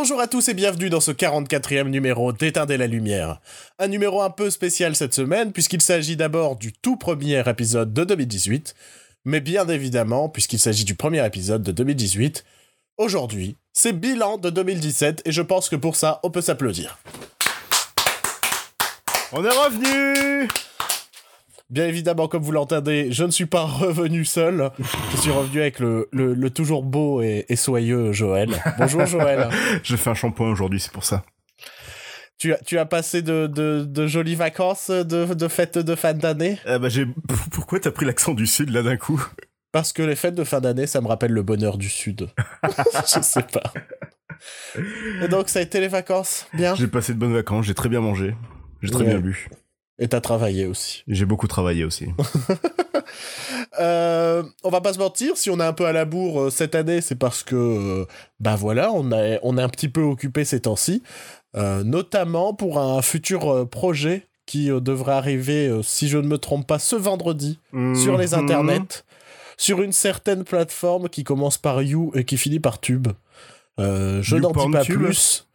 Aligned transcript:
Bonjour 0.00 0.20
à 0.20 0.28
tous 0.28 0.48
et 0.48 0.54
bienvenue 0.54 0.90
dans 0.90 1.00
ce 1.00 1.10
44e 1.10 1.88
numéro 1.88 2.32
d'Éteindre 2.32 2.72
la 2.72 2.86
lumière. 2.86 3.40
Un 3.80 3.88
numéro 3.88 4.22
un 4.22 4.30
peu 4.30 4.48
spécial 4.48 4.94
cette 4.94 5.12
semaine 5.12 5.50
puisqu'il 5.50 5.82
s'agit 5.82 6.14
d'abord 6.14 6.54
du 6.54 6.72
tout 6.72 6.96
premier 6.96 7.42
épisode 7.44 7.92
de 7.92 8.04
2018, 8.04 8.76
mais 9.24 9.40
bien 9.40 9.66
évidemment, 9.66 10.28
puisqu'il 10.28 10.60
s'agit 10.60 10.84
du 10.84 10.94
premier 10.94 11.26
épisode 11.26 11.64
de 11.64 11.72
2018, 11.72 12.44
aujourd'hui, 12.96 13.56
c'est 13.72 13.92
bilan 13.92 14.38
de 14.38 14.50
2017 14.50 15.22
et 15.24 15.32
je 15.32 15.42
pense 15.42 15.68
que 15.68 15.74
pour 15.74 15.96
ça, 15.96 16.20
on 16.22 16.30
peut 16.30 16.42
s'applaudir. 16.42 16.96
On 19.32 19.44
est 19.44 19.48
revenu 19.48 20.48
Bien 21.70 21.86
évidemment, 21.86 22.28
comme 22.28 22.42
vous 22.42 22.52
l'entendez, 22.52 23.12
je 23.12 23.24
ne 23.24 23.30
suis 23.30 23.44
pas 23.44 23.64
revenu 23.64 24.24
seul. 24.24 24.70
Je 25.10 25.16
suis 25.18 25.30
revenu 25.30 25.60
avec 25.60 25.80
le, 25.80 26.08
le, 26.12 26.50
toujours 26.50 26.82
beau 26.82 27.20
et, 27.20 27.44
soyeux 27.56 28.12
Joël. 28.12 28.50
Bonjour 28.78 29.04
Joël. 29.04 29.48
je 29.82 29.96
fais 29.96 30.08
un 30.08 30.14
shampoing 30.14 30.48
aujourd'hui, 30.50 30.80
c'est 30.80 30.92
pour 30.92 31.04
ça. 31.04 31.24
Tu 32.38 32.54
as, 32.54 32.58
tu 32.58 32.78
as 32.78 32.86
passé 32.86 33.20
de, 33.20 33.46
de, 33.48 33.84
de 33.84 34.06
jolies 34.06 34.36
vacances 34.36 34.90
de, 34.90 35.34
de 35.34 35.48
fêtes 35.48 35.76
de 35.76 35.94
fin 35.94 36.14
d'année? 36.14 36.58
Ah 36.64 36.78
bah 36.78 36.88
j'ai... 36.88 37.04
Pourquoi 37.50 37.80
t'as 37.80 37.90
pris 37.90 38.06
l'accent 38.06 38.32
du 38.32 38.46
sud 38.46 38.70
là 38.70 38.82
d'un 38.82 38.96
coup? 38.96 39.22
Parce 39.70 39.92
que 39.92 40.02
les 40.02 40.16
fêtes 40.16 40.36
de 40.36 40.44
fin 40.44 40.60
d'année, 40.60 40.86
ça 40.86 41.02
me 41.02 41.08
rappelle 41.08 41.32
le 41.32 41.42
bonheur 41.42 41.76
du 41.76 41.90
sud. 41.90 42.28
je 42.64 43.20
sais 43.20 43.42
pas. 43.42 43.72
Et 45.20 45.28
donc, 45.28 45.48
ça 45.50 45.58
a 45.58 45.62
été 45.62 45.80
les 45.80 45.88
vacances 45.88 46.46
Bien? 46.54 46.74
J'ai 46.76 46.86
passé 46.86 47.12
de 47.12 47.18
bonnes 47.18 47.34
vacances, 47.34 47.66
j'ai 47.66 47.74
très 47.74 47.90
bien 47.90 48.00
mangé. 48.00 48.34
J'ai 48.80 48.90
très 48.90 49.04
bien 49.04 49.18
bu. 49.18 49.48
Et 49.98 50.08
t'as 50.08 50.20
travaillé 50.20 50.66
aussi. 50.66 51.02
J'ai 51.08 51.24
beaucoup 51.24 51.48
travaillé 51.48 51.84
aussi. 51.84 52.06
euh, 53.80 54.44
on 54.62 54.70
va 54.70 54.80
pas 54.80 54.92
se 54.92 54.98
mentir, 54.98 55.36
si 55.36 55.50
on 55.50 55.58
est 55.58 55.64
un 55.64 55.72
peu 55.72 55.86
à 55.86 55.92
la 55.92 56.04
bourre 56.04 56.42
euh, 56.42 56.50
cette 56.50 56.76
année, 56.76 57.00
c'est 57.00 57.16
parce 57.16 57.42
que, 57.42 57.56
euh, 57.56 58.04
bah 58.38 58.54
voilà, 58.54 58.92
on 58.92 59.10
est, 59.10 59.40
on 59.42 59.58
un 59.58 59.68
petit 59.68 59.88
peu 59.88 60.02
occupé 60.02 60.44
ces 60.44 60.60
temps-ci, 60.60 61.02
euh, 61.56 61.82
notamment 61.82 62.54
pour 62.54 62.78
un 62.78 63.02
futur 63.02 63.68
projet 63.68 64.28
qui 64.46 64.68
devrait 64.68 65.12
arriver, 65.12 65.80
si 65.82 66.08
je 66.08 66.16
ne 66.16 66.26
me 66.26 66.38
trompe 66.38 66.66
pas, 66.66 66.78
ce 66.78 66.96
vendredi 66.96 67.58
sur 67.94 68.16
les 68.16 68.28
mhm. 68.28 68.44
internets, 68.44 69.04
sur 69.58 69.82
une 69.82 69.92
certaine 69.92 70.44
plateforme 70.44 71.08
qui 71.08 71.24
commence 71.24 71.58
par 71.58 71.82
You 71.82 72.12
et 72.14 72.24
qui 72.24 72.38
finit 72.38 72.60
par 72.60 72.80
Tube. 72.80 73.08
je 73.78 74.36
n'en 74.36 74.52
dis 74.52 74.70
pas 74.70 74.84
plus. 74.84 75.47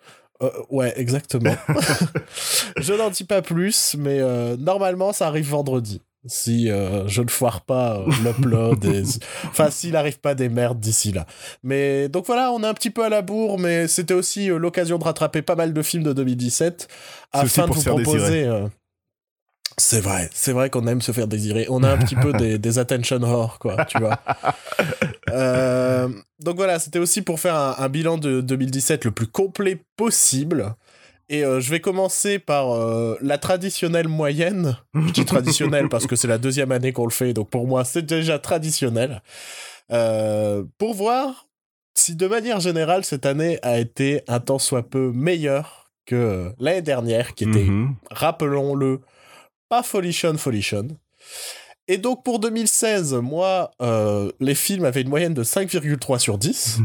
Euh, 0.44 0.50
ouais, 0.70 0.94
exactement. 0.98 1.56
je 2.78 2.94
n'en 2.94 3.10
dis 3.10 3.24
pas 3.24 3.42
plus, 3.42 3.96
mais 3.98 4.20
euh, 4.20 4.56
normalement, 4.58 5.14
ça 5.14 5.28
arrive 5.28 5.50
vendredi. 5.50 6.02
Si 6.26 6.72
euh, 6.72 7.06
je 7.10 7.22
ne 7.22 7.30
foire 7.30 7.62
pas 7.62 8.06
l'upload, 8.24 8.86
enfin 9.46 9.70
s'il 9.70 9.92
n'arrive 9.92 10.20
pas 10.22 10.36
des 10.36 10.48
merdes 10.48 10.80
d'ici 10.80 11.12
là. 11.12 11.26
Mais 11.64 12.08
donc 12.08 12.26
voilà, 12.28 12.54
on 12.54 12.64
est 12.64 12.68
un 12.68 12.74
petit 12.74 12.92
peu 12.92 13.04
à 13.04 13.10
la 13.10 13.22
bourre, 13.22 13.60
mais 13.60 13.90
c'était 13.90 14.14
aussi 14.14 14.48
l'occasion 14.48 14.98
de 14.98 15.04
rattraper 15.04 15.42
pas 15.42 15.56
mal 15.56 15.74
de 15.74 15.82
films 15.82 16.04
de 16.04 16.14
2017 16.14 16.88
afin 17.34 17.68
de 17.68 17.74
vous 17.74 17.84
proposer. 17.84 18.50
C'est 19.78 20.02
vrai, 20.02 20.30
c'est 20.34 20.52
vrai 20.52 20.70
qu'on 20.70 20.88
aime 20.88 21.02
se 21.02 21.12
faire 21.12 21.28
désirer. 21.28 21.66
On 21.70 21.84
a 21.84 21.90
un 21.90 21.98
petit 21.98 22.16
peu 22.16 22.34
des, 22.58 22.80
attention 22.80 23.20
whore, 23.20 23.60
quoi, 23.60 23.86
tu 23.86 24.00
vois. 24.00 24.20
Euh, 25.30 26.10
donc 26.42 26.58
voilà, 26.58 26.78
c'était 26.78 27.00
aussi 27.00 27.24
pour 27.24 27.40
faire 27.40 27.56
un, 27.56 27.90
bilan 27.90 28.20
de 28.20 28.40
2017 28.40 29.06
le 29.06 29.10
plus 29.10 29.26
complet 29.26 29.82
possible. 29.98 30.76
Et 31.28 31.44
euh, 31.44 31.60
je 31.60 31.72
vais 31.72 31.80
commencer 31.80 32.38
par 32.38 32.72
euh, 32.72 33.18
la 33.20 33.40
traditionnelle 33.40 34.08
moyenne. 34.08 34.78
Je 34.94 35.12
dis 35.12 35.26
traditionnelle 35.26 35.90
parce 35.90 36.06
que 36.06 36.16
c'est 36.16 36.28
la 36.28 36.38
deuxième 36.38 36.72
année 36.72 36.92
qu'on 36.92 37.06
le 37.06 37.12
fait, 37.12 37.34
donc 37.34 37.50
pour 37.50 37.66
moi 37.66 37.84
c'est 37.84 38.06
déjà 38.06 38.38
traditionnel. 38.38 39.24
pour 39.90 40.94
voir 40.94 41.48
si 41.96 42.16
de 42.16 42.28
manière 42.28 42.60
générale 42.60 43.04
cette 43.04 43.26
année 43.26 43.58
a 43.64 43.80
été 43.80 44.22
un 44.28 44.40
tant 44.40 44.60
soit 44.60 44.88
peu 44.88 45.12
meilleure 45.14 45.92
que 46.06 46.52
l'année 46.60 46.82
dernière, 46.82 47.34
qui 47.34 47.46
était, 47.46 47.64
mhm. 47.64 47.96
rappelons-le, 48.12 49.00
pas 49.74 49.82
Folition 49.82 50.38
Folition. 50.38 50.88
Et 51.88 51.98
donc 51.98 52.24
pour 52.24 52.38
2016, 52.38 53.16
moi, 53.16 53.72
euh, 53.82 54.32
les 54.40 54.54
films 54.54 54.86
avaient 54.86 55.02
une 55.02 55.10
moyenne 55.10 55.34
de 55.34 55.44
5,3 55.44 56.20
sur 56.20 56.38
10. 56.38 56.78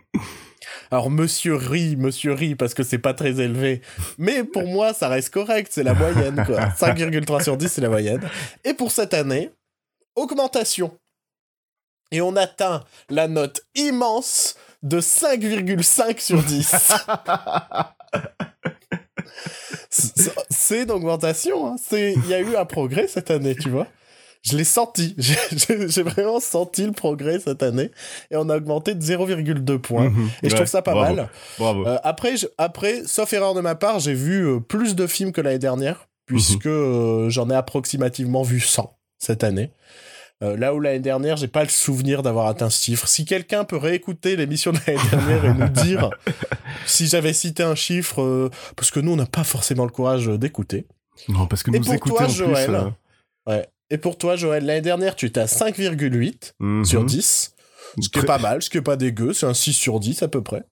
Alors 0.90 1.10
monsieur 1.10 1.54
rit, 1.54 1.96
monsieur 1.96 2.32
rit 2.32 2.54
parce 2.54 2.72
que 2.72 2.82
c'est 2.82 2.98
pas 2.98 3.12
très 3.12 3.40
élevé, 3.40 3.82
mais 4.16 4.42
pour 4.42 4.66
moi 4.66 4.94
ça 4.94 5.08
reste 5.08 5.34
correct, 5.34 5.70
c'est 5.70 5.82
la 5.82 5.92
moyenne 5.92 6.42
quoi. 6.46 6.60
5,3 6.80 7.44
sur 7.44 7.58
10 7.58 7.68
c'est 7.68 7.82
la 7.82 7.90
moyenne. 7.90 8.26
Et 8.64 8.72
pour 8.72 8.90
cette 8.90 9.12
année, 9.12 9.50
augmentation. 10.16 10.96
Et 12.10 12.22
on 12.22 12.36
atteint 12.36 12.84
la 13.10 13.28
note 13.28 13.60
immense 13.74 14.56
de 14.82 15.02
5,5 15.02 16.20
sur 16.20 16.42
10. 16.42 16.74
c'est 19.90 20.82
une 20.82 20.90
augmentation. 20.90 21.66
Hein. 21.66 21.76
Il 21.92 22.26
y 22.28 22.34
a 22.34 22.40
eu 22.40 22.56
un 22.56 22.64
progrès 22.64 23.08
cette 23.08 23.30
année, 23.30 23.54
tu 23.54 23.70
vois. 23.70 23.86
Je 24.42 24.56
l'ai 24.56 24.64
senti. 24.64 25.14
J'ai 25.18 26.02
vraiment 26.02 26.40
senti 26.40 26.84
le 26.84 26.92
progrès 26.92 27.40
cette 27.40 27.62
année. 27.62 27.90
Et 28.30 28.36
on 28.36 28.48
a 28.48 28.56
augmenté 28.56 28.94
de 28.94 29.02
0,2 29.02 29.78
points. 29.78 30.10
Mhm. 30.10 30.30
et 30.42 30.50
je 30.50 30.54
trouve 30.54 30.66
ça 30.66 30.82
pas 30.82 30.94
mal. 30.94 31.28
Bravo. 31.58 31.86
Euh, 31.86 31.98
après, 32.02 32.34
après, 32.56 33.02
sauf 33.06 33.32
erreur 33.32 33.54
de 33.54 33.60
ma 33.60 33.74
part, 33.74 33.98
j'ai 33.98 34.14
vu 34.14 34.46
euh, 34.46 34.60
plus 34.60 34.94
de 34.94 35.06
films 35.06 35.32
que 35.32 35.40
l'année 35.40 35.58
dernière. 35.58 36.08
Puisque 36.26 36.66
mhm. 36.66 36.72
euh, 36.72 37.30
j'en 37.30 37.48
ai 37.50 37.54
approximativement 37.54 38.42
vu 38.42 38.60
100 38.60 38.98
cette 39.18 39.44
année. 39.44 39.70
Euh, 40.42 40.56
là 40.56 40.72
où 40.72 40.78
l'année 40.78 41.00
dernière, 41.00 41.36
j'ai 41.36 41.48
pas 41.48 41.64
le 41.64 41.68
souvenir 41.68 42.22
d'avoir 42.22 42.46
atteint 42.46 42.70
ce 42.70 42.84
chiffre. 42.84 43.08
Si 43.08 43.24
quelqu'un 43.24 43.64
peut 43.64 43.76
réécouter 43.76 44.36
l'émission 44.36 44.70
de 44.70 44.78
l'année 44.86 45.00
dernière 45.10 45.44
et 45.44 45.54
nous 45.54 45.68
dire 45.68 46.10
si 46.86 47.08
j'avais 47.08 47.32
cité 47.32 47.64
un 47.64 47.74
chiffre, 47.74 48.22
euh, 48.22 48.50
parce 48.76 48.92
que 48.92 49.00
nous, 49.00 49.12
on 49.12 49.16
n'a 49.16 49.26
pas 49.26 49.42
forcément 49.42 49.84
le 49.84 49.90
courage 49.90 50.26
d'écouter. 50.26 50.86
Non, 51.28 51.46
parce 51.46 51.64
que 51.64 51.72
nous 51.72 51.98
toi, 51.98 52.28
Joël, 52.28 52.74
euh. 52.74 52.90
ouais. 53.46 53.68
Et 53.90 53.98
pour 53.98 54.16
toi, 54.16 54.36
Joël, 54.36 54.64
l'année 54.64 54.80
dernière, 54.80 55.16
tu 55.16 55.26
étais 55.26 55.40
à 55.40 55.46
5,8 55.46 56.52
mhm. 56.60 56.84
sur 56.84 57.04
10. 57.04 57.54
Ce 58.00 58.08
qui 58.08 58.18
est 58.18 58.24
pas 58.24 58.38
mal, 58.38 58.62
ce 58.62 58.70
qui 58.70 58.78
est 58.78 58.82
pas 58.82 58.96
dégueu, 58.96 59.32
c'est 59.32 59.46
un 59.46 59.54
6 59.54 59.72
sur 59.72 59.98
10 59.98 60.22
à 60.22 60.28
peu 60.28 60.42
près. 60.42 60.62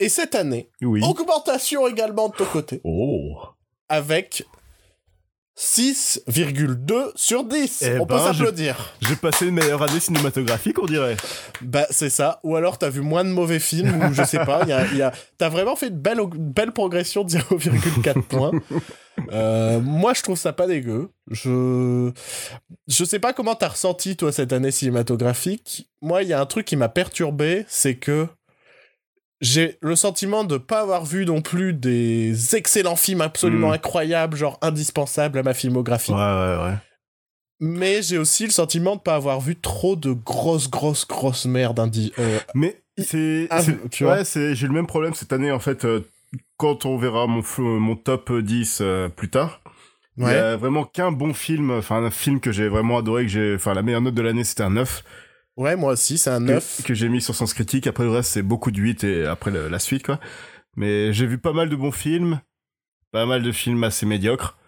Et 0.00 0.10
cette 0.10 0.34
année, 0.34 0.68
oui. 0.82 1.00
augmentation 1.02 1.88
également 1.88 2.28
de 2.28 2.34
ton 2.34 2.44
côté. 2.44 2.82
Oh. 2.84 3.38
Avec 3.88 4.44
6,2 5.58 7.12
sur 7.14 7.44
10. 7.44 7.82
Eh 7.82 7.98
on 7.98 8.06
peut 8.06 8.14
ben, 8.14 8.32
s'applaudir. 8.32 8.94
J'ai 9.00 9.16
passé 9.16 9.46
une 9.46 9.54
meilleure 9.54 9.82
année 9.82 10.00
cinématographique, 10.00 10.78
on 10.78 10.84
dirait. 10.84 11.16
Bah, 11.62 11.86
c'est 11.90 12.10
ça. 12.10 12.40
Ou 12.42 12.56
alors, 12.56 12.76
t'as 12.76 12.90
vu 12.90 13.00
moins 13.00 13.24
de 13.24 13.30
mauvais 13.30 13.58
films, 13.58 14.02
ou 14.02 14.12
je 14.12 14.22
sais 14.24 14.44
pas. 14.44 14.64
Y 14.66 14.72
a, 14.72 14.92
y 14.92 15.02
a... 15.02 15.12
T'as 15.38 15.48
vraiment 15.48 15.74
fait 15.74 15.88
une 15.88 15.98
belle, 15.98 16.20
belle 16.34 16.72
progression 16.72 17.24
de 17.24 17.30
0,4 17.30 18.22
points. 18.28 18.52
Euh, 19.32 19.80
moi, 19.80 20.12
je 20.12 20.22
trouve 20.22 20.36
ça 20.36 20.52
pas 20.52 20.66
dégueu. 20.66 21.08
Je, 21.30 22.12
je 22.86 23.04
sais 23.04 23.18
pas 23.18 23.32
comment 23.32 23.54
t'as 23.54 23.68
ressenti, 23.68 24.16
toi, 24.16 24.32
cette 24.32 24.52
année 24.52 24.70
cinématographique. 24.70 25.88
Moi, 26.02 26.22
il 26.22 26.28
y 26.28 26.34
a 26.34 26.40
un 26.40 26.46
truc 26.46 26.66
qui 26.66 26.76
m'a 26.76 26.90
perturbé, 26.90 27.64
c'est 27.68 27.96
que 27.96 28.28
j'ai 29.40 29.78
le 29.82 29.96
sentiment 29.96 30.44
de 30.44 30.56
pas 30.56 30.80
avoir 30.80 31.04
vu 31.04 31.26
non 31.26 31.42
plus 31.42 31.72
des 31.72 32.56
excellents 32.56 32.96
films 32.96 33.20
absolument 33.20 33.70
hmm. 33.70 33.74
incroyables, 33.74 34.36
genre 34.36 34.58
indispensables 34.62 35.38
à 35.38 35.42
ma 35.42 35.54
filmographie. 35.54 36.12
Ouais, 36.12 36.18
ouais, 36.18 36.64
ouais. 36.64 36.74
Mais 37.60 38.02
j'ai 38.02 38.18
aussi 38.18 38.44
le 38.44 38.50
sentiment 38.50 38.96
de 38.96 39.00
pas 39.00 39.14
avoir 39.14 39.40
vu 39.40 39.56
trop 39.56 39.96
de 39.96 40.12
grosses, 40.12 40.68
grosses, 40.70 41.06
grosses 41.06 41.46
merdes 41.46 41.80
euh, 42.18 42.38
Mais 42.54 42.82
c'est. 42.98 43.46
Ah, 43.50 43.62
tu 43.90 44.04
vois, 44.04 44.24
j'ai 44.24 44.66
le 44.66 44.72
même 44.72 44.86
problème 44.86 45.14
cette 45.14 45.32
année, 45.32 45.50
en 45.50 45.58
fait. 45.58 45.84
Euh, 45.84 46.06
quand 46.58 46.84
on 46.84 46.98
verra 46.98 47.26
mon, 47.26 47.42
mon 47.58 47.96
top 47.96 48.32
10 48.32 48.78
euh, 48.80 49.08
plus 49.08 49.30
tard, 49.30 49.60
il 50.18 50.24
y 50.24 50.30
a 50.30 50.56
vraiment 50.56 50.84
qu'un 50.84 51.12
bon 51.12 51.34
film, 51.34 51.70
enfin 51.70 52.02
un 52.02 52.10
film 52.10 52.40
que 52.40 52.52
j'ai 52.52 52.68
vraiment 52.68 52.98
adoré, 52.98 53.24
que 53.24 53.28
j'ai, 53.28 53.54
enfin 53.54 53.74
la 53.74 53.82
meilleure 53.82 54.00
note 54.00 54.14
de 54.14 54.22
l'année 54.22 54.44
c'était 54.44 54.62
un 54.62 54.70
9. 54.70 55.04
Ouais, 55.56 55.76
moi 55.76 55.92
aussi, 55.92 56.18
c'est 56.18 56.30
un 56.30 56.40
9. 56.40 56.82
Que, 56.84 56.94
j'ai 56.94 57.08
mis 57.08 57.22
sur 57.22 57.34
Sens 57.34 57.54
Critique. 57.54 57.86
Après, 57.86 58.04
le 58.04 58.10
reste, 58.10 58.32
c'est 58.32 58.42
beaucoup 58.42 58.70
de 58.70 58.78
8 58.78 59.04
et 59.04 59.26
après 59.26 59.50
la 59.50 59.78
suite, 59.78 60.04
quoi. 60.04 60.20
Mais 60.76 61.12
j'ai 61.12 61.26
vu 61.26 61.38
pas 61.38 61.52
mal 61.52 61.68
de 61.70 61.76
bons 61.76 61.92
films. 61.92 62.40
Pas 63.10 63.24
mal 63.24 63.42
de 63.42 63.52
films 63.52 63.82
assez 63.84 64.04
médiocres. 64.04 64.58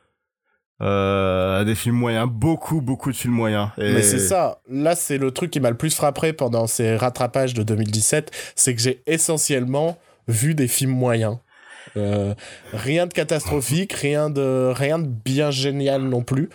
Euh, 0.81 1.65
des 1.65 1.75
films 1.75 1.97
moyens, 1.97 2.29
beaucoup, 2.31 2.81
beaucoup 2.81 3.11
de 3.11 3.17
films 3.17 3.35
moyens. 3.35 3.69
Mais 3.79 4.03
c'est 4.03 4.19
ça. 4.19 4.61
Là, 4.71 4.95
c'est 4.95 5.19
le 5.19 5.31
truc 5.33 5.51
qui 5.51 5.61
m'a 5.61 5.71
le 5.71 5.77
plus 5.77 5.95
frappé 5.95 6.33
pendant 6.33 6.67
ces 6.67 6.97
rattrapages 6.97 7.55
de 7.55 7.63
2017. 7.63 8.31
C'est 8.55 8.75
que 8.75 8.81
j'ai 8.81 9.03
essentiellement 9.07 9.99
vu 10.29 10.55
des 10.55 10.69
films 10.69 10.93
moyens. 10.93 11.39
Euh, 11.97 12.35
rien 12.73 13.07
de 13.07 13.13
catastrophique, 13.13 13.93
rien 13.93 14.31
de, 14.31 14.73
rien 14.75 14.99
de 14.99 15.07
bien 15.07 15.51
génial 15.51 16.03
non 16.03 16.23
plus. 16.23 16.49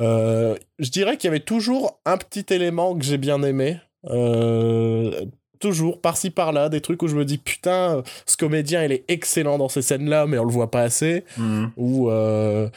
Euh, 0.00 0.56
je 0.78 0.90
dirais 0.90 1.16
qu'il 1.16 1.28
y 1.28 1.30
avait 1.30 1.40
toujours 1.40 2.00
un 2.04 2.16
petit 2.16 2.46
élément 2.52 2.96
que 2.96 3.04
j'ai 3.04 3.18
bien 3.18 3.42
aimé. 3.42 3.78
Euh, 4.06 5.24
toujours, 5.58 6.00
par-ci 6.00 6.30
par-là, 6.30 6.68
des 6.68 6.80
trucs 6.80 7.02
où 7.02 7.08
je 7.08 7.16
me 7.16 7.24
dis 7.24 7.38
putain, 7.38 8.02
ce 8.26 8.36
comédien 8.36 8.84
il 8.84 8.92
est 8.92 9.04
excellent 9.08 9.58
dans 9.58 9.68
ces 9.68 9.82
scènes-là, 9.82 10.26
mais 10.26 10.38
on 10.38 10.44
le 10.44 10.52
voit 10.52 10.70
pas 10.70 10.82
assez. 10.82 11.24
Mhm. 11.36 11.72
Ou, 11.76 12.10
euh, 12.10 12.68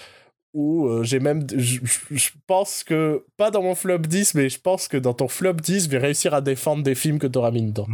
où 0.53 0.87
euh, 0.87 1.03
j'ai 1.03 1.19
même. 1.19 1.45
Je, 1.55 1.79
pense 2.47 2.83
que. 2.83 3.23
Pas 3.37 3.51
dans 3.51 3.61
mon 3.61 3.75
flop 3.75 3.99
10, 3.99 4.35
mais 4.35 4.49
je 4.49 4.59
pense 4.59 4.87
que 4.87 4.97
dans 4.97 5.13
ton 5.13 5.27
flop 5.27 5.53
10, 5.53 5.85
je 5.85 5.89
vais 5.89 5.97
réussir 5.97 6.33
à 6.33 6.41
défendre 6.41 6.83
des 6.83 6.95
films 6.95 7.19
que 7.19 7.27
tu 7.27 7.37
auras 7.37 7.51
mis 7.51 7.63
dedans. 7.63 7.87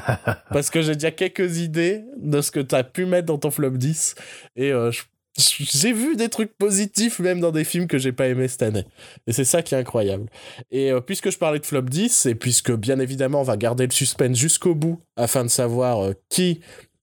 Parce 0.50 0.70
que 0.70 0.82
j'ai 0.82 0.94
déjà 0.94 1.10
quelques 1.10 1.58
idées 1.58 2.02
de 2.16 2.40
ce 2.40 2.50
que 2.50 2.60
tu 2.60 2.74
as 2.74 2.84
pu 2.84 3.06
mettre 3.06 3.26
dans 3.26 3.38
ton 3.38 3.50
flop 3.50 3.70
10. 3.70 4.14
Et 4.56 4.70
euh, 4.70 4.92
j'ai 5.36 5.92
vu 5.92 6.16
des 6.16 6.28
trucs 6.28 6.56
positifs 6.56 7.18
même 7.18 7.40
dans 7.40 7.50
des 7.50 7.64
films 7.64 7.86
que 7.86 7.98
j'ai 7.98 8.12
pas 8.12 8.28
aimé 8.28 8.48
cette 8.48 8.62
année. 8.62 8.84
Et 9.26 9.32
c'est 9.32 9.44
ça 9.44 9.62
qui 9.62 9.74
est 9.74 9.78
incroyable. 9.78 10.26
Et 10.70 10.92
euh, 10.92 11.00
puisque 11.00 11.30
je 11.30 11.38
parlais 11.38 11.58
de 11.58 11.66
flop 11.66 11.82
10, 11.82 12.26
et 12.26 12.34
puisque 12.34 12.72
bien 12.72 12.98
évidemment 13.00 13.40
on 13.40 13.44
va 13.44 13.56
garder 13.56 13.86
le 13.86 13.92
suspense 13.92 14.36
jusqu'au 14.36 14.74
bout 14.74 15.00
afin 15.16 15.42
de 15.42 15.48
savoir 15.50 16.12
qui 16.28 16.60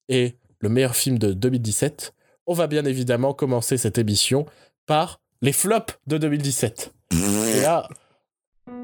est 0.09 0.37
le 0.59 0.69
meilleur 0.69 0.95
film 0.95 1.17
de 1.17 1.33
2017, 1.33 2.13
on 2.47 2.53
va 2.53 2.67
bien 2.67 2.85
évidemment 2.85 3.33
commencer 3.33 3.77
cette 3.77 3.97
émission 3.97 4.45
par 4.85 5.21
les 5.41 5.53
flops 5.53 5.97
de 6.07 6.17
2017. 6.17 6.93
Et 7.13 7.61
là, 7.61 7.87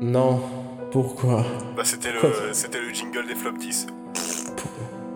non, 0.02 0.42
pourquoi? 0.92 1.46
Bah 1.76 1.84
c'était 1.86 2.12
le, 2.12 2.20
le 2.22 2.94
jingle 2.94 3.28
des 3.28 3.36
flops 3.36 3.60
10. 3.60 3.88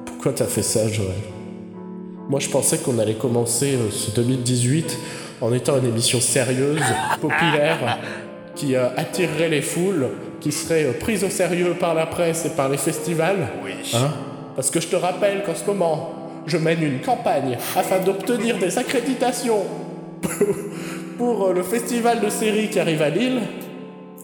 Pourquoi 0.06 0.34
t'as 0.34 0.46
fait 0.46 0.64
ça, 0.64 0.88
Joël? 0.88 1.16
Moi 2.32 2.40
je 2.40 2.48
pensais 2.48 2.78
qu'on 2.78 2.98
allait 2.98 3.16
commencer 3.16 3.76
euh, 3.76 3.92
ce 3.92 4.10
2018 4.12 4.98
en 5.42 5.52
étant 5.52 5.78
une 5.78 5.88
émission 5.88 6.22
sérieuse, 6.22 6.80
populaire, 7.20 8.00
qui 8.56 8.74
euh, 8.74 8.88
attirerait 8.96 9.50
les 9.50 9.62
foules, 9.62 10.08
qui 10.40 10.54
serait 10.54 10.86
euh, 10.86 10.94
prise 10.98 11.26
au 11.26 11.30
sérieux 11.30 11.76
par 11.78 11.94
la 11.94 12.06
presse 12.06 12.46
et 12.46 12.52
par 12.52 12.70
les 12.70 12.78
festivals. 12.78 13.50
Oui. 13.66 13.74
Hein? 13.94 14.12
Parce 14.56 14.72
que 14.72 14.80
je 14.80 14.88
te 14.88 14.96
rappelle 14.96 15.44
qu'en 15.44 15.56
ce 15.56 15.66
moment, 15.66 16.14
je 16.46 16.56
mène 16.56 16.82
une 16.82 17.02
campagne 17.02 17.58
afin 17.76 18.00
d'obtenir 18.00 18.58
des 18.58 18.78
accréditations 18.78 19.66
pour 21.18 21.48
euh, 21.48 21.54
le 21.54 21.64
festival 21.64 22.22
de 22.22 22.30
séries 22.30 22.70
qui 22.70 22.80
arrive 22.80 23.02
à 23.02 23.10
Lille. 23.10 23.42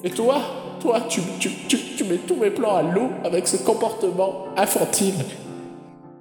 Et 0.06 0.12
toi, 0.12 0.40
toi, 0.80 1.02
tu, 1.10 1.20
tu, 1.42 1.50
tu, 1.68 2.04
mets 2.06 2.22
tous 2.26 2.38
mes 2.38 2.52
plans 2.52 2.78
à 2.78 2.84
l'eau 2.84 3.10
avec 3.26 3.50
ce 3.50 3.58
comportement 3.58 4.46
infantile. 4.56 5.16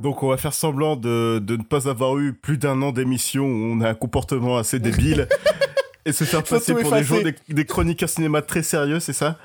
Donc 0.01 0.23
on 0.23 0.29
va 0.29 0.37
faire 0.37 0.55
semblant 0.55 0.97
de, 0.97 1.39
de 1.39 1.57
ne 1.57 1.63
pas 1.63 1.89
avoir 1.89 2.19
eu 2.19 2.33
plus 2.33 2.59
d'un 2.59 2.81
an 2.83 2.93
d'émission 2.93 3.45
où 3.45 3.73
on 3.73 3.81
a 3.81 3.89
un 3.89 3.95
comportement 3.95 4.59
assez 4.59 4.79
débile 4.79 5.29
et 6.05 6.13
se 6.13 6.25
faire 6.25 6.43
passer 6.43 6.75
pour 6.75 6.93
des 6.93 7.05
gens 7.05 7.17
des, 7.21 7.67
à 8.03 8.07
cinéma 8.07 8.43
très 8.43 8.63
sérieux, 8.63 9.01
c'est 9.01 9.13
ça? 9.13 9.39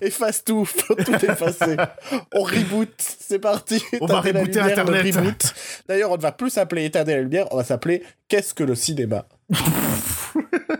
Efface 0.00 0.42
tout, 0.42 0.64
faut 0.64 0.96
tout 0.96 1.14
effacer. 1.14 1.76
on 2.34 2.42
reboot, 2.42 2.92
c'est 2.98 3.38
parti. 3.38 3.80
On 4.00 4.06
va 4.06 4.20
rebooter 4.20 4.58
Internet. 4.58 5.54
D'ailleurs, 5.86 6.10
on 6.10 6.16
ne 6.16 6.22
va 6.22 6.32
plus 6.32 6.50
s'appeler 6.50 6.86
État 6.86 7.04
de 7.04 7.12
la 7.12 7.20
lumière, 7.20 7.46
on 7.52 7.56
va 7.56 7.64
s'appeler 7.64 8.02
Qu'est-ce 8.26 8.52
que 8.52 8.64
le 8.64 8.74
cinéma? 8.74 9.26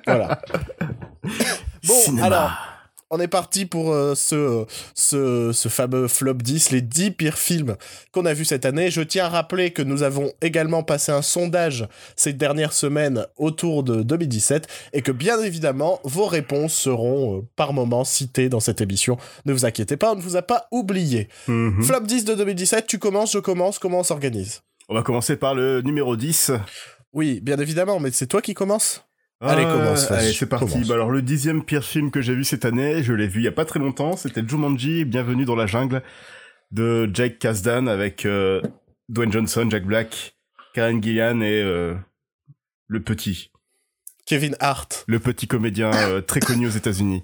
Voilà. 0.07 0.41
bon, 1.85 2.23
alors 2.23 2.53
on 3.11 3.19
est 3.19 3.29
parti 3.29 3.67
pour 3.67 3.93
euh, 3.93 4.15
ce, 4.15 4.65
ce, 4.95 5.51
ce, 5.53 5.69
fameux 5.69 6.07
flop 6.07 6.35
10, 6.35 6.71
les 6.71 6.81
10 6.81 7.11
pires 7.11 7.39
films 7.39 7.77
qu'on 8.13 8.25
a 8.25 8.33
vus 8.33 8.45
cette 8.45 8.65
année. 8.65 8.91
Je 8.91 9.03
tiens 9.03 9.27
à 9.27 9.29
rappeler 9.29 9.73
que 9.73 9.83
nous 9.83 10.03
avons 10.03 10.33
également 10.41 10.83
passé 10.85 11.11
un 11.11 11.23
sondage 11.23 11.89
ces 12.15 12.33
dernières 12.33 12.73
semaines 12.73 13.27
autour 13.37 13.83
de 13.83 14.03
2017 14.03 14.69
et 14.93 15.03
que 15.03 15.13
bien 15.13 15.41
évidemment, 15.43 16.01
vos 16.05 16.27
réponses 16.27 16.75
seront 16.75 17.39
euh, 17.39 17.41
par 17.57 17.73
moment 17.73 18.05
citées 18.05 18.49
dans 18.49 18.61
cette 18.61 18.81
émission. 18.81 19.19
Ne 19.45 19.53
vous 19.53 19.65
inquiétez 19.65 19.97
pas, 19.97 20.13
on 20.13 20.17
ne 20.17 20.23
vous 20.23 20.37
a 20.37 20.43
pas 20.43 20.69
oublié. 20.71 21.29
Mhm. 21.49 21.83
Flop 21.83 22.01
10 22.01 22.25
de 22.25 22.35
2017, 22.37 22.87
tu 22.87 22.99
commences, 22.99 23.33
je 23.33 23.39
commence, 23.39 23.79
comment 23.81 24.01
on 24.01 24.05
s'organise? 24.05 24.63
On 24.89 24.95
va 24.95 25.03
commencer 25.03 25.37
par 25.37 25.55
le 25.55 25.83
numéro 25.83 26.17
10. 26.17 26.53
Oui, 27.13 27.41
bien 27.43 27.59
évidemment, 27.59 27.99
mais 27.99 28.13
c'est 28.13 28.27
toi 28.27 28.41
qui 28.41 28.55
commences 28.55 29.05
Allez, 29.41 29.65
ah, 29.67 29.73
commence. 29.73 30.11
Allez, 30.11 30.33
c'est 30.33 30.47
parti. 30.47 30.85
Bah, 30.87 30.95
alors, 30.95 31.11
le 31.11 31.23
dixième 31.23 31.65
pire 31.65 31.85
film 31.85 32.11
que 32.11 32.21
j'ai 32.21 32.35
vu 32.35 32.45
cette 32.45 32.67
année, 32.67 33.03
je 33.03 33.15
l'ai 33.15 33.27
vu 33.27 33.41
il 33.41 33.45
y 33.45 33.49
a 33.49 33.53
pas 33.53 33.65
très 33.65 33.79
longtemps, 33.81 34.17
c'était 34.17 34.47
Jumanji, 34.47 35.07
Bienvenue 35.07 35.47
dans 35.47 35.57
la 35.57 35.67
jungle, 35.67 36.03
de 36.73 37.11
Jake 37.13 37.39
Kasdan 37.39 37.89
avec 37.89 38.27
euh, 38.27 38.61
Dwayne 39.09 39.33
Johnson, 39.33 39.67
Jack 39.71 39.85
Black, 39.85 40.37
Karen 40.75 41.03
Gillian 41.03 41.41
et 41.41 41.63
euh, 41.63 41.95
le 42.87 43.01
petit. 43.01 43.51
Kevin 44.27 44.57
Hart. 44.61 45.05
Le 45.09 45.19
petit 45.19 45.47
comédien 45.47 45.91
euh, 45.91 46.21
très 46.21 46.41
connu 46.41 46.67
aux 46.67 46.71
États-Unis. 46.71 47.23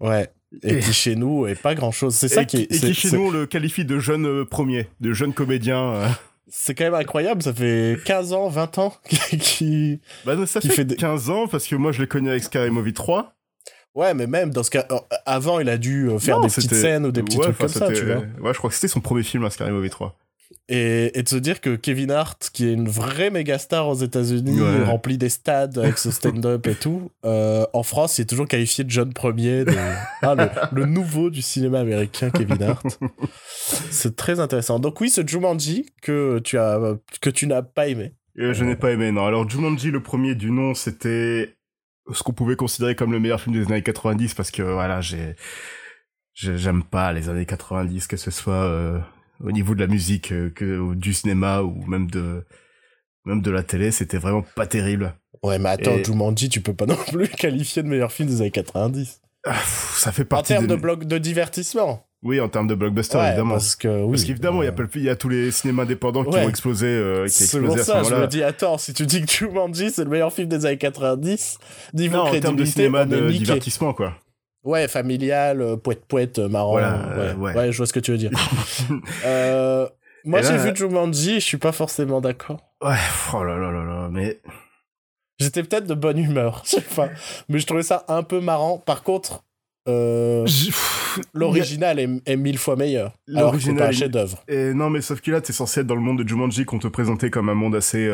Ouais. 0.00 0.28
Et, 0.62 0.80
qui 0.80 0.92
chez 0.92 1.16
nous 1.16 1.46
est 1.46 1.60
pas 1.60 1.74
grand 1.74 1.90
chose. 1.92 2.14
C'est 2.14 2.28
ça 2.28 2.44
qui 2.44 2.58
Et 2.58 2.78
qui 2.78 2.94
chez 2.94 3.10
nous 3.10 3.28
on 3.28 3.30
le 3.30 3.46
qualifie 3.46 3.86
de 3.86 3.98
jeune 3.98 4.44
premier, 4.44 4.86
de 5.00 5.14
jeune 5.14 5.32
comédien 5.32 6.14
c'est 6.48 6.74
quand 6.74 6.84
même 6.84 6.94
incroyable, 6.94 7.42
ça 7.42 7.52
fait 7.52 7.98
15 8.04 8.32
ans, 8.32 8.48
20 8.48 8.78
ans 8.78 8.94
qui... 9.40 10.00
Bah 10.24 10.36
non, 10.36 10.46
ça 10.46 10.60
fait, 10.60 10.86
15 10.86 11.30
ans, 11.30 11.46
parce 11.48 11.66
que 11.66 11.76
moi 11.76 11.92
je 11.92 12.02
l'ai 12.02 12.08
connu 12.08 12.30
avec 12.30 12.54
Movie 12.70 12.92
3. 12.92 13.34
Ouais, 13.94 14.12
mais 14.12 14.26
même 14.26 14.50
dans 14.50 14.64
ce 14.64 14.70
cas, 14.70 14.86
euh, 14.90 14.98
avant 15.24 15.60
il 15.60 15.68
a 15.68 15.78
dû 15.78 16.08
euh, 16.08 16.18
faire 16.18 16.40
des 16.40 16.48
petites 16.48 16.74
scènes 16.74 17.06
ou 17.06 17.12
des 17.12 17.22
petits 17.22 17.38
trucs 17.38 17.56
comme 17.56 17.68
ça, 17.68 17.92
tu 17.92 18.04
vois. 18.04 18.16
Ouais, 18.40 18.52
je 18.52 18.58
crois 18.58 18.70
que 18.70 18.74
c'était 18.74 18.88
son 18.88 19.00
premier 19.00 19.22
film, 19.22 19.48
Scary 19.50 19.70
Movie 19.70 19.90
3. 19.90 20.16
Et, 20.68 21.22
de 21.22 21.28
se 21.28 21.36
dire 21.36 21.60
que 21.60 21.76
Kevin 21.76 22.10
Hart, 22.10 22.50
qui 22.52 22.66
est 22.66 22.72
une 22.72 22.88
vraie 22.88 23.30
méga 23.30 23.58
star 23.58 23.86
aux 23.88 23.94
États-Unis, 23.94 24.60
remplit 24.84 25.18
des 25.18 25.28
stades 25.28 25.78
avec 25.78 25.98
ce 25.98 26.10
stand-up 26.10 26.66
et 26.66 26.74
tout, 26.74 27.10
euh, 27.24 27.66
en 27.74 27.82
France, 27.82 28.18
il 28.18 28.22
est 28.22 28.26
toujours 28.26 28.48
qualifié 28.48 28.82
de 28.82 28.90
jeune 28.90 29.12
premier, 29.12 29.64
ah, 30.22 30.34
le, 30.72 30.86
nouveau 30.86 31.28
du 31.28 31.42
cinéma 31.42 31.80
américain, 31.80 32.30
Kevin 32.30 32.62
Hart. 32.62 32.98
C'est 33.90 34.16
très 34.16 34.40
intéressant. 34.40 34.78
Donc 34.78 35.00
oui, 35.00 35.10
ce 35.10 35.26
Jumanji 35.26 35.86
que 36.00 36.38
tu 36.38 36.56
as 36.58 36.96
que 37.20 37.30
tu 37.30 37.46
n'as 37.46 37.62
pas 37.62 37.88
aimé. 37.88 38.14
Euh, 38.38 38.52
je 38.54 38.64
n'ai 38.64 38.76
pas 38.76 38.90
aimé, 38.90 39.12
non. 39.12 39.26
Alors 39.26 39.48
Jumanji, 39.48 39.90
le 39.90 40.02
premier 40.02 40.34
du 40.34 40.50
nom, 40.50 40.74
c'était 40.74 41.56
ce 42.12 42.22
qu'on 42.22 42.32
pouvait 42.32 42.56
considérer 42.56 42.94
comme 42.94 43.12
le 43.12 43.20
meilleur 43.20 43.40
film 43.40 43.54
des 43.54 43.70
années 43.70 43.82
90 43.82 44.34
parce 44.34 44.50
que 44.50 44.62
voilà, 44.62 45.00
j'ai 45.00 45.36
j'aime 46.34 46.82
pas 46.82 47.12
les 47.12 47.28
années 47.28 47.46
90 47.46 48.08
que 48.08 48.16
ce 48.16 48.30
soit 48.30 48.54
euh, 48.54 48.98
au 49.42 49.52
niveau 49.52 49.74
de 49.74 49.80
la 49.80 49.86
musique 49.86 50.32
euh, 50.32 50.50
que 50.50 50.94
du 50.94 51.12
cinéma 51.12 51.62
ou 51.62 51.84
même 51.86 52.10
de 52.10 52.44
même 53.24 53.40
de 53.40 53.50
la 53.50 53.62
télé, 53.62 53.90
c'était 53.90 54.18
vraiment 54.18 54.44
pas 54.54 54.66
terrible. 54.66 55.14
Ouais, 55.42 55.58
mais 55.58 55.70
attends, 55.70 55.92
Et... 55.92 56.04
Jumanji, 56.04 56.48
tu 56.48 56.60
peux 56.60 56.74
pas 56.74 56.86
non 56.86 56.96
plus 56.96 57.28
qualifier 57.28 57.82
de 57.82 57.88
meilleur 57.88 58.12
film 58.12 58.28
des 58.28 58.40
années 58.40 58.50
90. 58.50 59.20
Ah, 59.46 59.54
ça 59.94 60.12
fait 60.12 60.24
partie 60.24 60.52
en 60.54 60.56
termes 60.56 60.66
de 60.66 60.76
bloc 60.76 61.04
de 61.04 61.18
divertissement. 61.18 62.06
Oui, 62.22 62.40
en 62.40 62.48
termes 62.48 62.66
de 62.66 62.74
blockbuster, 62.74 63.18
évidemment. 63.18 63.54
Parce 63.54 63.76
que 63.76 63.88
oui, 63.88 64.12
parce 64.12 64.24
qu'évidemment, 64.24 64.62
il, 64.62 64.66
y 64.66 64.68
a, 64.68 64.74
il 64.94 65.02
y 65.02 65.10
a 65.10 65.16
tous 65.16 65.28
les 65.28 65.50
cinémas 65.50 65.82
indépendants 65.82 66.24
qui 66.24 66.34
ont 66.34 66.48
explosé, 66.48 66.86
euh, 66.86 67.26
qui 67.26 67.32
C'est 67.32 67.60
pour 67.60 67.78
ça, 67.78 68.02
je 68.02 68.14
me 68.14 68.26
dis, 68.26 68.42
attends, 68.42 68.78
si 68.78 68.94
tu 68.94 69.04
dis 69.04 69.20
que 69.20 69.30
Jumanji, 69.30 69.90
c'est 69.90 70.04
le 70.04 70.10
meilleur 70.10 70.32
film 70.32 70.48
des 70.48 70.64
années 70.64 70.78
90, 70.78 71.58
niveau 71.92 72.16
non, 72.16 72.22
en 72.22 72.40
termes 72.40 72.56
de 72.56 72.64
cinéma 72.64 73.04
de 73.04 73.30
divertissement, 73.30 73.92
quoi. 73.92 74.14
Ouais, 74.64 74.88
familial, 74.88 75.60
euh, 75.60 75.76
poète 75.76 76.06
poète, 76.06 76.38
euh, 76.38 76.48
marrant. 76.48 76.76
ouais, 76.76 77.34
ouais. 77.34 77.72
je 77.72 77.76
vois 77.76 77.86
ce 77.86 77.92
que 77.92 78.00
tu 78.00 78.12
veux 78.12 78.16
dire. 78.16 78.30
euh, 79.26 79.86
moi, 80.24 80.40
j'ai 80.40 80.56
vu 80.56 80.74
Jumanji, 80.74 81.34
je 81.34 81.44
suis 81.44 81.58
pas 81.58 81.72
forcément 81.72 82.22
d'accord. 82.22 82.60
Ouais, 82.82 82.96
oh 83.34 83.44
là 83.44 83.58
là 83.58 83.70
là 83.70 83.84
là, 83.84 84.08
mais. 84.10 84.40
J'étais 85.38 85.62
peut-être 85.62 85.86
de 85.86 85.94
bonne 85.94 86.18
humeur, 86.18 86.62
je 86.64 86.70
sais 86.70 86.80
pas. 86.80 87.10
Mais 87.50 87.58
je 87.58 87.66
trouvais 87.66 87.82
ça 87.82 88.04
un 88.08 88.22
peu 88.22 88.40
marrant. 88.40 88.78
Par 88.78 89.02
contre, 89.02 89.44
euh, 89.86 90.46
l'original 91.34 91.98
est, 91.98 92.36
mille 92.36 92.56
fois 92.56 92.76
meilleur. 92.76 93.12
L'original 93.26 93.84
est 93.84 93.88
un 93.88 93.92
chef-d'œuvre. 93.92 94.42
Et 94.48 94.72
non, 94.72 94.88
mais 94.88 95.02
sauf 95.02 95.20
que 95.20 95.30
là, 95.30 95.42
t'es 95.42 95.52
censé 95.52 95.80
être 95.80 95.86
dans 95.86 95.94
le 95.94 96.00
monde 96.00 96.22
de 96.22 96.26
Jumanji 96.26 96.64
qu'on 96.64 96.78
te 96.78 96.88
présentait 96.88 97.28
comme 97.28 97.50
un 97.50 97.54
monde 97.54 97.74
assez. 97.74 98.10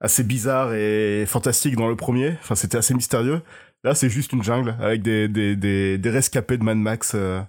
assez 0.00 0.24
bizarre 0.24 0.74
et 0.74 1.26
fantastique 1.26 1.76
dans 1.76 1.88
le 1.88 1.94
premier. 1.94 2.36
Enfin, 2.40 2.56
c'était 2.56 2.78
assez 2.78 2.94
mystérieux. 2.94 3.40
Là, 3.84 3.94
c'est 3.94 4.08
juste 4.08 4.32
une 4.32 4.42
jungle 4.42 4.76
avec 4.80 5.02
des, 5.02 5.28
des, 5.28 5.56
des, 5.56 5.98
des 5.98 6.10
rescapés 6.10 6.56
de 6.56 6.62
Mad 6.62 6.76
Max. 6.76 7.12
Euh, 7.14 7.40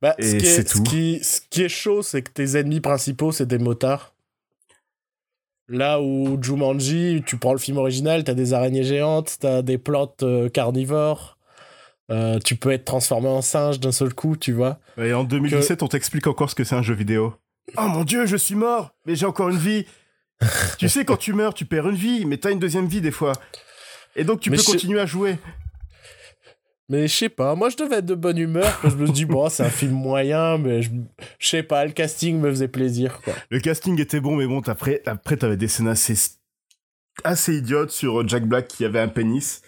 bah, 0.00 0.14
et 0.18 0.40
c'est 0.40 0.64
tout. 0.64 0.78
Ce 0.78 0.82
qui, 0.82 1.20
ce 1.22 1.40
qui 1.50 1.62
est 1.62 1.68
chaud, 1.68 2.02
c'est 2.02 2.22
que 2.22 2.30
tes 2.30 2.56
ennemis 2.56 2.80
principaux, 2.80 3.32
c'est 3.32 3.46
des 3.46 3.58
motards. 3.58 4.14
Là 5.68 6.00
où 6.00 6.38
Jumanji, 6.42 7.22
tu 7.26 7.38
prends 7.38 7.52
le 7.52 7.58
film 7.58 7.78
original, 7.78 8.22
t'as 8.24 8.34
des 8.34 8.52
araignées 8.52 8.84
géantes, 8.84 9.36
t'as 9.40 9.62
des 9.62 9.78
plantes 9.78 10.22
euh, 10.22 10.48
carnivores. 10.48 11.38
Euh, 12.10 12.38
tu 12.38 12.56
peux 12.56 12.70
être 12.70 12.84
transformé 12.84 13.28
en 13.28 13.40
singe 13.40 13.80
d'un 13.80 13.92
seul 13.92 14.12
coup, 14.12 14.36
tu 14.36 14.52
vois. 14.52 14.78
Et 14.98 15.14
en 15.14 15.24
2017, 15.24 15.82
on 15.82 15.88
t'explique 15.88 16.26
encore 16.26 16.50
ce 16.50 16.54
que 16.54 16.64
c'est 16.64 16.74
un 16.74 16.82
jeu 16.82 16.94
vidéo. 16.94 17.34
Oh 17.78 17.88
mon 17.88 18.04
dieu, 18.04 18.26
je 18.26 18.36
suis 18.36 18.54
mort, 18.54 18.94
mais 19.06 19.16
j'ai 19.16 19.24
encore 19.24 19.48
une 19.48 19.56
vie. 19.56 19.86
tu 20.78 20.90
sais, 20.90 21.06
quand 21.06 21.16
tu 21.16 21.32
meurs, 21.32 21.54
tu 21.54 21.64
perds 21.64 21.88
une 21.88 21.96
vie, 21.96 22.26
mais 22.26 22.36
t'as 22.36 22.50
une 22.50 22.58
deuxième 22.58 22.86
vie 22.86 23.00
des 23.00 23.10
fois. 23.10 23.32
Et 24.16 24.24
donc 24.24 24.40
tu 24.40 24.50
peux 24.50 24.62
continuer 24.62 25.00
à 25.00 25.06
jouer. 25.06 25.36
Mais 26.90 27.08
je 27.08 27.16
sais 27.16 27.28
pas, 27.30 27.54
moi 27.54 27.70
je 27.70 27.76
devais 27.76 27.96
être 27.96 28.06
de 28.06 28.14
bonne 28.14 28.36
humeur 28.36 28.78
je 28.84 28.94
me 28.94 29.08
dis 29.08 29.24
bon, 29.24 29.48
c'est 29.48 29.62
un 29.62 29.70
film 29.70 29.92
moyen 29.92 30.58
mais 30.58 30.82
je, 30.82 30.90
sais 31.40 31.62
pas, 31.62 31.84
le 31.86 31.92
casting 31.92 32.38
me 32.38 32.50
faisait 32.50 32.68
plaisir 32.68 33.20
quoi. 33.22 33.32
Le 33.48 33.58
casting 33.58 33.98
était 33.98 34.20
bon 34.20 34.36
mais 34.36 34.46
bon, 34.46 34.60
après 34.60 35.00
après 35.06 35.38
t'avais 35.38 35.56
des 35.56 35.68
scènes 35.68 35.88
assez 35.88 36.14
assez 37.22 37.56
idiotes 37.56 37.90
sur 37.90 38.26
Jack 38.28 38.46
Black 38.46 38.68
qui 38.68 38.84
avait 38.84 39.00
un 39.00 39.08
pénis 39.08 39.62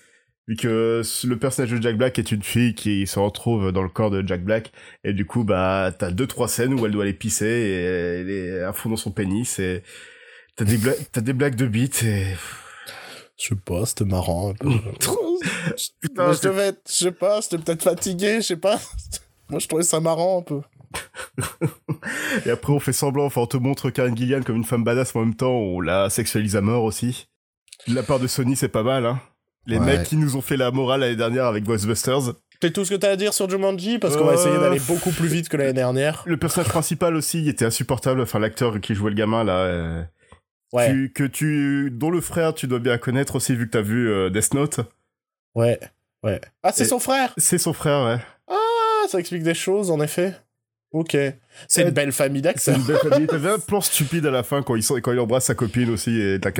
vu 0.46 0.56
que 0.56 1.02
le 1.24 1.38
personnage 1.38 1.70
de 1.70 1.80
Jack 1.80 1.96
Black 1.96 2.18
est 2.18 2.32
une 2.32 2.42
fille 2.42 2.74
qui 2.74 3.06
se 3.06 3.18
retrouve 3.18 3.72
dans 3.72 3.82
le 3.82 3.88
corps 3.88 4.10
de 4.10 4.26
Jack 4.26 4.44
Black 4.44 4.72
et 5.02 5.14
du 5.14 5.24
coup 5.24 5.42
bah 5.42 5.92
t'as 5.98 6.10
deux 6.10 6.26
trois 6.26 6.48
scènes 6.48 6.74
où 6.74 6.84
elle 6.84 6.92
doit 6.92 7.04
aller 7.04 7.14
pisser 7.14 7.46
et 7.46 7.82
elle 8.20 8.30
est 8.30 8.60
à 8.62 8.74
fond 8.74 8.90
dans 8.90 8.96
son 8.96 9.10
pénis 9.10 9.58
et 9.58 9.82
t'as 10.54 10.66
des 10.66 10.78
t'as 11.12 11.22
des 11.22 11.32
blagues 11.32 11.56
de 11.56 11.66
bite 11.66 12.02
et 12.02 12.26
Je 13.36 13.48
sais 13.48 13.54
pas, 13.54 13.84
c'était 13.84 14.04
marrant 14.04 14.50
un 14.50 14.54
peu. 14.54 14.70
Putain, 16.00 16.32
je 16.32 16.40
devais 16.40 16.68
être, 16.68 16.80
je 16.88 16.92
sais 16.92 17.12
pas, 17.12 17.40
j'étais 17.40 17.58
peut-être 17.58 17.82
fatigué, 17.82 18.36
je 18.36 18.46
sais 18.46 18.56
pas. 18.56 18.80
Moi, 19.50 19.60
je 19.60 19.68
trouvais 19.68 19.82
ça 19.82 20.00
marrant 20.00 20.40
un 20.40 20.42
peu. 20.42 20.60
Et 22.46 22.50
après, 22.50 22.72
on 22.72 22.80
fait 22.80 22.92
semblant, 22.92 23.26
enfin, 23.26 23.42
on 23.42 23.46
te 23.46 23.56
montre 23.56 23.90
Karen 23.90 24.16
Gillian 24.16 24.42
comme 24.42 24.56
une 24.56 24.64
femme 24.64 24.84
badass, 24.84 25.14
en 25.14 25.20
même 25.20 25.34
temps, 25.34 25.52
on 25.52 25.80
la 25.80 26.08
sexualise 26.08 26.56
à 26.56 26.62
mort 26.62 26.84
aussi. 26.84 27.28
De 27.86 27.94
la 27.94 28.02
part 28.02 28.18
de 28.18 28.26
Sony, 28.26 28.56
c'est 28.56 28.68
pas 28.68 28.82
mal, 28.82 29.04
hein. 29.06 29.20
Les 29.66 29.80
mecs 29.80 30.04
qui 30.04 30.16
nous 30.16 30.36
ont 30.36 30.40
fait 30.40 30.56
la 30.56 30.70
morale 30.70 31.00
l'année 31.00 31.16
dernière 31.16 31.46
avec 31.46 31.64
Ghostbusters. 31.64 32.34
C'est 32.62 32.72
tout 32.72 32.84
ce 32.84 32.90
que 32.90 32.94
t'as 32.94 33.10
à 33.10 33.16
dire 33.16 33.34
sur 33.34 33.50
Jumanji? 33.50 33.98
Parce 33.98 34.16
qu'on 34.16 34.24
va 34.24 34.34
essayer 34.34 34.56
d'aller 34.56 34.78
euh, 34.78 34.84
beaucoup 34.86 35.10
plus 35.10 35.26
vite 35.26 35.48
que 35.48 35.56
l'année 35.56 35.72
dernière. 35.72 36.22
Le 36.24 36.36
personnage 36.36 36.68
principal 36.68 37.16
aussi, 37.16 37.40
il 37.40 37.48
était 37.48 37.64
insupportable. 37.64 38.20
Enfin, 38.20 38.38
l'acteur 38.38 38.80
qui 38.80 38.94
jouait 38.94 39.10
le 39.10 39.16
gamin, 39.16 39.42
là. 39.42 40.06
Euh, 40.74 41.08
que 41.14 41.24
tu, 41.24 41.90
dont 41.92 42.10
le 42.10 42.20
frère, 42.20 42.54
tu 42.54 42.66
dois 42.66 42.78
bien 42.78 42.98
connaître 42.98 43.36
aussi, 43.36 43.54
vu 43.54 43.66
que 43.66 43.72
t'as 43.72 43.82
vu 43.82 44.10
euh, 44.10 44.30
Death 44.30 44.52
Note. 44.54 44.80
Ouais, 45.54 45.78
ouais. 46.22 46.40
Ah, 46.62 46.72
c'est 46.72 46.84
son 46.84 46.98
frère 46.98 47.32
C'est 47.38 47.58
son 47.58 47.72
frère, 47.72 48.04
ouais. 48.04 48.22
Ah, 48.48 49.08
ça 49.08 49.18
explique 49.18 49.42
des 49.42 49.54
choses, 49.54 49.90
en 49.90 50.00
effet. 50.00 50.34
Ok. 50.92 51.16
C'est 51.68 51.82
une 51.82 51.90
belle 51.90 52.12
famille 52.12 52.42
d'acteurs. 52.42 52.62
C'est 52.62 52.80
une 52.80 52.86
belle 52.86 52.98
famille. 52.98 53.26
T'avais 53.26 53.50
un 53.50 53.58
plan 53.66 53.80
stupide 53.80 54.24
à 54.24 54.30
la 54.30 54.42
fin 54.42 54.62
quand 54.62 54.76
il, 54.76 54.84
quand 55.02 55.12
il 55.12 55.18
embrasse 55.18 55.46
sa 55.46 55.54
copine 55.54 55.90
aussi 55.90 56.10
et 56.18 56.38
la 56.38 56.52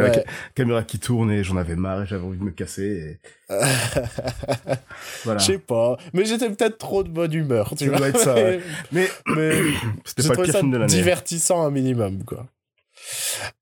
caméra 0.54 0.82
qui 0.82 0.98
tourne 0.98 1.30
et 1.30 1.44
j'en 1.44 1.56
avais 1.56 1.76
marre 1.76 2.02
et 2.02 2.06
j'avais 2.06 2.24
envie 2.24 2.38
de 2.38 2.42
me 2.42 2.50
casser. 2.50 3.18
voilà. 3.48 5.38
Je 5.38 5.44
sais 5.44 5.58
pas. 5.58 5.96
Mais 6.12 6.24
j'étais 6.24 6.50
peut-être 6.50 6.76
trop 6.76 7.02
de 7.02 7.08
bonne 7.08 7.32
humeur. 7.32 7.72
Tu 7.78 7.88
vois. 7.88 8.08
Être 8.08 8.20
ça, 8.20 8.34
mais, 8.92 9.08
mais 9.34 9.52
c'était 10.04 10.28
pas 10.28 10.34
le 10.34 10.42
pire 10.42 10.58
film 10.58 10.70
de 10.70 10.76
l'année. 10.76 10.92
divertissant 10.92 11.64
un 11.64 11.70
minimum, 11.70 12.24
quoi. 12.24 12.46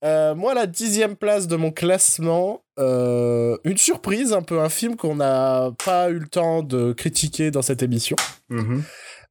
Euh, 0.04 0.34
moi, 0.34 0.54
la 0.54 0.66
dixième 0.66 1.16
place 1.16 1.46
de 1.46 1.56
mon 1.56 1.70
classement, 1.70 2.62
euh, 2.78 3.56
une 3.64 3.76
surprise, 3.76 4.32
un 4.32 4.42
peu 4.42 4.60
un 4.60 4.68
film 4.68 4.96
qu'on 4.96 5.16
n'a 5.16 5.72
pas 5.84 6.10
eu 6.10 6.18
le 6.18 6.28
temps 6.28 6.62
de 6.62 6.92
critiquer 6.92 7.50
dans 7.50 7.62
cette 7.62 7.82
émission. 7.82 8.16
Mm-hmm. 8.50 8.80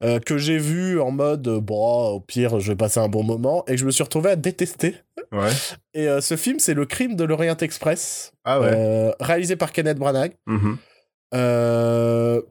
Euh, 0.03 0.19
que 0.19 0.37
j'ai 0.37 0.57
vu 0.57 0.99
en 0.99 1.11
mode 1.11 1.47
bon 1.47 2.07
au 2.09 2.19
pire 2.19 2.59
je 2.59 2.71
vais 2.71 2.75
passer 2.75 2.99
un 2.99 3.07
bon 3.07 3.23
moment 3.23 3.63
et 3.67 3.77
je 3.77 3.85
me 3.85 3.91
suis 3.91 4.03
retrouvé 4.03 4.31
à 4.31 4.35
détester 4.35 4.95
ouais. 5.31 5.51
et 5.93 6.09
ce 6.19 6.35
film 6.35 6.59
c'est 6.59 6.73
le 6.73 6.85
crime 6.85 7.15
de 7.15 7.23
l'Orient 7.23 7.55
Express 7.55 8.33
ah 8.43 8.59
ouais. 8.59 9.13
Réalisé 9.21 9.55
par 9.55 9.71
Kenneth 9.71 9.99
Branagh 9.99 10.33
mm-hmm. 10.47 12.41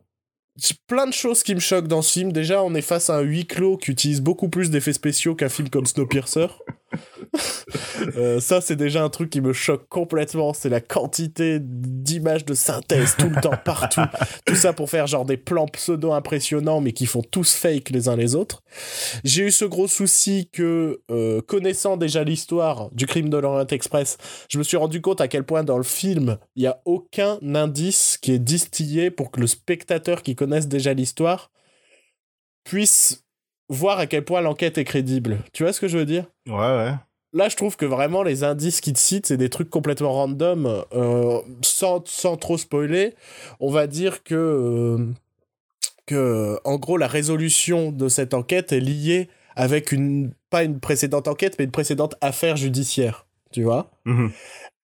plein 0.86 1.06
de 1.06 1.12
choses 1.12 1.42
qui 1.42 1.54
me 1.54 1.60
choquent 1.60 1.88
dans 1.88 2.00
ce 2.00 2.12
film 2.12 2.32
déjà 2.32 2.62
on 2.62 2.74
est 2.74 2.80
face 2.80 3.10
à 3.10 3.16
un 3.16 3.22
huis 3.22 3.46
clos 3.46 3.76
qui 3.76 3.90
utilise 3.90 4.22
beaucoup 4.22 4.48
plus 4.48 4.70
d'effets 4.70 4.94
spéciaux 4.94 5.34
qu'un 5.34 5.50
film 5.50 5.68
comme 5.68 5.84
Snowpiercer 5.84 6.46
Euh, 8.16 8.40
ça, 8.40 8.60
c'est 8.60 8.76
déjà 8.76 9.02
un 9.04 9.08
truc 9.08 9.30
qui 9.30 9.40
me 9.40 9.52
choque 9.52 9.88
complètement. 9.88 10.52
C'est 10.52 10.68
la 10.68 10.80
quantité 10.80 11.58
d'images 11.60 12.44
de 12.44 12.54
synthèse 12.54 13.14
tout 13.16 13.28
le 13.28 13.40
temps, 13.40 13.56
partout. 13.64 14.02
Tout 14.44 14.56
ça 14.56 14.72
pour 14.72 14.90
faire 14.90 15.06
genre 15.06 15.24
des 15.24 15.36
plans 15.36 15.66
pseudo 15.66 16.12
impressionnants, 16.12 16.80
mais 16.80 16.92
qui 16.92 17.06
font 17.06 17.22
tous 17.22 17.54
fake 17.54 17.90
les 17.90 18.08
uns 18.08 18.16
les 18.16 18.34
autres. 18.34 18.62
J'ai 19.24 19.44
eu 19.44 19.50
ce 19.50 19.64
gros 19.64 19.86
souci 19.86 20.48
que, 20.52 21.00
euh, 21.10 21.40
connaissant 21.42 21.96
déjà 21.96 22.24
l'histoire 22.24 22.90
du 22.90 23.06
crime 23.06 23.28
de 23.28 23.36
l'Orient 23.36 23.66
Express, 23.66 24.18
je 24.48 24.58
me 24.58 24.64
suis 24.64 24.76
rendu 24.76 25.00
compte 25.00 25.20
à 25.20 25.28
quel 25.28 25.44
point 25.44 25.62
dans 25.62 25.78
le 25.78 25.84
film, 25.84 26.38
il 26.56 26.62
n'y 26.62 26.68
a 26.68 26.80
aucun 26.84 27.38
indice 27.54 28.18
qui 28.20 28.32
est 28.32 28.38
distillé 28.38 29.10
pour 29.10 29.30
que 29.30 29.40
le 29.40 29.46
spectateur 29.46 30.22
qui 30.22 30.34
connaisse 30.34 30.66
déjà 30.66 30.92
l'histoire 30.92 31.50
puisse 32.64 33.24
voir 33.68 33.98
à 33.98 34.06
quel 34.06 34.24
point 34.24 34.40
l'enquête 34.40 34.76
est 34.76 34.84
crédible. 34.84 35.38
Tu 35.52 35.62
vois 35.62 35.72
ce 35.72 35.80
que 35.80 35.88
je 35.88 35.98
veux 35.98 36.04
dire? 36.06 36.26
Ouais, 36.46 36.54
ouais 36.54 36.92
là, 37.32 37.48
je 37.48 37.56
trouve 37.56 37.76
que 37.76 37.86
vraiment 37.86 38.22
les 38.22 38.44
indices 38.44 38.80
qu'ils 38.80 38.92
te 38.94 38.98
citent, 38.98 39.26
c'est 39.26 39.36
des 39.36 39.48
trucs 39.48 39.70
complètement 39.70 40.12
random. 40.12 40.84
Euh, 40.92 41.40
sans, 41.62 42.06
sans, 42.06 42.36
trop 42.36 42.58
spoiler, 42.58 43.14
on 43.60 43.70
va 43.70 43.86
dire 43.86 44.22
que, 44.22 44.34
euh, 44.34 45.06
que, 46.06 46.58
en 46.64 46.76
gros, 46.76 46.96
la 46.96 47.06
résolution 47.06 47.92
de 47.92 48.08
cette 48.08 48.34
enquête 48.34 48.72
est 48.72 48.80
liée 48.80 49.28
avec 49.56 49.92
une, 49.92 50.32
pas 50.50 50.62
une 50.62 50.80
précédente 50.80 51.28
enquête, 51.28 51.56
mais 51.58 51.64
une 51.64 51.70
précédente 51.70 52.14
affaire 52.20 52.56
judiciaire. 52.56 53.26
Tu 53.52 53.62
vois 53.62 53.90
mhm. 54.06 54.32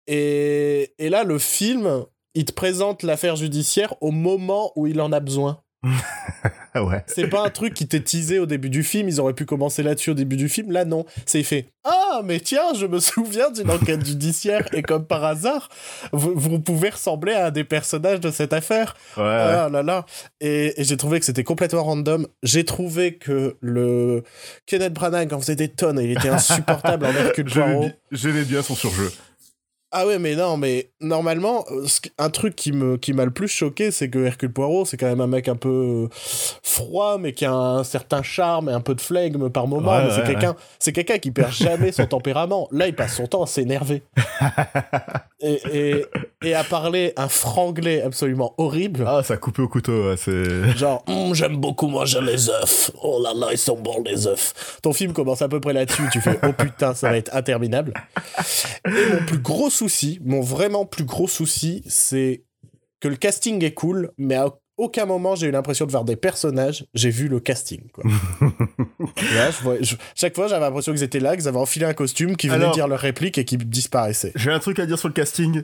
et, 0.08 0.94
et 0.98 1.10
là, 1.10 1.24
le 1.24 1.38
film, 1.38 2.06
il 2.34 2.46
te 2.46 2.52
présente 2.52 3.04
l'affaire 3.04 3.36
judiciaire 3.36 3.94
au 4.02 4.12
moment 4.12 4.72
où 4.76 4.88
il 4.88 5.00
en 5.02 5.12
a 5.12 5.20
besoin. 5.20 5.62
ouais. 6.84 7.04
C'est 7.08 7.28
pas 7.28 7.46
un 7.46 7.50
truc 7.50 7.74
qui 7.74 7.88
t'est 7.88 8.02
teasé 8.02 8.40
au 8.40 8.46
début 8.46 8.70
du 8.70 8.84
film, 8.84 9.08
ils 9.08 9.20
auraient 9.20 9.34
pu 9.34 9.46
commencer 9.46 9.84
là-dessus 9.84 10.12
au 10.12 10.14
début 10.14 10.36
du 10.36 10.50
film. 10.50 10.72
Là, 10.72 10.86
non. 10.86 11.06
C'est 11.26 11.44
fait 11.44 11.68
Ah, 11.84 12.22
mais 12.24 12.40
tiens, 12.40 12.74
je 12.78 12.86
me 12.86 13.00
souviens 13.00 13.52
d'une 13.52 13.70
enquête 13.70 14.06
judiciaire 14.06 14.66
et 14.74 14.82
comme 14.82 15.06
par 15.06 15.24
hasard, 15.24 15.70
vous, 16.12 16.60
pouvez 16.60 16.90
ressembler 16.90 17.34
à 17.34 17.48
un 17.48 17.52
des 17.52 17.64
personnages 17.64 18.20
de 18.20 18.32
cette 18.32 18.54
affaire. 18.54 18.96
Ouais. 19.18 19.24
Ah 19.24 19.70
là 19.72 19.84
là. 19.84 20.06
Et, 20.42 20.74
j'ai 20.78 20.98
trouvé 20.98 21.20
que 21.20 21.26
c'était 21.26 21.44
complètement 21.44 21.84
random. 21.84 22.28
J'ai 22.44 22.66
trouvé 22.66 23.16
que 23.16 23.58
le 23.62 24.24
Kenneth 24.66 24.94
Branagh 24.94 25.34
en 25.34 25.40
faisait 25.40 25.56
des 25.56 25.70
tonnes 25.70 26.00
et 26.00 26.06
il 26.06 26.12
était 26.12 26.30
insupportable 26.30 27.06
en 27.06 27.12
Hercule 27.12 27.46
Poirot. 27.52 27.90
J'aimais 28.12 28.44
bien 28.44 28.62
son 28.62 28.76
surjeu. 28.76 29.12
Ah 29.98 30.06
ouais, 30.06 30.20
mais 30.20 30.36
non, 30.36 30.58
mais 30.58 30.90
normalement, 31.00 31.64
euh, 31.72 31.86
un 32.18 32.30
truc 32.30 32.54
qui 32.54 32.74
me 32.74 32.98
qui 32.98 33.14
m'a 33.14 33.24
le 33.24 33.32
plus 33.32 33.48
choqué, 33.48 33.92
c'est 33.92 34.10
que 34.10 34.26
Hercule 34.26 34.52
Poirot, 34.52 34.84
c'est 34.84 34.98
quand 34.98 35.06
même 35.06 35.22
un 35.22 35.28
mec 35.28 35.48
un 35.48 35.56
peu 35.56 36.10
froid, 36.12 37.18
mais 37.18 37.32
qui 37.32 37.46
a 37.46 37.54
un 37.54 37.86
certain 37.86 38.22
charme 38.22 38.68
et 38.68 38.74
un 38.74 38.82
peu 38.82 38.94
de 38.94 39.00
flegme 39.00 39.50
par 39.50 39.68
moment. 39.68 39.98
c'est 40.14 40.26
quelqu'un, 40.26 40.58
c'est 40.80 40.92
quelqu'un 40.92 41.18
qui 41.18 41.32
perd 41.32 41.54
jamais 41.54 41.94
son 41.94 42.08
tempérament. 42.08 42.68
Là, 42.74 42.88
il 42.88 42.94
passe 42.94 43.16
son 43.16 43.28
temps 43.28 43.44
à 43.44 43.48
s'énerver 43.48 44.04
et, 45.40 45.62
et, 45.72 46.06
et, 46.44 46.54
à 46.54 46.66
parler 46.66 47.14
un 47.16 47.30
franglais 47.30 48.02
absolument 48.02 48.54
horrible. 48.58 49.06
Ah, 49.08 49.24
ça 49.24 49.38
coupé 49.38 49.62
au 49.62 49.70
couteau, 49.70 50.14
c'est. 50.18 50.72
Genre, 50.78 51.06
hum, 51.08 51.34
j'aime 51.34 51.56
beaucoup 51.56 51.88
manger 51.88 52.20
les 52.20 52.50
œufs. 52.50 52.92
Oh 53.02 53.22
là 53.24 53.32
là, 53.34 53.48
ils 53.54 53.58
sont 53.58 53.78
bons 53.78 54.04
les 54.06 54.28
œufs. 54.28 54.78
Ton 54.82 54.92
film 54.92 55.14
commence 55.14 55.42
à 55.42 55.48
peu 55.48 55.62
près 55.62 55.72
là-dessus. 55.72 56.04
Tu 56.12 56.20
fais, 56.20 56.38
oh 56.44 56.52
putain, 56.52 56.94
ça 56.94 57.12
va 57.12 57.16
être 57.16 57.34
interminable. 57.34 57.94
Et 58.86 59.14
mon 59.14 59.26
plus 59.26 59.40
gros 59.40 59.70
souci 59.70 59.85
souci, 59.86 60.20
mon 60.26 60.42
vraiment 60.42 60.86
plus 60.86 61.04
gros 61.04 61.28
souci, 61.28 61.84
c'est 61.88 62.44
que 63.00 63.08
le 63.08 63.16
casting 63.16 63.64
est 63.64 63.74
cool, 63.74 64.12
mais 64.18 64.34
à 64.34 64.48
aucun 64.78 65.06
moment 65.06 65.36
j'ai 65.36 65.46
eu 65.46 65.52
l'impression 65.52 65.86
de 65.86 65.92
voir 65.92 66.06
des 66.06 66.16
personnages, 66.16 66.88
j'ai 66.96 67.12
vu 67.12 67.28
le 67.28 67.40
casting. 67.40 67.84
chaque 70.16 70.34
fois 70.34 70.48
j'avais 70.48 70.66
l'impression 70.66 70.92
qu'ils 70.92 71.04
étaient 71.04 71.20
là, 71.20 71.36
qu'ils 71.36 71.48
avaient 71.48 71.60
enfilé 71.60 71.86
un 71.86 71.94
costume, 71.94 72.36
qu'ils 72.36 72.50
venaient 72.50 72.72
dire 72.72 72.88
leur 72.88 73.00
réplique 73.00 73.38
et 73.38 73.46
qu'ils 73.46 73.70
disparaissaient. 73.70 74.32
J'ai 74.36 74.52
un 74.52 74.60
truc 74.60 74.80
à 74.80 74.88
dire 74.88 74.98
sur 74.98 75.08
le 75.08 75.14
casting. 75.14 75.64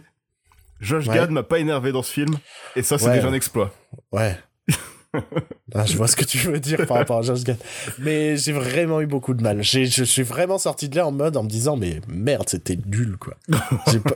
Josh 0.79 1.07
Gad 1.07 1.31
m'a 1.31 1.43
pas 1.43 1.57
énervé 1.57 1.91
dans 1.91 2.03
ce 2.03 2.11
film, 2.11 2.37
et 2.75 2.83
ça 2.83 2.99
c'est 2.99 3.11
déjà 3.11 3.27
un 3.27 3.33
exploit. 3.33 3.73
Ouais. 4.11 4.37
Ah, 5.73 5.85
je 5.85 5.95
vois 5.95 6.07
ce 6.07 6.17
que 6.17 6.25
tu 6.25 6.37
veux 6.37 6.59
dire 6.59 6.85
par 6.85 6.97
rapport 6.97 7.19
à 7.19 7.21
Josh 7.21 7.45
Gad. 7.45 7.57
Mais 7.99 8.35
j'ai 8.35 8.51
vraiment 8.51 8.99
eu 8.99 9.07
beaucoup 9.07 9.33
de 9.33 9.41
mal. 9.41 9.63
Je 9.63 10.03
suis 10.03 10.21
vraiment 10.21 10.57
sorti 10.57 10.89
de 10.89 10.97
là 10.97 11.07
en 11.07 11.13
mode 11.13 11.37
en 11.37 11.43
me 11.43 11.49
disant, 11.49 11.77
mais 11.77 12.01
merde, 12.09 12.49
c'était 12.49 12.77
nul, 12.85 13.15
quoi. 13.17 13.35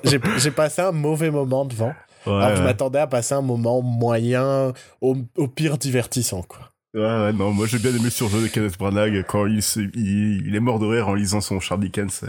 j'ai 0.04 0.52
passé 0.52 0.82
un 0.82 0.92
mauvais 0.92 1.32
moment 1.32 1.64
devant. 1.64 1.94
alors 2.26 2.58
je 2.58 2.62
m'attendais 2.62 3.00
à 3.00 3.08
passer 3.08 3.36
un 3.36 3.42
moment 3.42 3.82
moyen, 3.82 4.74
au, 5.00 5.16
pire 5.48 5.78
divertissant, 5.78 6.42
quoi. 6.42 6.72
Ouais, 6.94 7.02
ouais, 7.02 7.34
non, 7.34 7.52
moi 7.52 7.68
j'ai 7.68 7.78
bien 7.78 7.92
aimé 7.92 8.06
le 8.06 8.10
surjeu 8.10 8.42
de 8.42 8.48
Kenneth 8.48 8.78
Branagh 8.78 9.26
quand 9.28 9.46
il, 9.48 9.60
il, 9.96 10.48
il, 10.48 10.56
est 10.56 10.60
mort 10.62 10.80
de 10.80 10.86
rire 10.86 11.10
en 11.10 11.14
lisant 11.14 11.42
son 11.42 11.60
Charles 11.60 11.82
Dickens. 11.82 12.24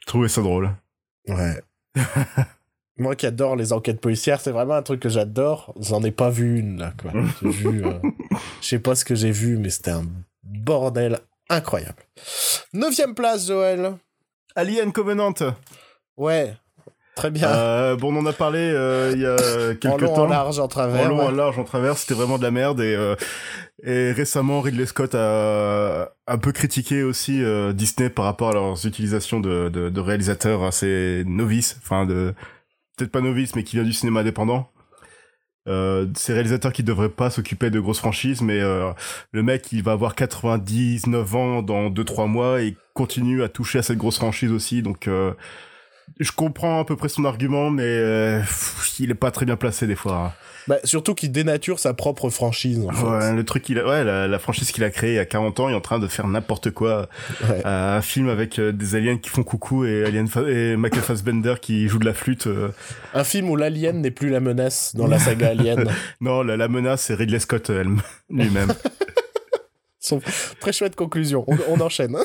Je 0.00 0.06
trouvais 0.06 0.28
ça 0.28 0.40
drôle. 0.40 0.70
Ouais. 1.28 1.60
Moi 2.98 3.14
qui 3.14 3.26
adore 3.26 3.54
les 3.54 3.72
enquêtes 3.72 4.00
policières, 4.00 4.40
c'est 4.40 4.50
vraiment 4.50 4.74
un 4.74 4.82
truc 4.82 5.00
que 5.00 5.08
j'adore. 5.08 5.72
J'en 5.80 6.02
ai 6.02 6.10
pas 6.10 6.30
vu 6.30 6.58
une 6.58 6.78
là, 6.78 6.92
quoi. 7.00 7.12
vu, 7.42 7.84
euh, 7.84 7.92
je 8.60 8.66
sais 8.66 8.80
pas 8.80 8.96
ce 8.96 9.04
que 9.04 9.14
j'ai 9.14 9.30
vu, 9.30 9.56
mais 9.56 9.70
c'était 9.70 9.92
un 9.92 10.04
bordel 10.42 11.20
incroyable. 11.48 12.02
Neuvième 12.72 13.14
place, 13.14 13.46
Joël. 13.46 13.92
Alien 14.56 14.90
Covenant. 14.90 15.32
Ouais, 16.16 16.56
très 17.14 17.30
bien. 17.30 17.48
Euh, 17.48 17.94
bon, 17.94 18.12
on 18.12 18.18
en 18.18 18.26
a 18.26 18.32
parlé 18.32 18.58
euh, 18.58 19.12
il 19.14 19.20
y 19.20 19.26
a 19.26 19.74
quelques 19.76 19.80
temps. 20.06 20.14
En 20.14 20.16
long, 20.16 20.24
en 20.24 20.26
large, 20.26 20.58
en 20.58 20.66
travers. 20.66 21.06
En 21.06 21.08
long, 21.08 21.20
en 21.20 21.30
large, 21.30 21.58
en 21.60 21.64
travers, 21.64 21.96
c'était 21.96 22.14
vraiment 22.14 22.38
de 22.38 22.42
la 22.42 22.50
merde. 22.50 22.80
Et, 22.80 22.96
et 23.84 24.10
récemment, 24.10 24.60
Ridley 24.60 24.86
Scott 24.86 25.14
a 25.14 26.10
un 26.26 26.38
peu 26.38 26.50
critiqué 26.50 27.04
aussi 27.04 27.44
Disney 27.74 28.10
par 28.10 28.24
rapport 28.24 28.48
à 28.48 28.54
leurs 28.54 28.86
utilisations 28.86 29.38
de, 29.38 29.68
de, 29.68 29.88
de 29.88 30.00
réalisateurs 30.00 30.64
assez 30.64 31.22
novices, 31.26 31.76
enfin 31.80 32.04
de 32.06 32.34
peut-être 32.98 33.12
pas 33.12 33.20
novice, 33.20 33.54
mais 33.54 33.62
qui 33.62 33.76
vient 33.76 33.84
du 33.84 33.92
cinéma 33.92 34.20
indépendant. 34.20 34.70
Euh, 35.68 36.06
ces 36.16 36.32
réalisateurs 36.32 36.72
qui 36.72 36.82
devraient 36.82 37.10
pas 37.10 37.30
s'occuper 37.30 37.70
de 37.70 37.78
grosses 37.78 37.98
franchises, 37.98 38.40
mais 38.40 38.58
euh, 38.60 38.90
le 39.32 39.42
mec 39.42 39.70
il 39.70 39.82
va 39.82 39.92
avoir 39.92 40.14
99 40.14 41.34
ans 41.34 41.62
dans 41.62 41.90
2-3 41.90 42.26
mois 42.26 42.62
et 42.62 42.74
continue 42.94 43.42
à 43.42 43.48
toucher 43.50 43.80
à 43.80 43.82
cette 43.82 43.98
grosse 43.98 44.16
franchise 44.16 44.50
aussi, 44.50 44.82
donc 44.82 45.08
euh, 45.08 45.34
je 46.20 46.32
comprends 46.32 46.80
à 46.80 46.84
peu 46.84 46.96
près 46.96 47.08
son 47.08 47.24
argument, 47.24 47.70
mais 47.70 47.84
euh, 47.84 48.42
il 48.98 49.10
est 49.10 49.14
pas 49.14 49.30
très 49.30 49.46
bien 49.46 49.56
placé 49.56 49.86
des 49.86 49.94
fois. 49.94 50.16
Hein. 50.16 50.32
Bah, 50.66 50.76
surtout 50.84 51.14
qu'il 51.14 51.32
dénature 51.32 51.78
sa 51.78 51.94
propre 51.94 52.28
franchise. 52.28 52.86
En 52.86 53.18
ouais, 53.18 53.32
le 53.32 53.44
truc 53.44 53.62
qu'il 53.62 53.78
a, 53.78 53.86
ouais, 53.86 54.04
la, 54.04 54.38
franchise 54.38 54.70
qu'il 54.70 54.84
a 54.84 54.90
créée 54.90 55.18
à 55.18 55.24
40 55.24 55.60
ans, 55.60 55.68
il 55.68 55.72
est 55.72 55.76
en 55.76 55.80
train 55.80 55.98
de 55.98 56.06
faire 56.06 56.26
n'importe 56.26 56.70
quoi. 56.70 57.08
Euh, 57.48 57.96
un 57.96 58.02
film 58.02 58.28
avec 58.28 58.58
euh, 58.58 58.70
des 58.70 58.94
aliens 58.94 59.16
qui 59.16 59.30
font 59.30 59.42
coucou 59.42 59.86
et, 59.86 60.04
Alien 60.04 60.28
et 60.46 60.76
Michael 60.76 61.02
Fassbender 61.02 61.54
qui 61.62 61.88
joue 61.88 61.98
de 61.98 62.04
la 62.04 62.12
flûte. 62.12 62.48
Un 63.14 63.24
film 63.24 63.48
où 63.48 63.56
l'alien 63.56 64.02
n'est 64.02 64.10
plus 64.10 64.28
la 64.28 64.40
menace 64.40 64.94
dans 64.94 65.06
la 65.06 65.18
saga 65.18 65.48
Alien. 65.48 65.88
non, 66.20 66.42
la, 66.42 66.58
la 66.58 66.68
menace 66.68 67.02
c'est 67.02 67.14
Ridley 67.14 67.38
Scott 67.38 67.70
lui-même. 68.28 68.72
Très 70.60 70.72
chouette 70.72 70.94
conclusion. 70.96 71.44
On, 71.68 71.80
enchaîne. 71.80 72.16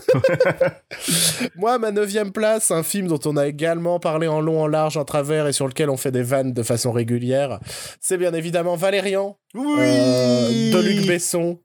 Moi, 1.55 1.79
ma 1.79 1.91
neuvième 1.91 2.31
place, 2.31 2.71
un 2.71 2.83
film 2.83 3.07
dont 3.07 3.19
on 3.25 3.35
a 3.35 3.47
également 3.47 3.99
parlé 3.99 4.27
en 4.27 4.41
long, 4.41 4.61
en 4.61 4.67
large, 4.67 4.97
en 4.97 5.05
travers 5.05 5.47
et 5.47 5.53
sur 5.53 5.67
lequel 5.67 5.89
on 5.89 5.97
fait 5.97 6.11
des 6.11 6.21
vannes 6.21 6.53
de 6.53 6.63
façon 6.63 6.91
régulière, 6.91 7.59
c'est 7.99 8.17
bien 8.17 8.33
évidemment 8.33 8.75
Valérian 8.75 9.37
euh, 9.55 10.71
de 10.71 10.79
Luc 10.81 11.07
Besson. 11.07 11.59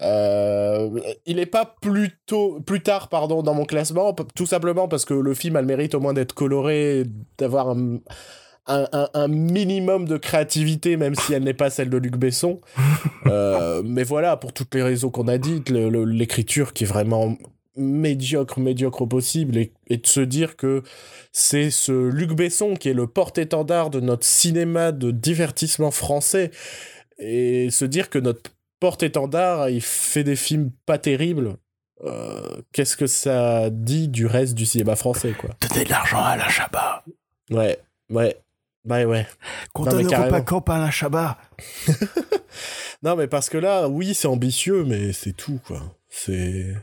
Euh, 0.00 0.90
il 1.26 1.36
n'est 1.36 1.46
pas 1.46 1.76
plus 1.80 2.18
tôt, 2.26 2.60
plus 2.60 2.82
tard 2.82 3.08
pardon 3.08 3.42
dans 3.42 3.54
mon 3.54 3.64
classement, 3.64 4.14
tout 4.34 4.46
simplement 4.46 4.88
parce 4.88 5.04
que 5.04 5.14
le 5.14 5.34
film 5.34 5.56
a 5.56 5.60
le 5.60 5.66
mérite 5.66 5.94
au 5.94 6.00
moins 6.00 6.14
d'être 6.14 6.34
coloré, 6.34 7.04
d'avoir 7.36 7.70
un 7.70 7.98
un, 8.68 9.28
minimum 9.28 10.06
de 10.06 10.16
créativité, 10.16 10.96
même 10.96 11.14
si 11.14 11.32
elle 11.32 11.44
n'est 11.44 11.54
pas 11.54 11.70
celle 11.70 11.90
de 11.90 11.96
Luc 11.96 12.16
Besson. 12.16 12.60
Euh, 13.26 13.82
mais 13.84 14.04
voilà, 14.04 14.38
pour 14.38 14.54
toutes 14.54 14.74
les 14.74 14.82
raisons 14.82 15.10
qu'on 15.10 15.28
a 15.28 15.36
dites, 15.36 15.68
l'écriture 15.68 16.72
qui 16.72 16.84
est 16.84 16.86
vraiment 16.86 17.36
médiocre, 17.76 18.58
médiocre 18.58 19.06
possible, 19.06 19.58
et, 19.58 19.96
de 19.96 20.06
se 20.06 20.20
dire 20.20 20.56
que 20.56 20.82
c'est 21.32 21.70
ce 21.70 21.92
Luc 21.92 22.32
Besson 22.32 22.74
qui 22.74 22.88
est 22.88 22.94
le 22.94 23.06
porte-étendard 23.06 23.90
de 23.90 24.00
notre 24.00 24.24
cinéma 24.24 24.92
de 24.92 25.10
divertissement 25.10 25.90
français, 25.90 26.50
et 27.18 27.70
se 27.70 27.84
dire 27.84 28.08
que 28.08 28.18
notre 28.18 28.50
porte-étendard, 28.80 29.68
il 29.68 29.82
fait 29.82 30.24
des 30.24 30.36
films 30.36 30.70
pas 30.86 30.98
terribles. 30.98 31.56
Euh, 32.04 32.62
qu'est-ce 32.72 32.96
que 32.96 33.06
ça 33.06 33.70
dit 33.70 34.08
du 34.08 34.26
reste 34.26 34.54
du 34.54 34.66
cinéma 34.66 34.96
français, 34.96 35.34
quoi? 35.38 35.50
Donner 35.68 35.84
de 35.84 35.90
l'argent 35.90 36.22
à 36.22 36.36
la 36.36 36.48
Chabat. 36.48 37.04
Ouais, 37.50 37.78
ouais. 38.10 38.36
Bah 38.84 39.04
ouais. 39.04 39.26
Quand 39.74 39.92
on 39.92 40.08
pas 40.08 40.40
camp 40.40 40.60
à 40.68 40.78
la 40.78 40.90
Chabat. 40.90 41.38
non, 43.02 43.16
mais 43.16 43.26
parce 43.26 43.48
que 43.48 43.58
là, 43.58 43.88
oui, 43.88 44.14
c'est 44.14 44.28
ambitieux, 44.28 44.84
mais 44.84 45.12
c'est 45.12 45.32
tout, 45.32 45.60
quoi. 45.66 45.96
C'est. 46.08 46.74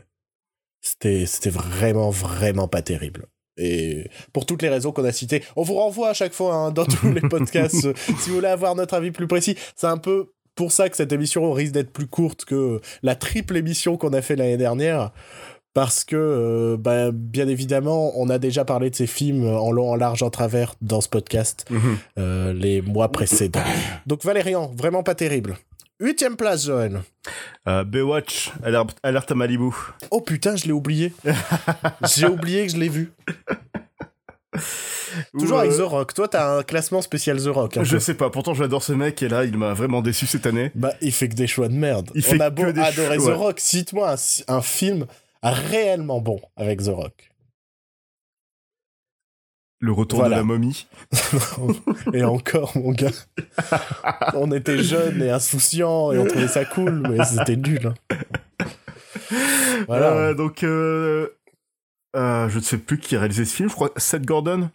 C'était, 0.80 1.26
c'était 1.26 1.50
vraiment, 1.50 2.10
vraiment 2.10 2.68
pas 2.68 2.80
terrible. 2.80 3.26
Et 3.56 4.08
pour 4.32 4.46
toutes 4.46 4.62
les 4.62 4.68
raisons 4.68 4.92
qu'on 4.92 5.04
a 5.04 5.12
citées, 5.12 5.42
on 5.56 5.62
vous 5.62 5.74
renvoie 5.74 6.10
à 6.10 6.14
chaque 6.14 6.32
fois 6.32 6.54
hein, 6.54 6.70
dans 6.70 6.84
tous 6.84 7.10
les 7.10 7.22
podcasts. 7.22 7.96
si 8.20 8.28
vous 8.28 8.36
voulez 8.36 8.48
avoir 8.48 8.74
notre 8.74 8.94
avis 8.94 9.10
plus 9.10 9.26
précis, 9.26 9.56
c'est 9.74 9.86
un 9.86 9.98
peu 9.98 10.32
pour 10.54 10.72
ça 10.72 10.88
que 10.88 10.96
cette 10.96 11.12
émission 11.12 11.52
risque 11.52 11.72
d'être 11.72 11.92
plus 11.92 12.06
courte 12.06 12.44
que 12.44 12.80
la 13.02 13.14
triple 13.14 13.56
émission 13.56 13.96
qu'on 13.96 14.12
a 14.12 14.22
fait 14.22 14.36
l'année 14.36 14.56
dernière 14.56 15.12
parce 15.76 16.04
que, 16.04 16.16
euh, 16.16 16.76
bah, 16.78 17.10
bien 17.12 17.48
évidemment, 17.48 18.18
on 18.18 18.30
a 18.30 18.38
déjà 18.38 18.64
parlé 18.64 18.88
de 18.88 18.94
ces 18.94 19.06
films 19.06 19.46
en 19.46 19.70
long, 19.70 19.90
en 19.90 19.94
large, 19.94 20.22
en 20.22 20.30
travers 20.30 20.74
dans 20.80 21.02
ce 21.02 21.08
podcast 21.10 21.66
mhm. 21.68 21.98
euh, 22.18 22.54
les 22.54 22.80
mois 22.80 23.12
précédents. 23.12 23.60
Donc 24.06 24.24
Valérian, 24.24 24.72
vraiment 24.74 25.02
pas 25.02 25.14
terrible. 25.14 25.58
Huitième 26.00 26.36
place, 26.36 26.64
Joël. 26.64 27.02
Euh, 27.68 27.84
Baywatch, 27.84 28.52
alerte 29.02 29.30
à 29.30 29.34
Malibu. 29.34 29.68
Oh 30.10 30.22
putain, 30.22 30.56
je 30.56 30.64
l'ai 30.64 30.72
oublié. 30.72 31.12
J'ai 32.16 32.26
oublié 32.26 32.64
que 32.66 32.72
je 32.72 32.78
l'ai 32.78 32.88
vu. 32.88 33.12
Toujours 35.38 35.58
avec 35.58 35.72
The 35.72 35.80
Rock. 35.80 36.14
Toi, 36.14 36.28
t'as 36.28 36.58
un 36.58 36.62
classement 36.62 37.02
spécial 37.02 37.42
The 37.42 37.48
Rock. 37.48 37.78
Je 37.82 37.98
sais 37.98 38.14
pas. 38.14 38.30
Pourtant, 38.30 38.54
j'adore 38.54 38.82
ce 38.82 38.92
mec 38.92 39.22
et 39.22 39.28
là, 39.28 39.44
il 39.44 39.56
m'a 39.56 39.74
vraiment 39.74 40.02
déçu 40.02 40.26
cette 40.26 40.46
année. 40.46 40.70
Bah, 40.74 40.92
il 41.00 41.12
fait 41.12 41.28
que 41.28 41.34
des 41.34 41.46
choix 41.46 41.68
de 41.68 41.74
merde. 41.74 42.10
Il 42.14 42.24
On 42.32 42.40
a 42.40 42.50
beau 42.50 42.64
adorer 42.64 43.18
The 43.18 43.36
Rock. 43.36 43.60
Cite-moi 43.60 44.14
un, 44.48 44.62
film 44.62 45.06
réellement 45.42 46.20
bon 46.20 46.40
avec 46.56 46.82
The 46.82 46.88
Rock. 46.88 47.30
Le 49.78 49.92
retour 49.92 50.24
de 50.24 50.30
la 50.30 50.42
momie. 50.42 50.86
et 52.14 52.24
encore, 52.24 52.76
mon 52.76 52.92
gars. 52.92 53.10
on 54.34 54.50
était 54.50 54.82
jeunes 54.82 55.22
et 55.22 55.30
insouciants 55.30 56.12
et 56.12 56.18
on 56.18 56.26
trouvait 56.26 56.48
ça 56.48 56.64
cool, 56.64 57.06
mais 57.08 57.24
c'était 57.24 57.56
nul. 57.56 57.86
Hein. 57.86 58.16
Voilà. 59.86 60.12
Euh, 60.12 60.34
donc, 60.34 60.62
euh, 60.62 61.28
euh, 62.16 62.48
je 62.48 62.58
ne 62.58 62.62
sais 62.62 62.78
plus 62.78 62.98
qui 62.98 63.16
a 63.16 63.20
réalisé 63.20 63.44
ce 63.44 63.54
film. 63.54 63.68
Je 63.68 63.74
crois 63.74 63.90
Seth 63.96 64.24
Gordon. 64.24 64.70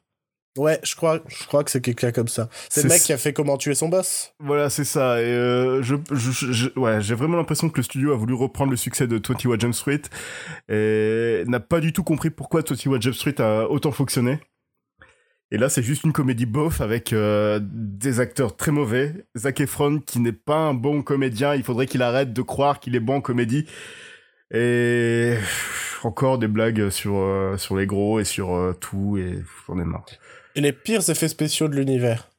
Ouais, 0.58 0.80
je 0.84 0.96
crois, 0.96 1.22
je 1.28 1.46
crois 1.46 1.64
que 1.64 1.72
c'est 1.72 1.80
quelqu'un 1.82 2.12
comme 2.12 2.28
ça. 2.28 2.50
C'est 2.70 2.84
le 2.84 2.90
mec 2.90 3.02
qui 3.02 3.14
a 3.14 3.18
fait 3.18 3.32
Comment 3.32 3.58
tuer 3.58 3.74
son 3.74 3.88
boss. 3.88 4.34
Voilà, 4.40 4.70
c'est 4.70 4.84
ça. 4.84 5.22
Et 5.22 5.26
euh, 5.26 5.82
je, 5.82 5.96
je, 6.12 6.68
ouais, 6.78 7.02
j'ai 7.02 7.16
vraiment 7.16 7.38
l'impression 7.38 7.70
que 7.70 7.78
le 7.78 7.84
studio 7.84 8.12
a 8.12 8.18
voulu 8.18 8.34
reprendre 8.34 8.72
le 8.72 8.78
succès 8.78 9.08
de 9.08 9.16
21 9.16 9.58
Jump 9.58 9.74
Street 9.74 10.02
et 10.68 11.44
n'a 11.48 11.62
pas 11.62 11.80
du 11.80 11.94
tout 11.94 12.04
compris 12.04 12.30
pourquoi 12.30 12.62
21 12.68 13.00
Jump 13.00 13.16
Street 13.16 13.40
a 13.40 13.70
autant 13.70 13.92
fonctionné. 13.92 14.40
Et 15.52 15.58
là, 15.58 15.68
c'est 15.68 15.84
juste 15.84 16.04
une 16.06 16.14
comédie 16.14 16.46
bof 16.46 16.80
avec 16.80 17.12
euh, 17.12 17.60
des 17.62 18.22
acteurs 18.22 18.56
très 18.56 18.72
mauvais. 18.72 19.26
Zac 19.38 19.60
Efron, 19.60 20.00
qui 20.00 20.20
n'est 20.20 20.32
pas 20.32 20.56
un 20.56 20.74
bon 20.74 21.02
comédien, 21.02 21.56
il 21.56 21.64
faudrait 21.64 21.88
qu'il 21.88 22.02
arrête 22.02 22.32
de 22.32 22.42
croire 22.42 22.80
qu'il 22.80 22.96
est 22.96 23.02
bon 23.02 23.16
en 23.16 23.22
comédie. 23.22 23.66
Et 24.54 25.36
encore 26.04 26.38
des 26.38 26.48
blagues 26.48 26.90
sur 26.90 27.16
euh, 27.18 27.58
sur 27.58 27.78
les 27.78 27.86
gros 27.86 28.20
et 28.20 28.26
sur 28.26 28.54
euh, 28.56 28.74
tout 28.74 29.18
et 29.18 29.44
j'en 29.68 29.80
ai 29.80 29.86
marre. 29.86 30.06
Et 30.56 30.62
les 30.62 30.74
pires 30.74 31.10
effets 31.10 31.28
spéciaux 31.28 31.68
de 31.68 31.76
l'univers. 31.76 32.30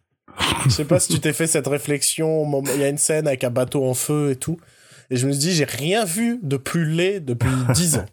Je 0.65 0.71
sais 0.71 0.85
pas 0.85 1.01
si 1.01 1.13
tu 1.13 1.21
t'es 1.21 1.33
fait 1.33 1.47
cette 1.47 1.67
réflexion. 1.67 2.63
Il 2.75 2.81
y 2.81 2.85
a 2.85 2.89
une 2.89 2.99
scène 2.99 3.27
avec 3.27 3.45
un 3.45 3.51
bateau 3.51 3.85
en 3.85 3.95
feu 3.95 4.31
et 4.31 4.37
tout. 4.37 4.59
Et 5.11 5.17
je 5.17 5.27
me 5.27 5.33
suis 5.33 5.41
dit, 5.41 5.53
j'ai 5.53 5.65
rien 5.65 6.05
vu 6.05 6.39
de 6.43 6.57
plus 6.57 6.87
laid 6.87 7.21
depuis 7.21 7.51
10 7.75 7.97
ans. 7.99 8.07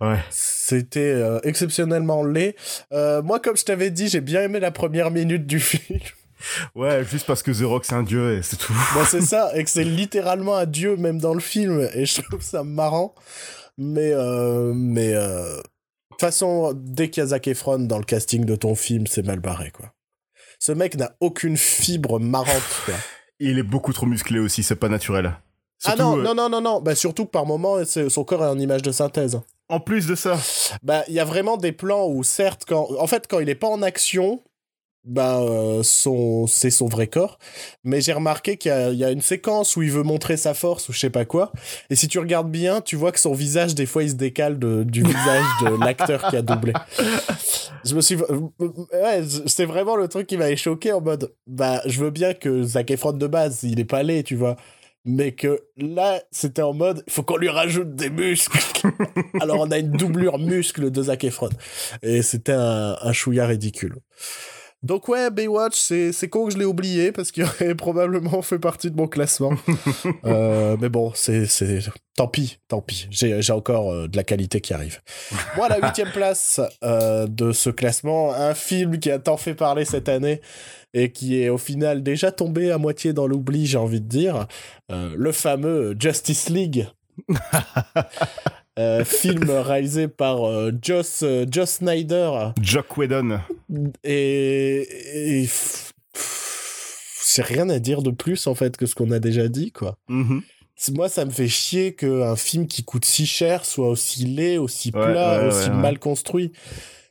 Ouais. 0.00 0.18
C'était 0.30 1.00
euh, 1.00 1.40
exceptionnellement 1.42 2.24
laid. 2.24 2.56
Euh, 2.92 3.22
moi, 3.22 3.40
comme 3.40 3.56
je 3.56 3.64
t'avais 3.64 3.90
dit, 3.90 4.08
j'ai 4.08 4.20
bien 4.20 4.42
aimé 4.42 4.60
la 4.60 4.70
première 4.70 5.10
minute 5.10 5.46
du 5.46 5.60
film. 5.60 6.00
Ouais, 6.74 7.04
juste 7.04 7.26
parce 7.26 7.42
que 7.42 7.52
The 7.52 7.64
Rock 7.64 7.84
c'est 7.84 7.94
un 7.94 8.02
dieu 8.02 8.36
et 8.36 8.42
c'est 8.42 8.56
tout. 8.56 8.72
Bah, 8.96 9.04
c'est 9.08 9.20
ça, 9.20 9.52
et 9.54 9.62
que 9.62 9.70
c'est 9.70 9.84
littéralement 9.84 10.56
un 10.56 10.66
dieu 10.66 10.96
même 10.96 11.20
dans 11.20 11.34
le 11.34 11.40
film, 11.40 11.88
et 11.94 12.04
je 12.04 12.20
trouve 12.20 12.42
ça 12.42 12.64
marrant. 12.64 13.14
Mais, 13.78 14.10
euh, 14.12 14.72
mais, 14.74 15.14
toute 15.14 15.71
façon, 16.22 16.72
dès 16.74 17.10
qu'il 17.10 17.20
y 17.20 17.24
a 17.24 17.26
Zac 17.28 17.46
Efron 17.48 17.80
dans 17.80 17.98
le 17.98 18.04
casting 18.04 18.44
de 18.44 18.56
ton 18.56 18.74
film, 18.74 19.06
c'est 19.06 19.26
mal 19.26 19.40
barré, 19.40 19.70
quoi. 19.70 19.92
Ce 20.58 20.72
mec 20.72 20.96
n'a 20.96 21.16
aucune 21.20 21.56
fibre 21.56 22.18
marrante, 22.20 22.62
quoi. 22.84 22.94
Il 23.40 23.58
est 23.58 23.64
beaucoup 23.64 23.92
trop 23.92 24.06
musclé 24.06 24.38
aussi, 24.38 24.62
c'est 24.62 24.76
pas 24.76 24.88
naturel. 24.88 25.34
ah 25.84 25.96
non, 25.96 26.16
non, 26.16 26.34
non, 26.34 26.48
non, 26.48 26.60
non, 26.60 26.80
bah 26.80 26.94
surtout 26.94 27.26
que 27.26 27.30
par 27.30 27.44
moment, 27.44 27.84
son 27.84 28.24
corps 28.24 28.44
est 28.44 28.48
en 28.48 28.58
image 28.58 28.82
de 28.82 28.92
synthèse. 28.92 29.40
En 29.68 29.80
plus 29.80 30.06
de 30.06 30.14
ça. 30.14 30.38
Bah, 30.82 31.02
il 31.08 31.14
y 31.14 31.20
a 31.20 31.24
vraiment 31.24 31.56
des 31.56 31.72
plans 31.72 32.06
où, 32.06 32.22
certes, 32.22 32.64
quand, 32.66 32.88
en 32.98 33.06
fait, 33.06 33.26
quand 33.28 33.40
il 33.40 33.48
est 33.48 33.54
pas 33.54 33.68
en 33.68 33.82
action, 33.82 34.42
bah, 35.04 35.40
euh, 35.40 35.82
son, 35.82 36.46
c'est 36.46 36.70
son 36.70 36.86
vrai 36.86 37.06
corps. 37.06 37.38
Mais 37.84 38.00
j'ai 38.00 38.12
remarqué 38.12 38.56
qu'il 38.56 38.70
y 38.70 39.04
a, 39.04 39.10
une 39.10 39.20
séquence 39.20 39.76
où 39.76 39.82
il 39.82 39.90
veut 39.90 40.02
montrer 40.02 40.36
sa 40.36 40.54
force 40.54 40.88
ou 40.88 40.92
je 40.92 40.98
sais 41.00 41.10
pas 41.10 41.24
quoi. 41.24 41.52
Et 41.90 41.96
si 41.96 42.08
tu 42.08 42.18
regardes 42.18 42.50
bien, 42.50 42.80
tu 42.80 42.96
vois 42.96 43.12
que 43.12 43.20
son 43.20 43.32
visage, 43.32 43.74
des 43.74 43.86
fois, 43.86 44.04
il 44.04 44.10
se 44.10 44.14
décale 44.14 44.58
du 44.58 45.02
visage 45.02 45.44
de 45.62 45.84
l'acteur 45.84 46.28
qui 46.28 46.36
a 46.36 46.42
doublé. 46.42 46.72
Je 47.84 47.94
me 47.96 48.00
suis, 48.00 48.16
ouais, 48.16 49.22
c'est 49.46 49.64
vraiment 49.64 49.96
le 49.96 50.06
truc 50.06 50.26
qui 50.28 50.36
m'avait 50.36 50.56
choqué 50.56 50.92
en 50.92 51.00
mode, 51.00 51.34
bah, 51.48 51.82
je 51.86 51.98
veux 51.98 52.10
bien 52.10 52.32
que 52.32 52.62
Zac 52.62 52.90
Efron 52.92 53.12
de 53.12 53.26
base, 53.26 53.64
il 53.64 53.80
est 53.80 53.84
pas 53.84 54.04
laid, 54.04 54.22
tu 54.22 54.36
vois. 54.36 54.56
Mais 55.04 55.32
que 55.32 55.64
là, 55.76 56.22
c'était 56.30 56.62
en 56.62 56.74
mode, 56.74 57.02
il 57.08 57.12
faut 57.12 57.24
qu'on 57.24 57.36
lui 57.36 57.48
rajoute 57.48 57.96
des 57.96 58.08
muscles. 58.08 58.56
Alors 59.40 59.58
on 59.58 59.70
a 59.72 59.78
une 59.78 59.90
doublure 59.90 60.38
muscle 60.38 60.92
de 60.92 61.02
Zac 61.02 61.24
Efron. 61.24 61.50
Et 62.02 62.22
c'était 62.22 62.52
un, 62.52 62.96
un 63.00 63.12
chouïa 63.12 63.46
ridicule. 63.46 63.96
Donc 64.82 65.08
ouais, 65.08 65.30
Baywatch, 65.30 65.76
c'est 65.76 66.28
con 66.28 66.46
que 66.46 66.52
je 66.52 66.58
l'ai 66.58 66.64
oublié 66.64 67.12
parce 67.12 67.30
qu'il 67.30 67.44
aurait 67.44 67.74
probablement 67.74 68.42
fait 68.42 68.58
partie 68.58 68.90
de 68.90 68.96
mon 68.96 69.06
classement. 69.06 69.52
euh, 70.24 70.76
mais 70.80 70.88
bon, 70.88 71.12
c'est 71.14 71.46
tant 72.16 72.26
pis, 72.26 72.58
tant 72.66 72.80
pis. 72.80 73.06
J'ai 73.10 73.52
encore 73.52 73.92
euh, 73.92 74.08
de 74.08 74.16
la 74.16 74.24
qualité 74.24 74.60
qui 74.60 74.74
arrive. 74.74 75.00
Moi, 75.56 75.68
la 75.68 75.78
huitième 75.78 76.10
place 76.12 76.60
euh, 76.82 77.26
de 77.28 77.52
ce 77.52 77.70
classement, 77.70 78.34
un 78.34 78.54
film 78.54 78.98
qui 78.98 79.10
a 79.10 79.18
tant 79.20 79.36
fait 79.36 79.54
parler 79.54 79.84
cette 79.84 80.08
année 80.08 80.40
et 80.94 81.12
qui 81.12 81.40
est 81.40 81.48
au 81.48 81.58
final 81.58 82.02
déjà 82.02 82.32
tombé 82.32 82.70
à 82.70 82.78
moitié 82.78 83.12
dans 83.12 83.26
l'oubli, 83.26 83.66
j'ai 83.66 83.78
envie 83.78 84.00
de 84.00 84.08
dire, 84.08 84.46
le 84.90 85.32
fameux 85.32 85.96
Justice 85.98 86.50
League. 86.50 86.86
Euh, 88.78 89.04
film 89.04 89.50
réalisé 89.50 90.08
par 90.08 90.48
euh, 90.48 90.72
Joss, 90.80 91.22
euh, 91.22 91.44
Joss 91.50 91.70
Snyder. 91.70 92.52
Jock 92.60 92.96
Whedon. 92.96 93.40
Et, 94.02 95.46
c'est 96.14 97.42
rien 97.42 97.68
à 97.68 97.78
dire 97.78 98.02
de 98.02 98.10
plus 98.10 98.46
en 98.46 98.54
fait 98.54 98.76
que 98.76 98.86
ce 98.86 98.94
qu'on 98.94 99.10
a 99.10 99.18
déjà 99.18 99.48
dit 99.48 99.72
quoi. 99.72 99.98
Mm-hmm. 100.08 100.42
Moi, 100.94 101.08
ça 101.08 101.24
me 101.24 101.30
fait 101.30 101.48
chier 101.48 101.94
qu'un 101.94 102.34
film 102.34 102.66
qui 102.66 102.82
coûte 102.82 103.04
si 103.04 103.24
cher 103.24 103.64
soit 103.64 103.88
aussi 103.88 104.24
laid, 104.24 104.58
aussi 104.58 104.90
plat, 104.90 105.46
aussi 105.46 105.70
mal 105.70 105.98
construit. 105.98 106.52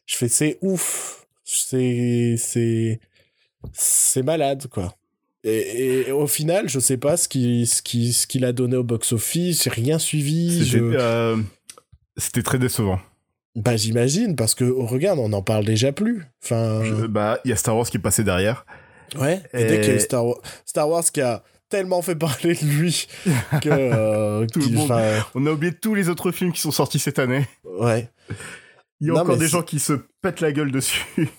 Je 0.06 0.18
fais 0.18 0.28
c'est 0.28 0.58
ouf. 0.62 1.26
C'est 1.44 2.36
c'est 2.38 3.00
c'est 3.74 4.24
malade 4.24 4.68
quoi. 4.68 4.94
Et, 5.44 6.12
au 6.12 6.28
final, 6.28 6.70
je 6.70 6.80
sais 6.80 6.98
pas 6.98 7.18
ce 7.18 7.28
qu'il 7.28 7.66
ce 7.68 7.82
qui, 7.82 8.14
ce 8.14 8.28
qu'il 8.28 8.46
a 8.46 8.54
donné 8.54 8.76
au 8.76 8.84
box-office, 8.84 9.64
j'ai 9.64 9.70
rien 9.70 9.98
suivi. 9.98 10.70
C'était 12.18 12.44
très 12.44 12.60
décevant. 12.60 13.00
Bah 13.56 13.76
j'imagine 13.76 14.36
parce 14.36 14.56
que 14.56 14.64
oh, 14.64 14.86
regarde, 14.86 15.20
on 15.20 15.30
n'en 15.30 15.42
parle 15.42 15.66
déjà 15.66 15.92
plus. 15.92 16.24
Enfin. 16.44 16.82
bah 17.10 17.40
il 17.44 17.50
y 17.50 17.54
a 17.54 17.58
Star 17.58 17.76
Wars 17.76 17.90
qui 17.90 17.98
est 17.98 18.02
passé 18.02 18.24
derrière. 18.24 18.66
Ouais. 19.20 19.42
Et, 19.54 19.66
dès 19.66 19.82
qu'il 19.82 19.94
y 19.94 19.98
a 19.98 20.00
Star 20.00 20.26
Wars, 20.26 20.38
Star 20.66 20.90
Wars 20.90 21.04
qui 21.04 21.22
a 21.22 21.44
tellement 21.68 22.02
fait 22.02 22.16
parler 22.16 22.54
de 22.54 22.66
lui 22.66 23.08
que 23.62 23.70
euh, 23.70 24.46
Tout 24.46 24.60
le 24.60 24.70
monde... 24.70 24.92
on 25.36 25.46
a 25.48 25.52
oublié 25.52 25.74
tous 25.74 25.96
les 25.96 26.08
autres 26.08 26.32
films 26.32 26.54
qui 26.54 26.62
sont 26.62 26.72
sortis 26.72 27.00
cette 27.00 27.20
année. 27.20 27.46
Ouais. 27.66 28.10
Il 29.00 29.08
y 29.08 29.10
a 29.10 29.16
encore 29.16 29.38
des 29.38 29.48
gens 29.48 29.64
qui 29.64 29.80
se 29.80 29.94
pètent 30.22 30.42
la 30.42 30.52
gueule 30.52 30.72
dessus. 30.72 31.30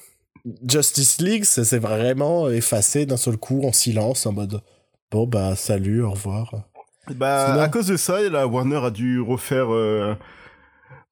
Justice 0.68 1.20
League, 1.20 1.44
ça 1.44 1.64
s'est 1.64 1.78
vraiment 1.78 2.50
effacé 2.50 3.06
d'un 3.06 3.16
seul 3.16 3.36
coup 3.36 3.62
en 3.64 3.72
silence 3.72 4.26
en 4.26 4.32
mode 4.32 4.60
bon 5.10 5.26
bah 5.26 5.54
salut, 5.54 6.02
au 6.02 6.10
revoir. 6.10 6.54
Bah 7.14 7.60
à 7.62 7.68
cause 7.68 7.86
de 7.86 7.96
ça, 7.96 8.20
la 8.28 8.46
Warner 8.46 8.84
a 8.84 8.90
dû 8.90 9.20
refaire 9.20 9.72
euh, 9.72 10.14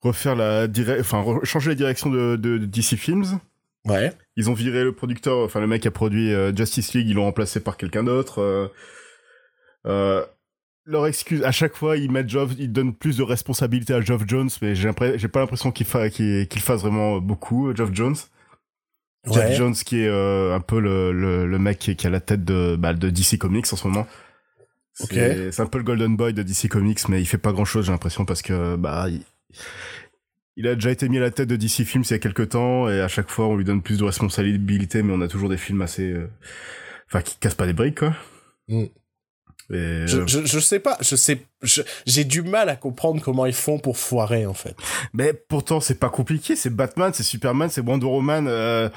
refaire 0.02 0.34
la 0.34 0.66
enfin 1.00 1.24
changer 1.44 1.70
la 1.70 1.74
direction 1.74 2.10
de, 2.10 2.36
de, 2.36 2.58
DC 2.58 2.96
Films. 2.96 3.38
Ouais. 3.86 4.12
Ils 4.36 4.50
ont 4.50 4.54
viré 4.54 4.84
le 4.84 4.92
producteur, 4.92 5.38
enfin 5.44 5.60
le 5.60 5.66
mec 5.66 5.82
qui 5.82 5.88
a 5.88 5.90
produit 5.90 6.32
euh, 6.32 6.54
Justice 6.54 6.94
League, 6.94 7.08
ils 7.08 7.14
l'ont 7.14 7.24
remplacé 7.24 7.60
par 7.60 7.76
quelqu'un 7.76 8.04
d'autre. 8.04 8.70
Euh, 9.86 10.24
leur 10.86 11.06
excuse, 11.06 11.42
à 11.44 11.52
chaque 11.52 11.76
fois, 11.76 11.96
ils 11.96 12.10
mettent 12.10 12.28
Geoff, 12.28 12.52
ils 12.58 12.72
donnent 12.72 12.94
plus 12.94 13.16
de 13.16 13.22
responsabilité 13.22 13.94
à 13.94 14.00
Geoff 14.00 14.22
Jones, 14.26 14.50
mais 14.60 14.74
j'ai 14.74 14.92
pas 14.92 15.40
l'impression 15.40 15.70
qu'il 15.70 15.86
qu'il 15.86 16.62
fasse 16.62 16.82
vraiment 16.82 17.18
beaucoup, 17.18 17.74
Geoff 17.74 17.90
Jones. 17.92 18.16
Geoff 19.26 19.52
Jones 19.52 19.74
qui 19.74 20.00
est 20.00 20.08
un 20.08 20.60
peu 20.60 20.80
le, 20.80 21.12
le, 21.46 21.58
mec 21.58 21.78
qui, 21.78 21.96
qui, 21.96 22.06
a 22.06 22.10
la 22.10 22.20
tête 22.20 22.44
de, 22.44 22.76
bah, 22.76 22.94
de 22.94 23.10
DC 23.10 23.38
Comics 23.38 23.66
en 23.72 23.76
ce 23.76 23.86
moment. 23.86 24.06
C'est 24.94 25.60
un 25.60 25.66
peu 25.66 25.78
le 25.78 25.84
Golden 25.84 26.16
Boy 26.16 26.34
de 26.34 26.42
DC 26.42 26.68
Comics, 26.68 27.08
mais 27.08 27.20
il 27.20 27.26
fait 27.26 27.38
pas 27.38 27.52
grand 27.52 27.64
chose, 27.64 27.86
j'ai 27.86 27.92
l'impression, 27.92 28.24
parce 28.24 28.42
que 28.42 28.76
bah 28.76 29.06
il, 30.56 30.66
a 30.66 30.74
déjà 30.74 30.90
été 30.90 31.08
mis 31.08 31.18
à 31.18 31.20
la 31.20 31.30
tête 31.30 31.48
de 31.48 31.56
DC 31.56 31.84
Films 31.84 32.04
il 32.06 32.10
y 32.10 32.14
a 32.14 32.18
quelques 32.18 32.50
temps, 32.50 32.88
et 32.88 33.00
à 33.00 33.08
chaque 33.08 33.30
fois 33.30 33.46
on 33.46 33.56
lui 33.56 33.64
donne 33.64 33.82
plus 33.82 33.98
de 33.98 34.04
responsabilité, 34.04 35.02
mais 35.02 35.12
on 35.12 35.20
a 35.20 35.28
toujours 35.28 35.48
des 35.48 35.56
films 35.56 35.82
assez, 35.82 36.12
euh, 36.12 36.28
enfin 37.06 37.22
qui 37.22 37.36
cassent 37.38 37.54
pas 37.54 37.66
des 37.66 37.72
briques 37.72 37.98
quoi. 37.98 38.14
Mm. 38.68 38.84
Je, 39.70 40.24
je, 40.26 40.44
je, 40.44 40.58
sais 40.58 40.80
pas, 40.80 40.98
je 41.00 41.16
sais, 41.16 41.42
j'ai 42.06 42.24
du 42.24 42.42
mal 42.42 42.68
à 42.68 42.76
comprendre 42.76 43.22
comment 43.22 43.46
ils 43.46 43.52
font 43.52 43.78
pour 43.78 43.98
foirer 43.98 44.46
en 44.46 44.54
fait. 44.54 44.74
Mais 45.12 45.32
pourtant 45.32 45.80
c'est 45.80 45.98
pas 45.98 46.10
compliqué, 46.10 46.56
c'est 46.56 46.70
Batman, 46.70 47.12
c'est 47.14 47.22
Superman, 47.22 47.70
c'est 47.70 47.80
Wonder 47.80 48.06
Woman. 48.06 48.46
Euh, 48.48 48.88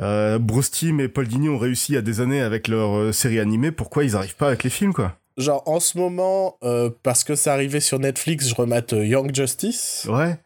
euh, 0.00 0.38
Bruce 0.38 0.70
Timm 0.70 1.00
et 1.00 1.08
Paul 1.08 1.26
Dini 1.26 1.48
ont 1.48 1.58
réussi 1.58 1.96
à 1.96 2.02
des 2.02 2.20
années 2.20 2.40
avec 2.40 2.68
leur 2.68 2.96
euh, 2.96 3.12
série 3.12 3.40
animée. 3.40 3.70
Pourquoi 3.70 4.04
ils 4.04 4.16
arrivent 4.16 4.36
pas 4.36 4.48
avec 4.48 4.64
les 4.64 4.70
films 4.70 4.92
quoi? 4.92 5.16
Genre 5.36 5.62
en 5.66 5.80
ce 5.80 5.96
moment, 5.96 6.58
euh, 6.62 6.90
parce 7.02 7.24
que 7.24 7.34
c'est 7.34 7.50
arrivé 7.50 7.80
sur 7.80 7.98
Netflix, 7.98 8.48
je 8.48 8.54
remate 8.54 8.92
euh, 8.92 9.06
Young 9.06 9.34
Justice. 9.34 10.06
Ouais. 10.08 10.38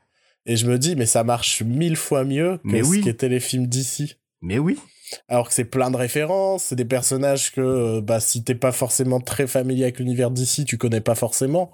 Et 0.46 0.56
je 0.56 0.66
me 0.66 0.78
dis, 0.78 0.94
mais 0.94 1.06
ça 1.06 1.24
marche 1.24 1.62
mille 1.62 1.96
fois 1.96 2.24
mieux 2.24 2.58
que 2.68 2.82
ce 2.82 2.98
qui 3.00 3.08
était 3.08 3.28
les 3.28 3.40
films 3.40 3.66
d'ici. 3.66 4.16
Mais 4.42 4.58
oui. 4.58 4.78
Alors 5.28 5.48
que 5.48 5.54
c'est 5.54 5.64
plein 5.64 5.90
de 5.90 5.96
références, 5.96 6.64
c'est 6.64 6.76
des 6.76 6.84
personnages 6.84 7.52
que 7.52 7.60
euh, 7.60 8.00
bah, 8.00 8.20
si 8.20 8.44
t'es 8.44 8.54
pas 8.54 8.72
forcément 8.72 9.20
très 9.20 9.46
familier 9.46 9.84
avec 9.84 9.98
l'univers 9.98 10.30
d'ici, 10.30 10.64
tu 10.64 10.78
connais 10.78 11.00
pas 11.00 11.14
forcément. 11.14 11.72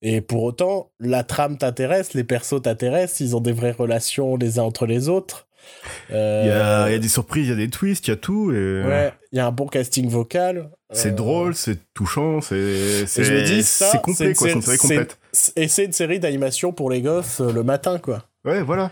Et 0.00 0.20
pour 0.20 0.44
autant, 0.44 0.92
la 1.00 1.24
trame 1.24 1.58
t'intéresse, 1.58 2.14
les 2.14 2.24
persos 2.24 2.62
t'intéressent, 2.62 3.20
ils 3.20 3.36
ont 3.36 3.40
des 3.40 3.52
vraies 3.52 3.72
relations 3.72 4.36
les 4.36 4.58
uns 4.58 4.62
entre 4.62 4.86
les 4.86 5.08
autres. 5.08 5.48
Il 6.10 6.14
y, 6.14 6.18
a, 6.18 6.88
y, 6.88 6.94
a, 6.94 6.98
des 6.98 7.08
surprises, 7.08 7.46
il 7.46 7.50
y 7.50 7.52
a 7.52 7.56
des 7.56 7.68
twists, 7.68 8.06
il 8.06 8.10
y 8.10 8.12
a 8.12 8.16
tout. 8.16 8.52
Et... 8.52 8.82
Ouais, 8.82 9.12
il 9.32 9.36
y 9.36 9.40
a 9.40 9.46
un 9.46 9.52
bon 9.52 9.66
casting 9.66 10.08
vocal. 10.08 10.70
C'est 10.90 11.14
drôle, 11.14 11.54
c'est 11.54 11.78
touchant, 11.92 12.40
c'est 12.40 13.06
c'est 13.06 14.00
complet 14.02 14.32
quoi, 14.34 14.48
c'est 14.48 14.54
une 14.54 14.62
série 14.62 14.78
complète. 14.78 15.18
Et 15.56 15.68
c'est 15.68 15.84
une 15.84 15.92
série 15.92 16.18
d'animation 16.18 16.72
pour 16.72 16.90
les 16.90 17.02
gosses 17.02 17.40
euh, 17.40 17.52
le 17.52 17.62
matin 17.62 17.98
quoi. 17.98 18.24
Ouais, 18.44 18.62
voilà. 18.62 18.90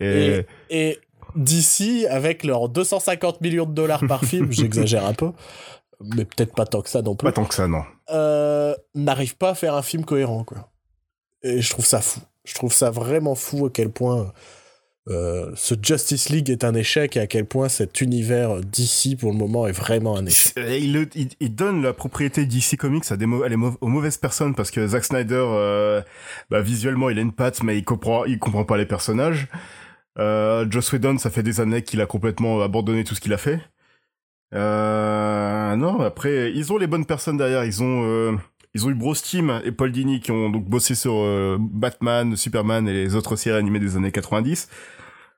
Et, 0.00 0.44
et, 0.70 0.98
d'ici 1.34 2.06
avec 2.06 2.44
leurs 2.44 2.68
250 2.68 3.40
millions 3.40 3.66
de 3.66 3.72
dollars 3.72 4.06
par 4.06 4.24
film, 4.24 4.50
j'exagère 4.52 5.04
un 5.04 5.14
peu, 5.14 5.32
mais 6.00 6.24
peut-être 6.24 6.54
pas 6.54 6.66
tant 6.66 6.82
que 6.82 6.90
ça 6.90 7.02
non 7.02 7.14
plus. 7.16 7.26
Pas 7.26 7.32
tant 7.32 7.44
que 7.44 7.54
ça 7.54 7.68
non. 7.68 7.82
Euh, 8.10 8.74
n'arrive 8.94 9.36
pas 9.36 9.50
à 9.50 9.54
faire 9.54 9.74
un 9.74 9.82
film 9.82 10.04
cohérent 10.04 10.44
quoi. 10.44 10.70
Et 11.42 11.60
je 11.60 11.70
trouve 11.70 11.86
ça 11.86 12.00
fou. 12.00 12.20
Je 12.44 12.54
trouve 12.54 12.72
ça 12.72 12.90
vraiment 12.90 13.34
fou 13.34 13.66
à 13.66 13.70
quel 13.70 13.90
point 13.90 14.32
euh, 15.10 15.50
ce 15.54 15.74
Justice 15.80 16.28
League 16.28 16.50
est 16.50 16.64
un 16.64 16.74
échec 16.74 17.16
et 17.16 17.20
à 17.20 17.26
quel 17.26 17.46
point 17.46 17.68
cet 17.68 18.02
univers 18.02 18.60
d'ici 18.60 19.16
pour 19.16 19.32
le 19.32 19.38
moment 19.38 19.66
est 19.66 19.72
vraiment 19.72 20.16
un 20.16 20.26
échec. 20.26 20.54
Il, 20.56 21.08
il, 21.40 21.54
donne 21.54 21.82
la 21.82 21.94
propriété 21.94 22.44
DC 22.44 22.76
Comics 22.76 23.10
à 23.10 23.16
des 23.16 23.24
aux 23.24 23.88
mauvaises 23.88 24.18
personnes 24.18 24.54
parce 24.54 24.70
que 24.70 24.86
Zack 24.86 25.04
Snyder, 25.04 25.44
euh, 25.48 26.02
bah, 26.50 26.60
visuellement 26.60 27.08
il 27.08 27.18
a 27.18 27.22
une 27.22 27.32
patte 27.32 27.62
mais 27.62 27.78
il 27.78 27.84
comprend 27.84 28.24
il 28.26 28.38
comprend 28.38 28.64
pas 28.64 28.76
les 28.76 28.86
personnages. 28.86 29.48
Euh, 30.18 30.66
Joss 30.70 30.92
Whedon, 30.92 31.18
ça 31.18 31.30
fait 31.30 31.42
des 31.42 31.60
années 31.60 31.82
qu'il 31.82 32.00
a 32.00 32.06
complètement 32.06 32.60
abandonné 32.62 33.04
tout 33.04 33.14
ce 33.14 33.20
qu'il 33.20 33.32
a 33.32 33.38
fait. 33.38 33.60
Euh, 34.54 35.76
non, 35.76 36.00
après 36.00 36.52
ils 36.52 36.72
ont 36.72 36.78
les 36.78 36.86
bonnes 36.86 37.06
personnes 37.06 37.36
derrière. 37.36 37.64
Ils 37.64 37.82
ont 37.82 38.02
euh, 38.04 38.36
ils 38.74 38.86
ont 38.86 38.90
eu 38.90 38.94
Bruce 38.94 39.22
Timm 39.22 39.60
et 39.64 39.72
Paul 39.72 39.92
Dini 39.92 40.20
qui 40.20 40.30
ont 40.32 40.50
donc 40.50 40.64
bossé 40.64 40.94
sur 40.94 41.58
Batman, 41.58 42.36
Superman 42.36 42.88
et 42.88 42.92
les 42.92 43.14
autres 43.14 43.36
séries 43.36 43.58
animées 43.58 43.80
des 43.80 43.96
années 43.96 44.12
90. 44.12 44.68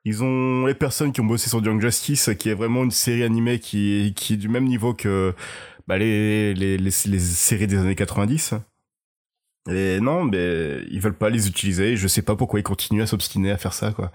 Ils 0.04 0.24
ont 0.24 0.66
les 0.66 0.74
personnes 0.74 1.12
qui 1.12 1.20
ont 1.20 1.24
bossé 1.26 1.50
sur 1.50 1.62
Young 1.62 1.80
Justice, 1.80 2.30
qui 2.38 2.48
est 2.48 2.54
vraiment 2.54 2.84
une 2.84 2.90
série 2.90 3.22
animée 3.22 3.58
qui, 3.58 4.14
qui 4.16 4.34
est 4.34 4.36
du 4.36 4.48
même 4.48 4.64
niveau 4.64 4.94
que 4.94 5.34
bah, 5.86 5.98
les, 5.98 6.54
les, 6.54 6.78
les, 6.78 6.90
séries 6.90 7.66
des 7.66 7.76
années 7.76 7.94
90. 7.94 8.54
Et 9.70 10.00
non, 10.00 10.24
mais 10.24 10.84
ils 10.90 11.00
veulent 11.00 11.16
pas 11.16 11.28
les 11.28 11.48
utiliser. 11.48 11.96
Je 11.96 12.08
sais 12.08 12.22
pas 12.22 12.34
pourquoi 12.34 12.60
ils 12.60 12.62
continuent 12.62 13.02
à 13.02 13.06
s'obstiner 13.06 13.50
à 13.50 13.58
faire 13.58 13.74
ça, 13.74 13.92
quoi. 13.92 14.10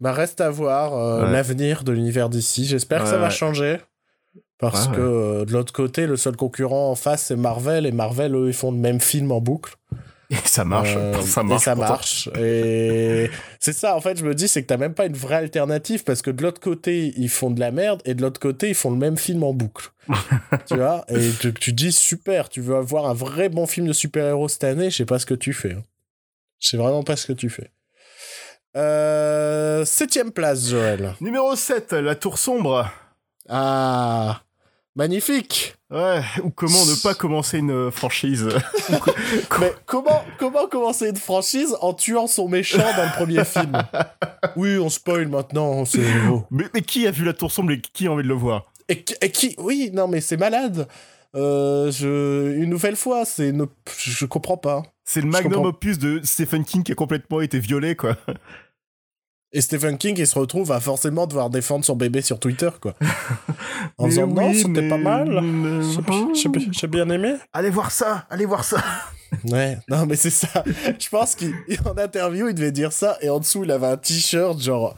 Bah 0.00 0.12
reste 0.12 0.40
à 0.40 0.50
voir 0.50 0.94
euh, 0.94 1.30
l'avenir 1.30 1.82
de 1.82 1.92
l'univers 1.92 2.28
d'ici. 2.28 2.66
J'espère 2.66 3.02
que 3.02 3.08
ça 3.08 3.18
va 3.18 3.30
changer. 3.30 3.78
Parce 4.58 4.88
que 4.88 5.00
euh, 5.00 5.44
de 5.44 5.52
l'autre 5.52 5.72
côté, 5.72 6.06
le 6.06 6.16
seul 6.16 6.34
concurrent 6.34 6.90
en 6.90 6.94
face, 6.94 7.24
c'est 7.24 7.36
Marvel. 7.36 7.84
Et 7.86 7.92
Marvel, 7.92 8.34
eux, 8.34 8.48
ils 8.48 8.54
font 8.54 8.70
le 8.70 8.78
même 8.78 9.00
film 9.00 9.32
en 9.32 9.40
boucle. 9.40 9.74
Et 10.30 10.36
ça 10.44 10.64
marche, 10.64 10.94
euh, 10.96 11.20
ça 11.22 11.42
marche. 11.42 11.62
Et 11.62 11.64
ça 11.64 11.74
marche. 11.74 12.28
Et 12.38 13.30
c'est 13.60 13.74
ça, 13.74 13.96
en 13.96 14.00
fait, 14.00 14.18
je 14.18 14.24
me 14.24 14.34
dis, 14.34 14.48
c'est 14.48 14.62
que 14.62 14.66
t'as 14.66 14.76
même 14.76 14.94
pas 14.94 15.06
une 15.06 15.16
vraie 15.16 15.36
alternative 15.36 16.04
parce 16.04 16.22
que 16.22 16.30
de 16.30 16.42
l'autre 16.42 16.60
côté, 16.60 17.12
ils 17.16 17.28
font 17.28 17.50
de 17.50 17.60
la 17.60 17.70
merde 17.70 18.02
et 18.04 18.14
de 18.14 18.22
l'autre 18.22 18.40
côté, 18.40 18.70
ils 18.70 18.74
font 18.74 18.90
le 18.90 18.96
même 18.96 19.16
film 19.16 19.42
en 19.44 19.52
boucle. 19.52 19.92
tu 20.66 20.76
vois? 20.76 21.04
Et 21.08 21.30
tu, 21.40 21.52
tu, 21.54 21.72
dis, 21.72 21.92
super, 21.92 22.48
tu 22.48 22.60
veux 22.60 22.76
avoir 22.76 23.06
un 23.06 23.14
vrai 23.14 23.48
bon 23.48 23.66
film 23.66 23.86
de 23.86 23.92
super-héros 23.92 24.48
cette 24.48 24.64
année, 24.64 24.90
je 24.90 24.96
sais 24.96 25.06
pas 25.06 25.18
ce 25.18 25.26
que 25.26 25.34
tu 25.34 25.52
fais. 25.52 25.72
Hein. 25.72 25.82
Je 26.60 26.68
sais 26.68 26.76
vraiment 26.76 27.02
pas 27.02 27.16
ce 27.16 27.26
que 27.26 27.32
tu 27.32 27.50
fais. 27.50 27.70
Euh, 28.76 29.86
septième 29.86 30.32
place, 30.32 30.68
Joël. 30.68 31.14
Numéro 31.22 31.56
7, 31.56 31.92
La 31.94 32.14
Tour 32.14 32.36
Sombre. 32.36 32.90
Ah, 33.48 34.42
magnifique. 34.94 35.74
Ouais, 35.90 36.20
ou 36.42 36.50
comment 36.50 36.84
ne 36.84 37.02
pas 37.02 37.14
commencer 37.14 37.58
une 37.58 37.90
franchise. 37.90 38.48
Mais 39.60 39.72
comment, 39.86 40.22
comment 40.38 40.66
commencer 40.66 41.08
une 41.08 41.16
franchise 41.16 41.74
en 41.80 41.94
tuant 41.94 42.26
son 42.26 42.48
méchant 42.48 42.84
dans 42.96 43.04
le 43.04 43.16
premier 43.16 43.44
film? 43.44 43.82
Oui, 44.56 44.78
on 44.78 44.90
spoil 44.90 45.28
maintenant, 45.28 45.84
c'est 45.84 46.00
mais, 46.50 46.64
mais, 46.74 46.82
qui 46.82 47.06
a 47.06 47.10
vu 47.10 47.24
la 47.24 47.32
tour 47.32 47.52
sombre 47.52 47.72
et 47.72 47.80
qui 47.80 48.08
a 48.08 48.12
envie 48.12 48.24
de 48.24 48.28
le 48.28 48.34
voir? 48.34 48.72
Et, 48.88 49.02
qui 49.02 49.54
Oui, 49.58 49.90
non 49.92 50.08
mais 50.08 50.20
c'est 50.20 50.36
malade. 50.36 50.88
Euh, 51.34 51.90
je, 51.90 52.54
une 52.56 52.70
nouvelle 52.70 52.96
fois, 52.96 53.24
c'est 53.24 53.52
ne... 53.52 53.64
je 53.98 54.24
comprends 54.26 54.56
pas. 54.56 54.82
C'est 55.04 55.20
le 55.20 55.28
magnum 55.28 55.64
opus 55.66 55.98
de 55.98 56.20
Stephen 56.24 56.64
King 56.64 56.82
qui 56.82 56.92
a 56.92 56.94
complètement 56.94 57.40
été 57.40 57.58
violé, 57.60 57.94
quoi. 57.94 58.16
Et 59.52 59.60
Stephen 59.60 59.96
King, 59.96 60.16
il 60.18 60.26
se 60.26 60.38
retrouve 60.38 60.72
à 60.72 60.80
forcément 60.80 61.26
devoir 61.26 61.50
défendre 61.50 61.84
son 61.84 61.94
bébé 61.96 62.20
sur 62.20 62.38
Twitter, 62.38 62.70
quoi. 62.80 62.94
En 63.98 64.08
disant 64.08 64.26
non, 64.26 64.52
c'était 64.52 64.88
pas 64.88 64.98
mal. 64.98 65.40
J'ai 66.72 66.88
bien 66.88 67.08
aimé. 67.08 67.34
Allez 67.52 67.70
voir 67.70 67.90
ça, 67.90 68.26
allez 68.28 68.44
voir 68.44 68.64
ça. 68.64 68.82
ouais, 69.44 69.78
non, 69.88 70.06
mais 70.06 70.16
c'est 70.16 70.30
ça. 70.30 70.64
Je 70.98 71.08
pense 71.08 71.36
qu'en 71.36 71.96
interview, 71.96 72.48
il 72.48 72.54
devait 72.54 72.72
dire 72.72 72.92
ça, 72.92 73.16
et 73.20 73.30
en 73.30 73.38
dessous, 73.38 73.64
il 73.64 73.70
avait 73.70 73.86
un 73.86 73.96
t-shirt 73.96 74.60
genre. 74.60 74.96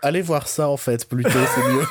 Allez 0.00 0.22
voir 0.22 0.48
ça, 0.48 0.68
en 0.68 0.78
fait, 0.78 1.06
plutôt, 1.06 1.30
c'est 1.30 1.72
mieux. 1.72 1.86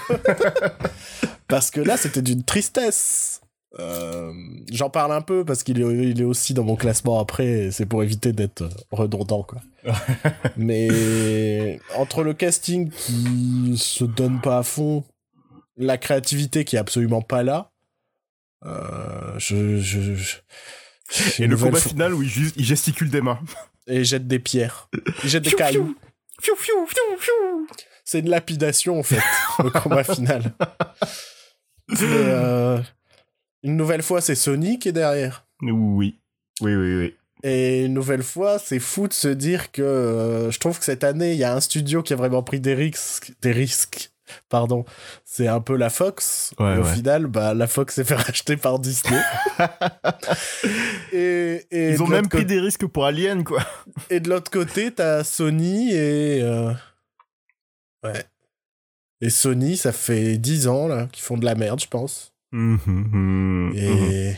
Parce 1.48 1.70
que 1.70 1.82
là, 1.82 1.98
c'était 1.98 2.22
d'une 2.24 2.44
tristesse. 2.44 3.41
Euh, 3.80 4.34
j'en 4.72 4.90
parle 4.90 5.14
un 5.14 5.22
peu 5.22 5.46
parce 5.46 5.64
qu'il 5.64 5.82
est, 5.82 6.10
il 6.10 6.20
est 6.20 6.26
aussi 6.26 6.54
dans 6.54 6.64
mon 6.64 6.76
classement 6.76 7.20
après, 7.20 7.70
c'est 7.72 7.86
pour 7.86 8.04
éviter 8.04 8.34
d'être 8.34 8.70
redondant, 8.92 9.44
quoi. 9.44 9.62
Mais 10.58 11.80
entre 11.96 12.24
le 12.24 12.34
casting 12.34 12.90
qui 12.90 13.76
se 13.78 14.04
donne 14.04 14.42
pas 14.42 14.60
à 14.60 14.64
fond, 14.64 15.04
la 15.78 15.98
créativité 15.98 16.66
qui 16.66 16.76
est 16.76 16.80
absolument 16.80 17.22
pas 17.22 17.44
là, 17.44 17.72
euh, 18.66 19.40
je, 19.40 19.78
je, 19.80 20.38
Et 21.40 21.48
le 21.48 21.58
combat 21.58 21.80
final 21.80 22.14
où 22.14 22.22
il, 22.22 22.30
il, 22.56 22.66
gesticule 22.66 23.10
des 23.10 23.22
mains. 23.22 23.40
Et 23.88 23.98
il 23.98 24.06
jette 24.06 24.28
des 24.28 24.40
pierres. 24.40 24.90
Il 25.24 25.30
jette 25.30 25.44
des 25.44 25.52
cailloux. 25.52 25.96
c'est 28.04 28.20
une 28.20 28.30
lapidation 28.30 29.00
en 29.00 29.04
fait, 29.04 29.22
le 29.64 29.70
combat 29.70 30.04
final. 30.04 30.54
Euh, 32.02 32.82
une 33.64 33.78
nouvelle 33.78 34.04
fois, 34.04 34.22
c'est 34.22 34.36
Sony 34.36 34.80
qui 34.80 34.90
est 34.90 34.94
derrière. 34.94 35.46
Oui, 35.62 36.20
oui, 36.62 36.76
oui, 36.76 36.96
oui. 36.96 37.16
Et 37.44 37.86
une 37.86 37.94
nouvelle 37.94 38.24
fois, 38.24 38.60
c'est 38.60 38.80
fou 38.80 39.08
de 39.08 39.14
se 39.14 39.28
dire 39.28 39.72
que 39.72 39.82
euh, 39.82 40.52
je 40.52 40.60
trouve 40.60 40.78
que 40.78 40.86
cette 40.86 41.04
année, 41.04 41.32
il 41.32 41.38
y 41.38 41.44
a 41.44 41.56
un 41.56 41.60
studio 41.60 42.04
qui 42.04 42.14
a 42.14 42.16
vraiment 42.16 42.44
pris 42.44 42.60
des 42.60 42.76
risques, 42.76 43.34
des 43.42 43.52
risques. 43.52 44.12
Pardon, 44.48 44.86
c'est 45.26 45.48
un 45.48 45.60
peu 45.60 45.76
la 45.76 45.90
Fox. 45.90 46.54
au 46.58 46.84
final, 46.84 47.26
bah, 47.26 47.54
la 47.54 47.68
Fox 47.68 47.96
s'est 47.96 48.04
fait 48.04 48.16
racheter 48.28 48.58
par 48.58 48.80
Disney. 48.80 49.20
et, 51.12 51.66
Ils 51.72 52.02
ont 52.02 52.08
même 52.08 52.30
pris 52.30 52.46
des 52.46 52.60
risques 52.60 52.86
pour 52.86 53.06
Alien, 53.06 53.44
quoi. 53.44 53.66
et 54.10 54.20
de 54.20 54.30
l'autre 54.30 54.52
côté, 54.52 54.92
t'as 54.92 55.24
Sony 55.24 55.92
et. 55.92 56.42
Euh, 56.44 56.72
ouais. 58.04 58.24
Et 59.20 59.30
Sony, 59.30 59.78
ça 59.78 59.92
fait 59.92 60.38
10 60.38 60.68
ans, 60.68 60.88
là, 60.88 61.08
qu'ils 61.12 61.24
font 61.24 61.38
de 61.38 61.46
la 61.46 61.56
merde, 61.56 61.80
je 61.80 61.88
pense. 61.88 62.34
Mmh, 62.52 62.78
mmh, 62.86 63.18
mmh, 63.18 63.74
et. 63.76 64.36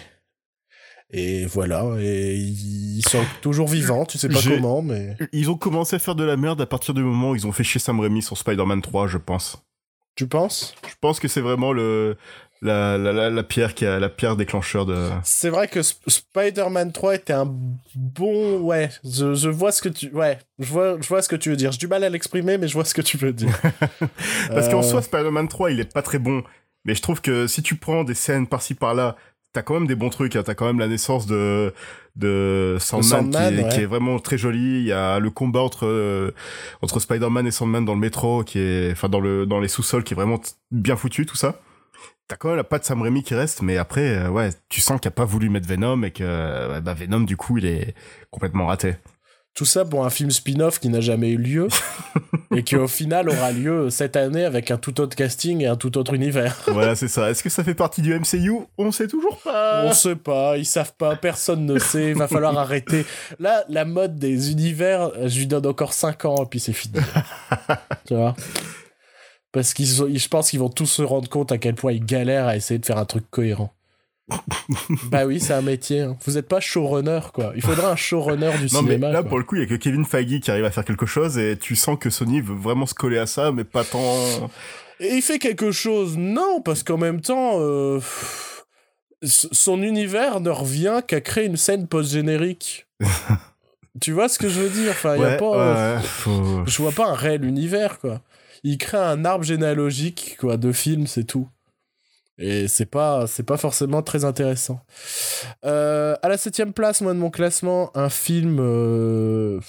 Et 1.15 1.45
voilà, 1.45 1.85
et 1.99 2.33
ils 2.33 3.07
sont 3.07 3.23
toujours 3.41 3.67
vivants, 3.67 4.03
tu 4.03 4.17
sais 4.17 4.27
pas 4.27 4.39
comment, 4.41 4.81
mais... 4.81 5.15
Ils 5.31 5.51
ont 5.51 5.57
commencé 5.57 5.95
à 5.95 5.99
faire 5.99 6.15
de 6.15 6.23
la 6.23 6.37
merde 6.37 6.59
à 6.59 6.65
partir 6.65 6.95
du 6.95 7.03
moment 7.03 7.29
où 7.29 7.35
ils 7.35 7.45
ont 7.45 7.51
fait 7.51 7.63
chez 7.63 7.77
Sam 7.77 7.99
Raimi 7.99 8.23
sur 8.23 8.35
Spider-Man 8.35 8.81
3, 8.81 9.07
je 9.07 9.19
pense. 9.19 9.63
Tu 10.15 10.27
penses? 10.27 10.73
Je 10.87 10.95
pense 10.99 11.19
que 11.19 11.27
c'est 11.27 11.41
vraiment 11.41 11.71
le, 11.71 12.17
la, 12.63 12.97
la, 12.97 13.29
la, 13.29 13.43
pierre 13.43 13.73
qui 13.73 13.85
a 13.85 13.99
la 13.99 14.09
pierre 14.09 14.35
déclencheur 14.35 14.85
de. 14.85 15.09
C'est 15.23 15.49
vrai 15.49 15.67
que 15.67 15.81
Spider-Man 15.81 16.91
3 16.91 17.15
était 17.15 17.33
un 17.33 17.51
bon 17.95 18.59
ouais, 18.59 18.89
je, 19.03 19.33
je, 19.33 19.49
vois 19.49 19.71
ce 19.71 19.81
que 19.81 19.89
tu 19.89 20.09
ouais, 20.11 20.39
je 20.59 20.71
vois 20.71 20.97
je 21.01 21.07
vois 21.07 21.21
ce 21.21 21.29
que 21.29 21.35
tu 21.35 21.49
veux 21.49 21.55
dire. 21.55 21.71
J'ai 21.71 21.79
du 21.79 21.87
mal 21.87 22.03
à 22.03 22.09
l'exprimer 22.09 22.57
mais 22.57 22.67
je 22.67 22.73
vois 22.73 22.85
ce 22.85 22.93
que 22.93 23.01
tu 23.01 23.17
veux 23.17 23.33
dire. 23.33 23.59
Parce 24.49 24.69
qu'en 24.69 24.79
euh. 24.79 24.83
soi 24.83 25.01
Spider-Man 25.01 25.47
3, 25.47 25.71
il 25.71 25.79
est 25.79 25.93
pas 25.93 26.01
très 26.01 26.19
bon, 26.19 26.43
mais 26.85 26.95
je 26.95 27.01
trouve 27.01 27.21
que 27.21 27.47
si 27.47 27.61
tu 27.61 27.75
prends 27.75 28.03
des 28.03 28.13
scènes 28.13 28.47
par-ci 28.47 28.73
par-là, 28.73 29.15
t'as 29.53 29.61
quand 29.61 29.75
même 29.75 29.87
des 29.87 29.95
bons 29.95 30.09
trucs, 30.09 30.35
hein. 30.35 30.43
t'as 30.43 30.55
quand 30.55 30.65
même 30.65 30.79
la 30.79 30.87
naissance 30.87 31.25
de 31.25 31.73
de 32.15 32.77
Sandman, 32.79 33.31
qui, 33.69 33.81
est, 33.81 33.85
vraiment 33.85 34.19
très 34.19 34.37
joli. 34.37 34.79
Il 34.79 34.85
y 34.85 34.91
a 34.91 35.19
le 35.19 35.31
combat 35.31 35.61
entre 35.61 35.85
euh, 35.87 36.31
entre 36.81 36.99
Spider-Man 36.99 37.47
et 37.47 37.51
Sandman 37.51 37.85
dans 37.85 37.95
le 37.95 37.99
métro 37.99 38.43
qui 38.43 38.59
est 38.59 38.91
enfin 38.91 39.09
dans 39.09 39.19
le 39.19 39.45
dans 39.45 39.59
les 39.59 39.67
sous-sols 39.67 40.03
qui 40.03 40.13
est 40.13 40.15
vraiment 40.15 40.39
bien 40.71 40.95
foutu 40.95 41.25
tout 41.25 41.35
ça 41.35 41.59
t'as 42.27 42.35
quand 42.35 42.49
même 42.49 42.57
la 42.57 42.63
patte 42.63 42.85
Sam 42.85 43.01
Raimi 43.01 43.23
qui 43.23 43.35
reste, 43.35 43.61
mais 43.61 43.77
après, 43.77 44.15
euh, 44.17 44.29
ouais, 44.29 44.49
tu 44.69 44.81
sens 44.81 44.99
qu'il 44.99 45.09
a 45.09 45.11
pas 45.11 45.25
voulu 45.25 45.49
mettre 45.49 45.67
Venom 45.67 46.03
et 46.03 46.11
que 46.11 46.79
bah, 46.79 46.93
Venom, 46.93 47.21
du 47.21 47.37
coup, 47.37 47.57
il 47.57 47.65
est 47.65 47.95
complètement 48.31 48.67
raté. 48.67 48.95
Tout 49.53 49.65
ça 49.65 49.85
pour 49.85 50.03
un 50.03 50.09
film 50.09 50.31
spin-off 50.31 50.79
qui 50.79 50.89
n'a 50.89 50.99
jamais 50.99 51.29
eu 51.29 51.37
lieu 51.37 51.67
et 52.55 52.63
qui 52.63 52.75
au 52.75 52.87
final 52.87 53.29
aura 53.29 53.51
lieu 53.51 53.91
cette 53.91 54.15
année 54.15 54.45
avec 54.45 54.71
un 54.71 54.77
tout 54.77 54.99
autre 54.99 55.15
casting 55.15 55.61
et 55.61 55.67
un 55.67 55.75
tout 55.75 55.95
autre 55.99 56.15
univers. 56.15 56.57
voilà, 56.67 56.95
c'est 56.95 57.07
ça. 57.07 57.29
Est-ce 57.29 57.43
que 57.43 57.49
ça 57.49 57.63
fait 57.63 57.75
partie 57.75 58.01
du 58.01 58.17
MCU 58.17 58.51
On 58.79 58.91
sait 58.91 59.07
toujours 59.07 59.39
pas. 59.41 59.83
On 59.85 59.93
sait 59.93 60.15
pas, 60.15 60.57
ils 60.57 60.65
savent 60.65 60.95
pas, 60.97 61.15
personne 61.15 61.67
ne 61.67 61.77
sait, 61.77 62.09
il 62.09 62.15
va 62.15 62.27
falloir 62.27 62.57
arrêter. 62.57 63.05
Là, 63.39 63.63
la 63.69 63.85
mode 63.85 64.17
des 64.17 64.51
univers, 64.51 65.11
je 65.23 65.37
lui 65.37 65.45
donne 65.45 65.67
encore 65.67 65.93
5 65.93 66.25
ans 66.25 66.43
et 66.43 66.47
puis 66.47 66.59
c'est 66.59 66.73
fini. 66.73 66.95
tu 68.07 68.15
vois? 68.15 68.35
Parce 69.51 69.75
qu'ils 69.75 69.85
je 69.87 70.27
pense 70.29 70.49
qu'ils 70.49 70.61
vont 70.61 70.69
tous 70.69 70.87
se 70.87 71.03
rendre 71.03 71.29
compte 71.29 71.51
à 71.51 71.59
quel 71.59 71.75
point 71.75 71.91
ils 71.91 72.03
galèrent 72.03 72.47
à 72.47 72.55
essayer 72.55 72.79
de 72.79 72.85
faire 72.85 72.97
un 72.97 73.05
truc 73.05 73.29
cohérent. 73.29 73.71
Bah 75.11 75.25
oui, 75.25 75.39
c'est 75.39 75.53
un 75.53 75.61
métier. 75.61 76.01
Hein. 76.01 76.17
Vous 76.25 76.33
n'êtes 76.33 76.47
pas 76.47 76.59
showrunner, 76.59 77.19
quoi. 77.33 77.51
Il 77.55 77.61
faudrait 77.61 77.87
un 77.87 77.95
showrunner 77.95 78.51
du 78.57 78.73
non, 78.73 78.79
cinéma. 78.79 79.07
Mais 79.07 79.13
là, 79.13 79.23
pour 79.23 79.37
le 79.37 79.43
coup, 79.43 79.55
il 79.55 79.61
y 79.61 79.65
a 79.65 79.67
que 79.67 79.75
Kevin 79.75 80.05
Feige 80.05 80.39
qui 80.39 80.49
arrive 80.49 80.65
à 80.65 80.71
faire 80.71 80.85
quelque 80.85 81.05
chose 81.05 81.37
et 81.37 81.57
tu 81.57 81.75
sens 81.75 81.97
que 81.99 82.09
Sony 82.09 82.41
veut 82.41 82.55
vraiment 82.55 82.85
se 82.85 82.93
coller 82.93 83.17
à 83.17 83.25
ça, 83.25 83.51
mais 83.51 83.63
pas 83.63 83.83
tant. 83.83 84.49
Et 84.99 85.15
il 85.15 85.21
fait 85.21 85.39
quelque 85.39 85.71
chose, 85.71 86.17
non, 86.17 86.61
parce 86.61 86.83
qu'en 86.83 86.97
même 86.97 87.19
temps, 87.19 87.59
euh, 87.59 87.99
son 89.23 89.81
univers 89.81 90.39
ne 90.39 90.49
revient 90.49 91.01
qu'à 91.05 91.19
créer 91.19 91.45
une 91.45 91.57
scène 91.57 91.87
post-générique. 91.87 92.87
tu 94.01 94.13
vois 94.13 94.29
ce 94.29 94.39
que 94.39 94.47
je 94.47 94.61
veux 94.61 94.69
dire? 94.69 94.91
Enfin, 94.91 95.17
y 95.17 95.23
a 95.25 95.37
pas. 95.37 96.01
Je 96.65 96.81
vois 96.81 96.91
pas 96.91 97.07
un 97.07 97.15
réel 97.15 97.43
univers, 97.43 97.99
quoi 97.99 98.21
il 98.63 98.77
crée 98.77 98.97
un 98.97 99.25
arbre 99.25 99.43
généalogique 99.43 100.37
quoi 100.39 100.57
de 100.57 100.71
films, 100.71 101.07
c'est 101.07 101.25
tout. 101.25 101.47
Et 102.39 102.67
c'est 102.67 102.87
pas, 102.87 103.27
c'est 103.27 103.43
pas 103.43 103.57
forcément 103.57 104.01
très 104.01 104.25
intéressant. 104.25 104.79
Euh, 105.65 106.15
à 106.23 106.29
la 106.29 106.37
septième 106.37 106.73
place, 106.73 107.01
moi 107.01 107.13
de 107.13 107.19
mon 107.19 107.29
classement, 107.29 107.91
un 107.95 108.09
film. 108.09 108.57
Euh, 108.59 109.59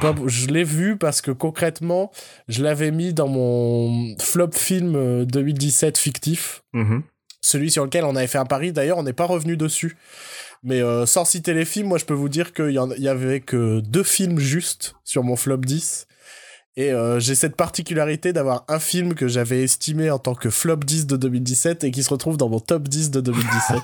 pas, 0.00 0.14
je 0.26 0.46
l'ai 0.46 0.64
vu 0.64 0.96
parce 0.96 1.22
que 1.22 1.30
concrètement, 1.30 2.10
je 2.48 2.62
l'avais 2.62 2.90
mis 2.90 3.12
dans 3.14 3.28
mon 3.28 4.16
flop 4.18 4.52
film 4.52 5.24
2017 5.24 5.96
euh, 5.96 6.00
fictif. 6.00 6.62
Mm-hmm. 6.74 7.02
Celui 7.40 7.70
sur 7.70 7.84
lequel 7.84 8.04
on 8.04 8.16
avait 8.16 8.26
fait 8.26 8.38
un 8.38 8.46
pari. 8.46 8.72
D'ailleurs, 8.72 8.98
on 8.98 9.02
n'est 9.02 9.12
pas 9.12 9.26
revenu 9.26 9.56
dessus. 9.56 9.96
Mais 10.62 10.80
euh, 10.80 11.04
sans 11.04 11.26
citer 11.26 11.52
les 11.52 11.66
films, 11.66 11.88
moi 11.88 11.98
je 11.98 12.06
peux 12.06 12.14
vous 12.14 12.30
dire 12.30 12.54
qu'il 12.54 12.70
y, 12.70 13.02
y, 13.02 13.08
avait 13.08 13.40
que 13.40 13.80
deux 13.80 14.02
films 14.02 14.38
justes 14.38 14.94
sur 15.04 15.22
mon 15.22 15.36
flop 15.36 15.58
10. 15.58 16.06
Et 16.76 16.92
euh, 16.92 17.20
j'ai 17.20 17.34
cette 17.34 17.56
particularité 17.56 18.32
d'avoir 18.32 18.64
un 18.68 18.80
film 18.80 19.14
que 19.14 19.28
j'avais 19.28 19.62
estimé 19.62 20.10
en 20.10 20.18
tant 20.18 20.34
que 20.34 20.50
flop 20.50 20.78
10 20.78 21.06
de 21.06 21.16
2017 21.16 21.84
et 21.84 21.90
qui 21.90 22.02
se 22.02 22.10
retrouve 22.10 22.36
dans 22.36 22.48
mon 22.48 22.58
top 22.58 22.88
10 22.88 23.10
de 23.12 23.20
2017. 23.20 23.78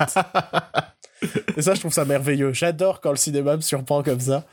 et 1.56 1.62
ça, 1.62 1.74
je 1.74 1.80
trouve 1.80 1.92
ça 1.92 2.04
merveilleux. 2.04 2.52
J'adore 2.52 3.00
quand 3.00 3.10
le 3.10 3.16
cinéma 3.16 3.56
me 3.56 3.60
surprend 3.62 4.02
comme 4.02 4.20
ça. 4.20 4.44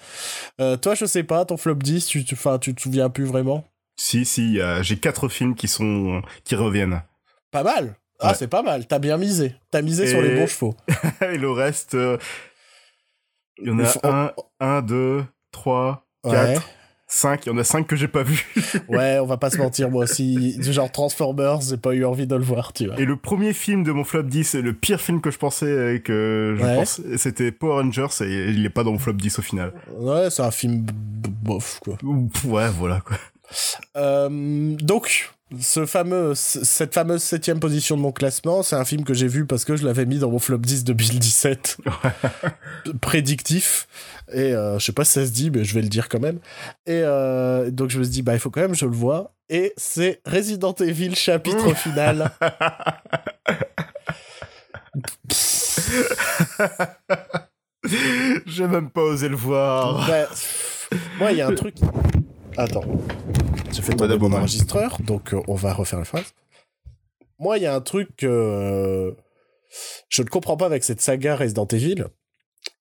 Euh, 0.61 0.77
toi, 0.77 0.93
je 0.93 1.05
sais 1.05 1.23
pas, 1.23 1.45
ton 1.45 1.57
flop 1.57 1.75
10, 1.75 2.05
tu, 2.05 2.23
tu, 2.23 2.35
tu 2.61 2.75
te 2.75 2.81
souviens 2.81 3.09
plus 3.09 3.25
vraiment? 3.25 3.65
Si, 3.99 4.25
si, 4.25 4.59
j'ai 4.81 4.97
quatre 4.97 5.27
films 5.27 5.55
qui 5.55 5.67
sont 5.67 6.21
qui 6.43 6.53
reviennent. 6.53 7.01
Pas 7.49 7.63
mal 7.63 7.95
ah, 8.19 8.33
c'est 8.33 8.47
pas 8.47 8.63
mal. 8.63 8.87
T'as 8.87 8.99
bien 8.99 9.17
misé. 9.17 9.55
T'as 9.71 9.81
misé 9.81 10.07
sur 10.07 10.21
les 10.21 10.35
bons 10.35 10.47
chevaux. 10.47 10.75
et 11.21 11.37
le 11.37 11.51
reste, 11.51 11.93
euh, 11.93 12.17
il 13.59 13.67
y 13.67 13.71
en 13.71 13.79
a 13.79 13.93
un, 14.03 14.31
un, 14.59 14.81
deux, 14.81 15.23
trois, 15.51 16.05
quatre, 16.23 16.67
cinq. 17.07 17.45
Il 17.45 17.49
y 17.49 17.51
en 17.51 17.57
a 17.57 17.63
cinq 17.63 17.87
que 17.87 17.95
j'ai 17.95 18.07
pas 18.07 18.23
vu. 18.23 18.45
ouais, 18.89 19.19
on 19.19 19.25
va 19.25 19.37
pas 19.37 19.49
se 19.49 19.57
mentir, 19.57 19.89
moi 19.89 20.03
aussi. 20.03 20.61
Genre 20.61 20.91
Transformers, 20.91 21.61
j'ai 21.61 21.77
pas 21.77 21.93
eu 21.93 22.05
envie 22.05 22.27
de 22.27 22.35
le 22.35 22.43
voir, 22.43 22.73
tu 22.73 22.87
vois. 22.87 22.99
Et 22.99 23.05
le 23.05 23.15
premier 23.15 23.53
film 23.53 23.83
de 23.83 23.91
mon 23.91 24.03
flop 24.03 24.23
10, 24.23 24.43
c'est 24.43 24.61
le 24.61 24.73
pire 24.73 25.01
film 25.01 25.21
que 25.21 25.31
je 25.31 25.37
pensais 25.37 26.01
que 26.03 26.55
je 26.59 26.63
pense, 26.63 27.01
c'était 27.17 27.51
Power 27.51 27.81
Rangers 27.81 28.07
et 28.21 28.49
il 28.49 28.65
est 28.65 28.69
pas 28.69 28.83
dans 28.83 28.91
mon 28.91 28.99
flop 28.99 29.13
10 29.13 29.39
au 29.39 29.41
final. 29.41 29.73
Ouais, 29.97 30.29
c'est 30.29 30.43
un 30.43 30.51
film 30.51 30.85
bof, 31.43 31.79
quoi. 31.79 31.97
Ouais, 32.45 32.69
voilà, 32.69 33.01
quoi. 33.01 33.17
Euh, 33.95 34.75
donc, 34.75 35.29
ce 35.61 35.85
fameux, 35.85 36.33
cette 36.35 36.93
fameuse 36.93 37.23
septième 37.23 37.59
position 37.59 37.95
de 37.95 38.01
mon 38.01 38.11
classement, 38.11 38.63
c'est 38.63 38.75
un 38.75 38.83
film 38.83 39.03
que 39.03 39.13
j'ai 39.13 39.27
vu 39.27 39.45
parce 39.45 39.63
que 39.63 39.77
je 39.77 39.85
l'avais 39.85 40.05
mis 40.05 40.19
dans 40.19 40.29
mon 40.29 40.39
flop 40.39 40.57
10 40.57 40.83
2017. 40.83 41.77
Prédictif. 43.01 43.87
Et 44.33 44.53
euh, 44.53 44.77
je 44.77 44.85
sais 44.85 44.91
pas 44.91 45.05
si 45.05 45.13
ça 45.13 45.25
se 45.25 45.31
dit, 45.31 45.49
mais 45.49 45.63
je 45.63 45.73
vais 45.73 45.81
le 45.81 45.87
dire 45.87 46.09
quand 46.09 46.19
même. 46.19 46.39
Et 46.85 47.01
euh, 47.03 47.71
donc 47.71 47.89
je 47.89 47.99
me 47.99 48.03
suis 48.03 48.11
dit, 48.11 48.21
bah 48.23 48.33
il 48.33 48.39
faut 48.39 48.49
quand 48.49 48.61
même 48.61 48.75
je 48.75 48.85
le 48.85 48.91
vois. 48.91 49.33
Et 49.49 49.73
c'est 49.77 50.21
Resident 50.25 50.73
Evil 50.73 51.15
chapitre 51.15 51.73
final. 51.77 52.31
j'ai 58.45 58.67
même 58.67 58.89
pas 58.89 59.01
osé 59.01 59.29
le 59.29 59.37
voir. 59.37 60.05
Bah, 60.05 60.27
moi, 61.19 61.31
il 61.31 61.37
y 61.37 61.41
a 61.41 61.47
un 61.47 61.55
truc. 61.55 61.75
Attends. 62.57 62.83
J'ai 63.71 63.81
fait 63.81 63.95
tomber 63.95 64.17
mon 64.17 64.33
enregistreur, 64.33 64.97
donc 65.01 65.33
euh, 65.33 65.41
on 65.47 65.55
va 65.55 65.73
refaire 65.73 65.99
la 65.99 66.05
phrase. 66.05 66.33
Moi, 67.39 67.57
il 67.57 67.63
y 67.63 67.65
a 67.65 67.75
un 67.75 67.81
truc 67.81 68.15
que 68.15 68.25
euh, 68.27 69.11
je 70.09 70.21
ne 70.23 70.27
comprends 70.27 70.57
pas 70.57 70.65
avec 70.65 70.83
cette 70.83 71.01
saga 71.01 71.35
Resident 71.35 71.67
Evil, 71.67 72.05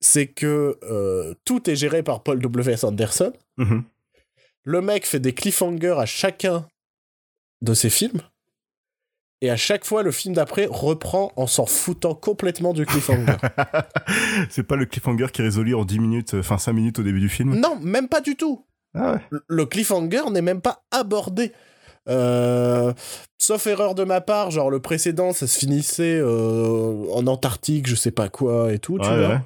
c'est 0.01 0.29
que 0.29 0.79
euh, 0.83 1.35
tout 1.45 1.69
est 1.69 1.77
géré 1.77 2.03
par 2.03 2.23
Paul 2.23 2.41
W.S. 2.41 2.85
Anderson. 2.85 3.33
Mhm. 3.59 3.85
Le 4.65 4.81
mec 4.81 5.07
fait 5.07 5.21
des 5.21 5.33
cliffhangers 5.33 5.97
à 5.99 6.07
chacun 6.07 6.67
de 7.63 7.75
ses 7.75 7.91
films. 7.91 8.21
Et 9.43 9.51
à 9.51 9.57
chaque 9.57 9.85
fois, 9.85 10.03
le 10.03 10.11
film 10.11 10.35
d'après 10.35 10.67
reprend 10.69 11.31
en 11.37 11.47
s'en 11.47 11.67
foutant 11.67 12.15
complètement 12.15 12.73
du 12.73 12.87
cliffhanger. 12.87 13.37
c'est 14.51 14.63
pas 14.63 14.77
le 14.77 14.87
cliffhanger 14.87 15.27
qui 15.31 15.43
est 15.43 15.45
résolu 15.45 15.75
en 15.75 15.85
10 15.85 15.99
minutes, 15.99 16.35
enfin 16.35 16.57
5 16.57 16.73
minutes 16.73 16.99
au 16.99 17.03
début 17.03 17.21
du 17.21 17.29
film? 17.29 17.55
Non, 17.55 17.79
même 17.81 18.09
pas 18.09 18.23
du 18.23 18.35
tout. 18.35 18.66
Ah 18.97 19.19
le 19.49 19.67
cliffhanger 19.67 20.31
n'est 20.31 20.43
même 20.43 20.61
pas 20.61 20.83
abordé. 20.91 21.53
Euh, 22.09 22.93
sauf 23.39 23.67
erreur 23.67 23.95
de 23.95 24.05
ma 24.05 24.21
part, 24.21 24.51
genre 24.51 24.71
le 24.71 24.81
précédent, 24.81 25.33
ça 25.33 25.47
se 25.47 25.59
finissait 25.59 26.19
euh, 26.21 27.05
en 27.13 27.27
Antarctique, 27.27 27.89
je 27.89 27.97
sais 27.97 28.11
pas 28.11 28.29
quoi 28.29 28.73
et 28.73 28.79
tout, 28.79 28.99
tu 28.99 29.07
vois. 29.07 29.43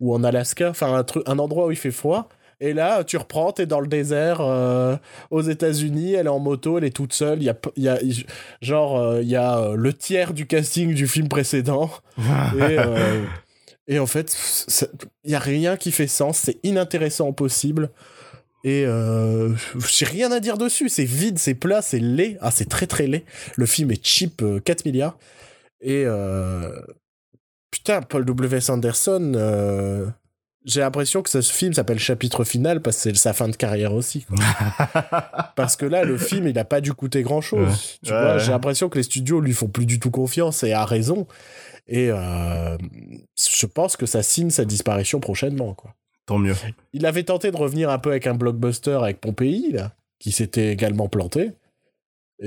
Ou 0.00 0.14
en 0.14 0.24
Alaska, 0.24 0.70
enfin 0.70 0.94
un, 0.94 1.32
un 1.32 1.38
endroit 1.38 1.66
où 1.66 1.70
il 1.70 1.76
fait 1.76 1.90
froid. 1.90 2.28
Et 2.60 2.72
là, 2.72 3.02
tu 3.02 3.16
reprends, 3.16 3.50
t'es 3.52 3.66
dans 3.66 3.80
le 3.80 3.88
désert 3.88 4.38
euh, 4.40 4.96
aux 5.30 5.42
États-Unis, 5.42 6.14
elle 6.14 6.26
est 6.26 6.30
en 6.30 6.38
moto, 6.38 6.78
elle 6.78 6.84
est 6.84 6.94
toute 6.94 7.12
seule. 7.12 7.42
Il 7.42 7.44
y 7.44 7.50
a, 7.50 7.56
y 7.76 7.88
a 7.88 7.98
genre, 8.62 9.18
il 9.20 9.28
y 9.28 9.36
a 9.36 9.74
le 9.74 9.92
tiers 9.92 10.32
du 10.32 10.46
casting 10.46 10.94
du 10.94 11.08
film 11.08 11.28
précédent. 11.28 11.90
et, 12.58 12.78
et 13.94 13.98
en 13.98 14.06
fait, 14.06 14.34
il 15.24 15.32
y 15.32 15.34
a 15.34 15.40
rien 15.40 15.76
qui 15.76 15.90
fait 15.90 16.06
sens, 16.06 16.38
c'est 16.38 16.58
inintéressant 16.62 17.28
au 17.28 17.32
possible. 17.32 17.90
Et 18.64 18.84
euh, 18.86 19.54
j'ai 19.88 20.06
rien 20.06 20.32
à 20.32 20.40
dire 20.40 20.58
dessus. 20.58 20.88
C'est 20.88 21.04
vide, 21.04 21.38
c'est 21.38 21.54
plat, 21.54 21.82
c'est 21.82 22.00
laid. 22.00 22.38
Ah, 22.40 22.50
c'est 22.50 22.68
très 22.68 22.86
très 22.86 23.06
laid. 23.06 23.24
Le 23.56 23.66
film 23.66 23.90
est 23.90 24.04
cheap, 24.04 24.42
4 24.64 24.84
milliards. 24.86 25.16
Et 25.80 26.06
putain, 27.70 28.00
Paul 28.02 28.24
W. 28.24 28.70
Anderson, 28.70 30.12
j'ai 30.64 30.80
l'impression 30.80 31.22
que 31.22 31.28
ce 31.28 31.40
film 31.42 31.74
s'appelle 31.74 31.98
Chapitre 31.98 32.42
final 32.44 32.80
parce 32.80 32.96
que 32.96 33.02
c'est 33.02 33.14
sa 33.16 33.34
fin 33.34 33.48
de 33.48 33.56
carrière 33.56 33.92
aussi. 33.92 34.26
parce 35.56 35.76
que 35.76 35.84
là, 35.84 36.04
le 36.04 36.16
film, 36.16 36.48
il 36.48 36.54
n'a 36.54 36.64
pas 36.64 36.80
dû 36.80 36.94
coûter 36.94 37.22
grand 37.22 37.42
chose. 37.42 37.98
Tu 38.02 38.10
vois, 38.10 38.38
j'ai 38.38 38.50
l'impression 38.50 38.88
que 38.88 38.96
les 38.96 39.02
studios 39.04 39.40
lui 39.40 39.52
font 39.52 39.68
plus 39.68 39.86
du 39.86 40.00
tout 40.00 40.10
confiance 40.10 40.62
et 40.62 40.72
a 40.72 40.86
raison. 40.86 41.26
Et 41.86 42.08
euh, 42.10 42.78
je 43.36 43.66
pense 43.66 43.96
que 43.96 44.06
ça 44.06 44.22
signe 44.22 44.48
sa 44.48 44.64
disparition 44.64 45.20
prochainement, 45.20 45.74
quoi. 45.74 45.94
Tant 46.26 46.38
mieux. 46.38 46.54
Il 46.92 47.04
avait 47.06 47.24
tenté 47.24 47.50
de 47.50 47.56
revenir 47.56 47.90
un 47.90 47.98
peu 47.98 48.10
avec 48.10 48.26
un 48.26 48.34
blockbuster 48.34 48.98
avec 49.02 49.20
Pompéi, 49.20 49.72
là, 49.72 49.92
qui 50.18 50.32
s'était 50.32 50.72
également 50.72 51.08
planté. 51.08 51.52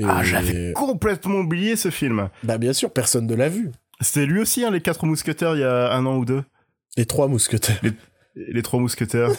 Ah, 0.03 0.23
j'avais 0.23 0.73
complètement 0.73 1.39
oublié 1.39 1.75
ce 1.75 1.89
film. 1.89 2.29
Bah 2.43 2.57
bien 2.57 2.73
sûr, 2.73 2.91
personne 2.91 3.25
ne 3.27 3.35
l'a 3.35 3.49
vu. 3.49 3.71
C'était 4.01 4.25
lui 4.25 4.41
aussi, 4.41 4.63
hein, 4.63 4.71
les 4.71 4.81
quatre 4.81 5.05
mousquetaires, 5.05 5.55
il 5.55 5.61
y 5.61 5.63
a 5.63 5.91
un 5.93 6.05
an 6.05 6.17
ou 6.17 6.25
deux. 6.25 6.43
Les 6.97 7.05
trois 7.05 7.27
mousquetaires. 7.27 7.81
Les, 8.35 8.61
trois 8.61 8.79
mousquetaires. 8.79 9.29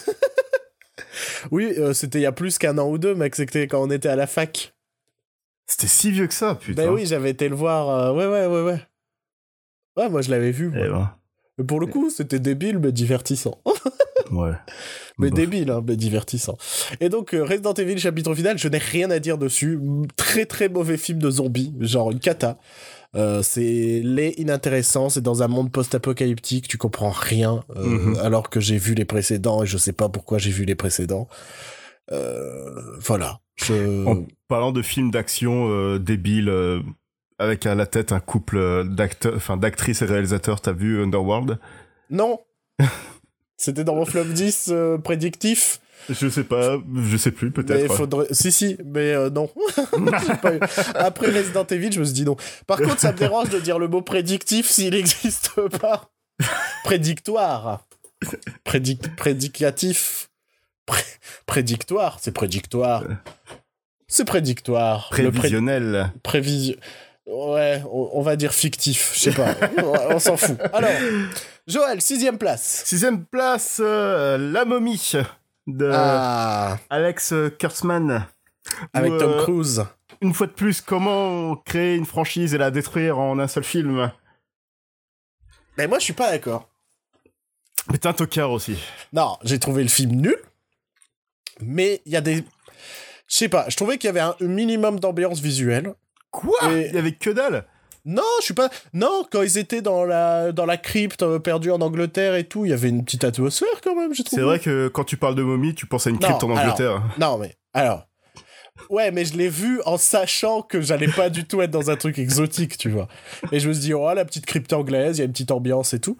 oui, 1.51 1.72
euh, 1.79 1.92
c'était 1.92 2.18
il 2.18 2.22
y 2.22 2.27
a 2.27 2.33
plus 2.33 2.59
qu'un 2.59 2.79
an 2.79 2.88
ou 2.88 2.98
deux, 2.98 3.14
mec. 3.14 3.35
C'était 3.35 3.68
quand 3.68 3.83
on 3.83 3.90
était 3.90 4.09
à 4.09 4.16
la 4.16 4.27
fac. 4.27 4.74
C'était 5.66 5.87
si 5.87 6.11
vieux 6.11 6.27
que 6.27 6.35
ça, 6.35 6.55
putain. 6.55 6.87
Ben 6.87 6.92
oui, 6.92 7.07
j'avais 7.07 7.31
été 7.31 7.48
le 7.48 7.55
voir. 7.55 7.88
Euh, 7.88 8.12
ouais, 8.12 8.27
ouais, 8.27 8.46
ouais, 8.46 8.62
ouais. 8.62 8.81
Ouais, 9.96 10.09
moi 10.09 10.22
je 10.22 10.31
l'avais 10.31 10.53
vu. 10.53 10.72
Eh 10.74 10.88
ben. 10.88 11.12
Mais 11.59 11.64
pour 11.64 11.81
le 11.81 11.87
coup, 11.87 12.09
c'était 12.09 12.38
débile, 12.38 12.79
mais 12.79 12.92
divertissant. 12.92 13.61
Ouais. 14.33 14.53
Mais 15.19 15.31
débile, 15.31 15.71
hein, 15.71 15.83
mais 15.87 15.97
divertissant. 15.97 16.57
Et 17.01 17.09
donc, 17.09 17.35
euh, 17.35 17.45
Resident 17.45 17.75
Evil, 17.75 17.99
chapitre 17.99 18.35
final, 18.35 18.59
je 18.59 18.69
n'ai 18.69 18.79
rien 18.79 19.11
à 19.11 19.19
dire 19.19 19.38
dessus. 19.38 19.79
Très 20.17 20.47
très 20.47 20.69
mauvais 20.69 20.97
film 20.97 21.19
de 21.19 21.31
zombies, 21.31 21.75
genre 21.81 22.11
une 22.11 22.21
cata. 22.21 22.59
Euh, 23.14 23.43
c'est 23.43 24.01
laid, 24.05 24.35
inintéressant, 24.37 25.09
c'est 25.09 25.23
dans 25.23 25.43
un 25.43 25.49
monde 25.49 25.73
post-apocalyptique, 25.73 26.69
tu 26.69 26.77
comprends 26.77 27.11
rien, 27.11 27.64
euh, 27.75 27.85
mhm. 27.85 28.17
alors 28.19 28.51
que 28.51 28.61
j'ai 28.61 28.77
vu 28.77 28.95
les 28.95 29.07
précédents 29.07 29.62
et 29.62 29.67
je 29.67 29.79
sais 29.79 29.93
pas 29.93 30.09
pourquoi 30.09 30.38
j'ai 30.38 30.51
vu 30.51 30.64
les 30.64 30.75
précédents. 30.75 31.29
Euh, 32.12 32.97
voilà. 33.01 33.41
En 33.71 34.25
parlant 34.47 34.73
de 34.73 34.83
films 34.83 35.11
d'action 35.11 35.97
débiles, 35.97 36.53
avec 37.41 37.67
à 37.67 37.75
la 37.75 37.87
tête 37.87 38.12
un 38.12 38.21
couple 38.21 38.85
d'acteurs, 38.88 39.35
enfin 39.35 39.57
d'actrices 39.57 40.01
et 40.03 40.05
réalisateurs, 40.05 40.61
t'as 40.61 40.73
vu 40.73 41.03
Underworld? 41.03 41.59
Non. 42.11 42.38
C'était 43.59 43.85
dans 43.85 43.97
mon 43.97 44.07
flop 44.07 44.25
10 44.25 44.73
prédictif. 45.05 45.81
Je 46.09 46.29
sais 46.29 46.44
pas, 46.44 46.79
je 47.05 47.16
sais 47.16 47.31
plus, 47.33 47.51
peut-être. 47.51 47.94
Faudrait... 47.94 48.29
Si, 48.31 48.51
si, 48.51 48.79
mais 48.85 49.12
euh, 49.12 49.29
non. 49.29 49.51
Après 50.94 51.27
Resident 51.27 51.66
Evil, 51.66 51.92
je 51.92 52.01
me 52.01 52.05
suis 52.05 52.14
dit 52.14 52.25
non. 52.25 52.37
Par 52.66 52.79
contre, 52.79 52.99
ça 52.99 53.12
me 53.12 53.18
dérange 53.18 53.51
de 53.51 53.59
dire 53.59 53.79
le 53.79 53.88
mot 53.88 54.01
prédictif 54.01 54.71
s'il 54.71 54.94
n'existe 54.94 55.61
pas. 55.79 56.09
Prédictoire. 56.85 57.85
Prédic... 58.64 59.14
Prédicatif. 59.16 60.31
Prédictoire, 61.44 62.18
c'est 62.23 62.33
prédictoire. 62.33 63.05
C'est 64.07 64.25
prédictoire. 64.25 65.11
Prévisionnel. 65.11 66.11
Prévision. 66.23 66.77
Ouais, 67.27 67.83
on, 67.92 68.23
va 68.23 68.37
dire 68.37 68.55
fictif, 68.55 69.12
je 69.14 69.21
sais 69.21 69.33
pas. 69.33 69.55
on, 70.11 70.18
s'en 70.18 70.38
fout. 70.38 70.59
Alors, 70.73 70.90
Joël, 71.69 72.01
sixième 72.01 72.39
place. 72.39 72.83
Sixième 72.87 73.27
place, 73.27 73.79
euh, 73.85 74.39
La 74.39 74.65
momie 74.65 75.13
de 75.67 75.91
ah. 75.93 76.79
Alex 76.89 77.35
Kurtzman. 77.59 78.27
Avec 78.95 79.19
Tom 79.19 79.33
euh, 79.33 79.43
Cruise. 79.43 79.85
Une 80.23 80.33
fois 80.33 80.47
de 80.47 80.53
plus, 80.53 80.81
comment 80.81 81.57
créer 81.57 81.97
une 81.97 82.07
franchise 82.07 82.55
et 82.55 82.59
la 82.59 82.71
détruire 82.71 83.19
en 83.19 83.39
un 83.39 83.49
seul 83.49 83.65
film? 83.65 84.11
Mais 85.77 85.87
moi, 85.87 85.99
je 85.99 86.05
suis 86.05 86.15
pas 86.15 86.31
d'accord. 86.31 86.71
Mais 87.91 87.99
t'es 87.99 88.09
un 88.09 88.15
tocard 88.15 88.51
aussi. 88.51 88.79
Non, 89.13 89.37
j'ai 89.45 89.59
trouvé 89.59 89.83
le 89.83 89.91
film 89.91 90.13
nul. 90.13 90.39
Mais 91.61 92.01
il 92.07 92.13
y 92.13 92.17
a 92.17 92.23
des. 92.23 92.45
Je 93.27 93.37
sais 93.37 93.49
pas, 93.51 93.69
je 93.69 93.77
trouvais 93.77 93.99
qu'il 93.99 94.09
y 94.09 94.11
avait 94.11 94.21
un 94.21 94.35
minimum 94.41 94.99
d'ambiance 95.01 95.41
visuelle. 95.41 95.95
Quoi? 96.31 96.59
Il 96.65 96.95
y 96.95 96.99
avait 96.99 97.13
que 97.13 97.29
dalle? 97.29 97.67
Non, 98.09 98.23
je 98.40 98.47
suis 98.47 98.55
pas. 98.55 98.71
Non, 98.94 99.27
quand 99.31 99.42
ils 99.42 99.59
étaient 99.59 99.83
dans 99.83 100.07
la 100.07 100.51
dans 100.53 100.64
la 100.64 100.79
crypte 100.79 101.23
euh, 101.23 101.38
perdue 101.38 101.71
en 101.71 101.83
Angleterre 101.83 102.37
et 102.37 102.44
tout, 102.44 102.64
il 102.64 102.71
y 102.71 102.73
avait 102.73 102.88
une 102.88 103.05
petite 103.05 103.23
atmosphère 103.23 103.83
quand 103.85 103.94
même, 103.94 104.14
je 104.14 104.23
trouve. 104.23 104.38
C'est 104.38 104.44
vrai 104.44 104.59
que 104.59 104.88
quand 104.88 105.05
tu 105.05 105.18
parles 105.18 105.35
de 105.35 105.42
momie, 105.42 105.75
tu 105.75 105.85
penses 105.85 106.07
à 106.07 106.11
une 106.11 106.18
crypte 106.18 106.42
en 106.42 106.51
Angleterre. 106.51 107.03
non, 107.18 107.37
mais 107.37 107.55
alors. 107.75 108.07
Ouais, 108.88 109.11
mais 109.11 109.27
je 109.27 109.37
l'ai 109.37 109.49
vu 109.49 109.83
en 109.85 109.99
sachant 109.99 110.62
que 110.62 110.81
j'allais 110.81 111.09
pas 111.09 111.29
du 111.29 111.44
tout 111.44 111.61
être 111.61 111.71
dans 111.71 111.90
un 111.90 111.97
truc 111.97 112.18
exotique, 112.18 112.79
tu 112.79 112.88
vois. 112.88 113.09
Et 113.53 113.59
je 113.59 113.68
me 113.68 113.75
suis 113.75 113.83
dit, 113.83 113.92
oh, 113.92 114.14
la 114.14 114.25
petite 114.25 114.47
crypte 114.47 114.73
anglaise, 114.73 115.18
il 115.18 115.21
y 115.21 115.23
a 115.23 115.25
une 115.27 115.33
petite 115.33 115.51
ambiance 115.51 115.92
et 115.92 116.01
tout. 116.01 116.16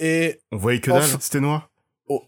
Et. 0.00 0.40
On 0.50 0.56
voyait 0.58 0.80
que 0.80 0.90
dalle, 0.90 1.04
c'était 1.20 1.40
noir. 1.40 1.70
Oh, 2.08 2.26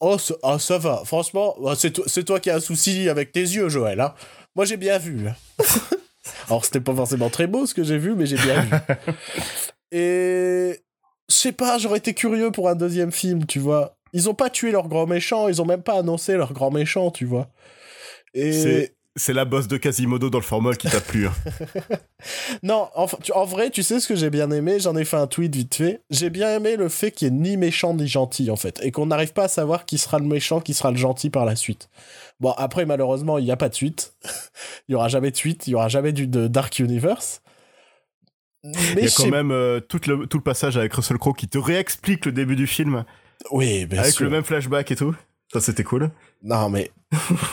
oh 0.00 0.16
ah, 0.42 0.58
ça 0.58 0.78
va. 0.78 1.02
Franchement, 1.04 1.54
bah, 1.62 1.74
c'est 1.78 1.92
toi, 1.92 2.04
toi 2.26 2.40
qui 2.40 2.50
as 2.50 2.56
un 2.56 2.60
souci 2.60 3.08
avec 3.08 3.32
tes 3.32 3.40
yeux, 3.40 3.68
Joël. 3.70 4.00
Hein. 4.00 4.14
Moi, 4.56 4.66
j'ai 4.66 4.76
bien 4.76 4.98
vu. 4.98 5.28
Alors, 6.48 6.64
c'était 6.64 6.80
pas 6.80 6.94
forcément 6.94 7.30
très 7.30 7.46
beau 7.46 7.66
ce 7.66 7.74
que 7.74 7.84
j'ai 7.84 7.98
vu, 7.98 8.14
mais 8.14 8.26
j'ai 8.26 8.36
bien 8.36 8.60
vu. 8.62 8.70
Et 9.92 10.80
je 11.28 11.34
sais 11.34 11.52
pas, 11.52 11.78
j'aurais 11.78 11.98
été 11.98 12.14
curieux 12.14 12.50
pour 12.50 12.68
un 12.68 12.74
deuxième 12.74 13.12
film, 13.12 13.46
tu 13.46 13.58
vois. 13.58 13.96
Ils 14.12 14.28
ont 14.28 14.34
pas 14.34 14.50
tué 14.50 14.70
leur 14.70 14.88
grand 14.88 15.06
méchant, 15.06 15.48
ils 15.48 15.60
ont 15.60 15.66
même 15.66 15.82
pas 15.82 15.98
annoncé 15.98 16.34
leur 16.34 16.52
grand 16.52 16.70
méchant, 16.70 17.10
tu 17.10 17.24
vois. 17.24 17.48
Et 18.34 18.93
c'est 19.16 19.32
la 19.32 19.44
bosse 19.44 19.68
de 19.68 19.76
Quasimodo 19.76 20.28
dans 20.28 20.38
le 20.38 20.44
formol 20.44 20.76
qui 20.76 20.88
t'a 20.88 21.00
plu. 21.00 21.28
Hein. 21.28 21.32
non, 22.62 22.88
en, 22.96 23.06
en, 23.34 23.44
vrai, 23.44 23.70
tu 23.70 23.82
sais 23.82 24.00
ce 24.00 24.08
que 24.08 24.16
j'ai 24.16 24.30
bien 24.30 24.50
aimé? 24.50 24.80
J'en 24.80 24.96
ai 24.96 25.04
fait 25.04 25.16
un 25.16 25.28
tweet 25.28 25.54
vite 25.54 25.74
fait. 25.74 26.00
J'ai 26.10 26.30
bien 26.30 26.56
aimé 26.56 26.76
le 26.76 26.88
fait 26.88 27.12
qu'il 27.12 27.32
n'y 27.32 27.48
ait 27.48 27.50
ni 27.52 27.56
méchant 27.56 27.94
ni 27.94 28.08
gentil, 28.08 28.50
en 28.50 28.56
fait. 28.56 28.80
Et 28.82 28.90
qu'on 28.90 29.06
n'arrive 29.06 29.32
pas 29.32 29.44
à 29.44 29.48
savoir 29.48 29.86
qui 29.86 29.98
sera 29.98 30.18
le 30.18 30.24
méchant, 30.24 30.60
qui 30.60 30.74
sera 30.74 30.90
le 30.90 30.96
gentil 30.96 31.30
par 31.30 31.44
la 31.44 31.54
suite. 31.54 31.88
Bon, 32.40 32.52
après, 32.56 32.86
malheureusement, 32.86 33.38
il 33.38 33.44
n'y 33.44 33.52
a 33.52 33.56
pas 33.56 33.68
de 33.68 33.74
suite. 33.74 34.14
il 34.88 34.92
n'y 34.92 34.94
aura 34.96 35.08
jamais 35.08 35.30
de 35.30 35.36
suite. 35.36 35.68
Il 35.68 35.70
n'y 35.70 35.76
aura 35.76 35.88
jamais 35.88 36.12
du 36.12 36.26
de 36.26 36.48
Dark 36.48 36.76
Universe. 36.80 37.40
Mais 38.64 38.72
il 38.96 39.04
y 39.04 39.06
a 39.06 39.10
quand 39.14 39.28
même 39.28 39.52
euh, 39.52 39.78
tout, 39.78 40.00
le, 40.06 40.26
tout 40.26 40.38
le 40.38 40.42
passage 40.42 40.76
avec 40.76 40.92
Russell 40.94 41.18
Crowe 41.18 41.34
qui 41.34 41.46
te 41.46 41.58
réexplique 41.58 42.26
le 42.26 42.32
début 42.32 42.56
du 42.56 42.66
film. 42.66 43.04
Oui, 43.50 43.86
bien 43.86 44.00
Avec 44.00 44.18
le 44.18 44.30
même 44.30 44.42
flashback 44.42 44.90
et 44.90 44.96
tout. 44.96 45.14
Ça, 45.52 45.60
c'était 45.60 45.84
cool. 45.84 46.10
Non, 46.44 46.68
mais 46.68 46.90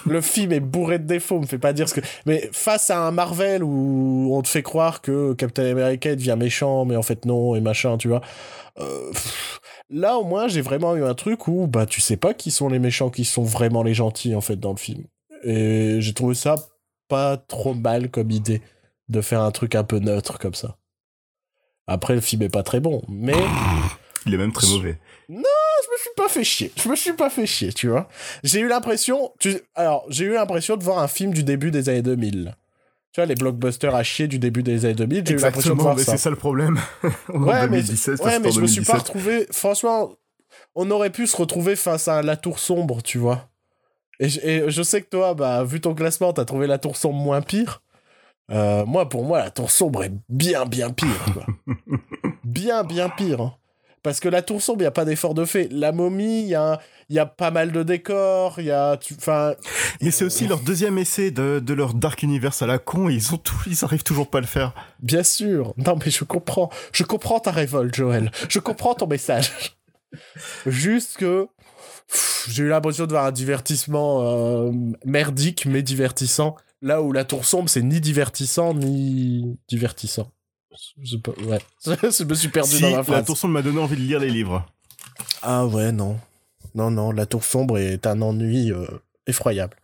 le 0.06 0.22
film 0.22 0.52
est 0.52 0.60
bourré 0.60 1.00
de 1.00 1.06
défauts, 1.06 1.40
me 1.40 1.46
fait 1.46 1.58
pas 1.58 1.74
dire 1.74 1.88
ce 1.88 1.96
que. 1.96 2.02
Mais 2.26 2.50
face 2.52 2.90
à 2.90 3.00
un 3.00 3.12
Marvel 3.12 3.64
où 3.64 4.30
on 4.34 4.42
te 4.42 4.50
fait 4.50 4.64
croire 4.64 5.02
que 5.02 5.34
Captain 5.34 5.66
America 5.72 6.14
devient 6.16 6.36
méchant, 6.38 6.84
mais 6.84 6.98
en 6.98 7.02
fait 7.02 7.26
non, 7.26 7.56
et 7.56 7.62
machin, 7.62 7.98
tu 7.98 8.10
vois. 8.10 8.22
Euh, 8.80 9.12
là, 9.90 10.18
au 10.18 10.26
moins, 10.26 10.48
j'ai 10.48 10.62
vraiment 10.62 10.96
eu 10.96 11.04
un 11.04 11.14
truc 11.14 11.48
où 11.48 11.68
bah, 11.68 11.86
tu 11.86 12.02
sais 12.02 12.18
pas 12.18 12.34
qui 12.34 12.52
sont 12.52 12.68
les 12.68 12.80
méchants, 12.80 13.10
qui 13.10 13.24
sont 13.24 13.44
vraiment 13.44 13.82
les 13.82 13.94
gentils, 13.94 14.36
en 14.36 14.42
fait, 14.42 14.58
dans 14.58 14.72
le 14.72 14.78
film. 14.78 15.06
Et 15.44 15.98
j'ai 16.00 16.14
trouvé 16.14 16.36
ça 16.36 16.56
pas 17.08 17.38
trop 17.38 17.74
mal 17.74 18.10
comme 18.10 18.32
idée 18.32 18.62
de 19.10 19.22
faire 19.22 19.42
un 19.42 19.52
truc 19.52 19.76
un 19.76 19.84
peu 19.84 20.00
neutre 20.00 20.38
comme 20.38 20.54
ça. 20.54 20.78
Après, 21.88 22.14
le 22.14 22.22
film 22.22 22.42
est 22.42 22.50
pas 22.50 22.64
très 22.64 22.80
bon, 22.80 23.02
mais. 23.08 23.36
Il 24.26 24.34
est 24.34 24.38
même 24.38 24.54
très 24.54 24.68
mauvais. 24.68 25.00
Non, 25.30 25.42
je 25.84 25.92
me 25.92 25.98
suis 25.98 26.10
pas 26.16 26.30
fait 26.30 26.44
chier. 26.44 26.72
Je 26.76 26.90
me 26.90 26.96
suis 26.96 27.14
pas 27.14 27.30
fait 27.30 27.46
chier, 27.46 27.74
tu 27.74 27.88
vois. 27.88 28.08
J'ai 28.44 28.60
eu 28.60 28.68
l'impression, 28.68 29.32
tu... 29.40 29.58
alors 29.76 30.06
j'ai 30.10 30.26
eu 30.26 30.34
l'impression 30.34 30.78
de 30.78 30.84
voir 30.84 31.00
un 31.00 31.08
film 31.08 31.34
du 31.34 31.44
début 31.44 31.72
des 31.72 31.90
années 31.90 32.02
2000. 32.02 32.56
Tu 33.14 33.20
vois, 33.20 33.26
les 33.26 33.36
blockbusters 33.36 33.94
à 33.94 34.04
chier 34.04 34.28
du 34.28 34.40
début 34.40 34.64
des 34.64 34.86
années 34.86 34.96
2000, 34.96 35.28
j'ai 35.28 35.34
eu 35.34 35.38
l'impression 35.38 35.76
de 35.76 35.82
voir 35.82 35.96
mais 35.96 36.04
ça. 36.04 36.14
c'est 36.14 36.18
ça 36.18 36.30
le 36.30 36.38
problème. 36.38 36.80
ouais, 37.04 37.68
mais, 37.68 37.82
ouais, 37.82 38.40
mais 38.40 38.52
je 38.52 38.62
me 38.62 38.68
suis 38.68 38.86
pas 38.86 39.00
retrouvé. 39.00 39.48
Franchement, 39.52 40.14
on 40.76 40.90
aurait 40.92 41.10
pu 41.10 41.28
se 41.28 41.36
retrouver 41.36 41.76
face 41.76 42.08
à 42.08 42.22
la 42.22 42.38
tour 42.38 42.60
sombre, 42.60 43.02
tu 43.02 43.18
vois. 43.18 43.50
Et 44.20 44.30
je, 44.30 44.84
sais 44.84 45.02
que 45.02 45.10
toi, 45.10 45.34
bah, 45.34 45.64
vu 45.64 45.82
ton 45.82 45.96
classement, 45.96 46.32
t'as 46.32 46.46
trouvé 46.46 46.68
la 46.68 46.78
tour 46.78 46.96
sombre 46.96 47.20
moins 47.20 47.42
pire. 47.42 47.82
Euh, 48.52 48.86
moi, 48.86 49.10
pour 49.10 49.26
moi, 49.26 49.40
la 49.40 49.50
tour 49.50 49.72
sombre 49.72 50.04
est 50.04 50.14
bien, 50.30 50.66
bien 50.66 50.92
pire. 50.92 51.26
Quoi. 51.34 51.46
bien, 52.44 52.84
bien 52.84 53.10
pire. 53.10 53.42
Hein. 53.42 53.54
Parce 54.04 54.20
que 54.20 54.30
la 54.30 54.42
tour 54.42 54.62
sombre, 54.62 54.80
il 54.80 54.84
n'y 54.84 54.88
a 54.88 54.92
pas 54.92 55.06
d'effort 55.06 55.36
de 55.36 55.46
fait. 55.46 55.68
La 55.72 55.92
momie, 55.92 56.42
il 56.42 56.48
y 56.48 56.56
a, 56.56 56.80
y 57.10 57.20
a 57.20 57.28
pas 57.28 57.52
mal 57.52 57.72
de 57.72 57.84
décors, 57.84 58.56
il 58.58 58.66
y 58.66 58.72
a... 58.72 58.98
Enfin... 59.16 59.54
Mais 60.02 60.10
c'est 60.10 60.26
aussi 60.26 60.48
leur 60.48 60.60
deuxième 60.60 60.98
essai 60.98 61.30
de, 61.30 61.60
de, 61.60 61.74
leur 61.74 61.94
Dark 61.94 62.24
Universe 62.24 62.64
à 62.64 62.68
la 62.68 62.80
con, 62.80 63.10
et 63.10 63.14
ils, 63.14 63.34
ont 63.34 63.38
tout, 63.38 63.56
ils 63.68 63.84
arrivent 63.84 64.04
toujours 64.04 64.28
pas 64.28 64.40
à 64.40 64.42
le 64.42 64.48
faire. 64.48 64.74
Bien 65.02 65.24
sûr. 65.24 65.76
Non, 65.78 65.98
mais 66.04 66.10
je 66.10 66.24
comprends. 66.24 66.72
Je 66.94 67.04
comprends 67.04 67.40
ta 67.40 67.52
révolte, 67.52 67.94
Joël. 67.94 68.32
Je 68.50 68.60
comprends 68.60 68.96
ton 68.96 69.08
message. 69.08 69.52
Juste 70.66 71.18
que... 71.18 71.48
J'ai 72.50 72.64
eu 72.64 72.68
l'impression 72.68 73.06
de 73.06 73.12
voir 73.12 73.26
un 73.26 73.32
divertissement 73.32 74.22
euh, 74.24 74.72
merdique, 75.06 75.66
mais 75.66 75.82
divertissant. 75.82 76.56
Là 76.82 77.02
où 77.02 77.12
la 77.12 77.24
tour 77.24 77.46
sombre, 77.46 77.70
c'est 77.70 77.84
ni 77.84 78.02
divertissant, 78.02 78.74
ni 78.74 79.58
divertissant. 79.70 80.32
Je, 81.02 81.18
ouais. 81.46 81.60
je 81.86 82.24
me 82.24 82.34
suis 82.34 82.50
perdu 82.50 82.80
dans 82.80 82.92
ma 82.92 83.04
phrase. 83.04 83.18
La 83.18 83.24
tour 83.24 83.38
sombre 83.38 83.56
m'a 83.56 83.62
donné 83.62 83.80
envie 83.80 83.96
de 83.96 84.02
lire 84.02 84.20
les 84.20 84.30
livres. 84.30 84.66
Ah 85.42 85.66
ouais, 85.66 85.92
non. 85.92 86.20
Non, 86.76 86.90
non, 86.90 87.12
la 87.12 87.26
tour 87.26 87.44
sombre 87.44 87.78
est 87.78 88.08
un 88.08 88.22
ennui 88.22 88.72
euh, 88.72 88.88
effroyable. 89.28 89.76